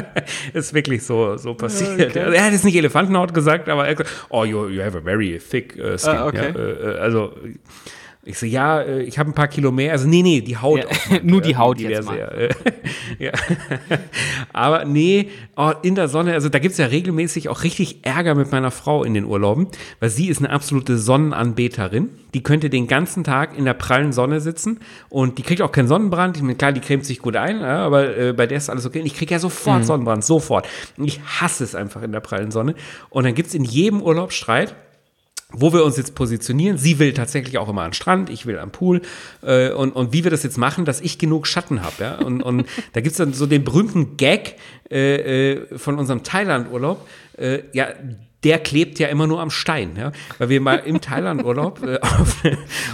ist 0.53 0.75
wirklich 0.75 1.03
so, 1.03 1.37
so 1.37 1.55
passiert. 1.55 2.17
Also, 2.17 2.33
er 2.33 2.45
hat 2.45 2.53
jetzt 2.53 2.65
nicht 2.65 2.77
Elefantenhaut 2.77 3.35
gesagt, 3.35 3.69
aber 3.69 3.85
er 3.85 3.91
hat 3.91 3.99
gesagt, 3.99 4.27
oh, 4.31 4.45
you, 4.45 4.69
you 4.69 4.83
have 4.83 4.97
a 4.97 5.01
very 5.01 5.39
thick 5.39 5.77
uh, 5.79 5.97
skin. 5.97 6.11
Ah, 6.11 6.27
okay. 6.27 6.53
ja, 6.55 6.61
äh, 6.61 6.95
äh, 6.95 6.99
also 6.99 7.35
Ich 8.27 8.39
so, 8.39 8.47
ja, 8.47 8.81
äh, 8.81 9.03
ich 9.03 9.19
habe 9.19 9.31
ein 9.31 9.35
paar 9.35 9.49
Kilo 9.49 9.71
mehr. 9.71 9.93
Also, 9.93 10.09
nee, 10.09 10.23
nee, 10.23 10.41
die 10.41 10.57
Haut. 10.57 10.79
Ja, 10.79 10.87
auch 10.87 11.23
nur 11.23 11.43
die 11.43 11.53
äh, 11.53 11.57
Haut 11.57 11.79
die 11.79 11.85
jetzt 11.85 12.09
sehr, 12.09 12.49
ja. 13.19 13.33
Aber 14.53 14.85
nee, 14.85 15.29
oh, 15.57 15.73
in 15.83 15.95
der 15.95 16.09
Sonne, 16.09 16.33
also 16.33 16.49
da 16.49 16.59
gibt's 16.59 16.79
ja 16.79 16.87
regelmäßig 16.87 17.49
auch 17.49 17.63
richtig 17.65 18.05
Ärger 18.05 18.35
mit 18.35 18.51
meiner 18.51 18.71
Frau 18.71 19.05
in 19.05 19.15
den 19.15 19.25
Urlauben, 19.25 19.69
weil 20.01 20.09
sie 20.09 20.29
ist 20.29 20.39
eine 20.39 20.51
absolute 20.51 20.97
Sonnenanbeterin. 20.97 22.11
Die 22.33 22.43
könnte 22.43 22.71
den 22.71 22.87
ganzen 22.87 23.25
Tag 23.25 23.57
in 23.57 23.65
der 23.65 23.75
prallen 23.75 24.13
Sonne 24.13 24.41
sitzen 24.41 24.81
und 25.11 25.39
die 25.39 25.43
kriegt 25.43 25.61
auch 25.61 25.73
keinen 25.73 25.89
Sonnenbrand. 25.89 26.37
Ich 26.37 26.43
meine, 26.43 26.57
klar, 26.57 26.73
die 26.73 26.81
cremt 26.81 27.05
sich 27.05 27.19
gut 27.19 27.37
ein, 27.37 27.63
aber 27.63 28.17
äh, 28.17 28.33
bei 28.33 28.47
der 28.47 28.59
ist 28.59 28.71
alles 28.71 28.87
okay. 28.87 29.01
Und 29.01 29.07
ich 29.07 29.15
kriege 29.15 29.35
ja 29.35 29.39
sofort 29.39 29.85
Sonnenbrand, 29.85 30.25
sofort. 30.25 30.67
Und 30.97 31.05
ich 31.05 31.21
hasse 31.21 31.63
es 31.63 31.75
einfach 31.75 32.03
in 32.03 32.13
der 32.13 32.21
prallen 32.21 32.51
Sonne. 32.51 32.75
Und 33.11 33.25
dann 33.25 33.35
gibt's 33.35 33.55
in 33.55 33.65
jedem 33.65 34.01
Urlaub 34.01 34.33
Streit 34.33 34.75
wo 35.57 35.73
wir 35.73 35.85
uns 35.85 35.97
jetzt 35.97 36.15
positionieren. 36.15 36.79
Sie 36.79 36.99
will 36.99 37.13
tatsächlich 37.13 37.59
auch 37.59 37.69
immer 37.69 37.83
an 37.83 37.93
Strand, 37.93 38.31
ich 38.31 38.47
will 38.47 38.59
am 38.59 38.71
Pool. 38.71 39.03
Äh, 39.43 39.71
und, 39.71 39.93
und 39.93 40.13
wie 40.13 40.25
wir 40.25 40.31
das 40.31 40.43
jetzt 40.43 40.59
machen, 40.59 40.85
dass 40.85 41.01
ich 41.01 41.19
genug 41.19 41.47
Schatten 41.47 41.83
habe. 41.83 41.95
Ja? 42.01 42.15
Und, 42.17 42.43
und 42.43 42.67
da 42.93 43.01
gibt's 43.01 43.19
dann 43.19 43.33
so 43.33 43.47
den 43.47 43.65
berühmten 43.65 44.17
Gag 44.17 44.57
äh, 44.91 45.53
äh, 45.53 45.79
von 45.79 45.99
unserem 45.99 46.23
Thailand-Urlaub. 46.23 47.07
Äh, 47.37 47.61
ja, 47.73 47.89
der 48.45 48.59
klebt 48.59 48.99
ja 48.99 49.09
immer 49.09 49.27
nur 49.27 49.41
am 49.41 49.51
Stein. 49.51 49.97
Ja? 49.97 50.13
Weil 50.39 50.49
wir 50.51 50.61
mal 50.61 50.77
im 50.77 51.01
Thailand-Urlaub 51.01 51.83
äh, 51.83 51.99
auf, 52.01 52.37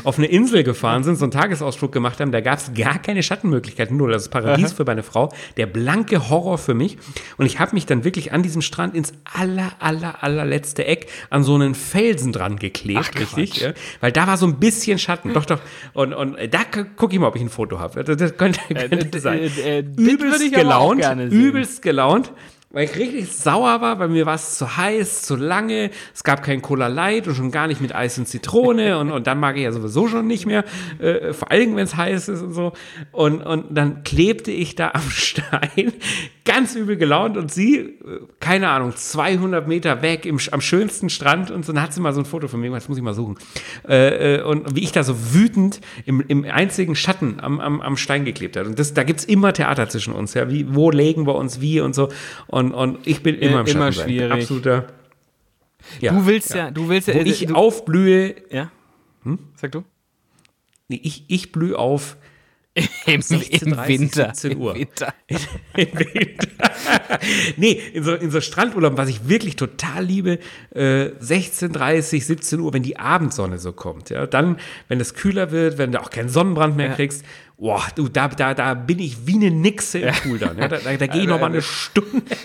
auf 0.04 0.18
eine 0.18 0.28
Insel 0.28 0.62
gefahren 0.62 1.02
sind, 1.02 1.16
so 1.16 1.24
einen 1.24 1.32
Tagesausflug 1.32 1.92
gemacht 1.92 2.20
haben, 2.20 2.32
da 2.32 2.40
gab 2.40 2.58
es 2.58 2.72
gar 2.74 2.98
keine 3.00 3.22
Schattenmöglichkeiten, 3.22 3.96
null. 3.96 4.12
Das 4.12 4.22
ist 4.22 4.28
Paradies 4.28 4.72
für 4.72 4.84
meine 4.84 5.02
Frau, 5.02 5.32
der 5.56 5.66
blanke 5.66 6.30
Horror 6.30 6.58
für 6.58 6.74
mich. 6.74 6.98
Und 7.36 7.46
ich 7.46 7.58
habe 7.58 7.74
mich 7.74 7.86
dann 7.86 8.04
wirklich 8.04 8.32
an 8.32 8.42
diesem 8.42 8.62
Strand 8.62 8.94
ins 8.94 9.12
aller, 9.24 9.72
aller, 9.80 10.22
allerletzte 10.22 10.84
Eck 10.86 11.08
an 11.30 11.42
so 11.42 11.54
einen 11.54 11.74
Felsen 11.74 12.32
dran 12.32 12.56
geklebt, 12.56 13.10
Ach, 13.14 13.20
richtig? 13.20 13.56
Ja? 13.60 13.72
Weil 14.00 14.12
da 14.12 14.26
war 14.26 14.36
so 14.36 14.46
ein 14.46 14.60
bisschen 14.60 14.98
Schatten. 14.98 15.34
Doch, 15.34 15.46
doch. 15.46 15.60
Und, 15.92 16.14
und 16.14 16.36
äh, 16.36 16.48
da 16.48 16.60
gucke 16.96 17.12
ich 17.12 17.18
mal, 17.18 17.26
ob 17.26 17.36
ich 17.36 17.42
ein 17.42 17.48
Foto 17.48 17.78
habe. 17.78 18.04
Das, 18.04 18.16
das 18.16 18.36
könnte, 18.36 18.60
könnte 18.68 19.18
äh, 19.18 19.20
sein. 19.20 19.38
äh, 19.38 19.78
äh, 19.78 19.84
übelst 19.96 20.52
gelaunt, 20.52 21.04
übelst 21.30 21.82
gelaunt 21.82 22.32
weil 22.72 22.84
ich 22.84 22.96
richtig 22.96 23.32
sauer 23.32 23.80
war, 23.80 23.98
weil 23.98 24.08
mir 24.08 24.26
war 24.26 24.36
es 24.36 24.56
zu 24.56 24.76
heiß, 24.76 25.22
zu 25.22 25.34
lange, 25.34 25.90
es 26.14 26.22
gab 26.22 26.44
kein 26.44 26.62
Cola 26.62 26.86
Light 26.86 27.26
und 27.26 27.34
schon 27.34 27.50
gar 27.50 27.66
nicht 27.66 27.80
mit 27.80 27.94
Eis 27.94 28.16
und 28.16 28.26
Zitrone 28.26 28.98
und, 28.98 29.10
und 29.10 29.26
dann 29.26 29.40
mag 29.40 29.56
ich 29.56 29.64
ja 29.64 29.72
sowieso 29.72 30.06
schon 30.06 30.28
nicht 30.28 30.46
mehr, 30.46 30.64
äh, 31.00 31.32
vor 31.32 31.50
allem 31.50 31.74
wenn 31.74 31.84
es 31.84 31.96
heiß 31.96 32.28
ist 32.28 32.42
und 32.42 32.52
so. 32.52 32.72
Und, 33.10 33.42
und 33.42 33.66
dann 33.70 34.04
klebte 34.04 34.52
ich 34.52 34.76
da 34.76 34.92
am 34.94 35.02
Stein, 35.10 35.92
ganz 36.44 36.76
übel 36.76 36.96
gelaunt 36.96 37.36
und 37.36 37.50
sie, 37.52 37.76
äh, 37.78 37.96
keine 38.38 38.68
Ahnung, 38.68 38.94
200 38.94 39.66
Meter 39.66 40.02
weg 40.02 40.24
im, 40.24 40.38
am 40.52 40.60
schönsten 40.60 41.10
Strand 41.10 41.50
und 41.50 41.64
so, 41.64 41.72
dann 41.72 41.82
hat 41.82 41.92
sie 41.92 42.00
mal 42.00 42.12
so 42.12 42.20
ein 42.20 42.24
Foto 42.24 42.46
von 42.46 42.60
mir, 42.60 42.70
das 42.70 42.88
muss 42.88 42.98
ich 42.98 43.04
mal 43.04 43.14
suchen. 43.14 43.36
Äh, 43.88 44.36
äh, 44.36 44.42
und 44.42 44.76
wie 44.76 44.80
ich 44.80 44.92
da 44.92 45.02
so 45.02 45.34
wütend 45.34 45.80
im, 46.06 46.20
im 46.20 46.44
einzigen 46.44 46.94
Schatten 46.94 47.40
am, 47.40 47.58
am, 47.58 47.80
am 47.80 47.96
Stein 47.96 48.24
geklebt 48.24 48.56
hat. 48.56 48.66
Und 48.66 48.78
das, 48.78 48.94
da 48.94 49.02
gibt's 49.02 49.24
immer 49.24 49.52
Theater 49.52 49.88
zwischen 49.88 50.12
uns, 50.12 50.34
ja, 50.34 50.48
wie, 50.50 50.72
wo 50.72 50.92
legen 50.92 51.26
wir 51.26 51.34
uns 51.34 51.60
wie 51.60 51.80
und 51.80 51.96
so. 51.96 52.10
Und, 52.46 52.59
und 52.68 53.06
ich 53.06 53.22
bin 53.22 53.36
immer 53.36 53.60
im 53.60 53.66
Schatten. 53.66 53.78
immer 53.78 53.92
schwierig. 53.92 54.32
Absoluter. 54.42 54.86
Ja, 56.00 56.12
du 56.12 56.26
willst 56.26 56.54
ja, 56.54 56.70
du 56.70 56.88
willst 56.88 57.08
ja, 57.08 57.14
Wo 57.14 57.20
ich 57.20 57.46
du, 57.46 57.54
aufblühe, 57.54 58.34
ja. 58.50 58.70
Sag 59.56 59.72
du? 59.72 59.84
nee, 60.88 61.00
ich, 61.02 61.24
ich 61.28 61.52
blühe 61.52 61.78
auf 61.78 62.16
Im, 63.06 63.20
16:30, 63.20 63.62
im 63.64 63.88
Winter. 63.88 64.32
17 64.34 64.58
Uhr. 64.58 64.74
Im 64.74 64.80
Winter. 64.80 65.14
im 65.26 65.38
Winter. 65.98 66.48
nee, 67.56 67.72
in 67.92 68.04
so, 68.04 68.14
in 68.14 68.30
so 68.30 68.40
Strandurlaub, 68.40 68.96
was 68.96 69.08
ich 69.08 69.28
wirklich 69.28 69.56
total 69.56 70.04
liebe, 70.04 70.38
äh, 70.74 71.10
16, 71.18 71.72
30, 71.72 72.24
17 72.24 72.60
Uhr, 72.60 72.72
wenn 72.72 72.84
die 72.84 72.96
Abendsonne 72.96 73.58
so 73.58 73.72
kommt. 73.72 74.10
Ja, 74.10 74.26
dann, 74.26 74.56
wenn 74.88 75.00
es 75.00 75.14
kühler 75.14 75.50
wird, 75.50 75.78
wenn 75.78 75.90
du 75.92 76.00
auch 76.00 76.10
keinen 76.10 76.28
Sonnenbrand 76.28 76.76
mehr 76.76 76.88
Ja. 76.90 76.94
kriegst, 76.94 77.24
boah, 77.60 77.86
du, 77.94 78.08
da, 78.08 78.26
da, 78.28 78.54
da 78.54 78.72
bin 78.74 78.98
ich 78.98 79.26
wie 79.26 79.34
eine 79.34 79.50
Nixe 79.50 79.98
im 80.00 80.14
Pool 80.14 80.38
dann. 80.38 80.56
Ja, 80.58 80.66
da 80.66 80.78
da, 80.78 80.96
da 80.96 81.06
gehe 81.06 81.22
ich 81.22 81.28
noch 81.28 81.38
mal 81.38 81.46
eine 81.50 81.60
Stunde 81.62 82.22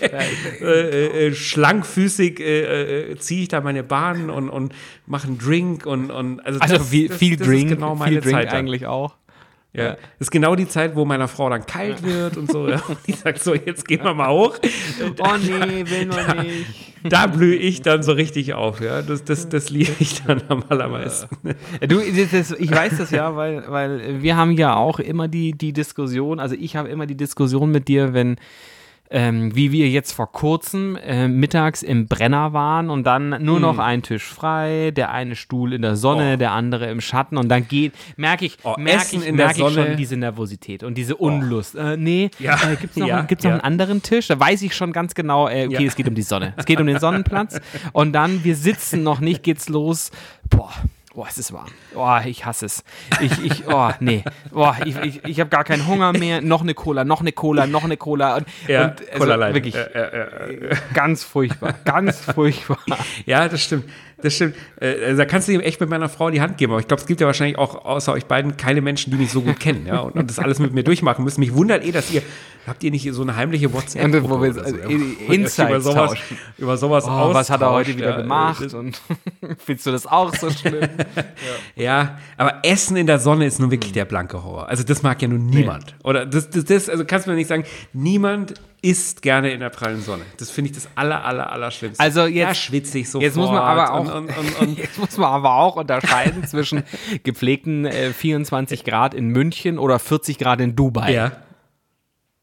äh, 0.60 1.28
äh, 1.28 1.34
schlankfüßig 1.34 2.38
äh, 2.40 3.12
äh, 3.12 3.16
ziehe 3.16 3.42
ich 3.42 3.48
da 3.48 3.60
meine 3.62 3.82
Bahn 3.82 4.28
und, 4.30 4.50
und 4.50 4.74
mache 5.06 5.26
einen 5.28 5.38
Drink 5.38 5.86
und, 5.86 6.10
und 6.10 6.40
also, 6.40 6.60
Also 6.60 6.76
das- 6.78 6.88
viel, 6.88 7.08
das, 7.08 7.16
viel 7.16 7.36
das 7.36 7.46
Drink, 7.48 7.70
ist 7.70 7.76
genau 7.76 7.94
meine 7.94 8.20
viel 8.22 8.32
Drink 8.32 8.52
eigentlich 8.52 8.86
auch. 8.86 9.14
Ja. 9.76 9.90
Das 9.90 10.00
ist 10.18 10.30
genau 10.30 10.56
die 10.56 10.68
Zeit, 10.68 10.96
wo 10.96 11.04
meiner 11.04 11.28
Frau 11.28 11.50
dann 11.50 11.66
kalt 11.66 12.02
wird 12.02 12.36
und 12.36 12.50
so. 12.50 12.68
Ja. 12.68 12.82
Und 12.88 12.98
die 13.06 13.12
sagt 13.12 13.42
so, 13.42 13.54
jetzt 13.54 13.86
gehen 13.86 14.02
wir 14.02 14.14
mal 14.14 14.30
hoch. 14.30 14.56
Oh 15.18 15.36
nee, 15.40 15.84
will 15.88 16.06
nur 16.06 16.42
nicht. 16.42 16.66
Da 17.04 17.26
blühe 17.26 17.54
ich 17.54 17.82
dann 17.82 18.02
so 18.02 18.12
richtig 18.12 18.54
auf. 18.54 18.80
Ja. 18.80 19.02
Das, 19.02 19.24
das, 19.24 19.48
das 19.48 19.70
liebe 19.70 19.92
ich 19.98 20.22
dann 20.22 20.42
am 20.48 20.64
allermeisten. 20.68 21.28
Du, 21.86 22.00
das, 22.00 22.30
das, 22.30 22.50
ich 22.58 22.70
weiß 22.70 22.98
das 22.98 23.10
ja, 23.10 23.36
weil, 23.36 23.64
weil 23.68 24.22
wir 24.22 24.36
haben 24.36 24.52
ja 24.52 24.74
auch 24.74 24.98
immer 24.98 25.28
die, 25.28 25.52
die 25.52 25.72
Diskussion, 25.72 26.40
also 26.40 26.56
ich 26.58 26.74
habe 26.74 26.88
immer 26.88 27.06
die 27.06 27.16
Diskussion 27.16 27.70
mit 27.70 27.88
dir, 27.88 28.12
wenn, 28.12 28.36
ähm, 29.10 29.54
wie 29.54 29.72
wir 29.72 29.88
jetzt 29.88 30.12
vor 30.12 30.30
kurzem 30.32 30.96
äh, 30.96 31.28
mittags 31.28 31.82
im 31.82 32.08
Brenner 32.08 32.52
waren 32.52 32.90
und 32.90 33.04
dann 33.04 33.42
nur 33.44 33.60
noch 33.60 33.78
ein 33.78 34.02
Tisch 34.02 34.24
frei, 34.24 34.90
der 34.90 35.10
eine 35.12 35.36
Stuhl 35.36 35.72
in 35.72 35.82
der 35.82 35.96
Sonne, 35.96 36.34
Oh. 36.34 36.36
der 36.36 36.52
andere 36.52 36.90
im 36.90 37.00
Schatten 37.00 37.36
und 37.36 37.48
dann 37.48 37.68
geht, 37.68 37.92
merke 38.16 38.44
ich, 38.46 38.58
Oh, 38.64 38.74
merke 38.78 39.16
ich, 39.16 39.32
merke 39.32 39.62
ich 39.66 39.74
schon 39.74 39.96
diese 39.96 40.16
Nervosität 40.16 40.82
und 40.82 40.94
diese 40.96 41.16
Unlust. 41.16 41.74
Äh, 41.76 41.96
nee, 41.96 42.30
Ja. 42.38 42.54
äh, 42.70 42.76
gibt's 42.76 42.96
noch, 42.96 43.06
Ja, 43.06 43.22
gibt's 43.22 43.44
noch 43.44 43.50
ja. 43.50 43.54
einen 43.56 43.64
anderen 43.64 44.02
Tisch? 44.02 44.28
Da 44.28 44.38
weiß 44.38 44.62
ich 44.62 44.74
schon 44.74 44.92
ganz 44.92 45.14
genau, 45.14 45.48
äh, 45.48 45.66
okay, 45.66 45.82
Ja. 45.82 45.88
es 45.88 45.94
geht 45.96 46.08
um 46.08 46.14
die 46.14 46.22
Sonne. 46.22 46.54
Es 46.56 46.64
geht 46.66 46.80
um 46.80 46.86
den 46.86 46.98
Sonnenplatz 46.98 47.60
und 47.92 48.12
dann, 48.12 48.42
wir 48.44 48.56
sitzen 48.56 49.02
noch 49.02 49.20
nicht, 49.20 49.42
geht's 49.42 49.68
los. 49.68 50.10
Boah. 50.48 50.70
Boah, 51.16 51.28
es 51.30 51.38
ist 51.38 51.50
warm. 51.50 51.68
Boah, 51.94 52.22
ich 52.26 52.44
hasse 52.44 52.66
es. 52.66 52.84
Ich, 53.22 53.42
ich, 53.42 53.66
oh, 53.68 53.90
nee. 54.00 54.22
Boah, 54.50 54.76
ich, 54.84 54.96
ich, 54.98 55.24
ich 55.24 55.40
habe 55.40 55.48
gar 55.48 55.64
keinen 55.64 55.86
Hunger 55.86 56.12
mehr. 56.12 56.42
Noch 56.42 56.60
eine 56.60 56.74
Cola, 56.74 57.04
noch 57.04 57.22
eine 57.22 57.32
Cola, 57.32 57.66
noch 57.66 57.84
eine 57.84 57.96
Cola. 57.96 58.36
Und, 58.36 58.46
Ja, 58.68 58.88
und 58.88 59.00
also 59.00 59.18
Cola 59.20 59.34
Light. 59.36 59.54
wirklich 59.54 59.74
Äh, 59.76 59.80
äh, 59.80 60.72
äh. 60.72 60.76
ganz 60.92 61.24
furchtbar. 61.24 61.74
Ganz 61.86 62.20
furchtbar. 62.20 62.76
Ja, 63.24 63.48
das 63.48 63.62
stimmt. 63.62 63.88
Das 64.22 64.34
stimmt. 64.34 64.54
Äh, 64.80 65.04
also 65.04 65.18
da 65.18 65.24
kannst 65.26 65.48
du 65.48 65.52
ihm 65.52 65.60
echt 65.60 65.78
mit 65.80 65.90
meiner 65.90 66.08
Frau 66.08 66.30
die 66.30 66.40
Hand 66.40 66.56
geben. 66.56 66.72
Aber 66.72 66.80
ich 66.80 66.88
glaube, 66.88 67.00
es 67.00 67.06
gibt 67.06 67.20
ja 67.20 67.26
wahrscheinlich 67.26 67.58
auch 67.58 67.84
außer 67.84 68.12
euch 68.12 68.24
beiden 68.24 68.56
keine 68.56 68.80
Menschen, 68.80 69.10
die 69.10 69.18
mich 69.18 69.30
so 69.30 69.42
gut 69.42 69.60
kennen 69.60 69.86
ja, 69.86 70.00
und, 70.00 70.14
und 70.14 70.30
das 70.30 70.38
alles 70.38 70.58
mit 70.58 70.72
mir 70.72 70.82
durchmachen 70.84 71.22
müssen. 71.22 71.40
Mich 71.40 71.54
wundert 71.54 71.84
eh, 71.84 71.92
dass 71.92 72.10
ihr, 72.10 72.22
habt 72.66 72.82
ihr 72.82 72.90
nicht 72.90 73.12
so 73.12 73.22
eine 73.22 73.36
heimliche 73.36 73.72
whatsapp 73.72 74.04
Und 74.04 74.14
wo 74.24 74.40
wir 74.40 74.50
oder 74.50 74.64
also, 74.64 74.76
ja, 74.76 74.88
Insights 75.28 75.58
über 75.58 75.80
sowas, 75.80 76.10
tauschen. 76.10 76.38
über 76.56 76.76
sowas 76.76 77.04
Oh, 77.06 77.34
was 77.34 77.50
hat 77.50 77.60
er 77.60 77.70
heute 77.70 77.94
wieder 77.96 78.10
ja. 78.10 78.16
gemacht? 78.22 78.72
Und 78.72 79.00
findest 79.58 79.86
du 79.86 79.90
das 79.90 80.06
auch 80.06 80.34
so 80.34 80.50
schlimm? 80.50 80.80
Ja, 81.76 82.18
aber 82.36 82.60
Essen 82.62 82.96
in 82.96 83.06
der 83.06 83.18
Sonne 83.18 83.46
ist 83.46 83.60
nun 83.60 83.70
wirklich 83.70 83.92
der 83.92 84.06
blanke 84.06 84.42
Horror. 84.42 84.68
Also 84.68 84.82
das 84.82 85.02
mag 85.02 85.20
ja 85.20 85.28
nun 85.28 85.46
niemand. 85.46 85.94
Oder 86.02 86.24
das, 86.24 86.48
das, 86.48 86.64
das, 86.64 86.88
also 86.88 87.04
kannst 87.04 87.26
du 87.26 87.30
mir 87.30 87.36
nicht 87.36 87.48
sagen, 87.48 87.64
niemand 87.92 88.54
isst 88.82 89.22
gerne 89.22 89.50
in 89.50 89.60
der 89.60 89.70
prallen 89.70 90.00
Sonne. 90.00 90.24
Das 90.38 90.50
finde 90.50 90.70
ich 90.70 90.76
das 90.76 90.88
aller, 90.94 91.24
aller, 91.24 91.50
aller 91.50 91.70
Schlimmste. 91.70 92.02
Also 92.02 92.26
jetzt- 92.26 92.50
da 92.50 92.54
schwitze 92.54 92.98
ich 92.98 93.08
sofort. 93.10 93.22
Jetzt 93.24 93.36
muss 93.36 93.50
man 93.50 93.58
aber 93.62 93.92
auch, 93.92 94.14
Und, 94.14 94.28
und, 94.30 94.60
und, 94.60 94.78
jetzt 94.78 94.98
muss 94.98 95.16
man 95.16 95.30
aber 95.30 95.56
auch 95.56 95.76
unterscheiden 95.76 96.44
zwischen 96.46 96.82
gepflegten 97.22 97.84
äh, 97.86 98.12
24 98.12 98.84
Grad 98.84 99.14
in 99.14 99.28
München 99.28 99.78
oder 99.78 99.98
40 99.98 100.38
Grad 100.38 100.60
in 100.60 100.76
Dubai. 100.76 101.12
ja. 101.12 101.32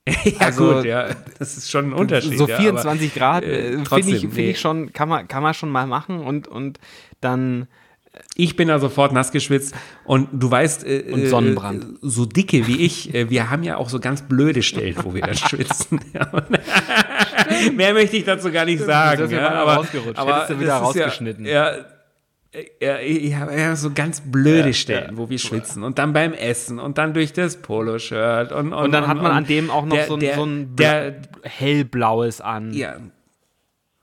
ja, 0.25 0.33
Also, 0.39 0.73
gut, 0.75 0.85
ja. 0.85 1.07
Das 1.39 1.55
ist 1.55 1.71
schon 1.71 1.91
ein 1.91 1.93
Unterschied. 1.93 2.37
so 2.37 2.45
ja, 2.45 2.57
24 2.57 3.11
aber, 3.11 3.19
Grad 3.19 3.43
äh, 3.43 3.75
äh, 3.75 3.85
finde 3.85 4.11
ich, 4.11 4.19
find 4.21 4.33
nee. 4.35 4.49
ich 4.49 4.59
schon, 4.59 4.91
kann 4.91 5.07
man, 5.07 5.29
kann 5.29 5.41
man 5.41 5.53
schon 5.53 5.69
mal 5.69 5.87
machen 5.87 6.19
und, 6.19 6.47
und 6.49 6.77
dann 7.21 7.67
Ich 8.35 8.55
bin 8.55 8.67
da 8.67 8.79
sofort 8.79 9.11
nass 9.11 9.31
geschwitzt 9.31 9.73
und 10.05 10.29
du 10.33 10.49
weißt, 10.49 10.85
äh, 10.85 11.05
Und 11.11 11.27
Sonnenbrand. 11.27 11.83
Äh, 11.83 11.87
so 12.01 12.25
dicke 12.25 12.67
wie 12.67 12.81
ich, 12.81 13.13
äh, 13.13 13.29
wir 13.29 13.49
haben 13.49 13.63
ja 13.63 13.77
auch 13.77 13.89
so 13.89 13.99
ganz 13.99 14.21
blöde 14.23 14.61
Stellen, 14.61 14.95
wo 15.03 15.13
wir 15.15 15.21
dann 15.21 15.35
schwitzen. 15.35 15.99
Ja, 16.13 16.27
und- 16.31 17.75
Mehr 17.75 17.93
möchte 17.93 18.17
ich 18.17 18.23
dazu 18.23 18.51
gar 18.51 18.65
nicht 18.65 18.83
sagen. 18.83 19.21
Das 19.21 19.31
ist 19.31 19.35
ja, 19.37 19.49
aber, 19.49 19.75
rausgerutscht. 19.75 20.19
aber 20.19 20.35
Hättest 20.35 20.49
du 20.51 20.59
wieder 20.59 20.75
rausgeschnitten. 20.75 21.45
Ja, 21.45 21.71
ja, 22.53 22.61
ja, 22.79 22.99
ich 22.99 23.35
habe 23.35 23.59
ja 23.59 23.75
so 23.75 23.89
ganz 23.91 24.21
blöde 24.21 24.73
Stellen, 24.75 25.17
wo 25.17 25.27
wir 25.29 25.39
schwitzen. 25.39 25.81
Und 25.83 25.97
dann 25.97 26.13
beim 26.13 26.33
Essen 26.33 26.77
und 26.79 26.99
dann 26.99 27.13
durch 27.15 27.33
das 27.33 27.57
Poloshirt. 27.57 28.51
Und, 28.51 28.67
und, 28.67 28.73
und 28.73 28.91
dann 28.91 29.07
hat 29.07 29.17
man 29.17 29.31
an 29.31 29.45
dem 29.45 29.71
auch 29.71 29.85
noch 29.85 29.95
der, 29.95 30.05
so 30.07 30.13
ein, 30.15 30.19
der, 30.19 30.35
so 30.35 30.45
ein 30.45 30.75
der, 30.75 31.15
hellblaues 31.41 32.41
an. 32.41 32.73
ja. 32.73 32.97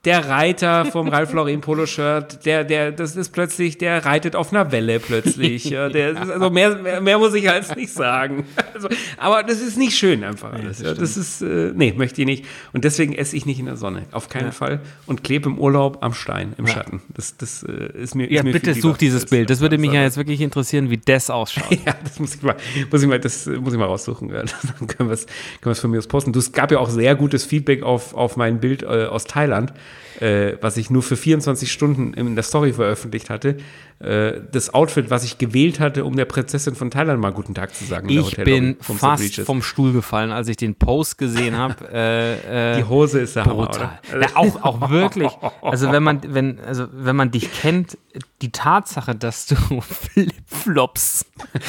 Der 0.03 0.27
Reiter 0.27 0.85
vom 0.85 1.09
Ralph 1.09 1.31
Lauren 1.33 1.61
Poloshirt, 1.61 2.43
der, 2.47 2.63
der, 2.63 2.91
das 2.91 3.15
ist 3.15 3.29
plötzlich, 3.29 3.77
der 3.77 4.03
reitet 4.03 4.35
auf 4.35 4.51
einer 4.51 4.71
Welle 4.71 4.99
plötzlich. 4.99 5.65
Ja, 5.71 5.89
der 5.89 6.17
also 6.19 6.49
mehr, 6.49 6.75
mehr, 6.77 7.01
mehr 7.01 7.19
muss 7.19 7.35
ich 7.35 7.47
als 7.47 7.75
nicht 7.75 7.93
sagen. 7.93 8.45
Also, 8.73 8.89
aber 9.17 9.43
das 9.43 9.61
ist 9.61 9.77
nicht 9.77 9.95
schön 9.95 10.23
einfach 10.23 10.53
alles. 10.53 10.81
ja, 10.81 10.95
das 10.95 11.17
ist, 11.17 11.43
äh, 11.43 11.71
nee, 11.75 11.93
möchte 11.95 12.19
ich 12.21 12.25
nicht. 12.25 12.45
Und 12.73 12.83
deswegen 12.83 13.13
esse 13.13 13.37
ich 13.37 13.45
nicht 13.45 13.59
in 13.59 13.67
der 13.67 13.77
Sonne. 13.77 14.03
Auf 14.11 14.27
keinen 14.27 14.51
Fall. 14.51 14.79
Und 15.05 15.23
klebe 15.23 15.49
im 15.49 15.59
Urlaub 15.59 15.99
am 16.03 16.15
Stein, 16.15 16.53
im 16.57 16.65
Schatten. 16.65 17.03
Das, 17.13 17.37
das 17.37 17.61
äh, 17.63 17.93
ist 17.93 18.15
mir. 18.15 18.29
Ja, 18.31 18.39
ist 18.39 18.43
mir 18.45 18.53
bitte 18.53 18.73
such 18.73 18.97
dieses 18.97 19.21
Das- 19.21 19.29
Bild. 19.29 19.51
Das 19.51 19.59
würde 19.61 19.77
mich 19.77 19.91
ja 19.93 20.01
das- 20.01 20.15
jetzt 20.15 20.17
wirklich 20.17 20.41
interessieren, 20.41 20.89
wie 20.89 20.97
das 20.97 21.29
ausschaut. 21.29 21.71
ja, 21.85 21.95
das 22.03 22.19
muss 22.19 22.33
ich 22.33 22.41
mal, 22.41 22.55
muss 22.91 23.03
ich 23.03 23.07
mal, 23.07 23.19
das 23.19 23.45
äh, 23.45 23.51
muss 23.51 23.71
ich 23.73 23.79
mal 23.79 23.85
raussuchen. 23.85 24.29
Ja, 24.29 24.41
Dann 24.79 24.87
können 24.87 25.09
wir 25.09 25.13
es 25.13 25.27
können 25.27 25.65
wir 25.65 25.71
es 25.73 25.79
von 25.79 25.91
mir 25.91 25.99
aus 25.99 26.07
posten. 26.07 26.33
Du, 26.33 26.39
es 26.39 26.51
gab 26.51 26.71
ja 26.71 26.79
auch 26.79 26.89
sehr 26.89 27.13
gutes 27.15 27.45
Feedback 27.45 27.83
auf, 27.83 28.15
auf 28.15 28.35
mein 28.35 28.59
Bild 28.59 28.81
äh, 28.81 29.05
aus 29.05 29.25
Thailand, 29.25 29.71
äh, 30.19 30.53
was 30.61 30.77
ich 30.77 30.89
nur 30.89 31.03
für 31.03 31.17
24 31.17 31.71
Stunden 31.71 32.13
in 32.13 32.35
der 32.35 32.43
Story 32.43 32.73
veröffentlicht 32.73 33.29
hatte. 33.29 33.57
Äh, 34.03 34.41
das 34.51 34.73
Outfit, 34.73 35.09
was 35.09 35.23
ich 35.23 35.37
gewählt 35.37 35.79
hatte, 35.79 36.05
um 36.05 36.15
der 36.15 36.25
Prinzessin 36.25 36.75
von 36.75 36.91
Thailand 36.91 37.19
mal 37.21 37.31
guten 37.31 37.53
Tag 37.53 37.73
zu 37.75 37.85
sagen. 37.85 38.09
Ich 38.09 38.35
bin 38.37 38.77
vom 38.81 38.97
fast 38.97 39.41
vom 39.41 39.61
Stuhl 39.61 39.93
gefallen, 39.93 40.31
als 40.31 40.47
ich 40.47 40.57
den 40.57 40.75
Post 40.75 41.17
gesehen 41.17 41.57
habe. 41.57 41.75
Äh, 41.93 42.73
äh, 42.73 42.77
Die 42.77 42.83
Hose 42.85 43.19
ist 43.19 43.35
der 43.35 43.45
Hammer, 43.45 43.65
brutal. 43.67 43.99
oder? 44.11 44.21
Ja, 44.21 44.27
auch, 44.35 44.63
auch 44.63 44.89
wirklich. 44.89 45.31
Also 45.61 45.91
wenn 45.91 46.03
man, 46.03 46.21
wenn, 46.33 46.59
also 46.59 46.87
wenn 46.91 47.15
man 47.15 47.31
dich 47.31 47.51
kennt, 47.53 47.97
die 48.41 48.51
Tatsache, 48.51 49.13
dass 49.15 49.45
du 49.45 49.55
Flipflops 49.81 51.25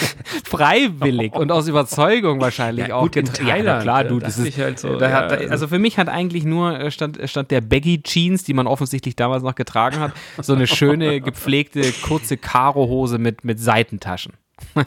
freiwillig 0.44 1.34
und 1.34 1.52
aus 1.52 1.68
Überzeugung 1.68 2.40
wahrscheinlich 2.40 2.88
Ja, 2.88 2.96
auch 2.96 3.02
gut, 3.02 3.16
in 3.16 3.26
getra- 3.26 3.42
Ja, 3.42 3.54
Thailand, 3.56 3.82
klar, 3.82 4.04
du, 4.04 4.16
äh, 4.16 4.20
das 4.20 4.36
dachte 4.36 4.48
ist 4.48 4.58
halt 4.58 4.78
so, 4.78 4.96
da 4.96 5.08
ja, 5.08 5.16
hat, 5.16 5.32
also- 5.50 5.68
für 5.68 5.78
mich 5.78 5.98
hat 5.98 6.08
eigentlich 6.08 6.44
nur 6.44 6.78
äh, 6.78 6.90
statt, 6.90 7.18
statt 7.26 7.50
der 7.50 7.60
Baggy 7.60 8.02
Jeans, 8.02 8.44
die 8.44 8.54
man 8.54 8.66
offensichtlich 8.66 9.16
damals 9.16 9.42
noch 9.42 9.54
getragen 9.54 9.98
hat, 10.00 10.12
so 10.40 10.54
eine 10.54 10.66
schöne 10.66 11.20
gepflegte 11.20 11.82
kurze 12.02 12.21
Karo-Hose 12.36 13.18
mit 13.18 13.44
mit 13.44 13.60
Seitentaschen. 13.60 14.34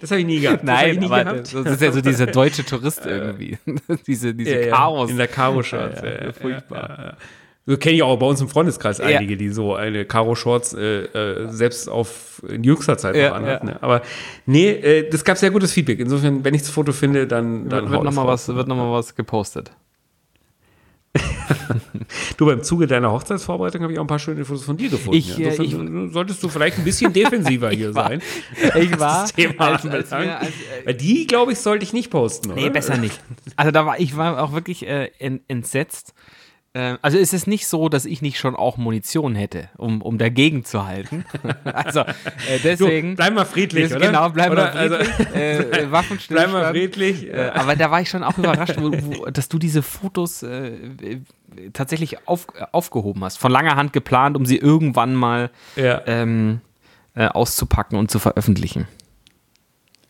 Das 0.00 0.10
habe 0.10 0.20
ich 0.20 0.26
nie 0.26 0.40
gehabt. 0.40 0.62
das 0.66 0.76
hab 0.76 0.86
ich 0.86 0.92
Nein, 0.94 1.00
nie 1.00 1.06
aber 1.06 1.24
gehabt. 1.24 1.54
das, 1.54 1.64
das 1.64 1.72
ist 1.74 1.82
ja 1.82 1.92
so 1.92 2.00
dieser 2.00 2.26
deutsche 2.26 2.64
Tourist 2.64 3.06
irgendwie. 3.06 3.58
diese 4.06 4.34
diese 4.34 4.50
Ja, 4.50 4.60
ja, 4.66 4.76
Karos. 4.76 5.10
In 5.10 5.16
der 5.16 5.28
Karo-Shorts. 5.28 6.02
Ja, 6.02 6.32
furchtbar. 6.32 7.16
So 7.66 7.76
kenne 7.76 7.96
ich 7.96 8.02
auch 8.02 8.16
bei 8.18 8.26
uns 8.26 8.40
im 8.40 8.48
Freundeskreis 8.48 9.00
einige, 9.00 9.36
die 9.36 9.50
so 9.50 9.74
eine 9.74 10.04
Karo-Shorts 10.04 10.74
äh, 10.74 11.04
äh, 11.04 11.48
selbst 11.52 11.88
auf 11.88 12.42
in 12.48 12.64
jüngster 12.64 12.96
Zeit 12.98 13.14
noch 13.14 13.36
anhatten. 13.36 13.66
Ne? 13.66 13.82
Aber 13.82 14.02
nee, 14.46 14.70
äh, 14.70 15.08
das 15.08 15.24
gab 15.24 15.36
sehr 15.36 15.50
gutes 15.50 15.72
Feedback. 15.72 16.00
Insofern, 16.00 16.42
wenn 16.44 16.54
ich 16.54 16.62
das 16.62 16.70
Foto 16.70 16.92
finde, 16.92 17.26
dann, 17.26 17.68
dann 17.68 17.90
wird 17.90 18.04
das 18.04 18.04
nochmal 18.04 18.26
was, 18.26 18.48
wird 18.48 18.66
noch 18.66 18.76
mal 18.76 18.92
was 18.92 19.14
gepostet. 19.14 19.70
Du, 22.36 22.46
beim 22.46 22.62
Zuge 22.62 22.86
deiner 22.86 23.12
Hochzeitsvorbereitung 23.12 23.82
habe 23.82 23.92
ich 23.92 23.98
auch 23.98 24.04
ein 24.04 24.08
paar 24.08 24.18
schöne 24.18 24.44
Fotos 24.44 24.64
von 24.64 24.76
dir 24.76 24.88
gefunden. 24.88 25.16
Ich, 25.18 25.36
ja. 25.36 25.48
äh, 25.50 25.56
Insofern 25.56 26.10
solltest 26.10 26.42
du 26.42 26.48
vielleicht 26.48 26.78
ein 26.78 26.84
bisschen 26.84 27.12
defensiver 27.12 27.70
hier 27.70 27.94
war- 27.94 28.08
sein. 28.08 28.22
Ich 28.80 28.98
war, 28.98 29.22
das 29.22 29.32
Thema 29.34 29.60
als- 29.60 29.86
als 29.86 30.10
wir- 30.10 30.38
als, 30.40 30.48
äh, 30.86 30.94
die, 30.94 31.26
glaube 31.26 31.52
ich, 31.52 31.58
sollte 31.58 31.84
ich 31.84 31.92
nicht 31.92 32.10
posten, 32.10 32.50
oder? 32.50 32.60
Nee, 32.60 32.70
besser 32.70 32.96
nicht. 32.96 33.20
Also 33.56 33.70
da 33.70 33.84
war 33.86 34.00
ich 34.00 34.16
war 34.16 34.42
auch 34.42 34.52
wirklich 34.52 34.86
äh, 34.86 35.10
en- 35.18 35.40
entsetzt. 35.48 36.14
Ähm, 36.72 36.98
also 37.02 37.18
ist 37.18 37.34
es 37.34 37.48
nicht 37.48 37.66
so, 37.66 37.88
dass 37.88 38.04
ich 38.04 38.22
nicht 38.22 38.38
schon 38.38 38.54
auch 38.54 38.76
Munition 38.76 39.34
hätte, 39.34 39.68
um, 39.76 40.02
um 40.02 40.18
dagegen 40.18 40.64
zu 40.64 40.86
halten. 40.86 41.24
also 41.64 42.00
äh, 42.00 42.58
Du, 42.58 42.62
deswegen. 42.62 43.16
bleib 43.16 43.34
mal 43.34 43.44
friedlich, 43.44 43.88
Des- 43.88 43.96
oder? 43.96 44.06
Genau, 44.06 44.28
bleib 44.28 44.52
Oder? 44.52 44.72
mal 44.74 44.88
friedlich. 44.88 45.08
Also, 45.08 45.32
äh, 45.34 45.58
äh, 45.58 45.64
bleib 45.64 45.90
Waffenstillstand. 45.90 46.52
mal 46.52 46.70
friedlich. 46.70 47.26
Äh, 47.28 47.50
aber 47.54 47.74
da 47.74 47.90
war 47.90 48.00
ich 48.00 48.08
schon 48.08 48.22
auch 48.22 48.38
überrascht, 48.38 48.76
wo, 48.78 48.92
wo, 48.92 49.26
dass 49.26 49.48
du 49.48 49.58
diese 49.58 49.82
Fotos 49.82 50.44
äh, 50.44 51.18
tatsächlich 51.72 52.28
auf, 52.28 52.46
aufgehoben 52.70 53.24
hast. 53.24 53.38
Von 53.38 53.50
langer 53.50 53.74
Hand 53.74 53.92
geplant, 53.92 54.36
um 54.36 54.46
sie 54.46 54.56
irgendwann 54.56 55.14
mal 55.14 55.50
ja. 55.74 56.02
ähm, 56.06 56.60
äh, 57.16 57.26
auszupacken 57.26 57.98
und 57.98 58.12
zu 58.12 58.20
veröffentlichen. 58.20 58.86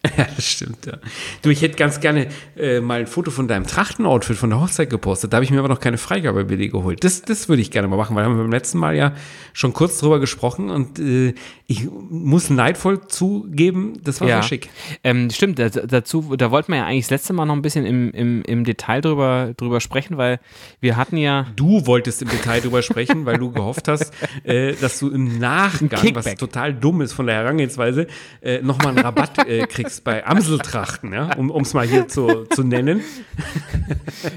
Ja, 0.16 0.26
das 0.34 0.46
stimmt, 0.46 0.86
ja. 0.86 0.94
Du, 1.42 1.50
ich 1.50 1.60
hätte 1.60 1.76
ganz 1.76 2.00
gerne 2.00 2.28
äh, 2.56 2.80
mal 2.80 3.00
ein 3.00 3.06
Foto 3.06 3.30
von 3.30 3.48
deinem 3.48 3.66
Trachtenoutfit 3.66 4.36
von 4.36 4.48
der 4.48 4.60
Hochzeit 4.60 4.88
gepostet. 4.88 5.32
Da 5.32 5.36
habe 5.36 5.44
ich 5.44 5.50
mir 5.50 5.58
aber 5.58 5.68
noch 5.68 5.80
keine 5.80 5.98
Freigabe 5.98 6.44
bei 6.44 6.56
dir 6.56 6.70
geholt. 6.70 7.04
Das, 7.04 7.22
das 7.22 7.48
würde 7.48 7.60
ich 7.60 7.70
gerne 7.70 7.86
mal 7.86 7.96
machen, 7.96 8.16
weil 8.16 8.24
wir 8.24 8.30
haben 8.30 8.38
beim 8.38 8.50
letzten 8.50 8.78
Mal 8.78 8.96
ja 8.96 9.12
schon 9.52 9.72
kurz 9.74 9.98
drüber 9.98 10.18
gesprochen 10.18 10.70
und 10.70 10.98
äh, 10.98 11.34
ich 11.66 11.88
muss 11.90 12.50
neidvoll 12.50 13.06
zugeben, 13.08 14.00
das 14.02 14.20
war 14.20 14.28
sehr 14.28 14.42
schick. 14.42 14.70
Ähm, 15.04 15.30
stimmt, 15.30 15.58
da, 15.58 15.68
dazu, 15.68 16.34
da 16.36 16.50
wollten 16.50 16.72
wir 16.72 16.78
ja 16.78 16.86
eigentlich 16.86 17.04
das 17.04 17.10
letzte 17.10 17.32
Mal 17.32 17.44
noch 17.44 17.54
ein 17.54 17.62
bisschen 17.62 17.84
im, 17.86 18.10
im, 18.12 18.42
im 18.42 18.64
Detail 18.64 19.00
drüber, 19.00 19.52
drüber 19.56 19.80
sprechen, 19.80 20.16
weil 20.16 20.40
wir 20.80 20.96
hatten 20.96 21.16
ja. 21.16 21.46
Du 21.56 21.86
wolltest 21.86 22.22
im 22.22 22.28
Detail 22.28 22.60
drüber 22.60 22.82
sprechen, 22.82 23.26
weil 23.26 23.38
du 23.38 23.52
gehofft 23.52 23.86
hast, 23.86 24.12
äh, 24.44 24.72
dass 24.74 24.98
du 24.98 25.10
im 25.10 25.38
Nachgang, 25.38 26.14
was 26.14 26.34
total 26.34 26.74
dumm 26.74 27.02
ist 27.02 27.12
von 27.12 27.26
der 27.26 27.36
Herangehensweise, 27.36 28.06
äh, 28.40 28.62
nochmal 28.62 28.88
einen 28.88 28.98
Rabatt 28.98 29.46
äh, 29.46 29.66
kriegst 29.90 30.04
bei 30.04 30.24
Amseltrachten, 30.24 31.12
ja, 31.12 31.34
um 31.36 31.62
es 31.62 31.74
mal 31.74 31.84
hier 31.84 32.06
zu, 32.06 32.44
zu 32.44 32.62
nennen. 32.62 33.02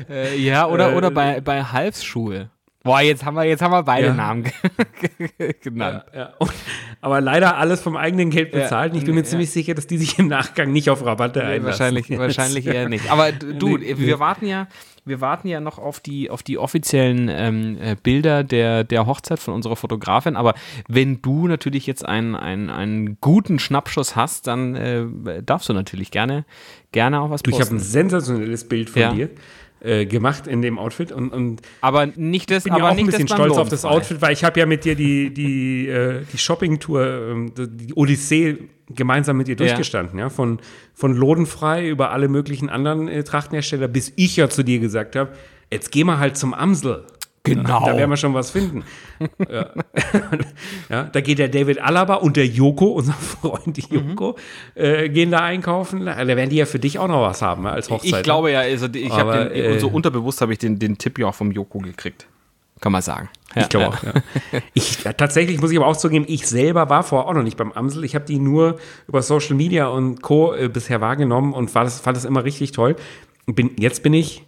Äh, 0.10 0.38
ja, 0.40 0.68
oder, 0.68 0.94
Äh, 0.94 0.96
oder 0.96 1.12
bei, 1.12 1.42
bei 1.42 1.64
Halfschuhe. 1.64 2.50
Boah, 2.86 3.00
jetzt 3.00 3.24
haben 3.24 3.36
wir, 3.36 3.46
jetzt 3.46 3.62
haben 3.62 3.72
wir 3.72 3.84
beide 3.84 4.08
Ja. 4.08 4.14
Namen 4.14 4.44
genannt. 5.62 6.04
Ja, 6.14 6.34
und, 6.38 6.52
aber 7.00 7.22
leider 7.22 7.58
alles 7.58 7.80
vom 7.80 7.96
eigenen 7.96 8.30
Geld 8.30 8.54
Ja, 8.54 8.60
bezahlt. 8.60 8.92
Und 8.92 8.98
ich 9.00 9.06
bin 9.06 9.16
mir 9.16 9.22
ja. 9.22 9.26
ziemlich 9.26 9.52
sicher, 9.52 9.74
dass 9.74 9.88
die 9.88 9.98
sich 9.98 10.20
im 10.20 10.28
Nachgang 10.28 10.72
nicht 10.74 10.90
auf 10.90 11.06
Rabatte 11.06 11.40
Nee, 11.40 11.46
einlassen. 11.46 11.66
wahrscheinlich, 11.96 12.18
wahrscheinlich 12.20 12.68
eher 12.68 12.90
nicht. 12.90 13.10
Aber 13.10 13.32
du, 13.32 13.78
Nee, 13.78 13.96
wir 13.98 14.20
warten 14.20 14.46
ja, 14.48 14.68
wir 15.06 15.22
warten 15.22 15.48
ja 15.48 15.62
noch 15.62 15.80
auf 15.80 16.02
die, 16.02 16.30
auf 16.30 16.44
die 16.44 16.58
offiziellen 16.58 17.30
ähm, 17.30 17.78
äh, 17.82 17.96
Bilder 18.02 18.44
der, 18.44 18.84
der 18.84 19.06
Hochzeit 19.06 19.40
von 19.40 19.54
unserer 19.54 19.78
Fotografin. 19.78 20.36
Aber 20.36 20.54
wenn 20.90 21.22
du 21.22 21.48
natürlich 21.48 21.88
jetzt 21.88 22.06
einen, 22.06 22.36
einen, 22.36 22.70
einen 22.70 23.18
guten 23.22 23.60
Schnappschuss 23.60 24.18
hast, 24.18 24.48
dann 24.48 24.76
äh, 24.76 25.06
darfst 25.42 25.70
du 25.70 25.74
natürlich 25.74 26.12
gerne, 26.12 26.44
gerne 26.92 27.22
auch 27.22 27.30
was 27.30 27.44
Du, 27.44 27.52
ich 27.52 27.62
habe 27.62 27.72
ein 27.76 27.80
sensationelles 27.80 28.68
Bild 28.68 28.90
von 28.90 29.02
Ja. 29.02 29.14
dir 29.14 29.30
äh, 29.84 30.06
gemacht 30.06 30.48
in 30.48 30.62
dem 30.62 30.80
Outfit 30.80 31.12
und, 31.12 31.30
und 31.30 31.62
aber 31.82 32.08
nicht 32.08 32.50
das, 32.50 32.64
bin 32.64 32.74
aber 32.74 32.84
ja 32.84 32.90
auch 32.90 32.96
nicht 32.96 33.06
ein 33.06 33.12
bisschen 33.12 33.28
stolz 33.28 33.58
auf 33.58 33.70
das. 33.70 33.84
Outfit, 33.84 34.22
weil 34.22 34.34
ich 34.34 34.44
habe 34.44 34.60
ja 34.60 34.66
mit 34.66 34.86
dir 34.86 34.96
die, 34.96 35.34
die, 35.34 35.88
äh, 35.88 36.22
die 36.32 36.38
Shopping-Tour, 36.38 37.06
ähm, 37.06 37.54
die 37.58 37.94
Odyssee 37.94 38.58
gemeinsam 38.90 39.38
mit 39.38 39.48
dir 39.48 39.56
durchgestanden, 39.56 40.20
ja, 40.20 40.30
von, 40.30 40.60
von 40.94 41.14
Lodenfrei 41.14 41.88
über 41.88 42.12
alle 42.12 42.28
möglichen 42.28 42.70
anderen 42.70 43.08
äh, 43.08 43.24
Trachtenhersteller, 43.24 43.88
bis 43.88 44.14
ich 44.16 44.38
ja 44.38 44.50
zu 44.50 44.64
dir 44.64 44.80
gesagt 44.80 45.16
habe, 45.16 45.34
jetzt 45.72 45.92
geh 45.92 46.04
mal 46.04 46.18
halt 46.18 46.38
zum 46.38 46.54
Amsel. 46.54 47.06
Genau. 47.46 47.86
Da 47.86 47.98
werden 47.98 48.10
wir 48.10 48.18
schon 48.18 48.34
was 48.34 48.52
finden. 48.52 48.86
ja. 49.50 49.72
ja, 50.90 51.04
da 51.04 51.22
geht 51.22 51.40
der 51.40 51.50
David 51.50 51.82
Alaba 51.82 52.16
und 52.16 52.38
der 52.38 52.48
Joko, 52.48 52.86
unser 52.86 53.14
Freund 53.14 53.78
Joko, 53.92 54.38
äh, 54.76 55.10
gehen 55.10 55.32
da 55.32 55.40
einkaufen. 55.40 56.06
Da 56.06 56.26
werden 56.26 56.50
die 56.50 56.56
ja 56.56 56.66
für 56.66 56.80
dich 56.80 57.00
auch 57.00 57.10
noch 57.10 57.22
was 57.22 57.42
haben, 57.42 57.66
ja, 57.66 57.72
als 57.72 57.90
Hochzeit. 57.90 58.14
Ich 58.14 58.24
glaube 58.24 58.52
ja, 58.52 58.62
also 58.62 58.88
ich 58.94 59.12
habe 59.12 59.54
äh, 59.54 59.78
so 59.78 59.90
unterbewusst 59.90 60.40
habe 60.40 60.54
ich 60.54 60.60
den, 60.60 60.80
den 60.80 60.98
Tipp 60.98 61.20
ja 61.20 61.28
auch 61.28 61.36
vom 61.36 61.52
Joko 61.52 61.80
gekriegt. 61.80 62.28
Kann 62.80 62.92
man 62.92 63.02
sagen. 63.02 63.30
Ja, 63.56 63.62
Ich 63.62 63.70
glaube 63.70 63.86
ja. 63.86 63.92
auch, 63.92 64.04
ja. 64.04 64.60
Ich, 64.74 64.98
tatsächlich 65.18 65.60
muss 65.62 65.72
ich 65.72 65.78
aber 65.78 65.88
auch 65.88 65.98
zugeben, 65.98 66.26
ich 66.28 66.48
selber 66.48 66.90
war 66.90 67.04
vorher 67.04 67.30
auch 67.30 67.34
noch 67.34 67.44
nicht 67.44 67.58
beim 67.58 67.72
Amsel. 67.72 68.04
Ich 68.04 68.16
habe 68.16 68.26
die 68.26 68.40
nur 68.40 68.78
über 69.08 69.22
Social 69.22 69.56
Media 69.56 69.88
und 69.88 70.22
Co. 70.22 70.54
Äh, 70.54 70.70
bisher 70.70 71.02
wahrgenommen 71.02 71.54
und 71.54 71.74
war 71.76 71.84
das, 71.84 72.00
fand 72.00 72.16
das 72.18 72.26
immer 72.26 72.44
richtig 72.44 72.72
toll. 72.72 72.96
Bin, 73.46 73.72
jetzt 73.78 74.04
bin 74.04 74.14
ich, 74.14 74.44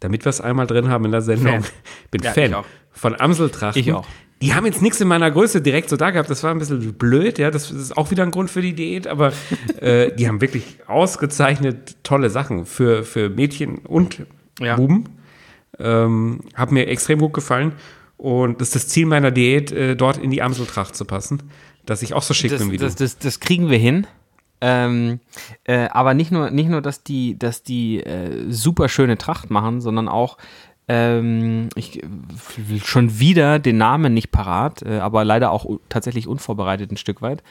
damit 0.00 0.24
wir 0.24 0.30
es 0.30 0.40
einmal 0.40 0.66
drin 0.66 0.88
haben 0.88 1.04
in 1.04 1.12
der 1.12 1.22
Sendung, 1.22 1.62
Fan. 1.62 1.72
bin 2.10 2.22
Ja, 2.22 2.32
Fan 2.32 2.50
ich 2.50 2.54
auch. 2.54 2.64
von 2.92 3.18
Amseltrachten. 3.20 3.80
Ich 3.82 3.92
auch. 3.92 4.06
Die 4.40 4.54
haben 4.54 4.66
jetzt 4.66 4.82
nichts 4.82 5.00
in 5.00 5.08
meiner 5.08 5.28
Größe 5.32 5.60
direkt 5.60 5.88
so 5.90 5.96
da 5.96 6.10
gehabt. 6.10 6.30
Das 6.30 6.44
war 6.44 6.52
ein 6.52 6.60
bisschen 6.60 6.94
blöd, 6.94 7.38
ja. 7.38 7.50
Das 7.50 7.72
ist 7.72 7.96
auch 7.96 8.12
wieder 8.12 8.22
ein 8.22 8.30
Grund 8.30 8.50
für 8.50 8.62
die 8.62 8.72
Diät, 8.72 9.08
aber 9.08 9.32
äh, 9.80 10.14
die 10.14 10.28
haben 10.28 10.40
wirklich 10.40 10.78
ausgezeichnet 10.86 11.96
tolle 12.04 12.30
Sachen 12.30 12.64
für, 12.64 13.02
für 13.02 13.30
Mädchen 13.30 13.78
und 13.78 14.24
Ja. 14.60 14.76
Buben. 14.76 15.04
Ähm, 15.80 16.40
hat 16.54 16.70
mir 16.72 16.86
extrem 16.86 17.18
gut 17.18 17.32
gefallen. 17.32 17.72
Und 18.16 18.60
das 18.60 18.68
ist 18.68 18.74
das 18.76 18.88
Ziel 18.88 19.06
meiner 19.06 19.30
Diät, 19.30 19.70
äh, 19.72 19.94
dort 19.96 20.18
in 20.18 20.30
die 20.30 20.42
Amseltracht 20.42 20.94
zu 20.96 21.04
passen, 21.04 21.42
dass 21.86 22.02
ich 22.02 22.14
auch 22.14 22.22
so 22.22 22.34
schick 22.34 22.50
das, 22.50 22.60
bin 22.60 22.70
wie 22.72 22.76
das, 22.76 22.96
du. 22.96 23.04
das, 23.04 23.18
das 23.18 23.40
kriegen 23.40 23.70
wir 23.70 23.78
hin. 23.78 24.06
Ähm, 24.60 25.20
äh, 25.64 25.88
aber 25.90 26.14
nicht 26.14 26.32
nur, 26.32 26.50
nicht 26.50 26.68
nur, 26.68 26.82
dass 26.82 27.04
die, 27.04 27.38
dass 27.38 27.62
die 27.62 28.00
äh, 28.00 28.50
super 28.50 28.88
schöne 28.88 29.18
Tracht 29.18 29.50
machen, 29.50 29.80
sondern 29.80 30.08
auch 30.08 30.36
ähm, 30.88 31.68
ich 31.76 32.00
will 32.56 32.80
schon 32.82 33.20
wieder 33.20 33.58
den 33.58 33.76
Namen 33.76 34.14
nicht 34.14 34.30
parat, 34.30 34.82
äh, 34.82 34.98
aber 34.98 35.24
leider 35.24 35.50
auch 35.50 35.66
tatsächlich 35.90 36.26
unvorbereitet 36.26 36.90
ein 36.90 36.96
Stück 36.96 37.20
weit. 37.20 37.42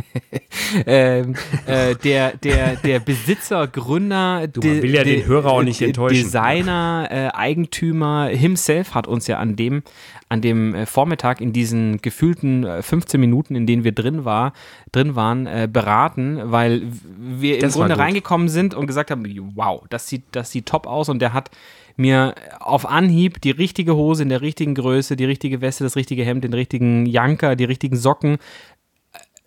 ähm, 0.86 1.34
äh, 1.66 1.94
der, 1.96 2.36
der, 2.36 2.76
der 2.76 3.00
Besitzer, 3.00 3.66
Gründer, 3.66 4.46
Du, 4.46 4.60
man 4.60 4.82
will 4.82 4.94
ja 4.94 5.04
den 5.04 5.24
Hörer 5.24 5.50
auch 5.50 5.62
nicht 5.62 5.80
enttäuschen. 5.80 6.22
Designer, 6.22 7.08
äh, 7.10 7.28
Eigentümer 7.28 8.26
himself 8.26 8.94
hat 8.94 9.06
uns 9.06 9.26
ja 9.26 9.38
an 9.38 9.56
dem, 9.56 9.82
an 10.30 10.40
dem 10.40 10.74
äh, 10.74 10.86
Vormittag 10.86 11.40
in 11.40 11.52
diesen 11.52 12.00
gefühlten 12.00 12.64
äh, 12.64 12.82
15 12.82 13.20
Minuten, 13.20 13.56
in 13.56 13.66
denen 13.66 13.84
wir 13.84 13.92
drin, 13.92 14.24
war, 14.24 14.52
drin 14.92 15.16
waren, 15.16 15.46
äh, 15.46 15.68
beraten, 15.70 16.40
weil 16.44 16.82
wir 17.18 17.56
im 17.56 17.60
Das 17.62 17.74
Grunde 17.74 17.98
reingekommen 17.98 18.48
sind 18.48 18.72
und 18.72 18.86
gesagt 18.86 19.10
haben, 19.10 19.26
wow, 19.56 19.84
das 19.90 20.08
sieht, 20.08 20.22
das 20.32 20.52
sieht 20.52 20.66
top 20.66 20.86
aus. 20.86 21.08
Und 21.08 21.18
der 21.18 21.32
hat 21.32 21.50
mir 21.96 22.36
auf 22.60 22.88
Anhieb 22.88 23.40
die 23.40 23.50
richtige 23.50 23.96
Hose 23.96 24.22
in 24.22 24.28
der 24.28 24.40
richtigen 24.40 24.76
Größe, 24.76 25.16
die 25.16 25.24
richtige 25.24 25.60
Weste, 25.60 25.82
das 25.82 25.96
richtige 25.96 26.24
Hemd, 26.24 26.44
den 26.44 26.54
richtigen 26.54 27.06
Janker, 27.06 27.56
die 27.56 27.64
richtigen 27.64 27.96
Socken 27.96 28.38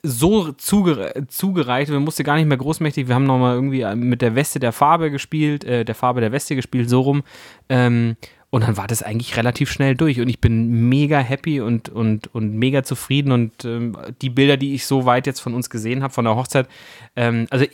so 0.05 0.51
zuge 0.51 1.13
zugereicht, 1.29 1.89
man 1.89 2.03
musste 2.03 2.25
gar 2.25 2.35
nicht 2.35 2.45
mehr 2.45 2.57
großmächtig, 2.57 3.07
wir 3.07 3.15
haben 3.15 3.23
nochmal 3.23 3.55
irgendwie 3.55 3.85
mit 3.95 4.21
der 4.21 4.35
Weste 4.35 4.59
der 4.59 4.73
Farbe 4.73 5.11
gespielt, 5.11 5.63
äh, 5.63 5.85
der 5.85 5.95
Farbe 5.95 6.19
der 6.19 6.33
Weste 6.33 6.57
gespielt, 6.57 6.89
so 6.89 6.99
rum. 6.99 7.23
Ähm, 7.69 8.17
und 8.53 8.61
dann 8.61 8.77
war 8.77 8.85
das 8.85 9.01
eigentlich 9.01 9.35
relativ 9.35 9.71
schnell 9.71 9.95
durch 9.95 10.21
und 10.21 10.29
ich 10.29 10.39
bin 10.39 10.87
mega 10.87 11.17
happy 11.17 11.59
und, 11.59 11.89
und, 11.89 12.27
und 12.35 12.53
mega 12.53 12.83
zufrieden 12.83 13.31
und 13.31 13.65
ähm, 13.65 13.97
die 14.21 14.29
Bilder, 14.29 14.57
die 14.57 14.75
ich 14.75 14.85
so 14.85 15.05
weit 15.05 15.25
jetzt 15.25 15.39
von 15.39 15.55
uns 15.55 15.71
gesehen 15.71 16.03
habe, 16.03 16.13
von 16.13 16.23
der 16.23 16.35
Hochzeit, 16.35 16.67
ähm, 17.15 17.47
also 17.49 17.65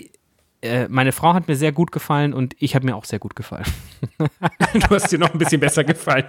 äh, 0.62 0.88
meine 0.88 1.12
Frau 1.12 1.34
hat 1.34 1.50
mir 1.50 1.58
sehr 1.58 1.74
gut 1.74 1.92
gefallen 1.92 2.34
und 2.34 2.56
ich 2.60 2.76
habe 2.76 2.86
mir 2.86 2.96
auch 2.96 3.04
sehr 3.04 3.20
gut 3.20 3.36
gefallen. 3.36 3.66
Du 4.74 4.96
hast 4.96 5.12
dir 5.12 5.20
noch 5.20 5.34
ein 5.34 5.38
bisschen 5.40 5.60
besser 5.60 5.84
gefallen. 5.84 6.26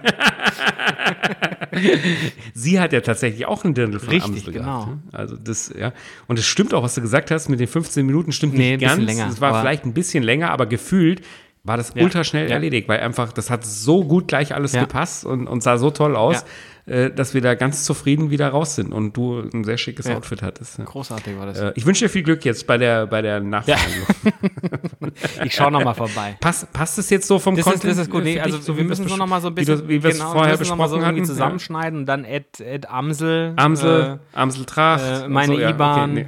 Sie 2.53 2.79
hat 2.79 2.91
ja 2.91 3.01
tatsächlich 3.01 3.45
auch 3.45 3.63
ein 3.63 3.73
Dirndl 3.73 3.99
von 3.99 4.09
Richtig, 4.09 4.31
Amstel 4.33 4.53
genau. 4.53 4.85
gehabt. 4.85 4.87
ne? 4.87 5.01
Also 5.13 5.37
das, 5.37 5.73
ja. 5.77 5.93
Und 6.27 6.39
es 6.39 6.45
stimmt 6.45 6.73
auch, 6.73 6.83
was 6.83 6.95
du 6.95 7.01
gesagt 7.01 7.31
hast, 7.31 7.47
mit 7.49 7.59
den 7.59 7.67
15 7.67 8.05
Minuten 8.05 8.31
stimmt 8.31 8.55
Nee, 8.55 8.71
nicht 8.71 8.81
ganz. 8.81 9.01
länger, 9.01 9.27
es 9.29 9.39
war 9.39 9.61
vielleicht 9.61 9.85
ein 9.85 9.93
bisschen 9.93 10.23
länger, 10.23 10.49
aber 10.51 10.65
gefühlt 10.65 11.21
war 11.63 11.77
das 11.77 11.93
ultra 11.95 12.23
schnell 12.23 12.47
ja. 12.47 12.55
erledigt, 12.55 12.87
weil 12.89 12.99
einfach, 13.01 13.31
das 13.33 13.49
hat 13.49 13.63
so 13.65 14.03
gut 14.03 14.27
gleich 14.27 14.55
alles 14.55 14.73
Ja. 14.73 14.81
gepasst 14.81 15.25
und, 15.25 15.47
und 15.47 15.61
sah 15.61 15.77
so 15.77 15.91
toll 15.91 16.15
aus, 16.15 16.43
äh, 16.87 17.11
dass 17.11 17.35
wir 17.35 17.41
da 17.41 17.53
ganz 17.53 17.83
zufrieden 17.85 18.31
wieder 18.31 18.49
raus 18.49 18.73
sind 18.75 18.91
und 18.91 19.15
du 19.15 19.41
ein 19.53 19.63
sehr 19.63 19.77
schickes 19.77 20.07
Ja. 20.07 20.15
Outfit 20.15 20.41
hattest. 20.41 20.79
Ja. 20.79 20.85
Großartig 20.85 21.37
war 21.37 21.45
das. 21.45 21.59
Äh, 21.59 21.73
ich 21.75 21.85
wünsche 21.85 22.05
dir 22.05 22.09
viel 22.09 22.23
Glück 22.23 22.43
jetzt 22.45 22.65
bei 22.65 22.79
der, 22.79 23.05
bei 23.05 23.21
der 23.21 23.39
Nachverhandlung. 23.41 24.07
Ich 25.43 25.53
schaue 25.53 25.71
nochmal 25.71 25.93
vorbei. 25.95 26.37
Passt, 26.39 26.71
passt 26.73 26.97
es 26.97 27.09
jetzt 27.09 27.27
so 27.27 27.37
vom 27.39 27.55
Das 27.55 27.65
ist, 27.65 27.71
Content? 27.71 27.91
das 27.91 27.97
ist 27.99 28.09
gut. 28.11 28.21
äh, 28.21 28.25
Nee, 28.25 28.33
für 28.37 28.43
also 28.43 28.57
so 28.59 28.77
wir 28.77 28.83
müssen 28.83 29.07
so 29.07 29.17
noch 29.17 29.27
mal 29.27 29.41
so 29.41 29.47
ein 29.49 29.55
bisschen, 29.55 29.77
wie, 29.79 29.81
du- 29.81 29.87
wie 29.89 30.03
wir 30.03 30.09
es 30.11 30.17
genau, 30.17 30.31
vorher 30.31 30.59
wir 30.59 30.59
mal 30.59 30.65
so 30.65 30.75
besprochen 30.75 31.01
irgendwie 31.01 31.21
hatten. 31.21 31.25
zusammenschneiden 31.25 31.99
und 31.99 32.05
dann 32.05 32.23
Ed, 32.25 32.59
Ed 32.59 32.89
Amsel. 32.89 33.53
Ja. 33.57 33.63
Amsel, 33.63 34.19
Amsel 34.33 34.65
Tracht. 34.65 35.25
äh, 35.25 35.27
meine 35.27 35.53
so, 35.53 35.59
ja, 35.59 35.67
okay, 35.67 35.75
IBAN 35.75 36.13
nee. 36.13 36.27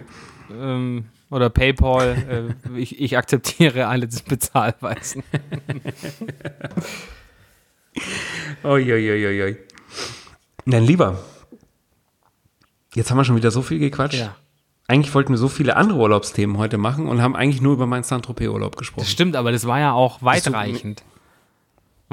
ähm, 0.62 1.06
oder 1.34 1.50
PayPal. 1.50 2.56
äh, 2.74 2.80
ich, 2.80 3.00
ich 3.00 3.18
akzeptiere 3.18 3.88
alle 3.88 4.08
Bezahlweisen. 4.08 5.24
Uiuiuiui. 8.64 9.58
Nein, 10.66 10.84
lieber. 10.86 11.20
Jetzt 12.96 13.10
haben 13.12 13.18
wir 13.18 13.26
schon 13.26 13.36
wieder 13.36 13.52
so 13.52 13.62
viel 13.62 13.80
gequatscht. 13.80 14.20
Ja. 14.20 14.36
Eigentlich 14.88 15.14
wollten 15.16 15.34
wir 15.34 15.38
so 15.38 15.48
viele 15.48 15.76
andere 15.76 15.98
Urlaubsthemen 16.00 16.58
heute 16.58 16.78
machen 16.78 17.08
und 17.08 17.22
haben 17.22 17.36
eigentlich 17.36 17.62
nur 17.62 17.74
über 17.74 17.88
meinen 17.88 18.04
Saint-Tropez-Urlaub 18.04 18.78
gesprochen. 18.78 19.04
Das 19.04 19.12
stimmt, 19.12 19.36
aber 19.36 19.52
das 19.52 19.66
war 19.66 19.80
ja 19.80 19.94
auch 19.94 20.22
weitreichend. 20.22 21.04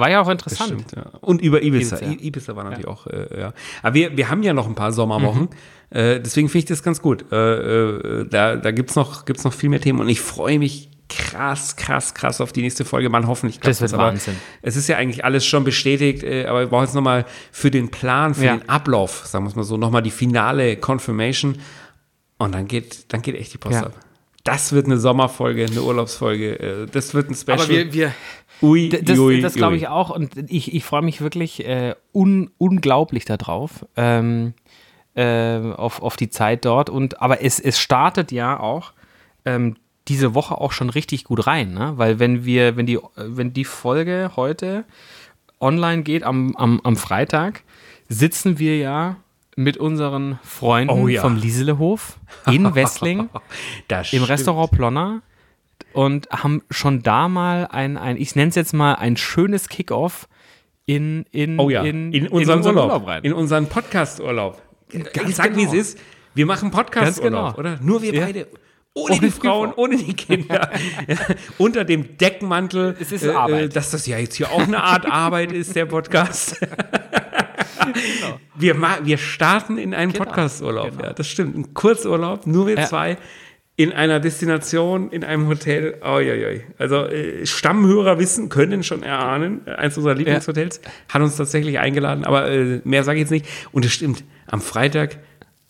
War 0.00 0.10
ja 0.10 0.20
auch 0.20 0.24
Das 0.26 0.32
interessant. 0.32 0.68
stimmt, 0.70 0.92
ja. 0.96 1.18
Und 1.20 1.40
über 1.42 1.62
Ibiza. 1.62 1.96
Ibiza. 1.98 2.12
I- 2.12 2.26
Ibiza 2.26 2.56
war 2.56 2.64
natürlich 2.64 2.88
auch, 2.88 3.06
äh, 3.06 3.40
ja. 3.40 3.52
Aber 3.82 3.94
wir, 3.94 4.16
wir 4.16 4.28
haben 4.30 4.42
ja 4.42 4.52
noch 4.52 4.66
ein 4.66 4.74
paar 4.74 4.92
Sommerwochen. 4.92 5.42
Mhm. 5.90 5.96
Äh, 5.96 6.20
deswegen 6.20 6.48
finde 6.48 6.58
ich 6.60 6.64
das 6.66 6.82
ganz 6.82 7.00
gut. 7.02 7.24
Äh, 7.32 7.36
äh, 7.36 8.28
da 8.28 8.56
da 8.56 8.70
gibt 8.70 8.90
es 8.90 8.96
noch, 8.96 9.24
gibt's 9.24 9.44
noch 9.44 9.52
viel 9.52 9.68
mehr 9.68 9.80
Themen 9.80 10.00
und 10.00 10.08
ich 10.08 10.20
freue 10.20 10.58
mich 10.58 10.88
krass, 11.08 11.74
krass, 11.74 12.14
krass 12.14 12.40
auf 12.40 12.52
die 12.52 12.62
nächste 12.62 12.84
Folge. 12.84 13.08
Man 13.10 13.26
hoffentlich 13.26 13.60
klappt 13.60 13.72
Das 13.72 13.80
wird 13.80 13.94
aber 13.94 14.04
Wahnsinn. 14.04 14.36
Es 14.62 14.76
ist 14.76 14.88
ja 14.88 14.96
eigentlich 14.96 15.24
alles 15.24 15.44
schon 15.44 15.64
bestätigt, 15.64 16.22
äh, 16.22 16.46
aber 16.46 16.60
wir 16.60 16.66
brauchen 16.68 16.84
jetzt 16.84 16.94
nochmal 16.94 17.24
für 17.50 17.70
den 17.72 17.90
Plan, 17.90 18.34
für 18.36 18.44
Ja. 18.44 18.56
den 18.56 18.68
Ablauf, 18.68 19.26
sagen 19.26 19.44
wir 19.44 19.48
es 19.48 19.56
mal 19.56 19.64
so, 19.64 19.76
nochmal 19.76 20.02
die 20.02 20.12
finale 20.12 20.76
Confirmation. 20.76 21.56
Und 22.38 22.54
dann 22.54 22.68
geht, 22.68 23.12
dann 23.12 23.22
geht 23.22 23.34
echt 23.34 23.52
die 23.54 23.58
Post 23.58 23.74
Ja. 23.74 23.86
ab. 23.86 23.94
Das 24.44 24.72
wird 24.72 24.86
eine 24.86 24.98
Sommerfolge, 24.98 25.66
eine 25.66 25.82
Urlaubsfolge. 25.82 26.58
Äh, 26.58 26.86
das 26.90 27.12
wird 27.12 27.28
ein 27.28 27.34
Special. 27.34 27.58
Aber 27.60 27.68
wir, 27.68 27.92
wir 27.92 28.14
ui, 28.62 28.88
das, 28.88 29.18
ui, 29.18 29.40
das 29.40 29.54
glaube 29.54 29.72
ui. 29.72 29.78
ich 29.78 29.88
auch 29.88 30.10
und 30.10 30.50
ich, 30.50 30.74
ich 30.74 30.84
freue 30.84 31.02
mich 31.02 31.20
wirklich 31.20 31.66
äh, 31.66 31.94
un, 32.12 32.50
unglaublich 32.58 33.24
darauf, 33.24 33.86
ähm, 33.96 34.54
äh, 35.14 35.58
auf, 35.72 36.02
auf 36.02 36.16
die 36.16 36.30
Zeit 36.30 36.64
dort. 36.64 36.90
Und, 36.90 37.20
aber 37.20 37.42
es, 37.42 37.58
es 37.60 37.78
startet 37.78 38.32
ja 38.32 38.58
auch 38.58 38.92
ähm, 39.44 39.76
diese 40.08 40.34
Woche 40.34 40.58
auch 40.58 40.72
schon 40.72 40.90
richtig 40.90 41.24
gut 41.24 41.46
rein, 41.46 41.72
ne? 41.72 41.92
weil 41.96 42.18
wenn 42.18 42.44
wir, 42.44 42.76
wenn 42.76 42.86
die, 42.86 42.98
wenn 43.16 43.52
die 43.52 43.64
Folge 43.64 44.32
heute 44.36 44.84
online 45.60 46.02
geht 46.02 46.22
am, 46.22 46.56
am, 46.56 46.80
am 46.82 46.96
Freitag, 46.96 47.62
sitzen 48.08 48.58
wir 48.58 48.78
ja 48.78 49.16
mit 49.56 49.76
unseren 49.76 50.38
Freunden 50.42 50.94
Oh 50.94 51.06
ja. 51.06 51.22
vom 51.22 51.36
Lieselehof 51.36 52.18
in 52.46 52.74
Wessling 52.74 53.28
im. 54.12 54.22
Restaurant 54.22 54.70
Plonner 54.70 55.22
und 55.92 56.28
haben 56.30 56.62
schon 56.70 57.02
da 57.02 57.28
mal 57.28 57.66
ein, 57.70 57.96
ein 57.96 58.16
ich 58.16 58.36
nenne 58.36 58.48
es 58.50 58.54
jetzt 58.54 58.72
mal 58.74 58.94
ein 58.94 59.16
schönes 59.16 59.68
Kickoff 59.68 60.28
in, 60.86 61.24
in, 61.30 61.58
Oh 61.58 61.70
ja, 61.70 61.82
in, 61.82 62.12
in, 62.12 62.28
unseren 62.28 62.58
unseren 62.58 62.76
Urlaub, 62.76 63.06
rein. 63.06 63.22
in 63.22 63.32
unseren 63.32 63.66
Podcast-Urlaub. 63.66 64.60
Ganz 65.12 65.36
sag, 65.36 65.54
wie 65.56 65.62
es 65.64 65.70
genau. 65.70 65.80
ist. 65.82 65.98
Wir 66.34 66.46
machen 66.46 66.70
Podcast-Urlaub, 66.70 67.56
genau. 67.56 67.58
oder? 67.70 67.78
Nur 67.82 68.02
wir 68.02 68.12
Ja. 68.14 68.24
beide. 68.26 68.46
Ohne, 68.92 69.12
Ohne 69.14 69.20
die 69.20 69.30
Frauen, 69.30 69.70
Frau. 69.72 69.82
ohne 69.82 69.96
die 69.98 70.14
Kinder. 70.14 70.68
unter 71.58 71.84
dem 71.84 72.18
Deckmantel. 72.18 72.96
Es 73.00 73.12
ist 73.12 73.22
äh, 73.24 73.30
Arbeit. 73.30 73.62
Äh, 73.62 73.68
dass 73.68 73.92
das 73.92 74.04
ja 74.08 74.18
jetzt 74.18 74.34
hier 74.34 74.50
auch 74.50 74.62
eine 74.62 74.82
Art 74.82 75.06
Arbeit 75.10 75.52
ist, 75.52 75.76
der 75.76 75.86
Podcast. 75.86 76.58
wir, 78.56 78.74
ma- 78.74 78.98
wir 79.02 79.18
starten 79.18 79.78
in 79.78 79.94
einen 79.94 80.12
Genau, 80.12 80.24
Podcast-Urlaub. 80.24 80.90
genau. 80.90 81.04
Ja, 81.04 81.12
das 81.12 81.28
stimmt. 81.28 81.56
Ein 81.56 81.74
Kurzurlaub, 81.74 82.46
nur 82.46 82.66
wir 82.66 82.76
Ja. 82.78 82.86
zwei. 82.86 83.16
In 83.80 83.92
einer 83.92 84.20
Destination, 84.20 85.10
in 85.10 85.24
einem 85.24 85.48
Hotel. 85.48 85.94
Uiuiui. 86.04 86.64
Also 86.76 87.06
äh, 87.06 87.46
Stammhörer 87.46 88.18
wissen, 88.18 88.50
können 88.50 88.82
schon 88.82 89.02
erahnen. 89.02 89.62
äh, 89.66 89.70
Eins 89.70 89.96
unserer 89.96 90.14
Lieblingshotels 90.14 90.82
hat 91.08 91.22
uns 91.22 91.36
tatsächlich 91.36 91.78
eingeladen, 91.78 92.24
aber 92.24 92.50
äh, 92.50 92.80
mehr 92.84 93.04
sage 93.04 93.16
ich 93.18 93.22
jetzt 93.22 93.30
nicht. 93.30 93.46
Und 93.72 93.86
es 93.86 93.92
stimmt, 93.92 94.22
am 94.46 94.60
Freitag 94.60 95.18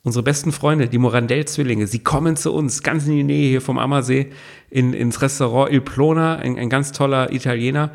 unsere 0.02 0.24
besten 0.24 0.50
Freunde, 0.50 0.88
die 0.88 0.98
Morandell-Zwillinge, 0.98 1.86
sie 1.86 2.00
kommen 2.00 2.34
zu 2.34 2.52
uns 2.52 2.82
ganz 2.82 3.06
in 3.06 3.14
die 3.14 3.22
Nähe 3.22 3.48
hier 3.50 3.60
vom 3.60 3.78
Ammersee 3.78 4.30
in, 4.70 4.92
ins 4.92 5.22
Restaurant 5.22 5.70
Il 5.72 5.80
Plona, 5.80 6.34
ein, 6.36 6.58
ein 6.58 6.68
ganz 6.68 6.90
toller 6.90 7.32
Italiener, 7.32 7.92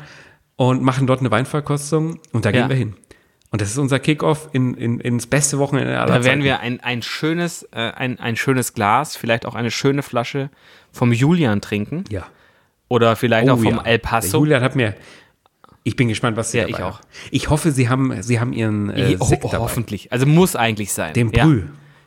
und 0.58 0.82
machen 0.82 1.06
dort 1.06 1.20
eine 1.20 1.30
Weinverkostung 1.30 2.20
und 2.32 2.46
da 2.46 2.50
Ja. 2.50 2.60
gehen 2.62 2.70
wir 2.70 2.76
hin. 2.76 2.94
Und 3.56 3.62
das 3.62 3.70
ist 3.70 3.78
unser 3.78 3.98
Kickoff 3.98 4.50
in, 4.52 4.74
in, 4.74 5.00
ins 5.00 5.26
beste 5.26 5.58
Wochenende 5.58 5.98
aller 5.98 6.18
Da 6.18 6.24
werden 6.26 6.44
wir 6.44 6.60
ein, 6.60 6.78
ein, 6.80 7.00
schönes, 7.00 7.62
äh, 7.72 7.90
ein, 7.96 8.20
ein 8.20 8.36
schönes 8.36 8.74
Glas, 8.74 9.16
vielleicht 9.16 9.46
auch 9.46 9.54
eine 9.54 9.70
schöne 9.70 10.02
Flasche 10.02 10.50
vom 10.92 11.10
Julian 11.10 11.62
trinken. 11.62 12.04
Ja. 12.10 12.26
Oder 12.88 13.16
vielleicht 13.16 13.48
auch 13.48 13.56
vom 13.56 13.76
ja. 13.76 13.80
El 13.82 13.92
Der 13.92 13.98
Paso. 13.98 14.40
Julian 14.40 14.62
hat 14.62 14.76
mir. 14.76 14.94
Ich 15.84 15.96
bin 15.96 16.08
gespannt, 16.08 16.36
was 16.36 16.50
sie 16.50 16.58
Ja, 16.58 16.66
ich 16.68 16.74
auch. 16.82 16.98
haben. 16.98 17.06
Ich 17.30 17.48
hoffe, 17.48 17.72
sie 17.72 17.88
haben, 17.88 18.22
sie 18.22 18.40
haben 18.40 18.52
ihren 18.52 18.90
äh, 18.90 19.16
Oh, 19.20 19.24
Sekt 19.24 19.42
dabei. 19.44 19.56
hoffentlich. 19.56 20.12
Also 20.12 20.26
muss 20.26 20.54
eigentlich 20.54 20.92
sein. 20.92 21.14
Den 21.14 21.30
ja. 21.30 21.46
Brüh. 21.46 21.62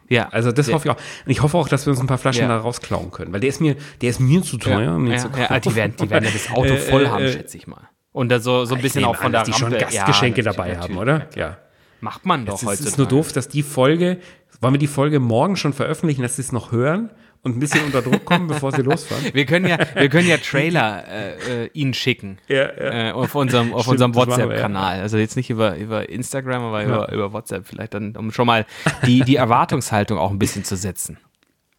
Ja. 0.07 0.29
Also 0.29 0.51
das 0.51 0.67
Ja. 0.67 0.75
hoffe 0.75 0.87
ich 0.89 0.91
auch. 0.93 0.97
Und 1.25 1.31
ich 1.31 1.41
hoffe 1.41 1.57
auch, 1.57 1.67
dass 1.67 1.87
wir 1.87 1.91
uns 1.93 1.99
ein 1.99 2.05
paar 2.05 2.19
Flaschen 2.19 2.43
Ja. 2.43 2.47
da 2.49 2.57
rausklauen 2.59 3.09
können, 3.09 3.33
weil 3.33 3.39
der 3.39 3.49
ist 3.49 3.59
mir, 3.59 3.75
der 4.01 4.11
ist 4.11 4.19
mir 4.19 4.43
zu 4.43 4.57
teuer. 4.59 4.99
Ja, 5.03 5.11
ja, 5.11 5.17
zu 5.17 5.29
ja, 5.35 5.59
die, 5.59 5.73
werden, 5.73 5.95
die 5.99 6.11
werden 6.11 6.25
ja 6.25 6.29
das 6.31 6.51
Auto 6.51 6.73
Äh, 6.75 6.77
voll 6.77 7.07
haben, 7.07 7.23
äh, 7.23 7.31
schätze 7.31 7.57
ich 7.57 7.65
mal. 7.65 7.88
Und 8.11 8.29
da 8.29 8.39
so, 8.39 8.65
so 8.65 8.73
ein 8.73 8.79
Ich 8.79 8.83
bisschen 8.83 9.05
auch 9.05 9.15
von 9.15 9.27
an, 9.27 9.31
der 9.33 9.41
dass 9.41 9.47
die 9.49 9.53
schon 9.53 9.71
Rampe. 9.73 9.85
Gastgeschenke 9.85 10.41
Ja, 10.41 10.51
dabei 10.51 10.77
haben, 10.77 10.97
oder? 10.97 11.27
Ja. 11.35 11.57
Macht 12.01 12.25
man 12.25 12.45
doch 12.45 12.55
Es 12.55 12.65
heutzutage. 12.65 12.89
ist 12.89 12.97
nur 12.97 13.07
doof, 13.07 13.31
dass 13.33 13.47
die 13.49 13.61
Folge, 13.63 14.17
wollen 14.61 14.73
wir 14.73 14.79
die 14.79 14.87
Folge 14.87 15.19
morgen 15.19 15.55
schon 15.57 15.73
veröffentlichen, 15.73 16.21
dass 16.21 16.37
sie 16.37 16.41
es 16.41 16.51
noch 16.51 16.71
hören 16.71 17.11
und 17.43 17.55
ein 17.55 17.59
bisschen 17.59 17.85
unter 17.85 18.01
Druck 18.01 18.25
kommen, 18.25 18.47
bevor 18.47 18.71
sie 18.71 18.81
losfahren? 18.83 19.25
Wir 19.33 19.45
können 19.45 19.67
ja, 19.67 19.77
wir 19.95 20.09
können 20.09 20.27
ja 20.27 20.37
Trailer 20.37 21.03
äh, 21.07 21.65
äh, 21.65 21.69
Ihnen 21.73 21.93
schicken. 21.93 22.39
Ja, 22.47 22.55
ja. 22.63 23.09
Äh, 23.09 23.11
auf 23.11 23.35
unserem, 23.35 23.73
auf 23.73 23.81
Stimmt, 23.81 23.93
unserem 24.01 24.15
WhatsApp-Kanal. 24.15 25.01
Also 25.01 25.17
jetzt 25.17 25.35
nicht 25.35 25.49
über, 25.49 25.75
über 25.77 26.09
Instagram, 26.09 26.63
aber 26.63 26.83
über, 26.83 27.11
über 27.11 27.31
WhatsApp 27.33 27.67
vielleicht 27.67 27.93
dann, 27.93 28.15
um 28.15 28.31
schon 28.31 28.47
mal 28.47 28.65
die, 29.05 29.21
die 29.21 29.35
Erwartungshaltung 29.35 30.17
auch 30.17 30.31
ein 30.31 30.39
bisschen 30.39 30.63
zu 30.63 30.75
setzen. 30.75 31.17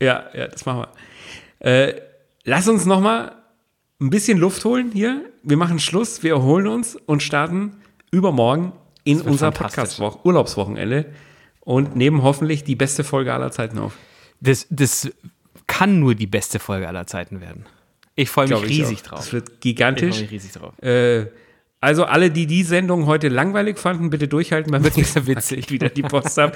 Ja, 0.01 0.27
ja, 0.35 0.47
das 0.49 0.65
machen 0.65 0.87
wir. 1.61 1.67
Äh, 1.89 2.01
lass 2.45 2.69
uns 2.69 2.87
noch 2.87 3.01
mal 3.01 3.33
ein 4.01 4.11
bisschen 4.11 4.39
Luft 4.39 4.65
holen 4.65 4.91
hier. 4.93 5.25
Wir 5.43 5.57
machen 5.57 5.79
Schluss, 5.79 6.23
wir 6.23 6.33
erholen 6.33 6.67
uns 6.67 6.97
und 6.97 7.23
starten 7.23 7.77
übermorgen 8.11 8.73
in 9.05 9.21
unser 9.21 9.53
fantastisch. 9.53 9.99
Podcast 9.99 10.25
Urlaubswochenende 10.25 11.07
und 11.61 11.97
nehmen 11.97 12.23
hoffentlich 12.23 12.65
die 12.65 12.77
beste 12.77 13.05
Folge 13.05 13.33
aller 13.33 13.51
Zeiten 13.51 13.79
auf. 13.79 13.97
Das, 14.41 14.67
das 14.71 15.11
kann 15.67 16.01
nur 16.01 16.15
die 16.15 16.27
beste 16.27 16.59
Folge 16.59 16.89
aller 16.89 17.07
Zeiten 17.07 17.41
werden. 17.41 17.67
Ich 18.17 18.29
freue 18.31 18.49
mich 18.49 18.63
riesig 18.69 19.03
drauf. 19.03 19.21
Das 19.21 19.33
wird 19.33 19.45
Ich 19.49 19.53
freue 19.55 19.61
gigantisch. 19.61 20.21
mich 20.21 20.31
riesig 20.31 20.53
drauf. 20.53 20.79
Äh, 20.83 21.27
also 21.83 22.05
alle, 22.05 22.31
die 22.31 22.47
die 22.47 22.63
Sendung 22.63 23.07
heute 23.07 23.29
langweilig 23.29 23.79
fanden, 23.79 24.11
bitte 24.11 24.29
durchhalten. 24.29 24.71
Beim 24.71 24.85
Wird 24.85 24.97
wieder 24.99 25.27
witzig. 25.27 25.71
wieder 25.71 25.89
die 25.89 26.03
Post 26.03 26.39
ab. 26.39 26.55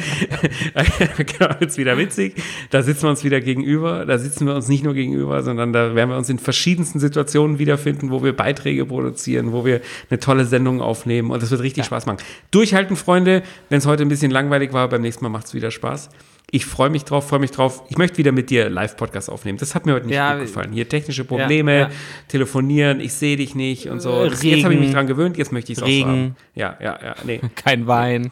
genau, 1.17 1.55
wird's 1.59 1.79
wieder 1.79 1.97
witzig. 1.97 2.35
Da 2.69 2.83
sitzen 2.83 3.05
wir 3.05 3.11
uns 3.11 3.25
wieder 3.25 3.41
gegenüber. 3.41 4.05
Da 4.05 4.19
sitzen 4.19 4.47
wir 4.47 4.55
uns 4.55 4.69
nicht 4.69 4.85
nur 4.85 4.93
gegenüber, 4.93 5.43
sondern 5.43 5.73
da 5.73 5.95
werden 5.95 6.11
wir 6.11 6.19
uns 6.19 6.29
in 6.29 6.39
verschiedensten 6.39 6.99
Situationen 6.99 7.59
wiederfinden, 7.59 8.11
wo 8.11 8.23
wir 8.23 8.37
Beiträge 8.37 8.85
produzieren, 8.85 9.53
wo 9.53 9.65
wir 9.65 9.81
eine 10.11 10.21
tolle 10.21 10.45
Sendung 10.45 10.83
aufnehmen. 10.83 11.31
Und 11.31 11.43
das 11.43 11.51
wird 11.51 11.63
richtig 11.63 11.87
Spaß 11.87 12.05
machen. 12.05 12.19
Durchhalten, 12.51 12.97
Freunde. 12.97 13.43
Wenn 13.71 13.79
es 13.79 13.87
heute 13.87 14.03
ein 14.03 14.11
bisschen 14.11 14.31
langweilig 14.31 14.75
war, 14.75 14.91
beim 14.91 15.01
nächsten 15.01 15.25
Mal 15.25 15.31
macht's 15.31 15.55
wieder 15.55 15.71
Spaß. 15.71 16.11
Ich 16.55 16.67
freue 16.67 16.89
mich 16.89 17.05
drauf, 17.05 17.29
freue 17.29 17.41
mich 17.41 17.51
drauf. 17.51 17.83
Ich 17.89 17.99
möchte 17.99 18.17
wieder 18.19 18.31
mit 18.31 18.49
dir 18.49 18.71
Live-Podcast 18.71 19.29
aufnehmen. 19.29 19.59
Das 19.59 19.75
hat 19.75 19.87
mir 19.87 19.95
heute 19.95 20.07
nicht 20.07 20.15
Ja, 20.15 20.35
gut 20.35 20.43
gefallen. 20.43 20.73
Hier 20.73 20.89
technische 20.89 21.25
Probleme, 21.25 21.79
ja. 21.79 21.91
telefonieren, 22.29 23.01
ich 23.01 23.13
sehe 23.15 23.37
dich 23.37 23.57
nicht 23.57 23.89
und 23.89 23.99
so. 23.99 24.23
Äh, 24.23 24.31
Das, 24.31 24.41
jetzt 24.45 24.63
habe 24.63 24.73
ich 24.75 24.79
mich 24.79 24.93
dran 24.93 25.09
gewöhnt, 25.09 25.37
jetzt 25.37 25.51
möchte 25.51 25.73
ich 25.73 25.79
es 25.79 25.83
auch 25.83 25.87
so 25.89 25.93
Regen. 25.93 26.09
haben. 26.09 26.37
Ja, 26.55 26.77
ja, 26.81 26.97
ja, 27.03 27.15
nee. 27.25 27.41
Kein 27.57 27.89
Wein. 27.89 28.31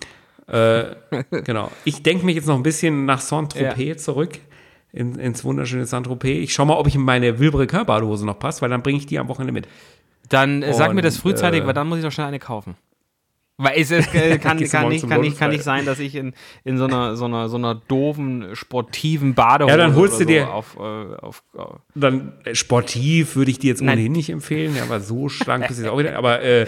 genau. 1.31 1.73
Ich 1.85 2.05
denke 2.05 2.25
mich 2.25 2.37
jetzt 2.37 2.47
noch 2.47 2.55
ein 2.57 2.63
bisschen 2.63 3.07
nach 3.07 3.21
Saint-Tropez 3.21 4.05
zurück. 4.05 4.39
In, 4.93 5.17
ins 5.19 5.43
wunderschöne 5.43 5.87
Saint-Tropez. 5.87 6.43
Ich 6.45 6.53
schaue 6.53 6.67
mal, 6.67 6.77
ob 6.77 6.87
ich 6.87 6.95
in 6.95 7.01
meine 7.03 7.41
Wilbrequin 7.41 7.87
Badehose 7.87 8.25
noch 8.25 8.39
passe, 8.39 8.61
weil 8.63 8.69
dann 8.71 8.83
bringe 8.85 8.99
ich 8.99 9.07
die 9.07 9.19
am 9.19 9.27
Wochenende 9.29 9.53
mit. 9.53 9.67
Dann 10.29 10.63
äh, 10.63 10.73
sag 10.75 10.95
mir 10.95 11.03
das 11.03 11.17
Und, 11.17 11.23
frühzeitig, 11.23 11.63
äh, 11.63 11.67
weil 11.67 11.75
dann 11.75 11.89
muss 11.89 11.99
ich 11.99 12.05
doch 12.05 12.13
schnell 12.13 12.27
eine 12.29 12.39
kaufen. 12.39 12.77
Weil 13.59 13.79
es 13.81 13.91
äh, 13.91 14.01
kann, 14.03 14.41
kann, 14.41 14.57
nicht, 14.89 15.07
kann, 15.09 15.21
nicht, 15.21 15.39
kann 15.39 15.51
nicht 15.51 15.63
sein, 15.63 15.85
dass 15.85 15.99
ich 16.01 16.15
in, 16.15 16.33
in 16.65 16.79
so, 16.79 16.85
einer, 16.85 17.17
so, 17.17 17.27
einer, 17.27 17.49
so 17.49 17.57
einer 17.59 17.75
doofen, 17.75 18.57
sportiven 18.57 19.35
Badehose 19.35 19.71
Ja, 19.71 19.77
dann 19.77 19.95
holst 19.95 20.17
oder 20.17 20.25
du 20.25 20.33
dir- 20.33 20.45
so 20.47 20.51
auf, 20.51 20.77
äh, 20.77 21.17
auf, 21.17 21.43
auf 21.57 21.77
Dann 21.95 22.33
äh, 22.45 22.55
sportiv 22.55 23.37
würde 23.37 23.51
ich 23.51 23.59
dir 23.59 23.69
jetzt 23.69 23.83
Nein. 23.83 23.99
ohnehin 23.99 24.13
nicht 24.13 24.31
empfehlen, 24.31 24.77
aber 24.83 25.01
so 25.01 25.29
schlank 25.29 25.69
bist 25.69 25.79
du 25.79 25.85
jetzt 25.85 25.93
auch 25.93 25.99
wieder. 26.01 26.17
Aber 26.17 26.41
äh, 26.43 26.67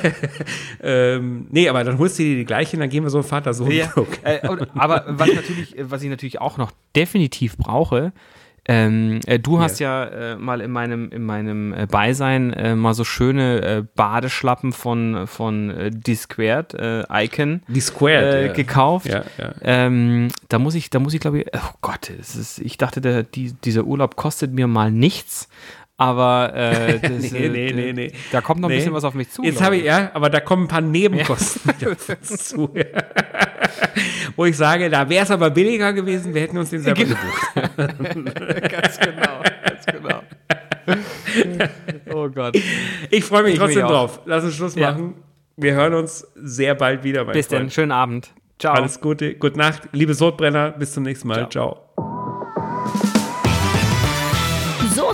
ähm, 0.82 1.46
nee, 1.50 1.68
aber 1.68 1.84
dann 1.84 1.98
holst 1.98 2.18
du 2.18 2.22
dir 2.22 2.36
die 2.36 2.44
gleiche 2.44 2.76
und 2.76 2.80
dann 2.80 2.90
gehen 2.90 3.02
wir 3.02 3.10
so 3.10 3.22
Vater 3.22 3.54
so 3.54 3.68
Ja, 3.68 3.92
äh, 4.22 4.40
aber 4.74 5.04
was, 5.08 5.32
natürlich, 5.34 5.76
äh, 5.78 5.90
was 5.90 6.02
ich 6.02 6.08
natürlich 6.10 6.40
auch 6.40 6.56
noch 6.58 6.72
definitiv 6.94 7.56
brauche, 7.56 8.12
ähm, 8.68 9.20
äh, 9.26 9.38
du 9.38 9.60
hast 9.60 9.78
ja 9.78 10.04
äh, 10.04 10.36
mal 10.36 10.60
in 10.60 10.70
meinem, 10.70 11.10
in 11.10 11.24
meinem 11.24 11.72
äh, 11.72 11.86
Beisein 11.86 12.52
äh, 12.52 12.74
mal 12.74 12.94
so 12.94 13.04
schöne 13.04 13.62
äh, 13.62 13.84
Badeschlappen 13.94 14.72
von, 14.72 15.26
von 15.26 15.70
äh, 15.70 15.90
D-Squared, 15.90 16.74
äh, 16.74 17.24
Icon, 17.24 17.62
Die 17.68 17.80
Squared. 17.80 18.34
äh, 18.34 18.46
ja. 18.48 18.52
gekauft. 18.52 19.06
Ja, 19.06 19.24
ja. 19.38 19.54
Ähm, 19.62 20.28
da 20.48 20.58
muss 20.58 20.74
ich, 20.74 20.90
da 20.90 20.98
muss 20.98 21.14
ich 21.14 21.20
glaube 21.20 21.40
ich, 21.40 21.46
oh 21.54 21.74
Gott, 21.80 22.10
es 22.10 22.34
ist, 22.34 22.58
ich 22.58 22.76
dachte, 22.76 23.00
der, 23.00 23.22
die, 23.22 23.52
dieser 23.52 23.84
Urlaub 23.84 24.16
kostet 24.16 24.52
mir 24.52 24.66
mal 24.66 24.90
nichts, 24.90 25.48
aber 25.98 26.52
äh, 26.54 26.98
das, 27.02 27.32
Nee, 27.32 27.46
äh, 27.46 27.48
nee, 27.48 27.72
nee, 27.72 27.92
nee. 27.92 28.12
da 28.32 28.40
kommt 28.40 28.60
noch 28.60 28.68
ein 28.68 28.72
Nee. 28.72 28.78
bisschen 28.78 28.92
was 28.94 29.04
auf 29.04 29.14
mich 29.14 29.30
zu. 29.30 29.42
Jetzt 29.42 29.62
habe 29.62 29.76
ich, 29.76 29.84
ja, 29.84 30.10
aber 30.14 30.28
da 30.30 30.40
kommen 30.40 30.64
ein 30.64 30.68
paar 30.68 30.80
Nebenkosten 30.80 31.72
wieder 31.78 31.96
dazu. 32.06 32.70
Wo 34.36 34.44
ich 34.44 34.56
sage, 34.56 34.90
da 34.90 35.08
wäre 35.08 35.24
es 35.24 35.30
aber 35.30 35.50
billiger 35.50 35.92
gewesen, 35.92 36.34
wir 36.34 36.42
hätten 36.42 36.58
uns 36.58 36.70
den 36.70 36.80
selber 36.82 37.02
Genau. 37.02 37.16
gebucht. 37.54 37.76
ganz 38.70 38.98
genau, 38.98 39.42
ganz 39.64 39.86
genau. 39.86 40.22
oh 42.14 42.28
Gott. 42.28 42.56
Ich 43.10 43.24
freue 43.24 43.42
mich 43.44 43.54
Ich 43.54 43.58
trotzdem 43.58 43.82
mich 43.82 43.90
drauf. 43.90 44.20
Lass 44.26 44.44
uns 44.44 44.54
Schluss 44.54 44.74
Ja. 44.74 44.92
machen. 44.92 45.14
Wir 45.56 45.72
hören 45.74 45.94
uns 45.94 46.26
sehr 46.36 46.74
bald 46.74 47.02
wieder, 47.04 47.24
mein 47.24 47.32
Bis 47.32 47.48
dann, 47.48 47.60
Freund. 47.60 47.72
schönen 47.72 47.92
Abend. 47.92 48.30
Ciao. 48.58 48.74
Alles 48.74 49.00
Gute, 49.00 49.34
gute 49.34 49.58
Nacht. 49.58 49.82
Liebe 49.92 50.12
Sodbrenner, 50.14 50.72
bis 50.72 50.92
zum 50.92 51.02
nächsten 51.04 51.28
Mal. 51.28 51.48
Ciao. 51.48 52.15